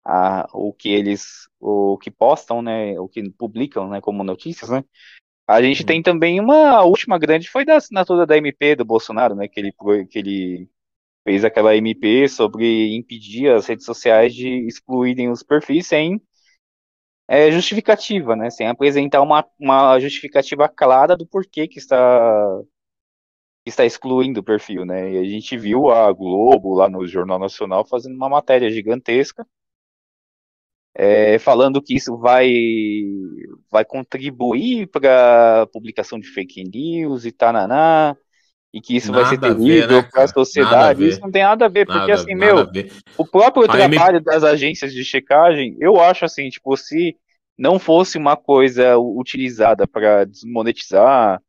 a, 0.05 0.49
o 0.53 0.73
que 0.73 0.91
eles 0.91 1.50
o 1.61 1.99
que 1.99 2.11
postam, 2.11 2.63
né, 2.63 2.99
o 2.99 3.09
que 3.09 3.31
publicam, 3.31 3.89
né, 3.89 4.01
como 4.01 4.25
notícias, 4.25 4.71
né? 4.71 4.85
A 5.47 5.63
gente 5.63 5.85
tem 5.85 6.03
também 6.03 6.41
uma 6.41 6.71
a 6.71 6.85
última 6.85 7.19
grande 7.19 7.51
foi 7.51 7.65
da 7.65 7.77
assinatura 7.77 8.27
da 8.27 8.37
MP 8.37 8.77
do 8.77 8.85
Bolsonaro, 8.85 9.35
né, 9.35 9.49
que 9.49 9.61
ele 9.61 9.73
que 10.09 10.19
ele 10.19 10.71
fez 11.25 11.45
aquela 11.45 11.77
MP 11.77 12.29
sobre 12.29 12.97
impedir 12.97 13.51
as 13.53 13.67
redes 13.67 13.85
sociais 13.85 14.35
de 14.35 14.67
excluírem 14.67 15.31
os 15.31 15.43
perfis 15.43 15.87
sem 15.89 16.21
é, 17.29 17.51
justificativa, 17.53 18.35
né, 18.37 18.51
sem 18.51 18.67
apresentar 18.67 19.23
uma, 19.23 19.47
uma 19.59 19.99
justificativa 20.01 20.69
clara 20.69 21.17
do 21.17 21.27
porquê 21.27 21.69
que 21.69 21.79
está 21.79 21.97
que 23.65 23.71
está 23.71 23.85
excluindo 23.85 24.41
o 24.41 24.43
perfil, 24.45 24.85
né? 24.87 25.13
E 25.13 25.19
a 25.19 25.25
gente 25.25 25.57
viu 25.57 25.91
a 25.91 26.11
Globo 26.13 26.75
lá 26.75 26.89
no 26.89 27.07
Jornal 27.07 27.39
Nacional 27.39 27.85
fazendo 27.87 28.17
uma 28.17 28.29
matéria 28.29 28.71
gigantesca 28.71 29.47
é, 30.95 31.39
falando 31.39 31.83
que 31.83 31.95
isso 31.95 32.17
vai, 32.17 32.53
vai 33.71 33.85
contribuir 33.85 34.87
para 34.89 35.63
a 35.63 35.67
publicação 35.67 36.19
de 36.19 36.29
fake 36.29 36.65
news 36.65 37.25
e 37.25 37.33
tananá, 37.33 38.17
e 38.73 38.81
que 38.81 38.97
isso 38.97 39.11
nada 39.11 39.25
vai 39.25 39.31
ser 39.31 39.41
terrível 39.41 40.03
né, 40.03 40.09
para 40.11 40.25
a 40.25 40.29
sociedade. 40.29 41.09
Isso 41.09 41.21
não 41.21 41.31
tem 41.31 41.43
nada 41.43 41.65
a 41.65 41.69
ver, 41.69 41.87
nada, 41.87 41.99
porque 42.01 42.13
assim, 42.13 42.35
meu, 42.35 42.69
o 43.17 43.27
próprio 43.27 43.67
trabalho 43.67 44.19
me... 44.19 44.25
das 44.25 44.45
agências 44.45 44.93
de 44.93 45.05
checagem, 45.05 45.77
eu 45.81 46.01
acho 46.01 46.25
assim, 46.25 46.49
tipo, 46.49 46.77
se 46.77 47.17
não 47.59 47.79
fosse 47.79 48.17
uma 48.17 48.37
coisa 48.37 48.97
utilizada 48.97 49.87
para 49.87 50.25
desmonetizar, 50.25 51.41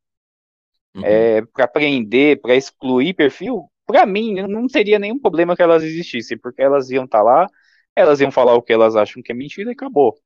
uhum. 0.95 1.01
é, 1.05 1.41
para 1.53 1.67
prender, 1.67 2.41
para 2.41 2.55
excluir 2.55 3.13
perfil, 3.13 3.69
para 3.85 4.05
mim 4.05 4.35
não 4.47 4.67
seria 4.67 4.99
nenhum 4.99 5.19
problema 5.19 5.55
que 5.55 5.61
elas 5.61 5.83
existissem, 5.83 6.37
porque 6.37 6.61
elas 6.61 6.89
iam 6.89 7.05
estar 7.05 7.19
tá 7.19 7.23
lá 7.23 7.47
elas 7.95 8.21
iam 8.21 8.31
falar 8.31 8.55
o 8.55 8.61
que 8.61 8.73
elas 8.73 8.95
acham 8.95 9.21
que 9.21 9.31
é 9.31 9.35
mentira 9.35 9.69
e 9.69 9.73
acabou. 9.73 10.17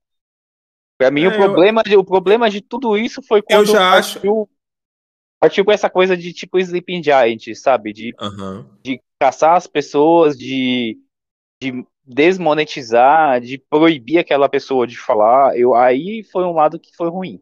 Para 0.97 1.11
mim, 1.11 1.23
é, 1.23 1.27
o, 1.27 1.31
problema 1.31 1.81
eu... 1.85 1.89
de, 1.89 1.97
o 1.97 2.03
problema 2.03 2.49
de 2.49 2.61
tudo 2.61 2.97
isso 2.97 3.21
foi 3.21 3.41
quando 3.41 3.59
eu 3.59 3.65
já 3.65 3.91
partiu, 3.91 4.41
acho... 4.41 4.49
partiu 5.39 5.65
com 5.65 5.71
essa 5.71 5.89
coisa 5.89 6.15
de 6.15 6.31
tipo 6.31 6.57
Sleeping 6.57 7.03
Giant, 7.03 7.53
sabe? 7.55 7.91
De, 7.91 8.15
uhum. 8.19 8.65
de 8.81 9.01
caçar 9.19 9.55
as 9.55 9.67
pessoas, 9.67 10.37
de, 10.37 10.97
de 11.61 11.85
desmonetizar, 12.05 13.41
de 13.41 13.57
proibir 13.57 14.19
aquela 14.19 14.47
pessoa 14.47 14.87
de 14.87 14.97
falar. 14.97 15.57
Eu, 15.57 15.75
aí 15.75 16.23
foi 16.23 16.43
um 16.45 16.53
lado 16.53 16.79
que 16.79 16.95
foi 16.95 17.09
ruim. 17.09 17.41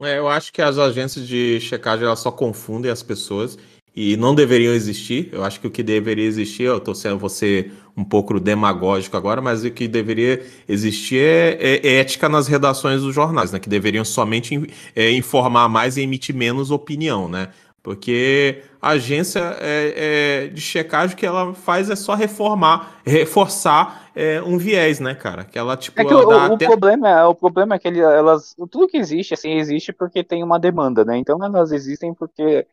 É, 0.00 0.18
eu 0.18 0.28
acho 0.28 0.52
que 0.52 0.62
as 0.62 0.78
agências 0.78 1.26
de 1.26 1.60
checagem 1.60 2.06
elas 2.06 2.20
só 2.20 2.30
confundem 2.30 2.90
as 2.90 3.02
pessoas 3.02 3.58
e 4.00 4.16
não 4.16 4.32
deveriam 4.32 4.72
existir. 4.72 5.28
Eu 5.32 5.42
acho 5.42 5.58
que 5.58 5.66
o 5.66 5.70
que 5.72 5.82
deveria 5.82 6.24
existir, 6.24 6.62
eu 6.62 6.76
estou 6.76 6.94
sendo 6.94 7.18
você 7.18 7.72
um 7.96 8.04
pouco 8.04 8.38
demagógico 8.38 9.16
agora, 9.16 9.40
mas 9.40 9.64
o 9.64 9.70
que 9.72 9.88
deveria 9.88 10.40
existir 10.68 11.18
é, 11.18 11.58
é, 11.60 11.80
é 11.84 11.94
ética 11.96 12.28
nas 12.28 12.46
redações 12.46 13.02
dos 13.02 13.12
jornais, 13.12 13.50
né? 13.50 13.58
Que 13.58 13.68
deveriam 13.68 14.04
somente 14.04 14.72
é, 14.94 15.10
informar 15.10 15.68
mais 15.68 15.96
e 15.96 16.02
emitir 16.02 16.32
menos 16.32 16.70
opinião, 16.70 17.28
né? 17.28 17.48
Porque 17.82 18.62
a 18.80 18.90
agência 18.90 19.40
é, 19.60 20.44
é 20.44 20.46
de 20.46 20.60
checagem 20.60 21.16
que 21.16 21.26
ela 21.26 21.52
faz 21.52 21.90
é 21.90 21.96
só 21.96 22.14
reformar, 22.14 23.00
reforçar 23.04 24.10
é, 24.14 24.40
um 24.42 24.58
viés, 24.58 25.00
né, 25.00 25.16
cara? 25.16 25.44
Que 25.44 25.58
ela 25.58 25.76
tipo. 25.76 25.96
Que 26.06 26.14
o, 26.14 26.28
o 26.28 26.30
até... 26.30 26.66
problema, 26.66 27.26
o 27.28 27.34
problema 27.34 27.74
é 27.74 27.78
que 27.80 27.88
elas, 27.88 28.54
tudo 28.70 28.86
que 28.86 28.96
existe 28.96 29.34
assim 29.34 29.54
existe 29.54 29.92
porque 29.92 30.22
tem 30.22 30.44
uma 30.44 30.58
demanda, 30.58 31.04
né? 31.04 31.16
Então 31.16 31.42
elas 31.44 31.72
existem 31.72 32.14
porque 32.14 32.64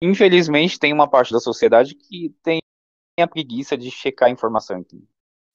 infelizmente, 0.00 0.78
tem 0.78 0.92
uma 0.92 1.08
parte 1.08 1.32
da 1.32 1.40
sociedade 1.40 1.94
que 1.94 2.34
tem 2.42 2.60
a 3.18 3.26
preguiça 3.26 3.76
de 3.76 3.90
checar 3.90 4.28
a 4.28 4.32
informação. 4.32 4.84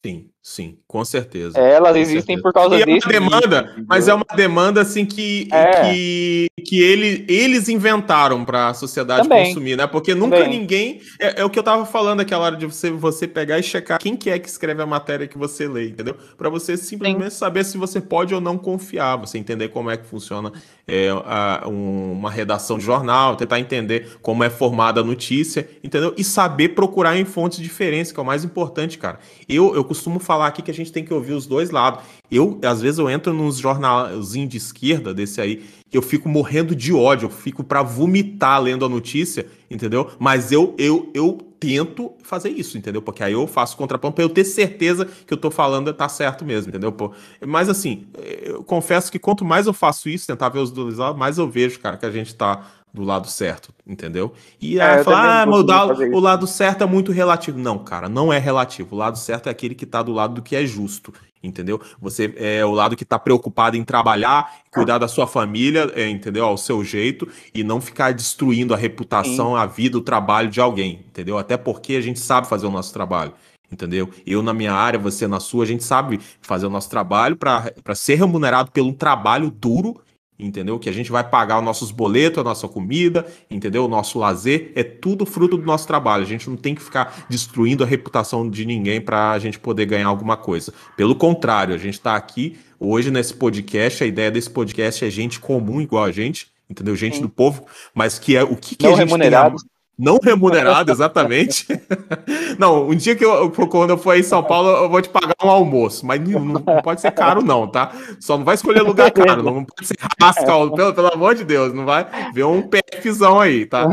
Sim, 0.03 0.31
sim, 0.41 0.77
com 0.87 1.03
certeza. 1.05 1.59
É, 1.59 1.73
elas 1.73 1.95
existem 1.95 2.35
certeza. 2.35 2.41
por 2.41 2.53
causa 2.53 2.75
e 2.75 2.85
desse. 2.85 3.13
É 3.13 3.19
uma 3.19 3.29
demanda, 3.29 3.75
mas 3.87 4.07
é 4.07 4.13
uma 4.13 4.25
demanda 4.35 4.81
assim 4.81 5.05
que, 5.05 5.47
é. 5.51 5.81
que, 5.81 6.47
que 6.65 6.81
ele, 6.81 7.25
eles 7.27 7.69
inventaram 7.69 8.43
para 8.43 8.69
a 8.69 8.73
sociedade 8.73 9.27
Também. 9.27 9.47
consumir, 9.47 9.75
né? 9.75 9.87
Porque 9.87 10.15
nunca 10.15 10.37
Também. 10.37 10.59
ninguém. 10.59 11.01
É, 11.19 11.41
é, 11.41 11.45
o 11.45 11.49
que 11.49 11.59
eu 11.59 11.63
tava 11.63 11.85
falando 11.85 12.21
aquela 12.21 12.45
hora 12.45 12.55
de 12.55 12.65
você, 12.65 12.89
você 12.89 13.27
pegar 13.27 13.59
e 13.59 13.63
checar 13.63 13.99
quem 13.99 14.15
que 14.15 14.29
é 14.29 14.39
que 14.39 14.49
escreve 14.49 14.81
a 14.81 14.85
matéria 14.85 15.27
que 15.27 15.37
você 15.37 15.67
lê, 15.67 15.89
entendeu? 15.89 16.15
Para 16.37 16.49
você 16.49 16.75
simplesmente 16.75 17.31
sim. 17.31 17.37
saber 17.37 17.63
se 17.63 17.77
você 17.77 18.01
pode 18.01 18.33
ou 18.33 18.41
não 18.41 18.57
confiar, 18.57 19.17
você 19.17 19.37
entender 19.37 19.69
como 19.69 19.89
é 19.89 19.97
que 19.97 20.05
funciona 20.05 20.51
é, 20.87 21.09
a, 21.09 21.67
um, 21.67 22.13
uma 22.13 22.29
redação 22.31 22.77
de 22.77 22.83
jornal, 22.83 23.35
tentar 23.35 23.59
entender 23.59 24.17
como 24.21 24.43
é 24.43 24.49
formada 24.49 25.01
a 25.01 25.03
notícia, 25.03 25.69
entendeu? 25.83 26.13
E 26.17 26.23
saber 26.23 26.69
procurar 26.69 27.17
em 27.17 27.25
fontes 27.25 27.59
diferentes, 27.59 28.11
que 28.11 28.19
é 28.19 28.23
o 28.23 28.25
mais 28.25 28.43
importante, 28.43 28.97
cara. 28.97 29.19
Eu, 29.47 29.75
eu 29.75 29.83
costumo 29.83 30.19
falar 30.19 30.30
aqui 30.39 30.61
que 30.61 30.71
a 30.71 30.73
gente 30.73 30.91
tem 30.91 31.03
que 31.03 31.13
ouvir 31.13 31.33
os 31.33 31.45
dois 31.45 31.69
lados. 31.69 32.03
Eu, 32.29 32.59
às 32.63 32.81
vezes, 32.81 32.99
eu 32.99 33.09
entro 33.09 33.33
nos 33.33 33.57
jornalzinhos 33.57 34.49
de 34.49 34.57
esquerda 34.57 35.13
desse 35.13 35.41
aí, 35.41 35.63
eu 35.91 36.01
fico 36.01 36.29
morrendo 36.29 36.75
de 36.75 36.93
ódio, 36.93 37.25
eu 37.25 37.29
fico 37.29 37.63
para 37.63 37.83
vomitar 37.83 38.61
lendo 38.61 38.85
a 38.85 38.89
notícia, 38.89 39.45
entendeu? 39.69 40.09
Mas 40.17 40.51
eu, 40.51 40.73
eu, 40.77 41.09
eu 41.13 41.37
tento 41.59 42.13
fazer 42.23 42.49
isso, 42.49 42.75
entendeu? 42.75 43.03
Porque 43.03 43.23
aí 43.23 43.33
eu 43.33 43.45
faço 43.45 43.77
contraponto 43.77 44.15
para 44.15 44.23
eu 44.23 44.29
ter 44.29 44.43
certeza 44.43 45.05
que 45.05 45.31
eu 45.31 45.37
tô 45.37 45.51
falando 45.51 45.93
tá 45.93 46.09
certo 46.09 46.43
mesmo, 46.43 46.69
entendeu? 46.69 46.91
Pô, 46.91 47.11
mas 47.45 47.69
assim, 47.69 48.07
eu 48.41 48.63
confesso 48.63 49.11
que 49.11 49.19
quanto 49.19 49.45
mais 49.45 49.67
eu 49.67 49.73
faço 49.73 50.09
isso, 50.09 50.25
tentar 50.25 50.49
ver 50.49 50.57
os 50.59 50.71
dois 50.71 50.97
lados, 50.97 51.19
mais 51.19 51.37
eu 51.37 51.47
vejo, 51.47 51.79
cara, 51.79 51.97
que 51.97 52.05
a 52.05 52.09
gente 52.09 52.33
tá 52.33 52.65
do 52.93 53.03
lado 53.03 53.27
certo, 53.27 53.73
entendeu? 53.87 54.33
E 54.59 54.79
é, 54.79 54.83
aí 54.83 55.03
fala, 55.03 55.41
ah, 55.41 55.45
mas 55.45 55.59
o, 55.59 56.15
o 56.15 56.19
lado 56.19 56.45
certo 56.45 56.83
é 56.83 56.87
muito 56.87 57.11
relativo. 57.11 57.57
Não, 57.57 57.79
cara, 57.79 58.09
não 58.09 58.31
é 58.31 58.37
relativo. 58.37 58.95
O 58.95 58.97
lado 58.97 59.17
certo 59.17 59.47
é 59.47 59.49
aquele 59.49 59.73
que 59.73 59.85
tá 59.85 60.03
do 60.03 60.11
lado 60.11 60.35
do 60.35 60.41
que 60.41 60.55
é 60.55 60.65
justo, 60.65 61.13
entendeu? 61.41 61.79
Você 62.01 62.33
é 62.37 62.65
o 62.65 62.71
lado 62.71 62.95
que 62.95 63.05
tá 63.05 63.17
preocupado 63.17 63.77
em 63.77 63.83
trabalhar, 63.83 64.59
cuidar 64.69 64.97
da 64.97 65.07
sua 65.07 65.25
família, 65.25 65.91
é, 65.95 66.09
entendeu? 66.09 66.45
Ao 66.45 66.57
seu 66.57 66.83
jeito 66.83 67.27
e 67.53 67.63
não 67.63 67.79
ficar 67.79 68.13
destruindo 68.13 68.73
a 68.73 68.77
reputação, 68.77 69.53
Sim. 69.53 69.57
a 69.57 69.65
vida, 69.65 69.97
o 69.97 70.01
trabalho 70.01 70.49
de 70.49 70.59
alguém, 70.59 71.05
entendeu? 71.07 71.37
Até 71.37 71.55
porque 71.55 71.95
a 71.95 72.01
gente 72.01 72.19
sabe 72.19 72.47
fazer 72.47 72.65
o 72.65 72.71
nosso 72.71 72.93
trabalho 72.93 73.33
entendeu? 73.71 74.09
Eu 74.27 74.43
na 74.43 74.53
minha 74.53 74.73
área, 74.73 74.99
você 74.99 75.25
na 75.27 75.39
sua, 75.39 75.63
a 75.63 75.67
gente 75.67 75.81
sabe 75.81 76.19
fazer 76.41 76.65
o 76.65 76.69
nosso 76.69 76.89
trabalho 76.89 77.37
para 77.37 77.95
ser 77.95 78.15
remunerado 78.15 78.69
pelo 78.69 78.91
trabalho 78.91 79.49
duro 79.49 80.01
entendeu? 80.41 80.79
Que 80.79 80.89
a 80.89 80.91
gente 80.91 81.11
vai 81.11 81.23
pagar 81.23 81.59
os 81.59 81.63
nossos 81.63 81.91
boletos, 81.91 82.39
a 82.39 82.43
nossa 82.43 82.67
comida, 82.67 83.25
entendeu? 83.49 83.85
O 83.85 83.87
nosso 83.87 84.17
lazer, 84.19 84.71
é 84.75 84.83
tudo 84.83 85.25
fruto 85.25 85.57
do 85.57 85.65
nosso 85.65 85.87
trabalho. 85.87 86.23
A 86.23 86.27
gente 86.27 86.49
não 86.49 86.57
tem 86.57 86.73
que 86.73 86.81
ficar 86.81 87.25
destruindo 87.29 87.83
a 87.83 87.87
reputação 87.87 88.49
de 88.49 88.65
ninguém 88.65 88.99
para 88.99 89.31
a 89.31 89.39
gente 89.39 89.59
poder 89.59 89.85
ganhar 89.85 90.07
alguma 90.07 90.35
coisa. 90.35 90.73
Pelo 90.97 91.15
contrário, 91.15 91.75
a 91.75 91.77
gente 91.77 91.93
está 91.93 92.15
aqui 92.15 92.57
hoje 92.79 93.11
nesse 93.11 93.33
podcast, 93.33 94.03
a 94.03 94.07
ideia 94.07 94.31
desse 94.31 94.49
podcast 94.49 95.05
é 95.05 95.09
gente 95.09 95.39
comum 95.39 95.79
igual 95.79 96.03
a 96.03 96.11
gente, 96.11 96.47
entendeu? 96.69 96.95
Gente 96.95 97.17
Sim. 97.17 97.21
do 97.21 97.29
povo, 97.29 97.65
mas 97.93 98.17
que 98.17 98.35
é 98.35 98.43
o 98.43 98.55
que, 98.55 98.75
que 98.75 98.85
a 98.85 98.89
gente 98.89 98.99
remunerados. 98.99 99.61
tem 99.61 99.70
Não 99.97 100.17
remunerado, 100.21 100.91
exatamente. 100.91 101.67
não, 102.57 102.87
um 102.87 102.95
dia 102.95 103.15
que 103.15 103.23
eu, 103.23 103.51
quando 103.51 103.91
eu 103.91 103.97
for 103.97 104.17
em 104.17 104.23
São 104.23 104.43
Paulo, 104.43 104.69
eu 104.69 104.89
vou 104.89 105.01
te 105.01 105.09
pagar 105.09 105.35
um 105.43 105.49
almoço, 105.49 106.05
mas 106.05 106.19
não, 106.19 106.43
não 106.43 106.61
pode 106.81 107.01
ser 107.01 107.11
caro, 107.11 107.43
não, 107.43 107.67
tá? 107.67 107.91
Só 108.19 108.37
não 108.37 108.45
vai 108.45 108.55
escolher 108.55 108.81
lugar 108.81 109.11
caro, 109.13 109.43
não 109.43 109.63
pode 109.63 109.87
ser 109.87 109.97
rasca, 110.19 110.45
pelo, 110.45 110.93
pelo 110.93 111.13
amor 111.13 111.35
de 111.35 111.43
Deus, 111.43 111.73
não 111.73 111.85
vai 111.85 112.07
ver 112.33 112.45
um 112.45 112.63
PFzão 112.63 113.39
aí, 113.39 113.65
tá? 113.65 113.87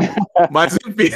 Mas 0.49 0.77
enfim. 0.87 1.11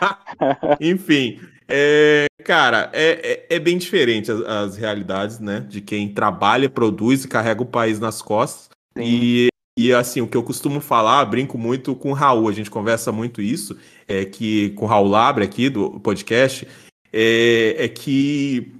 enfim. 0.80 1.40
É, 1.68 2.26
cara, 2.44 2.90
é, 2.92 3.46
é, 3.48 3.56
é, 3.56 3.58
bem 3.58 3.78
diferente 3.78 4.30
as, 4.30 4.40
as, 4.40 4.76
realidades, 4.76 5.38
né? 5.38 5.60
De 5.60 5.80
quem 5.80 6.12
trabalha, 6.12 6.68
produz 6.68 7.24
e 7.24 7.28
carrega 7.28 7.62
o 7.62 7.66
país 7.66 7.98
nas 7.98 8.20
costas. 8.20 8.68
E, 8.96 9.48
e 9.84 9.92
assim, 9.94 10.20
o 10.20 10.26
que 10.26 10.36
eu 10.36 10.42
costumo 10.42 10.80
falar, 10.80 11.24
brinco 11.26 11.58
muito 11.58 11.94
com 11.94 12.10
o 12.10 12.14
Raul, 12.14 12.48
a 12.48 12.52
gente 12.52 12.70
conversa 12.70 13.12
muito 13.12 13.42
isso, 13.42 13.76
é 14.08 14.24
que 14.24 14.70
com 14.70 14.84
o 14.84 14.88
Raul 14.88 15.08
Labre 15.08 15.44
aqui 15.44 15.68
do 15.68 16.00
podcast, 16.00 16.66
é, 17.12 17.76
é 17.78 17.88
que 17.88 18.72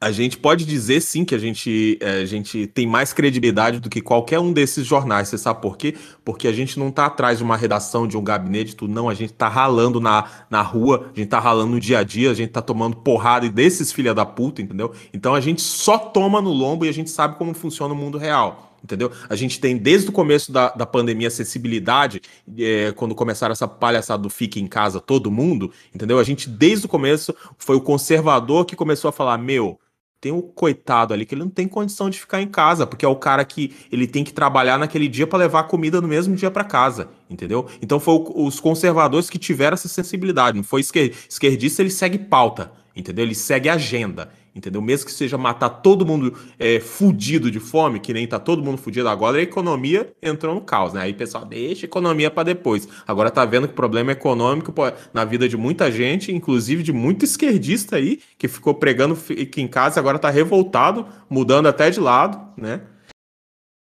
a 0.00 0.10
gente 0.12 0.36
pode 0.36 0.64
dizer 0.66 1.00
sim 1.00 1.24
que 1.24 1.34
a 1.34 1.38
gente, 1.38 1.98
é, 2.00 2.18
a 2.18 2.24
gente 2.26 2.66
tem 2.66 2.86
mais 2.86 3.12
credibilidade 3.12 3.80
do 3.80 3.88
que 3.88 4.02
qualquer 4.02 4.38
um 4.38 4.52
desses 4.52 4.86
jornais. 4.86 5.28
Você 5.28 5.38
sabe 5.38 5.62
por 5.62 5.76
quê? 5.76 5.94
Porque 6.24 6.46
a 6.46 6.52
gente 6.52 6.78
não 6.78 6.88
está 6.88 7.06
atrás 7.06 7.38
de 7.38 7.44
uma 7.44 7.56
redação, 7.56 8.06
de 8.06 8.16
um 8.16 8.22
gabinete, 8.22 8.76
tudo, 8.76 8.92
não. 8.92 9.08
A 9.08 9.14
gente 9.14 9.32
está 9.32 9.48
ralando 9.48 10.00
na, 10.00 10.28
na 10.50 10.60
rua, 10.60 11.06
a 11.06 11.08
gente 11.08 11.24
está 11.24 11.40
ralando 11.40 11.72
no 11.72 11.80
dia 11.80 12.00
a 12.00 12.02
dia, 12.04 12.30
a 12.30 12.34
gente 12.34 12.48
está 12.48 12.60
tomando 12.60 12.96
porrada 12.96 13.48
desses 13.48 13.90
filha 13.90 14.12
da 14.12 14.26
puta, 14.26 14.60
entendeu? 14.60 14.92
Então 15.14 15.34
a 15.34 15.40
gente 15.40 15.62
só 15.62 15.98
toma 15.98 16.42
no 16.42 16.50
lombo 16.50 16.84
e 16.84 16.88
a 16.88 16.92
gente 16.92 17.08
sabe 17.08 17.36
como 17.36 17.54
funciona 17.54 17.94
o 17.94 17.96
mundo 17.96 18.18
real 18.18 18.75
entendeu? 18.86 19.10
A 19.28 19.34
gente 19.34 19.60
tem 19.60 19.76
desde 19.76 20.08
o 20.08 20.12
começo 20.12 20.52
da, 20.52 20.70
da 20.70 20.86
pandemia 20.86 21.28
acessibilidade, 21.28 22.22
é, 22.56 22.92
quando 22.92 23.14
começaram 23.14 23.52
essa 23.52 23.66
palhaçada 23.66 24.22
do 24.22 24.30
fique 24.30 24.60
em 24.60 24.66
casa 24.66 25.00
todo 25.00 25.30
mundo, 25.30 25.72
entendeu? 25.92 26.18
A 26.18 26.24
gente 26.24 26.48
desde 26.48 26.86
o 26.86 26.88
começo 26.88 27.34
foi 27.58 27.76
o 27.76 27.80
conservador 27.80 28.64
que 28.64 28.76
começou 28.76 29.08
a 29.08 29.12
falar: 29.12 29.36
meu, 29.36 29.78
tem 30.20 30.32
um 30.32 30.40
coitado 30.40 31.12
ali 31.12 31.26
que 31.26 31.34
ele 31.34 31.42
não 31.42 31.50
tem 31.50 31.66
condição 31.66 32.08
de 32.08 32.18
ficar 32.18 32.40
em 32.40 32.48
casa, 32.48 32.86
porque 32.86 33.04
é 33.04 33.08
o 33.08 33.16
cara 33.16 33.44
que 33.44 33.74
ele 33.90 34.06
tem 34.06 34.22
que 34.24 34.32
trabalhar 34.32 34.78
naquele 34.78 35.08
dia 35.08 35.26
para 35.26 35.40
levar 35.40 35.64
comida 35.64 36.00
no 36.00 36.08
mesmo 36.08 36.34
dia 36.36 36.50
para 36.50 36.64
casa, 36.64 37.08
entendeu? 37.28 37.66
Então 37.82 37.98
foi 37.98 38.14
o, 38.14 38.46
os 38.46 38.60
conservadores 38.60 39.28
que 39.28 39.38
tiveram 39.38 39.74
essa 39.74 39.88
sensibilidade, 39.88 40.56
não 40.56 40.64
foi 40.64 40.80
esquerdista, 40.80 41.82
ele 41.82 41.90
segue 41.90 42.18
pauta, 42.18 42.72
entendeu? 42.96 43.24
Ele 43.24 43.34
segue 43.34 43.68
agenda 43.68 44.30
entendeu? 44.56 44.80
Mesmo 44.80 45.06
que 45.06 45.12
seja 45.12 45.36
matar 45.36 45.68
todo 45.68 46.06
mundo 46.06 46.34
é, 46.58 46.80
fudido 46.80 47.50
de 47.50 47.60
fome, 47.60 48.00
que 48.00 48.12
nem 48.12 48.26
tá 48.26 48.38
todo 48.38 48.62
mundo 48.62 48.78
fudido 48.78 49.06
agora, 49.06 49.36
a 49.36 49.42
economia 49.42 50.10
entrou 50.22 50.54
no 50.54 50.62
caos, 50.62 50.94
né? 50.94 51.02
Aí 51.02 51.12
o 51.12 51.14
pessoal 51.14 51.44
deixa 51.44 51.84
a 51.84 51.88
economia 51.88 52.30
para 52.30 52.44
depois. 52.44 52.88
Agora 53.06 53.30
tá 53.30 53.44
vendo 53.44 53.68
que 53.68 53.74
o 53.74 53.76
problema 53.76 54.12
econômico 54.12 54.72
pô, 54.72 54.90
na 55.12 55.24
vida 55.24 55.46
de 55.46 55.56
muita 55.56 55.92
gente, 55.92 56.32
inclusive 56.32 56.82
de 56.82 56.92
muito 56.92 57.24
esquerdista 57.24 57.96
aí, 57.96 58.18
que 58.38 58.48
ficou 58.48 58.72
pregando 58.72 59.12
aqui 59.30 59.60
em 59.60 59.68
casa 59.68 60.00
agora 60.00 60.18
tá 60.18 60.30
revoltado, 60.30 61.06
mudando 61.28 61.66
até 61.66 61.90
de 61.90 62.00
lado, 62.00 62.40
né? 62.56 62.80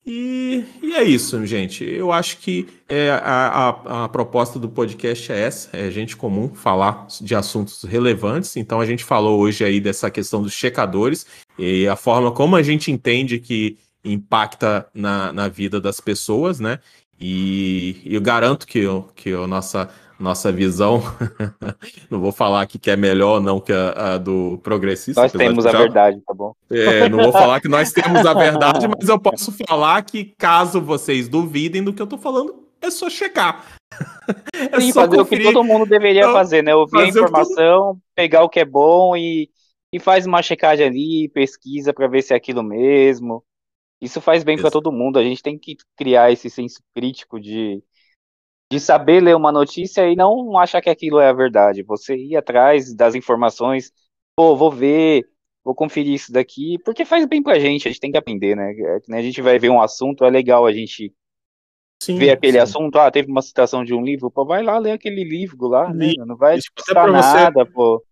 E, 0.04 0.64
e, 0.82 0.94
é 0.94 1.04
isso, 1.04 1.44
gente. 1.46 1.84
Eu 1.84 2.10
acho 2.10 2.38
que 2.38 2.66
é, 2.88 3.10
a, 3.10 3.18
a, 3.20 4.04
a, 4.04 4.08
proposta 4.08 4.58
do 4.58 4.68
podcast 4.68 5.30
é 5.30 5.40
essa: 5.40 5.76
é 5.76 5.90
gente 5.92 6.16
comum 6.16 6.52
falar 6.52 7.06
de 7.20 7.34
assuntos 7.34 7.84
relevantes. 7.84 8.56
Então 8.56 8.80
a 8.80 8.86
gente 8.86 9.04
falou 9.04 9.38
hoje 9.40 9.64
aí 9.64 9.80
dessa 9.80 10.10
questão 10.10 10.42
dos 10.42 10.52
checadores 10.52 11.24
e 11.56 11.86
a 11.86 11.94
forma 11.94 12.32
como 12.32 12.56
a 12.56 12.62
gente 12.62 12.90
entende 12.90 13.38
que 13.38 13.78
impacta 14.04 14.88
na, 14.92 15.32
na 15.32 15.48
vida 15.48 15.80
das 15.80 16.00
pessoas, 16.00 16.58
né? 16.58 16.80
E, 17.20 18.02
eu 18.04 18.20
garanto 18.20 18.66
que, 18.66 18.80
que 19.14 19.32
a 19.32 19.46
nossa 19.46 19.88
nossa 20.22 20.52
visão, 20.52 21.02
não 22.08 22.20
vou 22.20 22.30
falar 22.30 22.62
aqui 22.62 22.78
que 22.78 22.90
é 22.90 22.96
melhor 22.96 23.34
ou 23.36 23.40
não 23.40 23.60
que 23.60 23.72
a, 23.72 24.14
a 24.14 24.18
do 24.18 24.58
progressista. 24.62 25.20
Nós 25.20 25.32
temos 25.32 25.66
a 25.66 25.72
verdade, 25.72 26.20
tá 26.24 26.32
bom? 26.32 26.54
É, 26.70 27.08
não 27.08 27.18
vou 27.18 27.32
falar 27.32 27.60
que 27.60 27.68
nós 27.68 27.92
temos 27.92 28.24
a 28.24 28.32
verdade, 28.32 28.86
mas 28.86 29.08
eu 29.08 29.18
posso 29.18 29.52
falar 29.66 30.00
que 30.02 30.32
caso 30.38 30.80
vocês 30.80 31.28
duvidem 31.28 31.82
do 31.82 31.92
que 31.92 32.00
eu 32.00 32.06
tô 32.06 32.16
falando, 32.16 32.66
é 32.80 32.90
só 32.90 33.10
checar. 33.10 33.66
É 34.54 34.80
Sim, 34.80 34.92
só 34.92 35.02
fazer 35.02 35.16
conferir. 35.18 35.46
o 35.46 35.48
que 35.48 35.54
todo 35.54 35.64
mundo 35.64 35.84
deveria 35.84 36.22
então, 36.22 36.32
fazer, 36.32 36.62
né? 36.62 36.74
Ouvir 36.74 37.00
a 37.00 37.06
informação, 37.06 37.88
todo... 37.88 38.00
pegar 38.14 38.42
o 38.42 38.48
que 38.48 38.60
é 38.60 38.64
bom 38.64 39.16
e, 39.16 39.50
e 39.92 39.98
faz 39.98 40.24
uma 40.24 40.40
checagem 40.40 40.86
ali, 40.86 41.28
pesquisa 41.28 41.92
para 41.92 42.06
ver 42.06 42.22
se 42.22 42.32
é 42.32 42.36
aquilo 42.36 42.62
mesmo. 42.62 43.44
Isso 44.00 44.20
faz 44.20 44.44
bem 44.44 44.56
para 44.56 44.70
todo 44.70 44.92
mundo. 44.92 45.18
A 45.18 45.22
gente 45.22 45.42
tem 45.42 45.58
que 45.58 45.76
criar 45.96 46.32
esse 46.32 46.48
senso 46.48 46.80
crítico 46.94 47.40
de 47.40 47.82
de 48.72 48.80
saber 48.80 49.22
ler 49.22 49.36
uma 49.36 49.52
notícia 49.52 50.08
e 50.08 50.16
não 50.16 50.56
achar 50.56 50.80
que 50.80 50.88
aquilo 50.88 51.20
é 51.20 51.28
a 51.28 51.32
verdade. 51.34 51.82
Você 51.82 52.16
ir 52.16 52.36
atrás 52.38 52.94
das 52.94 53.14
informações, 53.14 53.92
pô, 54.34 54.56
vou 54.56 54.70
ver, 54.70 55.28
vou 55.62 55.74
conferir 55.74 56.14
isso 56.14 56.32
daqui, 56.32 56.78
porque 56.82 57.04
faz 57.04 57.26
bem 57.26 57.42
pra 57.42 57.58
gente, 57.58 57.86
a 57.86 57.90
gente 57.90 58.00
tem 58.00 58.10
que 58.10 58.16
aprender, 58.16 58.56
né? 58.56 58.72
É, 58.72 59.14
a 59.14 59.20
gente 59.20 59.42
vai 59.42 59.58
ver 59.58 59.68
um 59.68 59.78
assunto, 59.78 60.24
é 60.24 60.30
legal 60.30 60.64
a 60.64 60.72
gente 60.72 61.12
sim, 62.02 62.16
ver 62.16 62.30
aquele 62.30 62.54
sim. 62.54 62.60
assunto, 62.60 62.98
ah, 62.98 63.10
teve 63.10 63.30
uma 63.30 63.42
citação 63.42 63.84
de 63.84 63.92
um 63.92 64.02
livro, 64.02 64.30
pô, 64.30 64.42
vai 64.42 64.62
lá 64.62 64.78
ler 64.78 64.92
aquele 64.92 65.22
livro 65.22 65.68
lá, 65.68 65.92
né? 65.92 66.14
Não 66.16 66.38
vai 66.38 66.58
citar 66.58 67.12
nada, 67.12 67.66
você, 67.66 67.72
pô. 67.72 68.02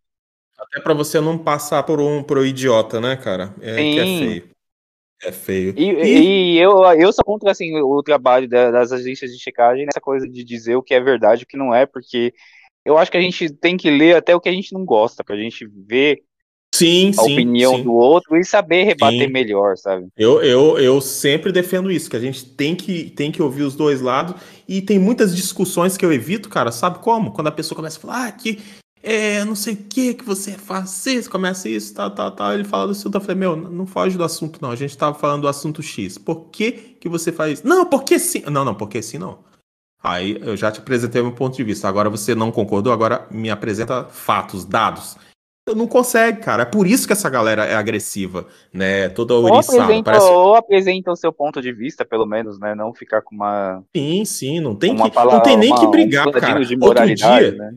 Até 0.58 0.78
pra 0.82 0.92
você 0.92 1.22
não 1.22 1.38
passar 1.38 1.84
por 1.84 2.02
um 2.02 2.22
pro 2.22 2.44
idiota, 2.44 3.00
né, 3.00 3.16
cara? 3.16 3.54
É 3.62 3.76
sim. 3.76 3.92
que 3.94 3.98
é 3.98 4.04
feio. 4.04 4.50
É 5.22 5.30
feio. 5.30 5.74
E, 5.76 5.90
e... 5.90 6.54
e, 6.54 6.58
eu, 6.58 6.82
eu 6.98 7.12
sou 7.12 7.24
contra 7.24 7.50
assim, 7.50 7.76
o 7.76 8.02
trabalho 8.02 8.48
das 8.48 8.90
agências 8.92 9.30
de 9.30 9.38
checagem 9.38 9.84
nessa 9.84 10.00
coisa 10.00 10.26
de 10.28 10.42
dizer 10.42 10.76
o 10.76 10.82
que 10.82 10.94
é 10.94 11.00
verdade 11.00 11.42
e 11.42 11.44
o 11.44 11.46
que 11.46 11.56
não 11.56 11.74
é, 11.74 11.84
porque 11.84 12.32
eu 12.84 12.96
acho 12.96 13.10
que 13.10 13.16
a 13.16 13.20
gente 13.20 13.50
tem 13.50 13.76
que 13.76 13.90
ler 13.90 14.16
até 14.16 14.34
o 14.34 14.40
que 14.40 14.48
a 14.48 14.52
gente 14.52 14.72
não 14.72 14.84
gosta, 14.84 15.22
pra 15.22 15.36
gente 15.36 15.66
ver 15.86 16.22
sim, 16.74 17.10
a 17.10 17.22
sim, 17.22 17.32
opinião 17.32 17.76
sim. 17.76 17.82
do 17.82 17.92
outro 17.92 18.36
e 18.36 18.44
saber 18.44 18.84
rebater 18.84 19.26
sim. 19.26 19.32
melhor, 19.32 19.76
sabe? 19.76 20.08
Eu, 20.16 20.42
eu, 20.42 20.78
eu 20.78 21.00
sempre 21.00 21.52
defendo 21.52 21.90
isso, 21.90 22.08
que 22.08 22.16
a 22.16 22.20
gente 22.20 22.44
tem 22.54 22.74
que, 22.74 23.10
tem 23.10 23.30
que 23.30 23.42
ouvir 23.42 23.64
os 23.64 23.76
dois 23.76 24.00
lados, 24.00 24.40
e 24.66 24.80
tem 24.80 24.98
muitas 24.98 25.36
discussões 25.36 25.98
que 25.98 26.04
eu 26.04 26.12
evito, 26.12 26.48
cara, 26.48 26.72
sabe 26.72 27.00
como? 27.00 27.32
Quando 27.32 27.48
a 27.48 27.52
pessoa 27.52 27.76
começa 27.76 27.98
a 27.98 28.00
falar, 28.00 28.26
ah, 28.28 28.32
que 28.32 28.58
é, 29.02 29.44
não 29.44 29.54
sei 29.54 29.74
o 29.74 29.76
que 29.76 30.14
que 30.14 30.24
você 30.24 30.52
faz, 30.52 30.90
você 30.90 31.22
começa 31.28 31.68
isso, 31.68 31.94
tal, 31.94 32.10
tal, 32.10 32.30
tal. 32.32 32.52
Ele 32.52 32.64
fala 32.64 32.86
do 32.86 32.92
assunto, 32.92 33.14
eu 33.14 33.20
falei, 33.20 33.36
meu, 33.36 33.56
não 33.56 33.86
foge 33.86 34.16
do 34.16 34.24
assunto, 34.24 34.60
não. 34.60 34.70
A 34.70 34.76
gente 34.76 34.96
tava 34.96 35.18
falando 35.18 35.42
do 35.42 35.48
assunto 35.48 35.82
X. 35.82 36.18
Por 36.18 36.50
que 36.50 36.72
que 36.72 37.08
você 37.08 37.32
faz 37.32 37.58
isso? 37.58 37.66
Não, 37.66 37.86
porque 37.86 38.18
sim. 38.18 38.42
Não, 38.50 38.64
não, 38.64 38.74
porque 38.74 39.00
sim, 39.00 39.18
não. 39.18 39.38
Aí 40.02 40.38
eu 40.40 40.56
já 40.56 40.70
te 40.70 40.80
apresentei 40.80 41.22
meu 41.22 41.32
ponto 41.32 41.56
de 41.56 41.64
vista. 41.64 41.88
Agora 41.88 42.10
você 42.10 42.34
não 42.34 42.50
concordou, 42.50 42.92
agora 42.92 43.26
me 43.30 43.50
apresenta 43.50 44.04
fatos, 44.04 44.64
dados. 44.64 45.16
Não 45.74 45.86
consegue, 45.86 46.40
cara. 46.40 46.62
É 46.62 46.66
por 46.66 46.86
isso 46.86 47.06
que 47.06 47.12
essa 47.12 47.30
galera 47.30 47.64
é 47.64 47.76
agressiva, 47.76 48.46
né? 48.72 49.08
Toda 49.10 49.34
oriçada. 49.34 49.76
Ou 49.76 49.82
apresenta, 49.82 50.10
parece... 50.10 50.26
ou 50.26 50.54
apresenta 50.56 51.12
o 51.12 51.16
seu 51.16 51.32
ponto 51.32 51.62
de 51.62 51.72
vista, 51.72 52.04
pelo 52.04 52.26
menos, 52.26 52.58
né? 52.58 52.74
Não 52.74 52.92
ficar 52.92 53.22
com 53.22 53.36
uma. 53.36 53.82
Sim, 53.94 54.24
sim, 54.24 54.58
não 54.58 54.74
tem 54.74 54.96
que. 54.96 55.10
Palavra, 55.10 55.36
não 55.36 55.42
tem 55.42 55.56
nem 55.56 55.70
uma, 55.70 55.78
que 55.78 55.86
brigar, 55.86 56.26
um 56.26 56.32
cara. 56.32 56.60
Outro 56.80 57.14
dia, 57.14 57.52
né? 57.52 57.74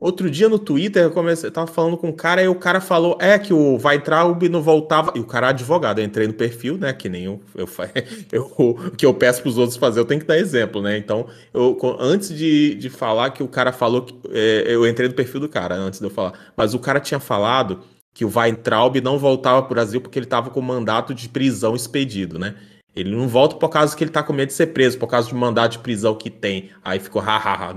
Outro 0.00 0.30
dia 0.30 0.48
no 0.48 0.58
Twitter 0.58 1.02
eu, 1.02 1.10
comecei, 1.10 1.48
eu 1.48 1.52
tava 1.52 1.66
falando 1.66 1.94
com 1.98 2.08
um 2.08 2.12
cara 2.12 2.42
e 2.42 2.48
o 2.48 2.54
cara 2.54 2.80
falou: 2.80 3.18
é 3.20 3.38
que 3.38 3.52
o 3.52 3.76
o 3.76 4.48
não 4.48 4.62
voltava. 4.62 5.12
E 5.14 5.20
o 5.20 5.24
cara 5.24 5.48
é 5.48 5.50
advogado. 5.50 5.98
Eu 5.98 6.06
entrei 6.06 6.26
no 6.26 6.32
perfil, 6.32 6.78
né? 6.78 6.90
Que 6.90 7.06
nem 7.06 7.24
eu, 7.24 7.38
eu, 7.54 7.68
eu, 8.32 8.50
o 8.56 8.90
que 8.92 9.04
eu 9.04 9.12
peço 9.12 9.42
pros 9.42 9.58
outros 9.58 9.76
fazer, 9.76 10.00
eu 10.00 10.06
tenho 10.06 10.22
que 10.22 10.26
dar 10.26 10.38
exemplo, 10.38 10.80
né? 10.80 10.96
Então, 10.96 11.26
eu, 11.52 11.78
antes 12.00 12.30
de, 12.30 12.76
de 12.76 12.88
falar 12.88 13.28
que 13.30 13.42
o 13.42 13.48
cara 13.48 13.72
falou, 13.72 14.02
que, 14.02 14.18
é, 14.30 14.64
eu 14.68 14.88
entrei 14.88 15.06
no 15.06 15.14
perfil 15.14 15.38
do 15.38 15.50
cara, 15.50 15.74
antes 15.74 16.00
de 16.00 16.06
eu 16.06 16.10
falar. 16.10 16.32
Mas 16.56 16.72
o 16.72 16.78
cara 16.78 16.98
tinha 16.98 17.20
falado 17.20 17.80
que 18.14 18.24
o 18.24 18.32
Weintraub 18.34 18.96
não 19.02 19.18
voltava 19.18 19.62
pro 19.62 19.74
Brasil 19.74 20.00
porque 20.00 20.18
ele 20.18 20.26
tava 20.26 20.48
com 20.48 20.62
mandato 20.62 21.14
de 21.14 21.28
prisão 21.28 21.76
expedido, 21.76 22.38
né? 22.38 22.54
Ele 22.96 23.14
não 23.14 23.28
volta 23.28 23.54
por 23.56 23.68
causa 23.68 23.94
que 23.94 24.02
ele 24.02 24.10
tá 24.10 24.22
com 24.22 24.32
medo 24.32 24.48
de 24.48 24.54
ser 24.54 24.68
preso, 24.68 24.98
por 24.98 25.08
causa 25.08 25.28
do 25.28 25.36
mandato 25.36 25.72
de 25.72 25.78
prisão 25.80 26.14
que 26.14 26.30
tem. 26.30 26.70
Aí 26.82 26.98
ficou 26.98 27.20
hahaha. 27.20 27.76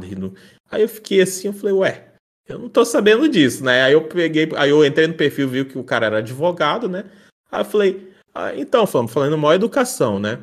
Aí 0.72 0.82
eu 0.82 0.90
fiquei 0.90 1.22
assim, 1.22 1.48
eu 1.48 1.54
falei, 1.54 1.76
ué, 1.76 2.13
eu 2.48 2.60
não 2.60 2.70
tô 2.70 2.84
sabendo 2.84 3.28
disso, 3.30 3.64
né? 3.64 3.84
Aí 3.84 3.94
eu 3.94 4.04
peguei, 4.08 4.50
aí 4.56 4.70
eu 4.70 4.86
entrei 4.86 5.08
no 5.08 5.14
perfil, 5.14 5.48
vi 5.48 5.66
que 5.66 5.78
o 5.78 5.84
cara 5.84 6.08
era 6.08 6.18
advogado, 6.18 6.90
né? 6.90 7.06
Aí 7.52 7.62
eu 7.62 7.66
falei, 7.66 8.14
ah, 8.34 8.54
então, 8.56 8.86
falando, 8.86 9.10
falando 9.10 9.38
maior 9.38 9.56
educação, 9.56 10.20
né? 10.20 10.40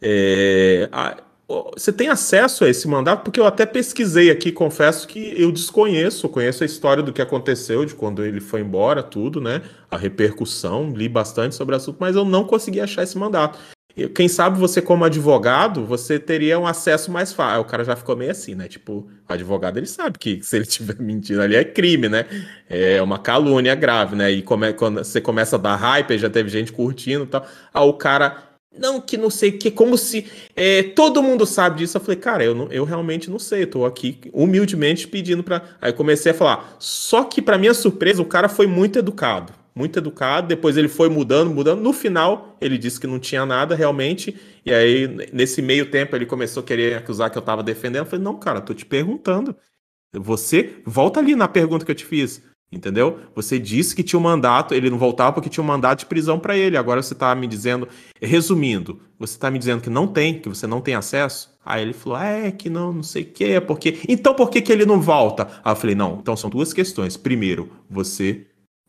É, 0.00 0.88
a, 0.92 1.22
você 1.48 1.92
tem 1.92 2.08
acesso 2.08 2.64
a 2.64 2.68
esse 2.68 2.88
mandato? 2.88 3.22
Porque 3.22 3.38
eu 3.38 3.46
até 3.46 3.64
pesquisei 3.64 4.30
aqui, 4.30 4.50
confesso 4.50 5.06
que 5.06 5.40
eu 5.40 5.52
desconheço, 5.52 6.28
conheço 6.28 6.64
a 6.64 6.66
história 6.66 7.02
do 7.02 7.12
que 7.12 7.22
aconteceu, 7.22 7.84
de 7.84 7.94
quando 7.94 8.24
ele 8.24 8.40
foi 8.40 8.60
embora, 8.60 9.02
tudo, 9.02 9.40
né? 9.40 9.62
A 9.90 9.96
repercussão, 9.96 10.90
li 10.90 11.08
bastante 11.08 11.54
sobre 11.54 11.74
o 11.74 11.76
assunto, 11.76 11.98
mas 12.00 12.16
eu 12.16 12.24
não 12.24 12.44
consegui 12.44 12.80
achar 12.80 13.04
esse 13.04 13.16
mandato. 13.16 13.58
Quem 14.14 14.28
sabe 14.28 14.58
você, 14.58 14.82
como 14.82 15.04
advogado, 15.04 15.86
você 15.86 16.18
teria 16.18 16.58
um 16.58 16.66
acesso 16.66 17.10
mais 17.10 17.32
fácil. 17.32 17.62
O 17.62 17.64
cara 17.64 17.82
já 17.82 17.96
ficou 17.96 18.14
meio 18.14 18.30
assim, 18.30 18.54
né? 18.54 18.68
Tipo, 18.68 19.08
o 19.28 19.32
advogado 19.32 19.78
ele 19.78 19.86
sabe 19.86 20.18
que 20.18 20.42
se 20.42 20.54
ele 20.54 20.64
estiver 20.64 20.96
mentindo 21.00 21.40
ali 21.40 21.56
é 21.56 21.64
crime, 21.64 22.06
né? 22.06 22.26
É 22.68 23.00
uma 23.00 23.18
calúnia 23.18 23.74
grave, 23.74 24.14
né? 24.14 24.30
E 24.30 24.42
quando 24.42 24.98
você 24.98 25.18
começa 25.18 25.56
a 25.56 25.58
dar 25.58 25.76
hype, 25.76 26.18
já 26.18 26.28
teve 26.28 26.50
gente 26.50 26.72
curtindo 26.72 27.24
e 27.24 27.26
tal. 27.26 27.46
Aí 27.72 27.88
o 27.88 27.94
cara 27.94 28.46
não, 28.78 29.00
que 29.00 29.16
não 29.16 29.30
sei 29.30 29.52
que, 29.52 29.70
como 29.70 29.96
se 29.96 30.26
é, 30.54 30.82
todo 30.82 31.22
mundo 31.22 31.46
sabe 31.46 31.78
disso. 31.78 31.96
Eu 31.96 32.00
falei, 32.02 32.16
cara, 32.16 32.44
eu, 32.44 32.54
não, 32.54 32.70
eu 32.70 32.84
realmente 32.84 33.30
não 33.30 33.38
sei, 33.38 33.62
eu 33.62 33.70
tô 33.70 33.86
aqui 33.86 34.20
humildemente 34.32 35.08
pedindo 35.08 35.42
para. 35.42 35.62
Aí 35.80 35.92
comecei 35.92 36.32
a 36.32 36.34
falar. 36.34 36.76
Só 36.78 37.24
que, 37.24 37.40
para 37.40 37.58
minha 37.58 37.74
surpresa, 37.74 38.20
o 38.20 38.26
cara 38.26 38.48
foi 38.48 38.66
muito 38.66 38.98
educado. 38.98 39.52
Muito 39.76 39.98
educado, 39.98 40.48
depois 40.48 40.78
ele 40.78 40.88
foi 40.88 41.10
mudando, 41.10 41.50
mudando. 41.50 41.82
No 41.82 41.92
final, 41.92 42.56
ele 42.62 42.78
disse 42.78 42.98
que 42.98 43.06
não 43.06 43.18
tinha 43.18 43.44
nada 43.44 43.74
realmente. 43.74 44.34
E 44.64 44.72
aí, 44.72 45.06
nesse 45.34 45.60
meio 45.60 45.90
tempo, 45.90 46.16
ele 46.16 46.24
começou 46.24 46.62
a 46.62 46.66
querer 46.66 46.96
acusar 46.96 47.30
que 47.30 47.36
eu 47.36 47.42
tava 47.42 47.62
defendendo. 47.62 48.04
Eu 48.04 48.06
falei, 48.06 48.24
não, 48.24 48.38
cara, 48.38 48.62
tô 48.62 48.72
te 48.72 48.86
perguntando. 48.86 49.54
Você 50.14 50.80
volta 50.86 51.20
ali 51.20 51.36
na 51.36 51.46
pergunta 51.46 51.84
que 51.84 51.90
eu 51.90 51.94
te 51.94 52.06
fiz. 52.06 52.42
Entendeu? 52.72 53.20
Você 53.34 53.58
disse 53.58 53.94
que 53.94 54.02
tinha 54.02 54.18
um 54.18 54.22
mandato, 54.22 54.74
ele 54.74 54.90
não 54.90 54.98
voltava 54.98 55.32
porque 55.32 55.48
tinha 55.48 55.62
um 55.62 55.66
mandato 55.66 56.00
de 56.00 56.06
prisão 56.06 56.38
para 56.38 56.56
ele. 56.56 56.76
Agora 56.76 57.02
você 57.02 57.12
está 57.12 57.34
me 57.34 57.46
dizendo, 57.46 57.86
resumindo, 58.20 59.00
você 59.18 59.34
está 59.34 59.50
me 59.50 59.58
dizendo 59.58 59.82
que 59.82 59.90
não 59.90 60.08
tem, 60.08 60.40
que 60.40 60.48
você 60.48 60.66
não 60.66 60.80
tem 60.80 60.94
acesso? 60.94 61.54
Aí 61.64 61.82
ele 61.82 61.92
falou, 61.92 62.18
ah, 62.18 62.26
é 62.26 62.50
que 62.50 62.68
não, 62.68 62.92
não 62.92 63.02
sei 63.02 63.22
o 63.22 63.26
que, 63.26 63.44
é 63.44 63.60
porque. 63.60 64.00
Então 64.08 64.34
por 64.34 64.50
que, 64.50 64.60
que 64.62 64.72
ele 64.72 64.86
não 64.86 65.00
volta? 65.00 65.48
Aí 65.62 65.72
eu 65.72 65.76
falei, 65.76 65.94
não, 65.94 66.18
então 66.20 66.34
são 66.34 66.50
duas 66.50 66.72
questões. 66.72 67.16
Primeiro, 67.16 67.70
você 67.88 68.46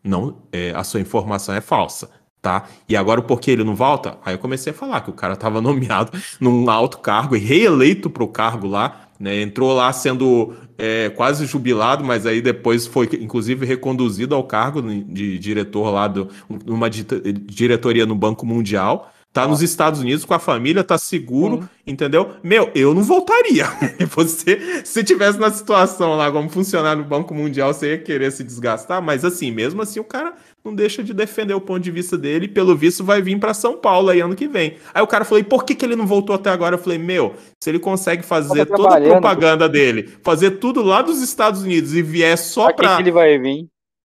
não. 0.08 0.38
É, 0.52 0.72
a 0.76 0.84
sua 0.84 1.00
informação 1.00 1.54
é 1.54 1.62
falsa. 1.62 2.10
Tá? 2.42 2.66
E 2.88 2.96
agora 2.96 3.20
o 3.20 3.24
porquê 3.24 3.52
ele 3.52 3.64
não 3.64 3.76
volta? 3.76 4.18
Aí 4.24 4.36
eu 4.36 4.40
comecei 4.40 4.72
a 4.72 4.76
falar 4.76 5.02
que 5.02 5.10
o 5.10 5.14
cara 5.14 5.34
estava 5.34 5.60
nomeado 5.62 6.12
num 6.40 6.70
alto 6.70 7.00
cargo 7.00 7.36
e 7.36 7.40
reeleito 7.40 8.10
para 8.10 8.24
o 8.24 8.28
cargo 8.28 8.68
lá, 8.68 9.08
né? 9.20 9.42
Entrou 9.42 9.74
lá 9.74 9.92
sendo 9.92 10.54
é, 10.78 11.10
quase 11.10 11.46
jubilado, 11.46 12.04
mas 12.04 12.26
aí 12.26 12.40
depois 12.40 12.86
foi, 12.86 13.10
inclusive, 13.20 13.66
reconduzido 13.66 14.36
ao 14.36 14.44
cargo 14.44 14.82
de 14.82 15.40
diretor 15.40 15.90
lá 15.90 16.08
de 16.08 16.26
uma 16.66 16.90
diretoria 16.90 18.06
no 18.06 18.16
Banco 18.16 18.46
Mundial. 18.46 19.12
Tá 19.38 19.47
nos 19.47 19.61
Estados 19.61 19.99
Unidos 19.99 20.26
com 20.26 20.34
a 20.34 20.39
família, 20.39 20.84
tá 20.84 20.97
seguro, 20.97 21.69
entendeu? 21.85 22.31
Meu, 22.41 22.72
eu 22.73 22.91
não 22.95 23.03
voltaria. 23.03 23.68
Você, 24.15 24.81
se 24.84 25.03
tivesse 25.03 25.39
na 25.39 25.51
situação 25.51 26.15
lá 26.15 26.31
como 26.31 26.49
funcionário 26.49 27.03
no 27.03 27.07
Banco 27.07 27.35
Mundial, 27.35 27.72
você 27.72 27.91
ia 27.91 27.97
querer 27.99 28.31
se 28.31 28.43
desgastar, 28.43 28.99
mas 28.99 29.23
assim, 29.23 29.51
mesmo 29.51 29.80
assim, 29.80 29.99
o 29.99 30.03
cara 30.03 30.34
não 30.65 30.73
deixa 30.73 31.03
de 31.03 31.14
defender 31.14 31.53
o 31.53 31.61
ponto 31.61 31.81
de 31.81 31.91
vista 31.91 32.18
dele 32.18 32.45
e, 32.45 32.47
pelo 32.47 32.76
visto, 32.76 33.03
vai 33.03 33.22
vir 33.22 33.39
para 33.39 33.53
São 33.53 33.77
Paulo 33.77 34.09
aí 34.09 34.22
ano 34.22 34.35
que 34.35 34.47
vem. 34.47 34.77
Aí 34.91 35.03
o 35.03 35.07
cara 35.07 35.23
falou: 35.23 35.39
e 35.39 35.43
por 35.43 35.64
que, 35.64 35.76
que 35.76 35.85
ele 35.85 35.95
não 35.95 36.07
voltou 36.07 36.35
até 36.35 36.49
agora? 36.49 36.73
Eu 36.73 36.80
falei: 36.80 36.97
meu, 36.97 37.35
se 37.64 37.69
ele 37.69 37.77
consegue 37.77 38.23
fazer 38.23 38.65
toda 38.65 38.97
a 38.97 39.01
propaganda 39.01 39.69
dele, 39.69 40.09
fazer 40.23 40.51
tudo 40.51 40.81
lá 40.81 41.03
dos 41.03 41.22
Estados 41.22 41.61
Unidos 41.61 41.93
e 41.93 42.01
vier 42.01 42.39
só 42.39 42.73
para. 42.73 42.95
Que 42.95 43.03
ele 43.03 43.11
vai 43.11 43.38
vir? 43.38 43.68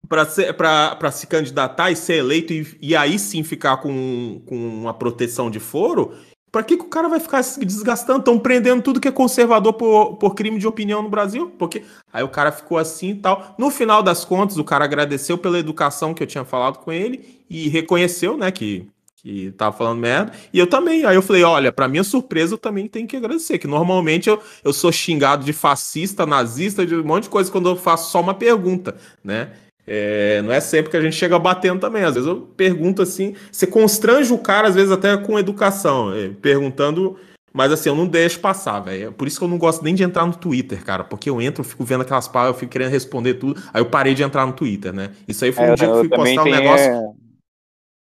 Para 0.09 1.11
se 1.11 1.27
candidatar 1.27 1.91
e 1.91 1.95
ser 1.95 2.15
eleito 2.15 2.51
e, 2.51 2.77
e 2.81 2.95
aí 2.95 3.19
sim 3.19 3.43
ficar 3.43 3.77
com, 3.77 4.41
com 4.45 4.55
uma 4.55 4.93
proteção 4.93 5.51
de 5.51 5.59
foro, 5.59 6.13
Pra 6.51 6.63
que, 6.63 6.77
que 6.77 6.83
o 6.83 6.89
cara 6.89 7.07
vai 7.07 7.19
ficar 7.19 7.43
se 7.43 7.63
desgastando? 7.63 8.19
Estão 8.19 8.39
prendendo 8.39 8.81
tudo 8.81 8.99
que 8.99 9.07
é 9.07 9.11
conservador 9.11 9.73
por, 9.73 10.15
por 10.17 10.33
crime 10.33 10.57
de 10.57 10.67
opinião 10.67 11.03
no 11.03 11.09
Brasil? 11.09 11.51
Porque 11.59 11.83
aí 12.11 12.23
o 12.23 12.29
cara 12.29 12.51
ficou 12.51 12.77
assim 12.77 13.11
e 13.11 13.15
tal. 13.15 13.55
No 13.57 13.69
final 13.69 14.01
das 14.01 14.25
contas, 14.25 14.57
o 14.57 14.63
cara 14.63 14.83
agradeceu 14.83 15.37
pela 15.37 15.59
educação 15.59 16.13
que 16.13 16.23
eu 16.23 16.27
tinha 16.27 16.43
falado 16.43 16.79
com 16.79 16.91
ele 16.91 17.43
e 17.49 17.69
reconheceu, 17.69 18.35
né, 18.35 18.49
que, 18.49 18.87
que 19.17 19.51
tava 19.51 19.77
falando 19.77 19.99
merda. 19.99 20.33
E 20.51 20.57
eu 20.57 20.65
também. 20.65 21.05
Aí 21.05 21.15
eu 21.15 21.21
falei: 21.21 21.43
olha, 21.43 21.71
pra 21.71 21.87
minha 21.87 22.03
surpresa, 22.03 22.55
eu 22.55 22.57
também 22.57 22.87
tenho 22.87 23.07
que 23.07 23.17
agradecer. 23.17 23.59
Que 23.59 23.67
normalmente 23.67 24.27
eu, 24.27 24.41
eu 24.63 24.73
sou 24.73 24.91
xingado 24.91 25.45
de 25.45 25.53
fascista, 25.53 26.25
nazista, 26.25 26.83
de 26.83 26.95
um 26.95 27.03
monte 27.03 27.23
de 27.23 27.29
coisa 27.29 27.51
quando 27.51 27.69
eu 27.69 27.75
faço 27.75 28.11
só 28.11 28.19
uma 28.21 28.33
pergunta, 28.33 28.95
né? 29.23 29.51
É, 29.91 30.39
não 30.43 30.53
é 30.53 30.59
sempre 30.59 30.91
que 30.91 30.97
a 30.97 31.01
gente 31.01 31.15
chega 31.15 31.39
batendo 31.39 31.79
também. 31.79 32.03
Às 32.03 32.13
vezes 32.13 32.29
eu 32.29 32.47
pergunto 32.55 33.01
assim, 33.01 33.33
você 33.51 33.65
constrange 33.65 34.31
o 34.31 34.37
cara, 34.37 34.67
às 34.67 34.75
vezes 34.75 34.91
até 34.91 35.17
com 35.17 35.39
educação, 35.39 36.13
é, 36.13 36.29
perguntando, 36.29 37.17
mas 37.51 37.71
assim, 37.71 37.89
eu 37.89 37.95
não 37.95 38.05
deixo 38.05 38.39
passar, 38.39 38.81
velho. 38.81 39.07
É 39.07 39.11
por 39.11 39.27
isso 39.27 39.39
que 39.39 39.43
eu 39.43 39.47
não 39.47 39.57
gosto 39.57 39.83
nem 39.83 39.95
de 39.95 40.03
entrar 40.03 40.27
no 40.27 40.35
Twitter, 40.35 40.85
cara, 40.85 41.03
porque 41.03 41.27
eu 41.27 41.41
entro, 41.41 41.61
eu 41.61 41.65
fico 41.65 41.83
vendo 41.83 42.01
aquelas 42.01 42.27
palavras, 42.27 42.55
eu 42.55 42.59
fico 42.59 42.71
querendo 42.71 42.91
responder 42.91 43.33
tudo, 43.33 43.59
aí 43.73 43.81
eu 43.81 43.87
parei 43.87 44.13
de 44.13 44.21
entrar 44.21 44.45
no 44.45 44.53
Twitter, 44.53 44.93
né? 44.93 45.09
Isso 45.27 45.43
aí 45.43 45.51
foi 45.51 45.63
um 45.63 45.73
é, 45.73 45.75
dia 45.75 45.87
que 45.87 45.93
eu 45.93 45.99
fui 45.99 46.09
postar 46.09 46.43
um 46.43 46.51
negócio. 46.51 47.15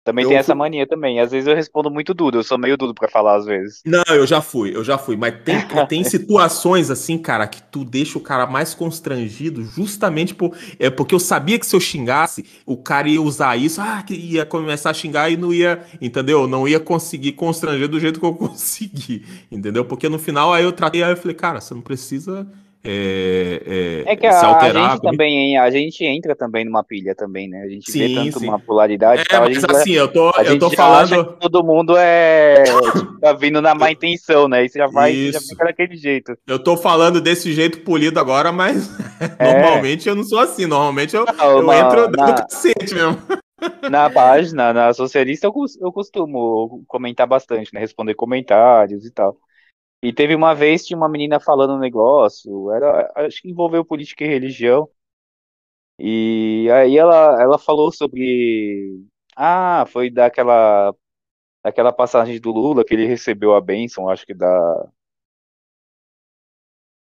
Também 0.04 0.22
eu 0.22 0.28
tem 0.28 0.36
fui... 0.36 0.40
essa 0.40 0.54
mania 0.54 0.86
também. 0.86 1.18
Às 1.18 1.32
vezes 1.32 1.48
eu 1.48 1.56
respondo 1.56 1.90
muito 1.90 2.12
duro, 2.12 2.38
eu 2.38 2.44
sou 2.44 2.58
meio 2.58 2.76
duro 2.76 2.92
para 2.92 3.08
falar 3.08 3.36
às 3.36 3.46
vezes. 3.46 3.80
Não, 3.86 4.04
eu 4.10 4.26
já 4.26 4.42
fui, 4.42 4.76
eu 4.76 4.84
já 4.84 4.98
fui. 4.98 5.16
Mas 5.16 5.34
tem, 5.42 5.56
tem 5.88 6.04
situações 6.04 6.90
assim, 6.90 7.16
cara, 7.16 7.46
que 7.46 7.62
tu 7.62 7.84
deixa 7.84 8.18
o 8.18 8.20
cara 8.20 8.46
mais 8.46 8.74
constrangido 8.74 9.64
justamente 9.64 10.34
por, 10.34 10.54
é, 10.78 10.90
porque 10.90 11.14
eu 11.14 11.18
sabia 11.18 11.58
que 11.58 11.64
se 11.64 11.74
eu 11.74 11.80
xingasse, 11.80 12.44
o 12.66 12.76
cara 12.76 13.08
ia 13.08 13.22
usar 13.22 13.56
isso, 13.56 13.80
ah, 13.80 14.02
que 14.02 14.14
ia 14.14 14.44
começar 14.44 14.90
a 14.90 14.94
xingar 14.94 15.30
e 15.30 15.38
não 15.38 15.54
ia, 15.54 15.82
entendeu? 16.02 16.46
Não 16.46 16.68
ia 16.68 16.78
conseguir 16.78 17.32
constranger 17.32 17.88
do 17.88 17.98
jeito 17.98 18.20
que 18.20 18.26
eu 18.26 18.34
consegui, 18.36 19.24
entendeu? 19.50 19.86
Porque 19.86 20.08
no 20.10 20.18
final 20.18 20.52
aí 20.52 20.64
eu 20.64 20.72
tratei, 20.72 21.02
aí 21.02 21.12
eu 21.12 21.16
falei, 21.16 21.34
cara, 21.34 21.62
você 21.62 21.72
não 21.72 21.80
precisa 21.80 22.46
é, 22.86 24.04
é, 24.06 24.12
é 24.12 24.16
que 24.16 24.26
a, 24.26 24.58
a, 24.58 24.70
gente 24.70 25.00
também, 25.00 25.56
a 25.56 25.70
gente 25.70 26.04
entra 26.04 26.36
também 26.36 26.66
numa 26.66 26.84
pilha 26.84 27.14
também, 27.14 27.48
né? 27.48 27.62
A 27.62 27.68
gente 27.68 27.90
sim, 27.90 27.98
vê 27.98 28.14
tanto 28.14 28.40
sim. 28.40 28.46
uma 28.46 28.58
polaridade. 28.58 29.22
É, 29.22 29.24
tal, 29.24 29.44
mas 29.44 29.64
assim, 29.64 29.92
eu 29.92 30.06
tô, 30.06 30.30
eu 30.42 30.58
tô 30.58 30.70
falando. 30.70 31.36
todo 31.40 31.64
mundo 31.64 31.96
é 31.96 32.62
tipo, 32.62 33.20
tá 33.20 33.32
vindo 33.32 33.62
na 33.62 33.74
má 33.74 33.90
intenção, 33.90 34.48
né? 34.48 34.66
Isso 34.66 34.76
já 34.76 34.86
vai, 34.86 35.12
Isso. 35.12 35.32
já 35.32 35.40
fica 35.40 35.64
daquele 35.64 35.96
jeito. 35.96 36.36
Eu 36.46 36.58
tô 36.58 36.76
falando 36.76 37.22
desse 37.22 37.54
jeito 37.54 37.80
polido 37.80 38.20
agora, 38.20 38.52
mas 38.52 38.90
é. 39.38 39.60
normalmente 39.60 40.06
eu 40.06 40.14
não 40.14 40.24
sou 40.24 40.38
assim. 40.38 40.66
Normalmente 40.66 41.16
eu, 41.16 41.24
não, 41.24 41.62
eu 41.62 41.72
entro 41.72 42.10
na... 42.10 42.26
no 42.26 42.34
cacete 42.34 42.94
mesmo. 42.94 43.16
Na 43.90 44.10
página, 44.10 44.74
na 44.74 44.92
socialista, 44.92 45.46
eu 45.46 45.92
costumo 45.92 46.84
comentar 46.86 47.26
bastante, 47.26 47.72
né? 47.72 47.80
Responder 47.80 48.12
comentários 48.12 49.06
e 49.06 49.10
tal. 49.10 49.38
E 50.04 50.12
teve 50.12 50.34
uma 50.36 50.54
vez, 50.54 50.84
tinha 50.86 50.96
uma 50.96 51.08
menina 51.08 51.40
falando 51.40 51.74
um 51.74 51.78
negócio, 51.80 52.70
era, 52.72 53.10
acho 53.16 53.42
que 53.42 53.50
envolveu 53.50 53.84
política 53.84 54.24
e 54.24 54.28
religião. 54.28 54.88
E 55.98 56.68
aí 56.72 56.96
ela, 56.98 57.40
ela 57.42 57.58
falou 57.58 57.92
sobre. 57.92 59.04
Ah, 59.36 59.84
foi 59.88 60.10
daquela, 60.10 60.94
daquela 61.64 61.92
passagem 61.92 62.40
do 62.40 62.52
Lula 62.52 62.84
que 62.84 62.94
ele 62.94 63.06
recebeu 63.06 63.54
a 63.54 63.60
bênção, 63.62 64.08
acho 64.08 64.26
que 64.26 64.34
da, 64.34 64.88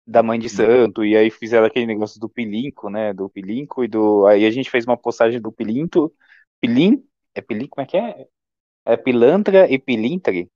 da 0.06 0.22
mãe 0.22 0.38
de 0.38 0.48
santo, 0.48 1.04
e 1.04 1.16
aí 1.16 1.30
fizeram 1.30 1.66
aquele 1.66 1.86
negócio 1.86 2.20
do 2.20 2.28
pilinco, 2.28 2.88
né? 2.90 3.12
Do 3.12 3.28
pilinco 3.28 3.84
e 3.84 3.88
do. 3.88 4.26
Aí 4.26 4.44
a 4.46 4.50
gente 4.50 4.70
fez 4.70 4.84
uma 4.86 4.96
postagem 4.96 5.40
do 5.40 5.50
pilinto. 5.52 6.12
Pilim? 6.60 7.04
É 7.34 7.40
pilim? 7.40 7.66
Como 7.68 7.82
é 7.84 7.86
que 7.86 7.96
é? 7.96 8.26
É 8.86 8.96
pilantra 8.96 9.70
e 9.70 9.78
pilintre? 9.78 10.50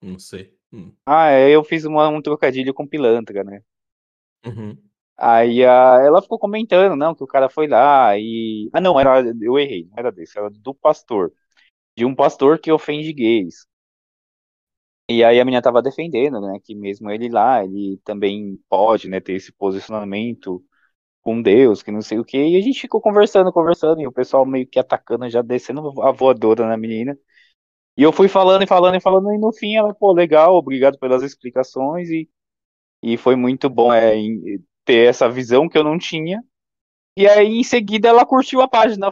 Não 0.00 0.18
sei. 0.20 0.56
Hum. 0.74 0.92
Ah, 1.06 1.30
é, 1.30 1.50
eu 1.50 1.62
fiz 1.64 1.84
uma, 1.84 2.08
um 2.08 2.20
trocadilho 2.22 2.74
com 2.74 2.86
pilantra, 2.86 3.44
né? 3.44 3.60
Uhum. 4.46 4.76
Aí 5.16 5.64
a, 5.64 5.98
ela 6.04 6.20
ficou 6.22 6.38
comentando, 6.38 6.96
não, 6.96 7.14
que 7.14 7.22
o 7.22 7.26
cara 7.26 7.48
foi 7.48 7.68
lá 7.68 8.18
e. 8.18 8.68
Ah, 8.72 8.80
não, 8.80 8.98
era, 8.98 9.22
eu 9.40 9.58
errei, 9.58 9.86
não 9.86 9.94
era 9.98 10.10
desse, 10.12 10.38
era 10.38 10.50
do 10.50 10.74
pastor. 10.74 11.32
De 11.96 12.04
um 12.04 12.14
pastor 12.14 12.58
que 12.60 12.72
ofende 12.72 13.12
gays. 13.12 13.66
E 15.08 15.22
aí 15.22 15.38
a 15.38 15.44
menina 15.44 15.60
tava 15.62 15.82
defendendo, 15.82 16.40
né, 16.40 16.58
que 16.62 16.74
mesmo 16.74 17.10
ele 17.10 17.28
lá, 17.28 17.62
ele 17.62 17.98
também 18.04 18.58
pode, 18.70 19.06
né, 19.08 19.20
ter 19.20 19.34
esse 19.34 19.52
posicionamento 19.52 20.64
com 21.22 21.42
Deus, 21.42 21.82
que 21.82 21.92
não 21.92 22.02
sei 22.02 22.18
o 22.18 22.24
que, 22.24 22.38
e 22.38 22.56
a 22.56 22.62
gente 22.62 22.80
ficou 22.80 23.00
conversando, 23.00 23.52
conversando, 23.52 24.00
e 24.02 24.06
o 24.06 24.12
pessoal 24.12 24.46
meio 24.46 24.66
que 24.66 24.78
atacando, 24.78 25.28
já 25.30 25.42
descendo 25.42 26.02
a 26.02 26.12
voadora 26.12 26.66
na 26.68 26.76
menina. 26.76 27.18
E 27.96 28.02
eu 28.02 28.12
fui 28.12 28.28
falando 28.28 28.62
e 28.62 28.66
falando 28.66 28.96
e 28.96 29.00
falando, 29.00 29.32
e 29.32 29.38
no 29.38 29.52
fim 29.52 29.76
ela, 29.76 29.94
pô, 29.94 30.12
legal, 30.12 30.56
obrigado 30.56 30.98
pelas 30.98 31.22
explicações, 31.22 32.08
e, 32.10 32.28
e 33.02 33.16
foi 33.16 33.36
muito 33.36 33.70
bom 33.70 33.92
é, 33.92 34.14
ter 34.84 35.08
essa 35.08 35.28
visão 35.28 35.68
que 35.68 35.78
eu 35.78 35.84
não 35.84 35.96
tinha. 35.98 36.42
E 37.16 37.28
aí, 37.28 37.58
em 37.58 37.62
seguida, 37.62 38.08
ela 38.08 38.26
curtiu 38.26 38.60
a 38.60 38.68
página. 38.68 39.10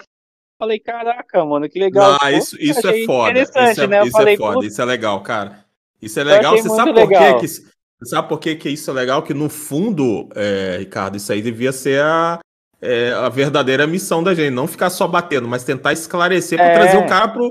Falei, 0.58 0.78
caraca, 0.80 1.44
mano, 1.44 1.68
que 1.68 1.78
legal. 1.78 2.18
Ah, 2.20 2.32
isso, 2.32 2.56
isso 2.60 2.86
é 2.88 3.04
foda. 3.04 3.40
Isso 3.40 3.52
é, 3.56 3.64
né? 3.64 3.70
isso 3.72 3.80
é 3.82 4.10
falei, 4.10 4.34
é 4.34 4.36
foda, 4.36 4.66
isso 4.66 4.82
é 4.82 4.84
legal, 4.84 5.20
cara. 5.22 5.64
Isso 6.00 6.18
é 6.18 6.24
legal. 6.24 6.56
Você 6.56 6.68
sabe 6.68 6.92
por 6.92 7.08
quê 7.08 7.34
que 7.38 7.44
isso, 7.44 7.72
sabe 8.04 8.28
por 8.28 8.38
que, 8.40 8.56
que 8.56 8.68
isso 8.68 8.90
é 8.90 8.94
legal? 8.94 9.22
Que 9.22 9.32
no 9.32 9.48
fundo, 9.48 10.28
é, 10.34 10.78
Ricardo, 10.80 11.16
isso 11.16 11.32
aí 11.32 11.40
devia 11.40 11.72
ser 11.72 12.00
a, 12.02 12.40
é, 12.80 13.12
a 13.12 13.28
verdadeira 13.28 13.86
missão 13.86 14.22
da 14.22 14.34
gente. 14.34 14.50
Não 14.50 14.66
ficar 14.66 14.90
só 14.90 15.06
batendo, 15.06 15.46
mas 15.46 15.62
tentar 15.62 15.92
esclarecer 15.92 16.58
para 16.58 16.68
é. 16.68 16.74
trazer 16.74 16.96
o 16.98 17.06
cara 17.06 17.28
pro, 17.28 17.48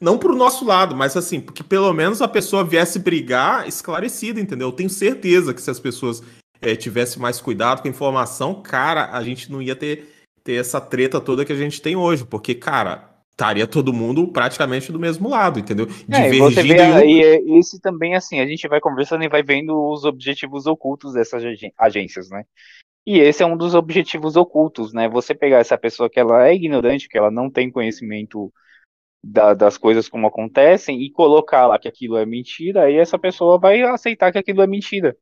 não 0.00 0.18
pro 0.18 0.34
nosso 0.34 0.64
lado, 0.64 0.96
mas 0.96 1.16
assim, 1.16 1.40
porque 1.40 1.62
pelo 1.62 1.92
menos 1.92 2.22
a 2.22 2.28
pessoa 2.28 2.64
viesse 2.64 2.98
brigar 2.98 3.68
esclarecida, 3.68 4.40
entendeu? 4.40 4.68
Eu 4.68 4.72
tenho 4.72 4.88
certeza 4.88 5.52
que 5.52 5.60
se 5.60 5.70
as 5.70 5.78
pessoas 5.78 6.22
é, 6.60 6.74
tivessem 6.74 7.20
mais 7.20 7.40
cuidado 7.40 7.82
com 7.82 7.88
a 7.88 7.90
informação, 7.90 8.62
cara, 8.62 9.10
a 9.12 9.22
gente 9.22 9.52
não 9.52 9.60
ia 9.60 9.76
ter, 9.76 10.08
ter 10.42 10.54
essa 10.54 10.80
treta 10.80 11.20
toda 11.20 11.44
que 11.44 11.52
a 11.52 11.56
gente 11.56 11.82
tem 11.82 11.96
hoje, 11.96 12.24
porque, 12.24 12.54
cara, 12.54 13.10
estaria 13.30 13.66
todo 13.66 13.92
mundo 13.92 14.28
praticamente 14.28 14.92
do 14.92 14.98
mesmo 14.98 15.28
lado, 15.28 15.58
entendeu? 15.58 15.86
É, 16.10 16.30
você 16.32 16.62
vê 16.62 16.80
aí, 16.80 17.42
um... 17.44 17.58
esse 17.58 17.80
também, 17.80 18.14
assim, 18.14 18.40
a 18.40 18.46
gente 18.46 18.68
vai 18.68 18.80
conversando 18.80 19.24
e 19.24 19.28
vai 19.28 19.42
vendo 19.42 19.74
os 19.90 20.04
objetivos 20.04 20.66
ocultos 20.66 21.14
dessas 21.14 21.42
agências, 21.78 22.28
né? 22.30 22.44
E 23.06 23.18
esse 23.18 23.42
é 23.42 23.46
um 23.46 23.56
dos 23.56 23.74
objetivos 23.74 24.36
ocultos, 24.36 24.92
né? 24.92 25.08
Você 25.08 25.34
pegar 25.34 25.58
essa 25.58 25.76
pessoa 25.78 26.10
que 26.10 26.20
ela 26.20 26.46
é 26.46 26.54
ignorante, 26.54 27.08
que 27.08 27.16
ela 27.16 27.30
não 27.30 27.50
tem 27.50 27.70
conhecimento 27.70 28.52
da, 29.22 29.54
das 29.54 29.76
coisas 29.76 30.08
como 30.08 30.26
acontecem 30.26 31.02
e 31.02 31.10
colocar 31.10 31.66
lá 31.66 31.78
que 31.78 31.88
aquilo 31.88 32.16
é 32.16 32.24
mentira, 32.24 32.84
aí 32.84 32.96
essa 32.96 33.18
pessoa 33.18 33.58
vai 33.58 33.82
aceitar 33.82 34.32
que 34.32 34.38
aquilo 34.38 34.62
é 34.62 34.66
mentira. 34.66 35.16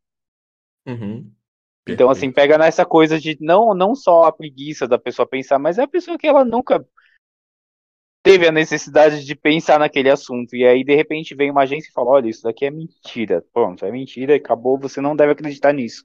Uhum. 0.87 1.31
Então, 1.89 2.11
assim, 2.11 2.31
pega 2.31 2.59
nessa 2.59 2.85
coisa 2.85 3.19
de 3.19 3.37
não, 3.41 3.75
não 3.75 3.95
só 3.95 4.25
a 4.25 4.33
preguiça 4.33 4.87
da 4.87 4.99
pessoa 4.99 5.27
pensar, 5.27 5.59
mas 5.59 5.79
é 5.79 5.83
a 5.83 5.89
pessoa 5.89 6.19
que 6.19 6.27
ela 6.27 6.45
nunca 6.45 6.87
teve 8.23 8.47
a 8.47 8.53
necessidade 8.53 9.25
de 9.25 9.35
pensar 9.35 9.79
naquele 9.79 10.11
assunto. 10.11 10.55
E 10.55 10.67
aí, 10.67 10.85
de 10.85 10.95
repente, 10.95 11.35
vem 11.35 11.51
uma 11.51 11.63
agência 11.63 11.89
e 11.89 11.93
fala: 11.93 12.11
olha, 12.11 12.29
isso 12.29 12.43
daqui 12.43 12.67
é 12.67 12.71
mentira. 12.71 13.43
Pronto, 13.53 13.87
é 13.87 13.91
mentira, 13.91 14.37
acabou, 14.37 14.79
você 14.79 15.01
não 15.01 15.17
deve 15.17 15.33
acreditar 15.33 15.73
nisso. 15.73 16.05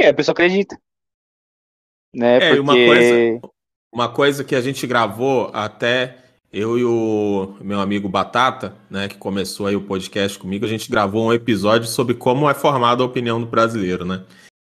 E 0.00 0.06
a 0.06 0.14
pessoa 0.14 0.32
acredita. 0.32 0.80
Né? 2.14 2.38
É, 2.38 2.54
e 2.54 2.58
uma 2.58 2.72
Porque. 2.72 2.86
coisa, 2.86 3.52
uma 3.92 4.12
coisa 4.12 4.44
que 4.44 4.54
a 4.54 4.60
gente 4.62 4.86
gravou 4.86 5.50
até 5.52 6.27
eu 6.52 6.78
e 6.78 6.84
o 6.84 7.56
meu 7.60 7.80
amigo 7.80 8.08
Batata, 8.08 8.74
né, 8.90 9.08
que 9.08 9.16
começou 9.16 9.66
aí 9.66 9.76
o 9.76 9.82
podcast 9.82 10.38
comigo, 10.38 10.64
a 10.64 10.68
gente 10.68 10.90
gravou 10.90 11.26
um 11.26 11.32
episódio 11.32 11.88
sobre 11.88 12.14
como 12.14 12.48
é 12.48 12.54
formada 12.54 13.02
a 13.02 13.06
opinião 13.06 13.40
do 13.40 13.46
brasileiro, 13.46 14.04
né? 14.04 14.22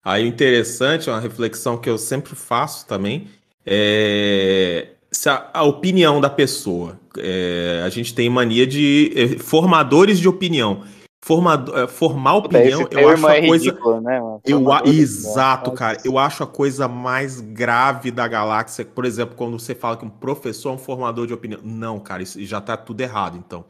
Aí 0.05 0.27
interessante, 0.27 1.09
uma 1.09 1.21
reflexão 1.21 1.79
que 1.79 1.89
eu 1.89 1.97
sempre 1.97 2.35
faço 2.35 2.87
também, 2.87 3.29
é 3.65 4.89
se 5.13 5.29
a, 5.29 5.51
a 5.53 5.63
opinião 5.63 6.21
da 6.21 6.31
pessoa. 6.31 6.99
É, 7.19 7.83
a 7.85 7.91
gente 7.91 8.15
tem 8.15 8.31
mania 8.31 8.67
de 8.67 9.13
é, 9.15 9.29
formadores 9.39 10.19
de 10.19 10.27
opinião. 10.27 10.83
Formado, 11.25 11.79
é, 11.79 11.87
formar 11.87 12.33
Puta, 12.35 12.47
opinião, 12.59 12.83
esse 12.83 12.95
eu 12.97 13.09
acho 13.11 13.13
termo 13.13 13.27
a 13.29 13.37
é 13.37 13.47
coisa. 13.47 13.65
ridículo, 13.67 14.01
né? 14.01 14.21
Eu, 14.45 14.73
a- 14.73 14.83
exato, 14.85 15.71
cara. 15.71 15.99
Eu 16.05 16.19
acho 16.19 16.43
a 16.43 16.47
coisa 16.49 16.89
mais 16.89 17.41
grave 17.41 18.11
da 18.11 18.27
galáxia. 18.27 18.85
Por 18.85 19.05
exemplo, 19.05 19.37
quando 19.37 19.57
você 19.59 19.73
fala 19.73 19.97
que 19.97 20.05
um 20.05 20.11
professor 20.11 20.71
é 20.71 20.73
um 20.73 20.79
formador 20.79 21.29
de 21.29 21.33
opinião. 21.33 21.61
Não, 21.63 22.01
cara, 22.01 22.25
isso 22.25 22.43
já 22.45 22.61
tá 22.61 22.77
tudo 22.77 23.01
errado, 23.03 23.37
então. 23.39 23.65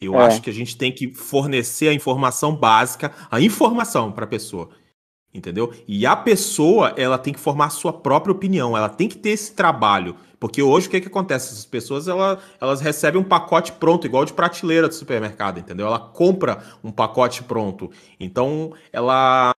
Eu 0.00 0.18
É. 0.18 0.26
acho 0.26 0.40
que 0.40 0.48
a 0.48 0.52
gente 0.52 0.78
tem 0.78 0.90
que 0.90 1.12
fornecer 1.12 1.88
a 1.88 1.92
informação 1.92 2.56
básica, 2.56 3.12
a 3.30 3.38
informação 3.38 4.10
para 4.10 4.24
a 4.24 4.28
pessoa. 4.28 4.70
Entendeu? 5.34 5.72
E 5.88 6.06
a 6.06 6.14
pessoa, 6.14 6.94
ela 6.96 7.18
tem 7.18 7.32
que 7.34 7.40
formar 7.40 7.66
a 7.66 7.70
sua 7.70 7.92
própria 7.92 8.32
opinião, 8.32 8.76
ela 8.76 8.88
tem 8.88 9.08
que 9.08 9.18
ter 9.18 9.30
esse 9.30 9.52
trabalho. 9.52 10.14
Porque 10.38 10.62
hoje 10.62 10.86
o 10.86 10.90
que, 10.90 11.00
que 11.00 11.08
acontece? 11.08 11.52
Essas 11.52 11.64
pessoas 11.64 12.06
ela, 12.06 12.38
elas 12.60 12.80
recebem 12.80 13.20
um 13.20 13.24
pacote 13.24 13.72
pronto, 13.72 14.06
igual 14.06 14.24
de 14.24 14.32
prateleira 14.32 14.86
do 14.86 14.94
supermercado, 14.94 15.58
entendeu? 15.58 15.86
Ela 15.86 15.98
compra 15.98 16.62
um 16.84 16.92
pacote 16.92 17.42
pronto. 17.42 17.90
Então, 18.20 18.72
ela 18.92 19.52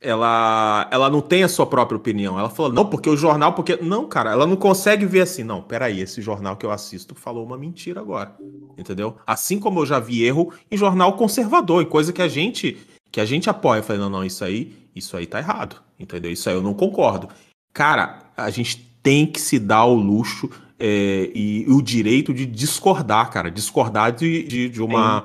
ela, 0.00 0.88
ela 0.90 1.10
não 1.10 1.20
tem 1.20 1.42
a 1.42 1.48
sua 1.48 1.66
própria 1.66 1.96
opinião. 1.96 2.38
Ela 2.38 2.48
falou, 2.48 2.72
não, 2.72 2.86
porque 2.86 3.10
o 3.10 3.16
jornal, 3.16 3.52
porque. 3.52 3.76
Não, 3.76 4.08
cara, 4.08 4.32
ela 4.32 4.46
não 4.46 4.56
consegue 4.56 5.04
ver 5.04 5.20
assim, 5.20 5.44
não, 5.44 5.60
peraí, 5.60 6.00
esse 6.00 6.22
jornal 6.22 6.56
que 6.56 6.64
eu 6.64 6.70
assisto 6.70 7.14
falou 7.14 7.44
uma 7.44 7.58
mentira 7.58 8.00
agora. 8.00 8.34
Entendeu? 8.78 9.16
Assim 9.26 9.58
como 9.58 9.80
eu 9.80 9.86
já 9.86 9.98
vi 9.98 10.24
erro 10.24 10.52
em 10.70 10.76
jornal 10.76 11.12
conservador, 11.14 11.82
em 11.82 11.86
coisa 11.86 12.12
que 12.12 12.22
a 12.22 12.28
gente 12.28 12.78
que 13.12 13.20
a 13.20 13.24
gente 13.24 13.50
apoia. 13.50 13.80
Eu 13.80 13.82
falei, 13.82 14.00
não, 14.00 14.08
não, 14.08 14.24
isso 14.24 14.44
aí, 14.44 14.72
isso 14.94 15.16
aí 15.16 15.26
tá 15.26 15.38
errado. 15.38 15.76
Entendeu? 15.98 16.30
Isso 16.32 16.48
aí 16.48 16.54
eu 16.54 16.62
não 16.62 16.74
concordo. 16.74 17.28
Cara, 17.72 18.20
a 18.36 18.50
gente 18.50 18.76
tem 19.02 19.26
que 19.26 19.40
se 19.40 19.58
dar 19.58 19.84
o 19.84 19.94
luxo 19.94 20.50
é, 20.78 21.30
e 21.34 21.64
o 21.68 21.80
direito 21.82 22.32
de 22.32 22.46
discordar, 22.46 23.30
cara. 23.30 23.50
Discordar 23.50 24.12
de, 24.12 24.42
de, 24.44 24.68
de 24.68 24.82
uma 24.82 25.24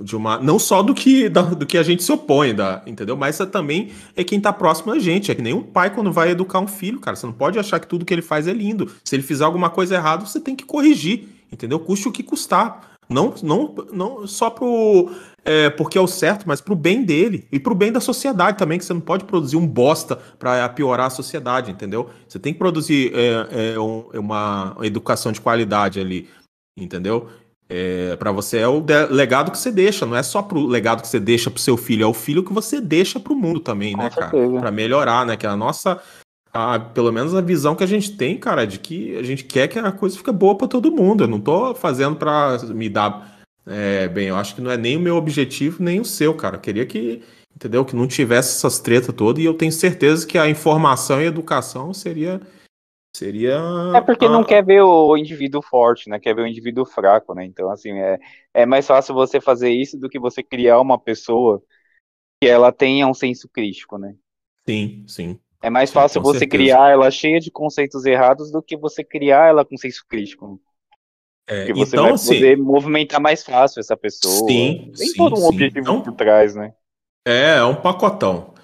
de 0.00 0.14
uma 0.14 0.38
não 0.38 0.60
só 0.60 0.80
do 0.80 0.94
que 0.94 1.28
da- 1.28 1.42
do 1.42 1.66
que 1.66 1.76
a 1.76 1.82
gente 1.82 2.04
se 2.04 2.12
opõe, 2.12 2.54
da, 2.54 2.82
entendeu? 2.86 3.16
Mas 3.16 3.40
é 3.40 3.46
também 3.46 3.90
é 4.14 4.22
quem 4.22 4.40
tá 4.40 4.52
próximo 4.52 4.92
a 4.92 4.98
gente, 4.98 5.30
é 5.30 5.34
que 5.34 5.42
nem 5.42 5.52
um 5.52 5.62
pai 5.62 5.92
quando 5.92 6.12
vai 6.12 6.30
educar 6.30 6.60
um 6.60 6.68
filho, 6.68 7.00
cara, 7.00 7.16
você 7.16 7.26
não 7.26 7.32
pode 7.32 7.58
achar 7.58 7.80
que 7.80 7.86
tudo 7.88 8.04
que 8.04 8.14
ele 8.14 8.22
faz 8.22 8.46
é 8.46 8.52
lindo. 8.52 8.88
Se 9.04 9.16
ele 9.16 9.24
fizer 9.24 9.44
alguma 9.44 9.68
coisa 9.68 9.96
errada, 9.96 10.24
você 10.24 10.38
tem 10.40 10.54
que 10.54 10.64
corrigir, 10.64 11.28
entendeu? 11.50 11.80
Custe 11.80 12.06
o 12.06 12.12
que 12.12 12.22
custar. 12.22 12.92
Não 13.10 13.34
não 13.42 13.74
não 13.92 14.26
só 14.26 14.50
pro 14.50 15.10
é, 15.44 15.70
porque 15.70 15.96
é 15.96 16.00
o 16.00 16.06
certo, 16.06 16.44
mas 16.46 16.60
pro 16.60 16.74
bem 16.74 17.04
dele 17.04 17.46
e 17.50 17.58
pro 17.58 17.74
bem 17.74 17.90
da 17.92 18.00
sociedade 18.00 18.58
também, 18.58 18.78
que 18.78 18.84
você 18.84 18.92
não 18.92 19.00
pode 19.00 19.24
produzir 19.24 19.56
um 19.56 19.66
bosta 19.66 20.16
para 20.38 20.68
piorar 20.68 21.06
a 21.06 21.10
sociedade, 21.10 21.70
entendeu? 21.70 22.10
Você 22.28 22.38
tem 22.38 22.52
que 22.52 22.58
produzir 22.58 23.12
é, 23.14 23.72
é, 23.74 23.78
um- 23.80 24.04
uma 24.14 24.76
educação 24.82 25.32
de 25.32 25.40
qualidade 25.40 26.00
ali, 26.00 26.28
entendeu? 26.78 27.28
É, 27.70 28.16
para 28.16 28.32
você 28.32 28.58
é 28.58 28.68
o 28.68 28.82
legado 29.10 29.50
que 29.50 29.58
você 29.58 29.70
deixa, 29.70 30.06
não 30.06 30.16
é 30.16 30.22
só 30.22 30.40
pro 30.40 30.66
legado 30.66 31.02
que 31.02 31.08
você 31.08 31.20
deixa 31.20 31.50
pro 31.50 31.60
seu 31.60 31.76
filho, 31.76 32.02
é 32.04 32.06
o 32.06 32.14
filho 32.14 32.42
que 32.42 32.52
você 32.52 32.80
deixa 32.80 33.20
pro 33.20 33.34
mundo 33.36 33.60
também, 33.60 33.94
Com 33.94 34.02
né, 34.02 34.10
cara? 34.10 34.30
certeza. 34.30 34.58
Pra 34.60 34.70
melhorar, 34.70 35.26
né? 35.26 35.36
Que 35.36 35.46
a 35.46 35.54
nossa, 35.54 36.00
a- 36.52 36.78
pelo 36.80 37.12
menos 37.12 37.34
a 37.34 37.42
visão 37.42 37.74
que 37.74 37.84
a 37.84 37.86
gente 37.86 38.16
tem, 38.16 38.38
cara, 38.38 38.66
de 38.66 38.78
que 38.78 39.14
a 39.16 39.22
gente 39.22 39.44
quer 39.44 39.68
que 39.68 39.78
a 39.78 39.92
coisa 39.92 40.16
fique 40.16 40.32
boa 40.32 40.56
pra 40.56 40.66
todo 40.66 40.90
mundo. 40.90 41.24
Eu 41.24 41.28
não 41.28 41.38
tô 41.40 41.74
fazendo 41.74 42.16
pra 42.16 42.56
me 42.68 42.88
dar 42.88 43.37
é, 43.68 44.08
bem. 44.08 44.28
Eu 44.28 44.36
acho 44.36 44.54
que 44.54 44.60
não 44.60 44.70
é 44.70 44.76
nem 44.76 44.96
o 44.96 45.00
meu 45.00 45.16
objetivo, 45.16 45.82
nem 45.82 46.00
o 46.00 46.04
seu, 46.04 46.34
cara. 46.34 46.56
Eu 46.56 46.60
queria 46.60 46.86
que, 46.86 47.22
entendeu? 47.54 47.84
Que 47.84 47.96
não 47.96 48.06
tivesse 48.06 48.56
essas 48.56 48.78
tretas 48.80 49.14
todas 49.14 49.42
e 49.42 49.46
eu 49.46 49.54
tenho 49.54 49.72
certeza 49.72 50.26
que 50.26 50.38
a 50.38 50.48
informação 50.48 51.20
e 51.20 51.24
a 51.24 51.28
educação 51.28 51.92
seria. 51.94 52.40
Seria. 53.16 53.58
É 53.92 54.00
porque 54.02 54.28
a- 54.28 54.28
não 54.28 54.44
quer 54.44 54.64
ver 54.64 54.82
o 54.82 55.16
indivíduo 55.16 55.62
forte, 55.62 56.10
né? 56.10 56.20
Quer 56.20 56.34
ver 56.34 56.42
o 56.42 56.46
indivíduo 56.46 56.84
fraco, 56.84 57.34
né? 57.34 57.44
Então, 57.44 57.70
assim, 57.70 57.92
é, 57.98 58.18
é 58.52 58.66
mais 58.66 58.86
fácil 58.86 59.14
você 59.14 59.40
fazer 59.40 59.70
isso 59.70 59.98
do 59.98 60.08
que 60.10 60.18
você 60.18 60.42
criar 60.42 60.80
uma 60.80 60.98
pessoa 61.00 61.62
que 62.42 62.48
ela 62.48 62.72
tenha 62.72 63.06
um 63.08 63.14
senso 63.14 63.48
crítico, 63.48 63.98
né? 63.98 64.14
Sim, 64.66 65.04
sim. 65.08 65.40
É 65.62 65.70
mais 65.70 65.92
Sim, 65.92 65.92
fácil 65.92 66.20
você 66.20 66.46
certeza. 66.46 66.48
criar 66.48 66.90
ela 66.90 67.10
cheia 67.12 67.38
de 67.40 67.50
conceitos 67.50 68.04
errados 68.04 68.50
do 68.50 68.60
que 68.62 68.76
você 68.76 69.04
criar 69.04 69.46
ela 69.48 69.64
com 69.64 69.76
senso 69.76 70.04
crítico. 70.08 70.60
É, 71.48 71.72
você 71.72 71.94
então, 71.96 72.04
vai 72.04 72.12
assim. 72.12 72.34
poder 72.34 72.56
movimentar 72.58 73.20
mais 73.20 73.42
fácil 73.42 73.80
essa 73.80 73.96
pessoa. 73.96 74.46
Sim, 74.48 74.92
Tem 74.96 75.06
sim, 75.08 75.14
todo 75.16 75.32
um 75.32 75.36
sim. 75.36 75.46
objetivo 75.48 75.80
Então- 75.80 76.00
por 76.02 76.12
trás, 76.12 76.54
né? 76.54 76.72
É, 77.26 77.56
é 77.56 77.64
um 77.64 77.74
pacotão. 77.74 78.54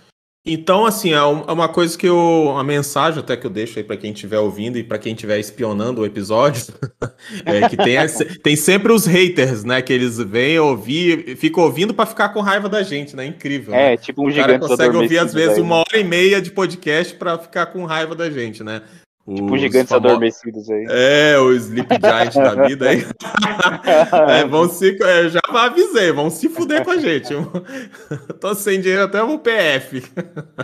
Então, 0.47 0.85
assim, 0.85 1.11
é 1.15 1.17
é 1.17 1.23
uma 1.25 1.69
coisa 1.71 1.97
que 1.97 2.07
eu. 2.07 2.19
Uma 2.51 2.63
mensagem 2.63 3.19
até 3.19 3.35
que 3.35 3.47
eu 3.47 3.51
deixo 3.51 3.79
aí 3.79 3.85
pra 3.85 3.97
quem 3.97 4.13
estiver 4.13 4.39
ouvindo 4.39 4.77
e 4.77 4.85
pra 4.85 4.99
quem 4.99 5.15
estiver 5.15 5.39
espionando 5.39 6.03
o 6.03 6.05
episódio. 6.07 6.63
é 7.47 7.67
que 7.67 7.77
tem, 7.79 7.97
tem 8.43 8.55
sempre 8.55 8.93
os 8.93 9.07
haters, 9.07 9.65
né? 9.65 9.81
Que 9.81 9.91
eles 9.91 10.19
vêm 10.19 10.59
ouvir, 10.59 11.35
ficam 11.39 11.65
ouvindo 11.65 11.95
pra 11.95 12.05
ficar 12.05 12.29
com 12.29 12.43
raiva 12.43 12.69
da 12.69 12.83
gente, 12.83 13.17
né? 13.17 13.25
Incrível. 13.25 13.73
né? 13.73 13.95
É, 13.95 13.97
tipo 13.97 14.21
um 14.23 14.29
O 14.29 14.35
cara 14.35 14.53
gigante 14.53 14.69
consegue 14.69 14.95
ouvir 14.95 15.19
às 15.19 15.33
vezes 15.33 15.53
daí, 15.57 15.63
uma 15.63 15.77
né? 15.79 15.85
hora 15.89 15.99
e 15.99 16.05
meia 16.05 16.43
de 16.43 16.51
podcast 16.51 17.15
pra 17.15 17.39
ficar 17.39 17.65
com 17.67 17.87
raiva 17.87 18.15
da 18.15 18.29
gente, 18.31 18.63
né? 18.63 18.83
Tipo 19.27 19.55
Os 19.55 19.61
gigantes 19.61 19.89
famo- 19.89 20.07
adormecidos 20.07 20.69
aí. 20.69 20.87
É, 20.91 21.39
o 21.39 21.51
Sleep 21.53 21.89
Giant 21.99 22.35
da 22.35 22.67
vida 22.67 22.91
aí. 22.91 23.07
É, 24.29 24.45
vão 24.45 24.69
se, 24.69 24.97
eu 25.01 25.29
já 25.31 25.41
avisei, 25.49 26.13
vão 26.13 26.29
se 26.29 26.49
fuder 26.49 26.85
com 26.85 26.91
a 26.91 26.97
gente. 26.99 27.29
Tô 28.41 28.55
sem 28.55 28.81
dinheiro 28.81 29.05
até 29.05 29.23
o 29.23 29.39
PF. 29.39 30.03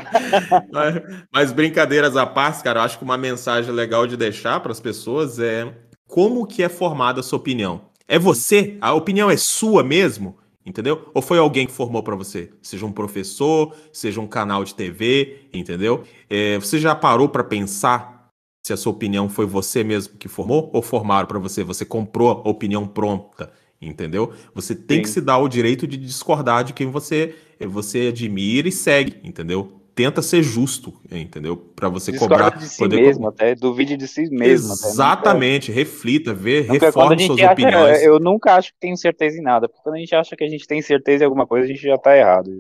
mas, 0.73 1.03
mas 1.32 1.53
brincadeiras 1.53 2.16
à 2.16 2.27
parte, 2.27 2.62
cara, 2.62 2.81
eu 2.81 2.85
acho 2.85 2.99
que 2.99 3.05
uma 3.05 3.16
mensagem 3.16 3.73
legal 3.73 4.07
de 4.07 4.16
deixar 4.16 4.61
para 4.61 4.73
as 4.73 4.81
pessoas 4.81 5.39
é 5.39 5.73
como 6.07 6.47
que 6.47 6.62
é 6.62 6.69
formada 6.69 7.20
a 7.20 7.23
sua 7.23 7.39
opinião. 7.39 7.82
É 8.07 8.19
você? 8.19 8.77
A 8.81 8.93
opinião 8.93 9.31
é 9.31 9.37
sua 9.37 9.82
mesmo? 9.82 10.37
Entendeu? 10.66 11.09
Ou 11.15 11.23
foi 11.23 11.39
alguém 11.39 11.66
que 11.66 11.73
formou 11.73 12.03
para 12.03 12.15
você? 12.16 12.51
Seja 12.61 12.85
um 12.85 12.93
professor, 12.93 13.74
seja 13.93 14.20
um 14.20 14.27
canal 14.27 14.62
de 14.65 14.74
TV, 14.74 15.47
entendeu? 15.55 16.03
É, 16.28 16.59
você 16.59 16.78
já 16.78 16.95
parou 16.95 17.28
para 17.28 17.43
pensar 17.43 18.20
se 18.62 18.73
a 18.73 18.77
sua 18.77 18.93
opinião 18.93 19.28
foi 19.28 19.47
você 19.47 19.82
mesmo 19.85 20.16
que 20.19 20.28
formou 20.28 20.70
ou 20.73 20.82
formaram 20.82 21.27
para 21.27 21.39
você? 21.39 21.62
Você 21.65 21.85
comprou 21.85 22.31
a 22.45 22.49
opinião 22.49 22.87
pronta, 22.87 23.53
entendeu? 23.81 24.32
Você 24.55 24.74
tem 24.74 24.99
Sim. 24.99 25.03
que 25.03 25.09
se 25.09 25.20
dar 25.20 25.39
o 25.39 25.49
direito 25.49 25.87
de 25.87 25.97
discordar 25.97 26.65
de 26.65 26.73
quem 26.73 26.89
você 26.91 27.35
você 27.69 28.09
admira 28.09 28.69
e 28.69 28.73
segue, 28.73 29.16
entendeu? 29.23 29.81
Tenta 29.95 30.23
ser 30.23 30.43
justo, 30.43 30.95
entendeu? 31.11 31.57
Para 31.57 31.89
você 31.89 32.11
Discorda 32.11 32.51
cobrar, 32.51 32.51
de 32.51 32.69
si 32.69 32.78
poder 32.78 33.03
mesmo, 33.03 33.28
até. 33.28 33.55
Duvide 33.55 33.97
de 33.97 34.09
si 34.09 34.28
mesmo. 34.31 34.73
até. 34.73 34.82
Nunca- 34.82 34.89
Exatamente, 34.89 35.70
reflita, 35.73 36.32
vê, 36.32 36.62
quando 36.65 37.12
a 37.12 37.16
reforme 37.16 37.19
suas 37.27 37.39
acha, 37.43 37.53
opiniões. 37.53 38.03
eu 38.03 38.19
nunca 38.20 38.55
acho 38.57 38.73
que 38.73 38.78
tenho 38.81 38.97
certeza 38.97 39.37
em 39.39 39.43
nada, 39.43 39.69
porque 39.69 39.82
quando 39.82 39.97
a 39.97 39.99
gente 39.99 40.15
acha 40.15 40.37
que 40.37 40.45
a 40.45 40.49
gente 40.49 40.66
tem 40.66 40.81
certeza 40.81 41.24
em 41.24 41.27
alguma 41.27 41.47
coisa, 41.47 41.65
a 41.66 41.69
gente 41.69 41.82
já 41.82 41.99
tá 41.99 42.16
errado. 42.16 42.51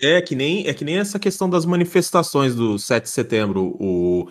É 0.00 0.20
que 0.20 0.34
nem 0.34 0.66
é 0.66 0.74
que 0.74 0.84
nem 0.84 0.98
essa 0.98 1.20
questão 1.20 1.48
das 1.48 1.64
manifestações 1.64 2.54
do 2.54 2.78
7 2.78 3.04
de 3.04 3.10
setembro, 3.10 3.76
o 3.80 4.28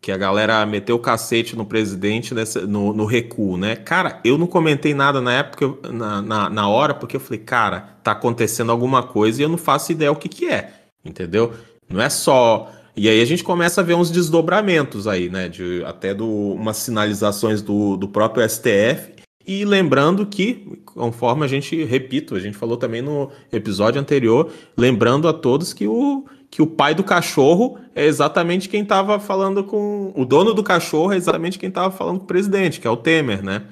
que 0.00 0.12
a 0.12 0.16
galera 0.16 0.64
meteu 0.64 0.96
o 0.96 1.00
cacete 1.00 1.56
no 1.56 1.64
presidente 1.64 2.34
no, 2.68 2.92
no 2.92 3.04
recuo, 3.04 3.56
né? 3.56 3.76
Cara, 3.76 4.20
eu 4.24 4.38
não 4.38 4.46
comentei 4.46 4.94
nada 4.94 5.20
na 5.20 5.32
época, 5.32 5.74
na, 5.90 6.22
na, 6.22 6.50
na 6.50 6.68
hora, 6.68 6.94
porque 6.94 7.16
eu 7.16 7.20
falei, 7.20 7.40
cara, 7.40 7.96
tá 8.02 8.12
acontecendo 8.12 8.70
alguma 8.70 9.02
coisa 9.02 9.40
e 9.40 9.44
eu 9.44 9.48
não 9.48 9.58
faço 9.58 9.92
ideia 9.92 10.12
o 10.12 10.16
que 10.16 10.28
que 10.28 10.46
é, 10.46 10.72
entendeu? 11.04 11.52
Não 11.88 12.00
é 12.00 12.08
só. 12.08 12.70
E 12.96 13.08
aí 13.08 13.20
a 13.20 13.24
gente 13.24 13.44
começa 13.44 13.80
a 13.80 13.84
ver 13.84 13.94
uns 13.94 14.10
desdobramentos 14.10 15.06
aí, 15.06 15.28
né? 15.28 15.48
De, 15.48 15.82
até 15.84 16.14
do, 16.14 16.26
umas 16.26 16.76
sinalizações 16.78 17.60
do, 17.60 17.96
do 17.96 18.08
próprio 18.08 18.48
STF. 18.48 19.16
E 19.46 19.64
lembrando 19.64 20.26
que, 20.26 20.82
conforme 20.84 21.44
a 21.44 21.48
gente, 21.48 21.84
repito, 21.84 22.34
a 22.34 22.40
gente 22.40 22.56
falou 22.56 22.76
também 22.76 23.00
no 23.00 23.30
episódio 23.52 24.00
anterior, 24.00 24.50
lembrando 24.76 25.28
a 25.28 25.32
todos 25.32 25.72
que 25.72 25.86
o, 25.86 26.24
que 26.56 26.62
o 26.62 26.66
pai 26.66 26.94
do 26.94 27.04
cachorro 27.04 27.78
é 27.94 28.06
exatamente 28.06 28.66
quem 28.66 28.80
estava 28.80 29.20
falando 29.20 29.62
com. 29.62 30.10
O 30.16 30.24
dono 30.24 30.54
do 30.54 30.62
cachorro 30.62 31.12
é 31.12 31.16
exatamente 31.16 31.58
quem 31.58 31.68
estava 31.68 31.94
falando 31.94 32.20
com 32.20 32.24
o 32.24 32.26
presidente, 32.26 32.80
que 32.80 32.86
é 32.86 32.90
o 32.90 32.96
Temer, 32.96 33.44
né? 33.44 33.66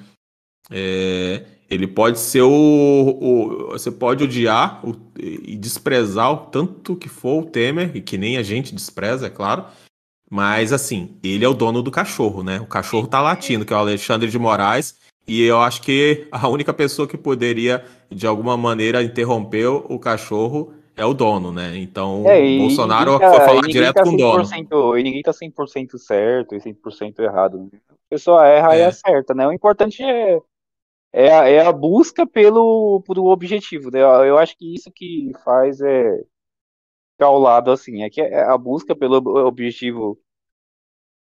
É, 0.69 1.45
ele 1.67 1.87
pode 1.87 2.19
ser 2.19 2.43
o, 2.43 2.47
o, 2.51 3.69
Você 3.71 3.89
pode 3.89 4.23
odiar 4.23 4.87
o, 4.87 4.95
e 5.17 5.55
desprezar 5.55 6.31
o 6.31 6.37
tanto 6.51 6.95
que 6.95 7.09
for 7.09 7.41
o 7.41 7.45
Temer, 7.47 7.89
e 7.95 8.01
que 8.01 8.19
nem 8.19 8.37
a 8.37 8.43
gente 8.43 8.75
despreza, 8.75 9.25
é 9.25 9.31
claro. 9.31 9.65
Mas 10.29 10.71
assim, 10.71 11.17
ele 11.23 11.43
é 11.43 11.49
o 11.49 11.55
dono 11.55 11.81
do 11.81 11.89
cachorro, 11.89 12.43
né? 12.43 12.59
O 12.59 12.67
cachorro 12.67 13.07
tá 13.07 13.19
latindo, 13.19 13.65
que 13.65 13.73
é 13.73 13.75
o 13.75 13.79
Alexandre 13.79 14.29
de 14.29 14.37
Moraes. 14.37 14.95
E 15.27 15.41
eu 15.41 15.59
acho 15.59 15.81
que 15.81 16.27
a 16.31 16.47
única 16.47 16.71
pessoa 16.71 17.07
que 17.07 17.17
poderia, 17.17 17.83
de 18.11 18.27
alguma 18.27 18.55
maneira, 18.55 19.01
interromper 19.01 19.65
o 19.65 19.97
cachorro 19.97 20.71
é 20.95 21.05
o 21.05 21.13
dono, 21.13 21.51
né? 21.51 21.77
Então, 21.77 22.23
É, 22.23 22.39
o 22.43 22.43
e 22.43 22.57
Bolsonaro 22.57 23.11
ninguém 23.11 23.15
foi 23.29 23.39
tá, 23.39 23.39
falar 23.39 23.67
direto 23.67 23.95
tá 23.95 24.03
com 24.03 24.13
o 24.13 24.17
dono. 24.17 24.45
100%, 24.45 24.97
e 24.97 25.03
ninguém 25.03 25.21
tá 25.21 25.31
100% 25.33 25.97
certo 25.99 26.55
e 26.55 26.59
100% 26.61 27.21
errado. 27.21 27.69
A 27.89 27.95
pessoa 28.09 28.47
erra 28.47 28.77
e 28.77 28.81
É. 28.81 28.87
acerta, 28.87 29.33
né? 29.35 29.47
O 29.47 29.51
importante 29.53 30.01
é, 30.03 30.39
é, 31.13 31.33
a, 31.33 31.49
é 31.49 31.61
a 31.65 31.71
busca 31.73 32.27
pelo, 32.27 33.01
pelo 33.07 33.27
objetivo, 33.27 33.91
né? 33.91 34.01
Eu 34.01 34.37
acho 34.37 34.57
que 34.57 34.75
isso 34.75 34.91
que 34.93 35.31
faz 35.43 35.81
é 35.81 36.23
ficar 37.13 37.27
ao 37.27 37.39
lado, 37.39 37.71
assim, 37.71 38.03
é 38.03 38.09
que 38.09 38.21
é 38.21 38.43
a 38.43 38.57
busca 38.57 38.95
pelo 38.95 39.17
ob- 39.17 39.27
objetivo 39.47 40.17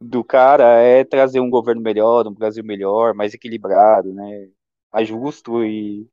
do 0.02 0.24
cara 0.24 0.82
é 0.82 1.04
trazer 1.04 1.40
um 1.40 1.50
governo 1.50 1.82
melhor, 1.82 2.28
um 2.28 2.34
Brasil 2.34 2.64
melhor, 2.64 3.14
mais 3.14 3.34
equilibrado, 3.34 4.14
né? 4.14 4.50
Mais 4.94 5.08
justo 5.08 5.64
e, 5.66 6.08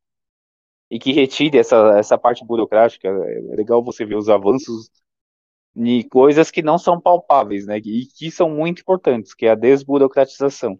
e 0.92 0.98
que 0.98 1.10
retire 1.10 1.56
essa, 1.56 1.98
essa 1.98 2.18
parte 2.18 2.44
burocrática. 2.44 3.08
É 3.08 3.56
legal 3.56 3.82
você 3.82 4.04
ver 4.04 4.16
os 4.16 4.28
avanços 4.28 4.90
em 5.74 6.06
coisas 6.06 6.50
que 6.50 6.60
não 6.60 6.76
são 6.76 7.00
palpáveis, 7.00 7.64
né? 7.64 7.78
E 7.78 8.04
que 8.04 8.30
são 8.30 8.50
muito 8.50 8.82
importantes, 8.82 9.32
que 9.32 9.46
é 9.46 9.52
a 9.52 9.54
desburocratização. 9.54 10.78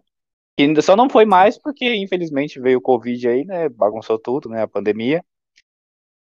Que 0.55 0.83
só 0.83 0.95
não 0.95 1.09
foi 1.09 1.25
mais 1.25 1.57
porque, 1.57 1.95
infelizmente, 1.95 2.61
veio 2.61 2.77
o 2.77 2.83
Covid 2.83 3.27
aí, 3.27 3.47
né? 3.47 3.71
Bagunçou 3.71 4.19
tudo, 4.19 4.51
né? 4.51 4.61
A 4.61 4.69
pandemia. 4.69 5.25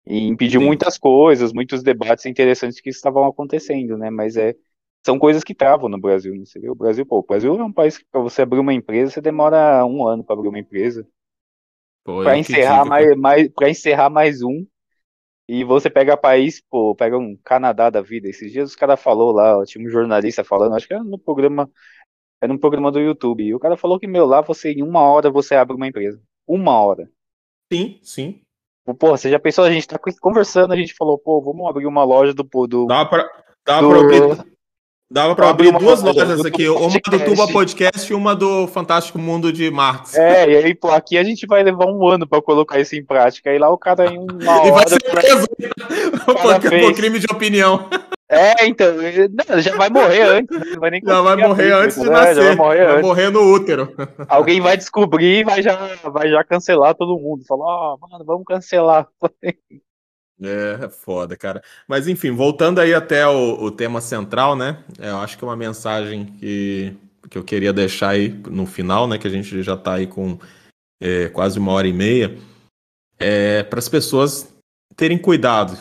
E 0.06 0.26
impediu 0.26 0.62
Sim. 0.62 0.66
muitas 0.66 0.96
coisas, 0.96 1.52
muitos 1.52 1.82
debates 1.82 2.24
interessantes 2.24 2.80
que 2.80 2.88
estavam 2.88 3.26
acontecendo, 3.26 3.98
né? 3.98 4.08
Mas 4.08 4.38
é, 4.38 4.54
são 5.04 5.18
coisas 5.18 5.44
que 5.44 5.54
travam 5.54 5.90
no 5.90 6.00
Brasil, 6.00 6.34
não 6.34 6.46
sei. 6.46 6.66
O 6.70 6.74
Brasil, 6.74 7.04
pô, 7.04 7.18
o 7.18 7.26
Brasil 7.26 7.54
é 7.54 7.62
um 7.62 7.72
país 7.72 7.98
que 7.98 8.06
para 8.10 8.22
você 8.22 8.40
abrir 8.40 8.58
uma 8.58 8.72
empresa, 8.72 9.12
você 9.12 9.20
demora 9.20 9.84
um 9.84 10.06
ano 10.06 10.24
para 10.24 10.34
abrir 10.34 10.48
uma 10.48 10.58
empresa. 10.58 11.06
Pô, 12.06 12.22
Para 12.22 12.38
encerrar 12.38 12.84
diga, 12.84 12.90
mais, 12.90 13.16
mais, 13.16 13.48
para 13.52 13.70
encerrar 13.70 14.10
mais 14.10 14.42
um. 14.42 14.66
E 15.48 15.64
você 15.64 15.90
pega 15.90 16.16
país, 16.16 16.62
pô, 16.70 16.94
pega 16.94 17.18
um 17.18 17.36
Canadá 17.44 17.90
da 17.90 18.02
vida. 18.02 18.28
Esses 18.28 18.52
dias 18.52 18.70
os 18.70 18.76
cara 18.76 18.96
falou 18.96 19.32
lá, 19.32 19.64
tinha 19.64 19.84
um 19.86 19.90
jornalista 19.90 20.44
falando, 20.44 20.74
acho 20.76 20.88
que 20.88 20.94
era 20.94 21.04
no 21.04 21.18
programa, 21.18 21.70
era 22.40 22.52
um 22.52 22.58
programa 22.58 22.92
do 22.92 23.00
YouTube. 23.00 23.44
E 23.44 23.54
o 23.54 23.60
cara 23.60 23.76
falou 23.76 24.00
que, 24.00 24.06
meu, 24.06 24.26
lá 24.26 24.40
você, 24.42 24.72
em 24.72 24.82
uma 24.82 25.02
hora 25.02 25.30
você 25.30 25.54
abre 25.56 25.76
uma 25.76 25.88
empresa. 25.88 26.20
Uma 26.46 26.80
hora. 26.80 27.08
Sim, 27.72 27.98
sim. 28.02 28.40
Pô, 28.84 29.10
você 29.10 29.30
já 29.30 29.38
pensou, 29.38 29.64
a 29.64 29.70
gente 29.70 29.86
tá 29.88 29.98
conversando, 30.20 30.72
a 30.72 30.76
gente 30.76 30.94
falou, 30.94 31.18
pô, 31.18 31.40
vamos 31.42 31.68
abrir 31.68 31.86
uma 31.86 32.04
loja 32.04 32.32
do, 32.32 32.44
do, 32.44 32.86
Dava 32.86 33.08
pra, 33.10 33.28
dava 33.64 33.82
do- 33.82 34.06
pra 34.08 34.46
dava 35.10 35.34
pra 35.36 35.50
Abre 35.50 35.68
abrir 35.68 35.78
duas 35.78 36.02
loja 36.02 36.24
lojas 36.24 36.44
aqui, 36.44 36.68
uma 36.68 36.88
do. 36.98 37.24
Tuba 37.24 37.46
Podcast 37.52 38.10
e 38.12 38.14
uma 38.14 38.34
do 38.34 38.66
Fantástico 38.66 39.18
Mundo 39.18 39.52
de 39.52 39.70
Marx. 39.70 40.14
É, 40.16 40.48
e 40.50 40.56
aí, 40.56 40.74
pô, 40.74 40.90
aqui 40.90 41.16
a 41.18 41.24
gente 41.24 41.46
vai 41.46 41.62
levar 41.62 41.86
um 41.86 42.06
ano 42.06 42.26
pra 42.26 42.42
colocar 42.42 42.80
isso 42.80 42.94
em 42.96 43.04
prática. 43.04 43.50
Aí 43.50 43.58
lá 43.58 43.70
o 43.70 43.78
cara 43.78 44.06
em 44.06 44.18
uma 44.18 44.42
E 44.42 44.44
vai 44.44 44.70
hora. 44.70 44.88
ser 44.88 45.02
preso 45.02 45.46
por, 46.26 46.34
por 46.60 46.60
fez. 46.62 46.96
crime 46.96 47.18
de 47.18 47.26
opinião. 47.30 47.88
É, 48.28 48.66
então, 48.66 48.88
não, 49.48 49.60
já 49.60 49.76
vai 49.76 49.88
morrer 49.88 50.22
antes, 50.26 50.58
né? 50.58 50.66
Não 50.72 50.80
vai 50.80 50.90
nem 50.90 51.00
Já 51.04 51.20
vai 51.20 51.36
morrer 51.36 51.72
antes 51.72 51.96
de 51.96 52.06
né? 52.06 52.10
nascer. 52.10 52.44
Vai 52.44 52.56
morrer 52.56 52.84
Vai 52.84 52.92
antes. 52.94 53.02
morrer 53.06 53.30
no 53.30 53.40
útero. 53.54 53.94
Alguém 54.28 54.60
vai 54.60 54.76
descobrir 54.76 55.40
e 55.40 55.44
vai 55.44 55.62
já, 55.62 55.76
vai 56.12 56.28
já 56.28 56.42
cancelar 56.42 56.96
todo 56.96 57.16
mundo. 57.20 57.44
Falar, 57.46 57.64
ó, 57.64 57.96
mano, 58.00 58.24
vamos 58.24 58.44
cancelar. 58.44 59.06
É, 60.42 60.84
é 60.84 60.88
foda, 60.88 61.36
cara. 61.36 61.62
Mas 61.88 62.08
enfim, 62.08 62.30
voltando 62.30 62.78
aí 62.78 62.92
até 62.92 63.26
o, 63.26 63.62
o 63.62 63.70
tema 63.70 64.00
central, 64.00 64.54
né? 64.54 64.78
É, 64.98 65.10
Eu 65.10 65.18
acho 65.18 65.38
que 65.38 65.44
é 65.44 65.48
uma 65.48 65.56
mensagem 65.56 66.26
que, 66.38 66.94
que 67.30 67.38
eu 67.38 67.44
queria 67.44 67.72
deixar 67.72 68.10
aí 68.10 68.28
no 68.28 68.66
final, 68.66 69.08
né? 69.08 69.18
Que 69.18 69.26
a 69.26 69.30
gente 69.30 69.62
já 69.62 69.76
tá 69.76 69.94
aí 69.94 70.06
com 70.06 70.38
é, 71.00 71.28
quase 71.28 71.58
uma 71.58 71.72
hora 71.72 71.88
e 71.88 71.92
meia. 71.92 72.36
É, 73.18 73.62
para 73.62 73.78
as 73.78 73.88
pessoas 73.88 74.54
terem 74.94 75.18
cuidado. 75.18 75.76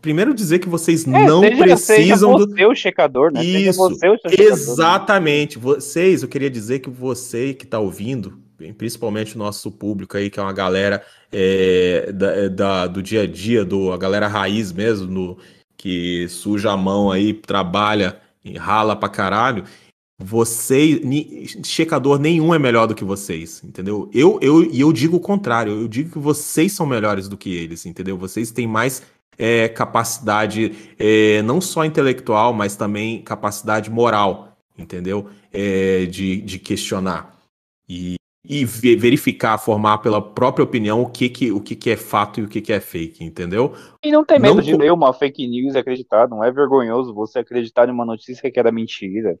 Primeiro 0.00 0.32
dizer 0.32 0.60
que 0.60 0.68
vocês 0.68 1.04
não 1.04 1.44
É, 1.44 1.50
seja, 1.50 1.62
precisam 1.62 2.32
seja 2.32 2.46
do. 2.46 2.54
você 2.54 2.66
o 2.66 2.74
checador, 2.74 3.32
né? 3.32 3.44
Isso, 3.44 3.78
você 3.78 4.08
o 4.08 4.16
checador. 4.16 4.46
Exatamente. 4.46 5.58
Vocês, 5.58 6.22
eu 6.22 6.28
queria 6.28 6.50
dizer 6.50 6.78
que 6.78 6.88
você 6.88 7.52
que 7.52 7.64
está 7.64 7.80
ouvindo, 7.80 8.38
principalmente 8.76 9.34
o 9.36 9.38
nosso 9.38 9.70
público 9.70 10.16
aí, 10.16 10.30
que 10.30 10.38
é 10.38 10.42
uma 10.42 10.52
galera 10.52 11.02
é, 11.32 12.10
da, 12.12 12.32
é, 12.36 12.48
da- 12.48 12.86
do 12.86 13.02
dia 13.02 13.22
a 13.22 13.26
dia, 13.26 13.64
do, 13.64 13.92
a 13.92 13.96
galera 13.98 14.26
raiz 14.28 14.72
mesmo, 14.72 15.06
no- 15.06 15.38
que 15.76 16.28
suja 16.28 16.70
a 16.72 16.76
mão 16.76 17.10
aí, 17.10 17.32
trabalha 17.32 18.20
e 18.44 18.56
rala 18.56 18.94
pra 18.94 19.08
caralho. 19.08 19.64
Vocês, 20.22 21.00
checador 21.64 22.18
nenhum 22.18 22.54
é 22.54 22.58
melhor 22.58 22.86
do 22.86 22.94
que 22.94 23.04
vocês, 23.04 23.62
entendeu? 23.64 24.10
Eu, 24.12 24.38
eu, 24.42 24.62
e 24.62 24.78
eu 24.80 24.92
digo 24.92 25.16
o 25.16 25.20
contrário, 25.20 25.72
eu 25.72 25.88
digo 25.88 26.10
que 26.12 26.18
vocês 26.18 26.72
são 26.72 26.84
melhores 26.84 27.26
do 27.26 27.38
que 27.38 27.54
eles, 27.54 27.86
entendeu? 27.86 28.18
Vocês 28.18 28.50
têm 28.50 28.66
mais 28.66 29.02
é, 29.38 29.66
capacidade, 29.68 30.92
é, 30.98 31.40
não 31.42 31.58
só 31.58 31.86
intelectual, 31.86 32.52
mas 32.52 32.76
também 32.76 33.22
capacidade 33.22 33.90
moral, 33.90 34.54
entendeu? 34.76 35.30
É, 35.50 36.04
de, 36.04 36.42
de 36.42 36.58
questionar 36.58 37.34
e, 37.88 38.16
e 38.44 38.64
ve- 38.64 38.96
verificar, 38.96 39.58
formar 39.58 39.98
pela 39.98 40.20
própria 40.22 40.64
opinião 40.64 41.02
o 41.02 41.10
que, 41.10 41.28
que, 41.28 41.52
o 41.52 41.60
que, 41.60 41.76
que 41.76 41.90
é 41.90 41.96
fato 41.96 42.40
e 42.40 42.42
o 42.44 42.48
que, 42.48 42.60
que 42.60 42.72
é 42.72 42.80
fake, 42.80 43.22
entendeu? 43.24 43.74
E 44.02 44.10
não 44.10 44.24
tem 44.24 44.38
medo 44.38 44.56
Não 44.56 44.62
de 44.62 44.74
ler 44.74 44.92
uma 44.92 45.12
fake 45.12 45.46
news 45.46 45.74
e 45.74 45.78
acreditar. 45.78 46.28
Não 46.28 46.42
é 46.42 46.50
vergonhoso 46.50 47.14
você 47.14 47.40
acreditar 47.40 47.88
em 47.88 47.92
uma 47.92 48.04
notícia 48.04 48.50
que 48.50 48.58
era 48.58 48.72
mentira. 48.72 49.38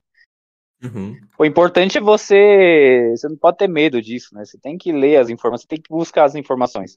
Uhum. 0.82 1.18
O 1.38 1.44
importante 1.44 1.98
é 1.98 2.00
você. 2.00 3.10
Você 3.16 3.28
não 3.28 3.36
pode 3.36 3.56
ter 3.58 3.68
medo 3.68 4.00
disso, 4.00 4.34
né? 4.34 4.44
Você 4.44 4.58
tem 4.58 4.76
que 4.76 4.92
ler 4.92 5.16
as 5.16 5.28
informações, 5.30 5.62
você 5.62 5.68
tem 5.68 5.80
que 5.82 5.90
buscar 5.90 6.24
as 6.24 6.34
informações. 6.34 6.96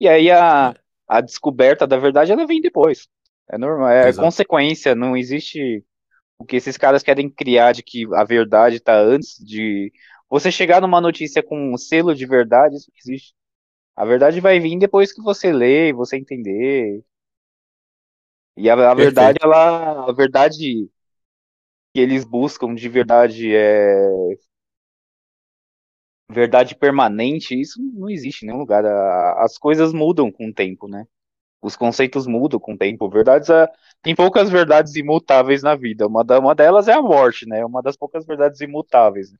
E 0.00 0.08
aí 0.08 0.30
a, 0.30 0.74
a 1.08 1.20
descoberta 1.20 1.86
da 1.86 1.96
verdade 1.96 2.32
ela 2.32 2.46
vem 2.46 2.60
depois. 2.60 3.08
É 3.50 3.58
normal, 3.58 3.88
é 3.90 4.08
Exato. 4.08 4.26
consequência, 4.26 4.94
não 4.94 5.16
existe 5.16 5.84
o 6.38 6.44
que 6.44 6.56
esses 6.56 6.76
caras 6.76 7.02
querem 7.02 7.30
criar 7.30 7.72
de 7.72 7.82
que 7.82 8.06
a 8.14 8.24
verdade 8.24 8.80
tá 8.80 8.98
antes 9.00 9.36
de. 9.44 9.92
Você 10.34 10.50
chegar 10.52 10.80
numa 10.82 11.00
notícia 11.00 11.42
com 11.42 11.72
um 11.74 11.78
selo 11.78 12.14
de 12.14 12.26
verdade, 12.26 12.76
isso 12.76 12.90
não 12.90 12.98
existe. 12.98 13.34
A 13.96 14.04
verdade 14.06 14.40
vai 14.40 14.60
vir 14.60 14.78
depois 14.78 15.12
que 15.12 15.22
você 15.22 15.52
lê, 15.52 15.92
você 15.92 16.16
entender. 16.18 17.04
E 18.56 18.68
a, 18.70 18.74
a 18.90 18.94
verdade, 18.94 19.38
ela. 19.42 20.08
A 20.08 20.12
verdade 20.12 20.88
que 21.92 22.00
eles 22.00 22.24
buscam 22.24 22.74
de 22.74 22.88
verdade 22.88 23.54
é 23.54 24.36
verdade 26.30 26.74
permanente, 26.74 27.58
isso 27.58 27.80
não 27.94 28.08
existe 28.10 28.42
em 28.44 28.48
nenhum 28.48 28.58
lugar. 28.60 28.84
A- 28.84 29.44
As 29.44 29.58
coisas 29.58 29.92
mudam 29.92 30.30
com 30.32 30.48
o 30.48 30.54
tempo, 30.54 30.88
né? 30.88 31.06
Os 31.62 31.76
conceitos 31.76 32.26
mudam 32.26 32.60
com 32.60 32.74
o 32.74 32.78
tempo. 32.78 33.10
Verdades, 33.10 33.50
ah, 33.50 33.68
tem 34.02 34.14
poucas 34.16 34.50
verdades 34.50 34.96
imutáveis 34.96 35.62
na 35.62 35.76
vida. 35.76 36.06
Uma, 36.08 36.24
da- 36.24 36.40
uma 36.40 36.54
delas 36.54 36.88
é 36.88 36.94
a 36.94 37.02
morte, 37.02 37.46
né? 37.48 37.64
Uma 37.66 37.82
das 37.82 37.96
poucas 37.96 38.26
verdades 38.26 38.60
imutáveis. 38.62 39.30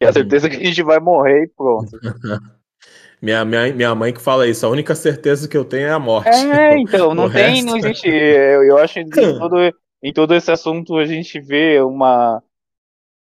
É 0.00 0.08
a 0.08 0.12
certeza 0.12 0.48
que 0.50 0.56
a 0.56 0.64
gente 0.64 0.82
vai 0.82 0.98
morrer 1.00 1.44
e 1.44 1.48
pronto. 1.48 1.92
Minha, 3.22 3.44
minha, 3.44 3.72
minha 3.74 3.94
mãe 3.94 4.12
que 4.12 4.20
fala 4.20 4.46
isso, 4.48 4.64
a 4.66 4.68
única 4.70 4.94
certeza 4.94 5.48
que 5.48 5.56
eu 5.56 5.64
tenho 5.64 5.88
é 5.88 5.92
a 5.92 5.98
morte. 5.98 6.46
É, 6.46 6.78
então, 6.78 7.14
não 7.14 7.26
O 7.26 7.26
tem, 7.26 7.62
resto- 7.62 7.64
não 7.64 7.76
existe. 7.76 8.06
Eu, 8.08 8.62
eu 8.64 8.78
acho 8.78 8.94
que 8.94 9.00
em 9.00 9.32
todo, 9.34 9.56
em 10.02 10.12
todo 10.12 10.34
esse 10.34 10.50
assunto 10.50 10.96
a 10.98 11.06
gente 11.06 11.40
vê 11.40 11.80
uma, 11.80 12.42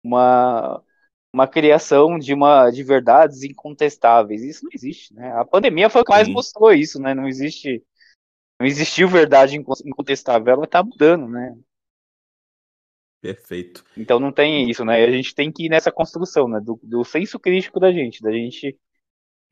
uma, 0.04 0.84
uma 1.34 1.48
criação 1.48 2.20
de 2.20 2.34
uma 2.34 2.72
de 2.72 2.84
verdades 2.84 3.44
incontestáveis. 3.44 4.44
Isso 4.44 4.66
não 4.66 4.72
existe, 4.74 5.14
né? 5.16 5.34
A 5.34 5.46
pandemia 5.46 5.90
foi 5.90 6.02
o 6.02 6.06
que 6.06 6.12
mais 6.12 6.28
Sim. 6.28 6.34
mostrou 6.34 6.74
isso, 6.74 7.00
né? 7.02 7.14
Não 7.16 7.28
existe, 7.28 7.84
não 8.60 8.68
existiu 8.68 9.08
verdade 9.10 9.58
inco- 9.58 9.74
incontestável. 9.86 10.54
Ela 10.54 10.68
tá 10.68 10.84
mudando, 10.84 11.28
né? 11.30 11.56
Perfeito. 13.22 13.84
Então 13.96 14.20
não 14.20 14.32
tem 14.32 14.70
isso, 14.70 14.84
né? 14.84 15.04
A 15.04 15.12
gente 15.12 15.36
tem 15.36 15.52
que 15.52 15.66
ir 15.66 15.70
nessa 15.70 15.92
construção, 15.92 16.48
né? 16.48 16.60
Do, 16.60 16.80
do 16.82 17.04
senso 17.04 17.40
crítico 17.40 17.80
da 17.80 17.92
gente, 17.92 18.22
da 18.22 18.32
gente, 18.32 18.78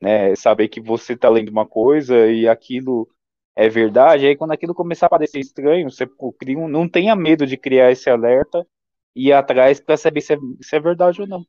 né? 0.00 0.34
Saber 0.34 0.68
que 0.68 0.80
você 0.80 1.16
tá 1.16 1.28
lendo 1.28 1.50
uma 1.50 1.66
coisa 1.66 2.26
e 2.30 2.48
aquilo 2.48 3.08
é 3.54 3.68
verdade. 3.68 4.26
Aí 4.26 4.36
quando 4.36 4.52
aquilo 4.52 4.74
começar 4.74 5.06
a 5.06 5.10
parecer 5.10 5.38
estranho, 5.38 5.90
você 5.90 6.06
cria 6.38 6.58
um- 6.58 6.68
não 6.68 6.88
tenha 6.88 7.14
medo 7.14 7.46
de 7.46 7.56
criar 7.56 7.92
esse 7.92 8.10
alerta 8.10 8.66
e 9.14 9.28
ir 9.28 9.32
atrás 9.32 9.80
para 9.80 9.96
saber 9.96 10.20
se 10.20 10.34
é, 10.34 10.38
se 10.60 10.76
é 10.76 10.80
verdade 10.80 11.20
ou 11.20 11.28
não. 11.28 11.44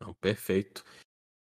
Não, 0.00 0.14
perfeito. 0.14 0.84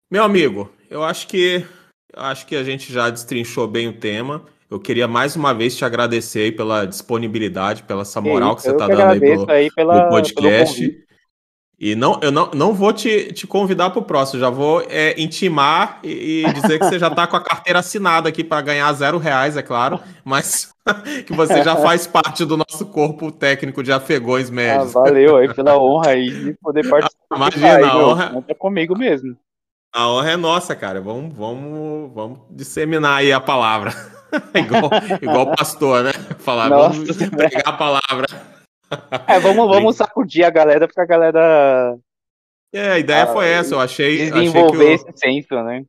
Meu 0.09 0.23
amigo, 0.23 0.71
eu 0.89 1.03
acho 1.03 1.27
que 1.27 1.65
eu 2.13 2.21
acho 2.21 2.47
que 2.47 2.55
a 2.55 2.63
gente 2.63 2.93
já 2.93 3.09
destrinchou 3.09 3.67
bem 3.67 3.87
o 3.89 3.99
tema. 3.99 4.45
Eu 4.69 4.79
queria 4.79 5.07
mais 5.07 5.35
uma 5.35 5.53
vez 5.53 5.75
te 5.75 5.85
agradecer 5.85 6.39
aí 6.39 6.51
pela 6.51 6.85
disponibilidade, 6.85 7.83
pela 7.83 8.01
essa 8.01 8.19
moral 8.19 8.55
que 8.55 8.63
você 8.63 8.71
está 8.71 8.87
dando 8.87 9.11
aí 9.11 9.19
pro, 9.19 9.51
aí 9.51 9.71
pela, 9.71 9.93
pelo 9.93 10.09
podcast. 10.09 11.05
E 11.77 11.93
não, 11.93 12.19
eu 12.21 12.31
não, 12.31 12.49
não 12.51 12.73
vou 12.73 12.93
te, 12.93 13.33
te 13.33 13.45
convidar 13.45 13.89
para 13.89 13.99
o 13.99 14.05
próximo, 14.05 14.39
já 14.39 14.49
vou 14.49 14.81
é, 14.89 15.19
intimar 15.21 15.99
e, 16.03 16.45
e, 16.45 16.53
dizer 16.53 16.79
que 16.79 16.85
você 16.85 16.97
já 16.97 17.09
está 17.09 17.27
com 17.27 17.35
a 17.35 17.43
carteira 17.43 17.79
assinada 17.79 18.29
aqui 18.29 18.45
para 18.45 18.61
ganhar 18.61 18.91
zero 18.93 19.17
reais, 19.17 19.57
é 19.57 19.61
claro, 19.61 19.99
mas 20.23 20.73
que 21.27 21.33
você 21.33 21.61
já 21.63 21.75
faz 21.75 22.07
parte 22.07 22.45
do 22.45 22.55
nosso 22.55 22.85
corpo 22.85 23.29
técnico 23.29 23.83
de 23.83 23.91
afegões 23.91 24.49
médios. 24.49 24.95
Ah, 24.95 25.01
valeu 25.01 25.35
aí 25.35 25.53
pela 25.53 25.77
honra 25.77 26.11
aí 26.11 26.29
de 26.29 26.53
poder 26.53 26.89
participar. 26.89 27.35
Imagina, 27.35 27.75
aí, 27.75 27.83
a 27.83 27.97
honra. 27.97 28.45
É 28.47 28.53
comigo 28.53 28.97
mesmo. 28.97 29.35
A 29.93 30.09
honra 30.09 30.31
é 30.31 30.37
nossa, 30.37 30.75
cara. 30.75 31.01
Vamos, 31.01 31.35
vamos, 31.35 32.13
vamos 32.13 32.39
disseminar 32.49 33.17
aí 33.17 33.33
a 33.33 33.39
palavra. 33.41 33.93
igual, 34.55 34.89
igual 35.21 35.55
pastor, 35.55 36.03
né? 36.03 36.11
Falar, 36.39 36.69
nossa, 36.69 36.99
vamos 37.13 37.29
pegar 37.29 37.61
a 37.65 37.73
palavra. 37.73 38.27
É, 39.27 39.39
vamos, 39.39 39.67
vamos 39.67 39.95
sacudir 39.95 40.45
a 40.45 40.49
galera, 40.49 40.87
porque 40.87 41.01
a 41.01 41.05
galera. 41.05 41.97
É, 42.73 42.91
a 42.91 42.99
ideia 42.99 43.23
ah, 43.23 43.27
foi 43.27 43.47
essa, 43.47 43.75
eu 43.75 43.79
achei. 43.79 44.29
Desenvolver 44.29 44.93
achei 44.93 44.93
esse 44.93 45.11
senso, 45.15 45.55
né? 45.63 45.83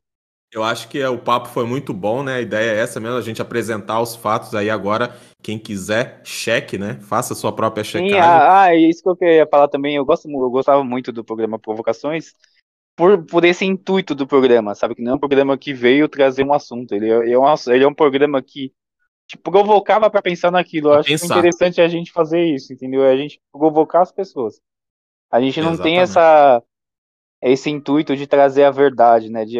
Eu 0.53 0.63
acho 0.63 0.87
que 0.87 1.03
o 1.03 1.17
papo 1.17 1.49
foi 1.49 1.65
muito 1.65 1.93
bom, 1.93 2.23
né? 2.23 2.35
A 2.35 2.41
ideia 2.41 2.71
é 2.71 2.79
essa 2.79 3.01
mesmo, 3.01 3.17
a 3.17 3.21
gente 3.21 3.41
apresentar 3.41 3.99
os 3.99 4.15
fatos 4.15 4.55
aí 4.55 4.69
agora. 4.69 5.13
Quem 5.43 5.59
quiser, 5.59 6.21
cheque, 6.23 6.77
né? 6.77 6.97
Faça 7.01 7.35
sua 7.35 7.51
própria 7.51 7.83
checagem. 7.83 8.13
Sim, 8.13 8.19
ah, 8.19 8.63
ah, 8.63 8.75
isso 8.75 9.03
que 9.03 9.09
eu 9.09 9.15
queria 9.15 9.45
falar 9.45 9.67
também. 9.67 9.95
Eu, 9.97 10.05
gosto, 10.05 10.29
eu 10.29 10.49
gostava 10.49 10.83
muito 10.83 11.11
do 11.11 11.23
programa 11.23 11.59
Provocações 11.59 12.33
por, 12.97 13.23
por 13.25 13.45
esse 13.45 13.63
intuito 13.63 14.15
do 14.15 14.25
programa, 14.25 14.73
sabe? 14.73 14.95
Que 14.95 15.03
não 15.03 15.11
é 15.13 15.15
um 15.15 15.19
programa 15.19 15.55
que 15.55 15.71
veio 15.71 16.09
trazer 16.09 16.43
um 16.43 16.51
assunto. 16.51 16.93
Ele 16.93 17.09
é, 17.09 17.31
é 17.31 17.39
um, 17.39 17.45
ele 17.67 17.83
é 17.83 17.87
um 17.87 17.93
programa 17.93 18.41
que 18.41 18.73
te 19.27 19.37
provocava 19.37 20.09
para 20.09 20.21
pensar 20.21 20.51
naquilo. 20.51 20.89
Eu 20.89 20.93
acho 20.93 21.07
pensar. 21.07 21.37
interessante 21.37 21.79
a 21.79 21.87
gente 21.87 22.11
fazer 22.11 22.43
isso, 22.43 22.73
entendeu? 22.73 23.03
A 23.03 23.15
gente 23.15 23.39
provocar 23.51 24.01
as 24.01 24.11
pessoas. 24.11 24.59
A 25.29 25.39
gente 25.39 25.61
não 25.61 25.73
Exatamente. 25.73 25.93
tem 25.93 26.01
essa 26.01 26.63
esse 27.39 27.69
intuito 27.69 28.15
de 28.15 28.25
trazer 28.25 28.63
a 28.63 28.71
verdade, 28.71 29.29
né? 29.29 29.45
De 29.45 29.59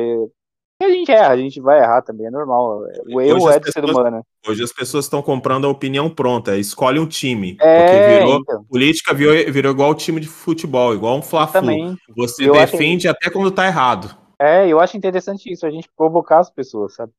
a 0.86 0.90
gente 0.90 1.12
erra, 1.12 1.34
a 1.34 1.38
gente 1.38 1.60
vai 1.60 1.80
errar 1.80 2.02
também, 2.02 2.28
é 2.28 2.30
normal. 2.30 2.84
O 3.08 3.20
erro 3.20 3.50
é 3.50 3.60
do 3.60 3.66
pessoas, 3.66 3.74
ser 3.74 3.86
humano. 3.86 4.26
Hoje 4.48 4.64
as 4.64 4.72
pessoas 4.72 5.06
estão 5.06 5.22
comprando 5.22 5.66
a 5.66 5.70
opinião 5.70 6.10
pronta, 6.10 6.56
escolhe 6.58 7.00
um 7.00 7.08
time. 7.08 7.58
É, 7.60 7.86
porque 7.86 8.20
virou, 8.20 8.40
então. 8.40 8.64
política 8.66 9.14
virou, 9.14 9.52
virou 9.52 9.72
igual 9.72 9.96
time 9.96 10.22
de 10.22 10.28
futebol, 10.28 10.94
igual 10.94 11.18
um 11.18 11.22
fla-flu. 11.22 11.98
Você 12.16 12.48
eu 12.48 12.54
defende 12.54 13.08
até 13.08 13.30
quando 13.30 13.52
tá 13.52 13.66
errado. 13.66 14.16
É, 14.40 14.68
eu 14.68 14.80
acho 14.80 14.96
interessante 14.96 15.52
isso, 15.52 15.66
a 15.66 15.72
gente 15.72 15.90
provocar 15.96 16.40
as 16.40 16.50
pessoas, 16.50 16.94
sabe? 16.94 17.12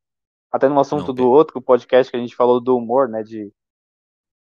Até 0.53 0.69
no 0.69 0.79
assunto 0.79 1.09
Não, 1.09 1.15
do 1.15 1.29
outro 1.29 1.61
podcast 1.61 2.11
que 2.11 2.17
a 2.17 2.21
gente 2.21 2.37
falou 2.37 2.61
do 2.61 2.77
humor, 2.77 3.09
né? 3.09 3.23
De, 3.23 3.53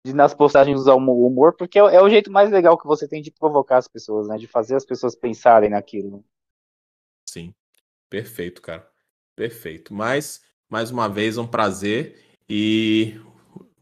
de 0.06 0.14
nas 0.14 0.34
postagens 0.34 0.80
usar 0.80 0.94
o 0.94 1.28
humor, 1.28 1.54
porque 1.58 1.78
é, 1.78 1.82
é, 1.82 2.02
o 2.02 2.10
jeito 2.10 2.32
mais 2.32 2.50
legal 2.50 2.78
que 2.78 2.88
você 2.88 3.08
tem 3.08 3.22
de 3.22 3.30
provocar 3.30 3.78
as 3.78 3.88
pessoas, 3.88 4.28
né? 4.28 4.38
De 4.38 4.48
fazer 4.48 4.76
as 4.76 4.86
pessoas 4.86 5.16
pensarem 5.16 5.70
naquilo. 5.70 6.24
Sim. 7.30 7.54
Perfeito, 8.10 8.62
cara. 8.62 8.91
Perfeito. 9.36 9.94
Mas, 9.94 10.42
mais 10.70 10.92
uma 10.92 11.08
vez, 11.08 11.38
um 11.38 11.48
prazer 11.48 12.16
e 12.50 13.16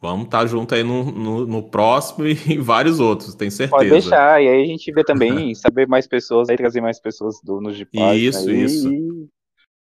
vamos 0.02 0.26
estar 0.26 0.40
tá 0.40 0.46
junto 0.46 0.74
aí 0.74 0.84
no, 0.84 1.12
no, 1.12 1.46
no, 1.46 1.64
próximo 1.64 2.26
e 2.26 2.38
em 2.48 2.60
vários 2.62 3.00
outros, 3.00 3.36
tenho 3.36 3.52
certeza. 3.52 3.78
Pode 3.78 3.90
deixar, 3.90 4.42
e 4.42 4.48
aí 4.48 4.64
a 4.64 4.66
gente 4.66 4.92
vê 4.92 5.04
também, 5.04 5.54
saber 5.56 5.88
mais 5.88 6.08
pessoas, 6.08 6.50
aí 6.50 6.56
trazer 6.56 6.82
mais 6.82 7.00
pessoas 7.00 7.42
do, 7.44 7.60
nos 7.60 7.76
de 7.76 7.86
paz. 7.86 8.22
Isso, 8.22 8.48
né? 8.48 8.54
isso. 8.54 8.94
E 8.94 9.28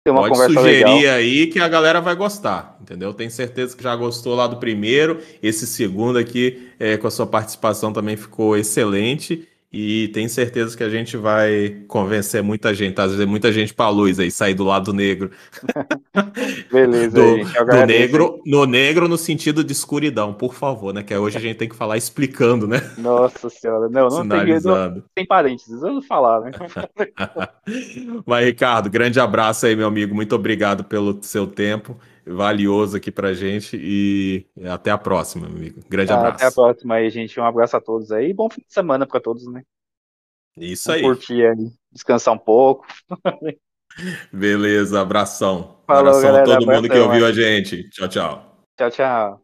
ter 0.04 0.10
uma 0.10 0.22
Pode 0.22 0.32
conversa 0.32 0.54
sugerir 0.54 0.84
legal. 0.84 1.14
aí 1.14 1.46
que 1.46 1.60
a 1.60 1.68
galera 1.68 2.00
vai 2.00 2.16
gostar, 2.16 2.76
entendeu? 2.80 3.14
Tenho 3.14 3.30
certeza 3.30 3.76
que 3.76 3.82
já 3.82 3.94
gostou 3.94 4.34
lá 4.34 4.48
do 4.48 4.56
primeiro. 4.56 5.20
Esse 5.40 5.64
segundo 5.64 6.18
aqui, 6.18 6.68
é, 6.78 6.96
com 6.96 7.06
a 7.06 7.10
sua 7.10 7.26
participação, 7.26 7.92
também 7.92 8.16
ficou 8.16 8.56
excelente. 8.56 9.48
E 9.73 10.09
tenho 10.09 10.28
certeza 10.28 10.77
que 10.77 10.85
a 10.85 10.90
gente 10.90 11.16
vai 11.16 11.82
convencer 11.89 12.43
muita 12.43 12.74
gente, 12.74 13.01
às 13.01 13.12
vezes 13.12 13.27
muita 13.27 13.51
gente 13.51 13.73
para 13.73 13.86
a 13.86 13.89
luz 13.89 14.20
aí, 14.20 14.31
sair 14.31 14.53
do 14.53 14.65
lado 14.65 14.93
negro. 14.93 15.31
Beleza, 16.70 17.11
do, 17.11 17.36
gente, 17.39 17.65
do 17.65 17.86
negro, 17.86 18.43
no 18.44 18.66
negro 18.66 19.09
no 19.09 19.16
sentido 19.16 19.65
de 19.65 19.73
escuridão, 19.73 20.35
por 20.35 20.53
favor, 20.53 20.93
né? 20.93 21.03
Que 21.03 21.16
hoje 21.16 21.39
a 21.39 21.40
gente 21.40 21.57
tem 21.57 21.69
que 21.70 21.74
falar 21.74 21.97
explicando, 21.97 22.69
né? 22.69 22.82
Nossa 22.99 23.49
senhora, 23.49 23.89
não, 23.89 24.09
não 24.09 24.28
tem, 24.28 24.61
sem 25.16 25.27
parênteses, 25.27 25.81
vamos 25.81 26.07
falar, 26.07 26.43
né? 26.43 26.51
Mas 28.27 28.44
Ricardo, 28.44 28.90
grande 28.90 29.19
abraço 29.19 29.65
aí, 29.65 29.74
meu 29.74 29.86
amigo, 29.86 30.15
muito 30.15 30.35
obrigado 30.35 30.85
pelo 30.85 31.19
seu 31.23 31.47
tempo 31.47 31.97
valioso 32.27 32.97
aqui 32.97 33.11
pra 33.11 33.32
gente 33.32 33.77
e 33.77 34.47
até 34.69 34.90
a 34.90 34.99
próxima, 34.99 35.47
amigo. 35.47 35.81
Grande 35.89 36.12
ah, 36.12 36.16
abraço. 36.16 36.36
Até 36.36 36.47
a 36.47 36.53
próxima 36.53 36.94
aí, 36.94 37.11
gente. 37.11 37.39
Um 37.39 37.44
abraço 37.44 37.77
a 37.77 37.81
todos 37.81 38.12
aí. 38.12 38.32
Bom 38.32 38.49
fim 38.51 38.61
de 38.61 38.73
semana 38.73 39.07
para 39.07 39.20
todos, 39.20 39.47
né? 39.47 39.62
Isso 40.57 40.89
Vamos 40.89 41.03
aí. 41.03 41.09
Curtir 41.09 41.47
aí, 41.47 41.70
descansar 41.90 42.35
um 42.35 42.39
pouco. 42.39 42.86
Beleza, 44.32 45.01
abração. 45.01 45.77
Falou, 45.86 46.11
abração 46.11 46.23
galera, 46.23 46.43
a 46.43 46.59
todo 46.59 46.66
mundo 46.66 46.89
que 46.89 46.99
ouviu 46.99 47.27
a 47.27 47.32
gente. 47.32 47.89
Tchau, 47.90 48.09
tchau. 48.09 48.66
Tchau, 48.77 48.90
tchau. 48.90 49.41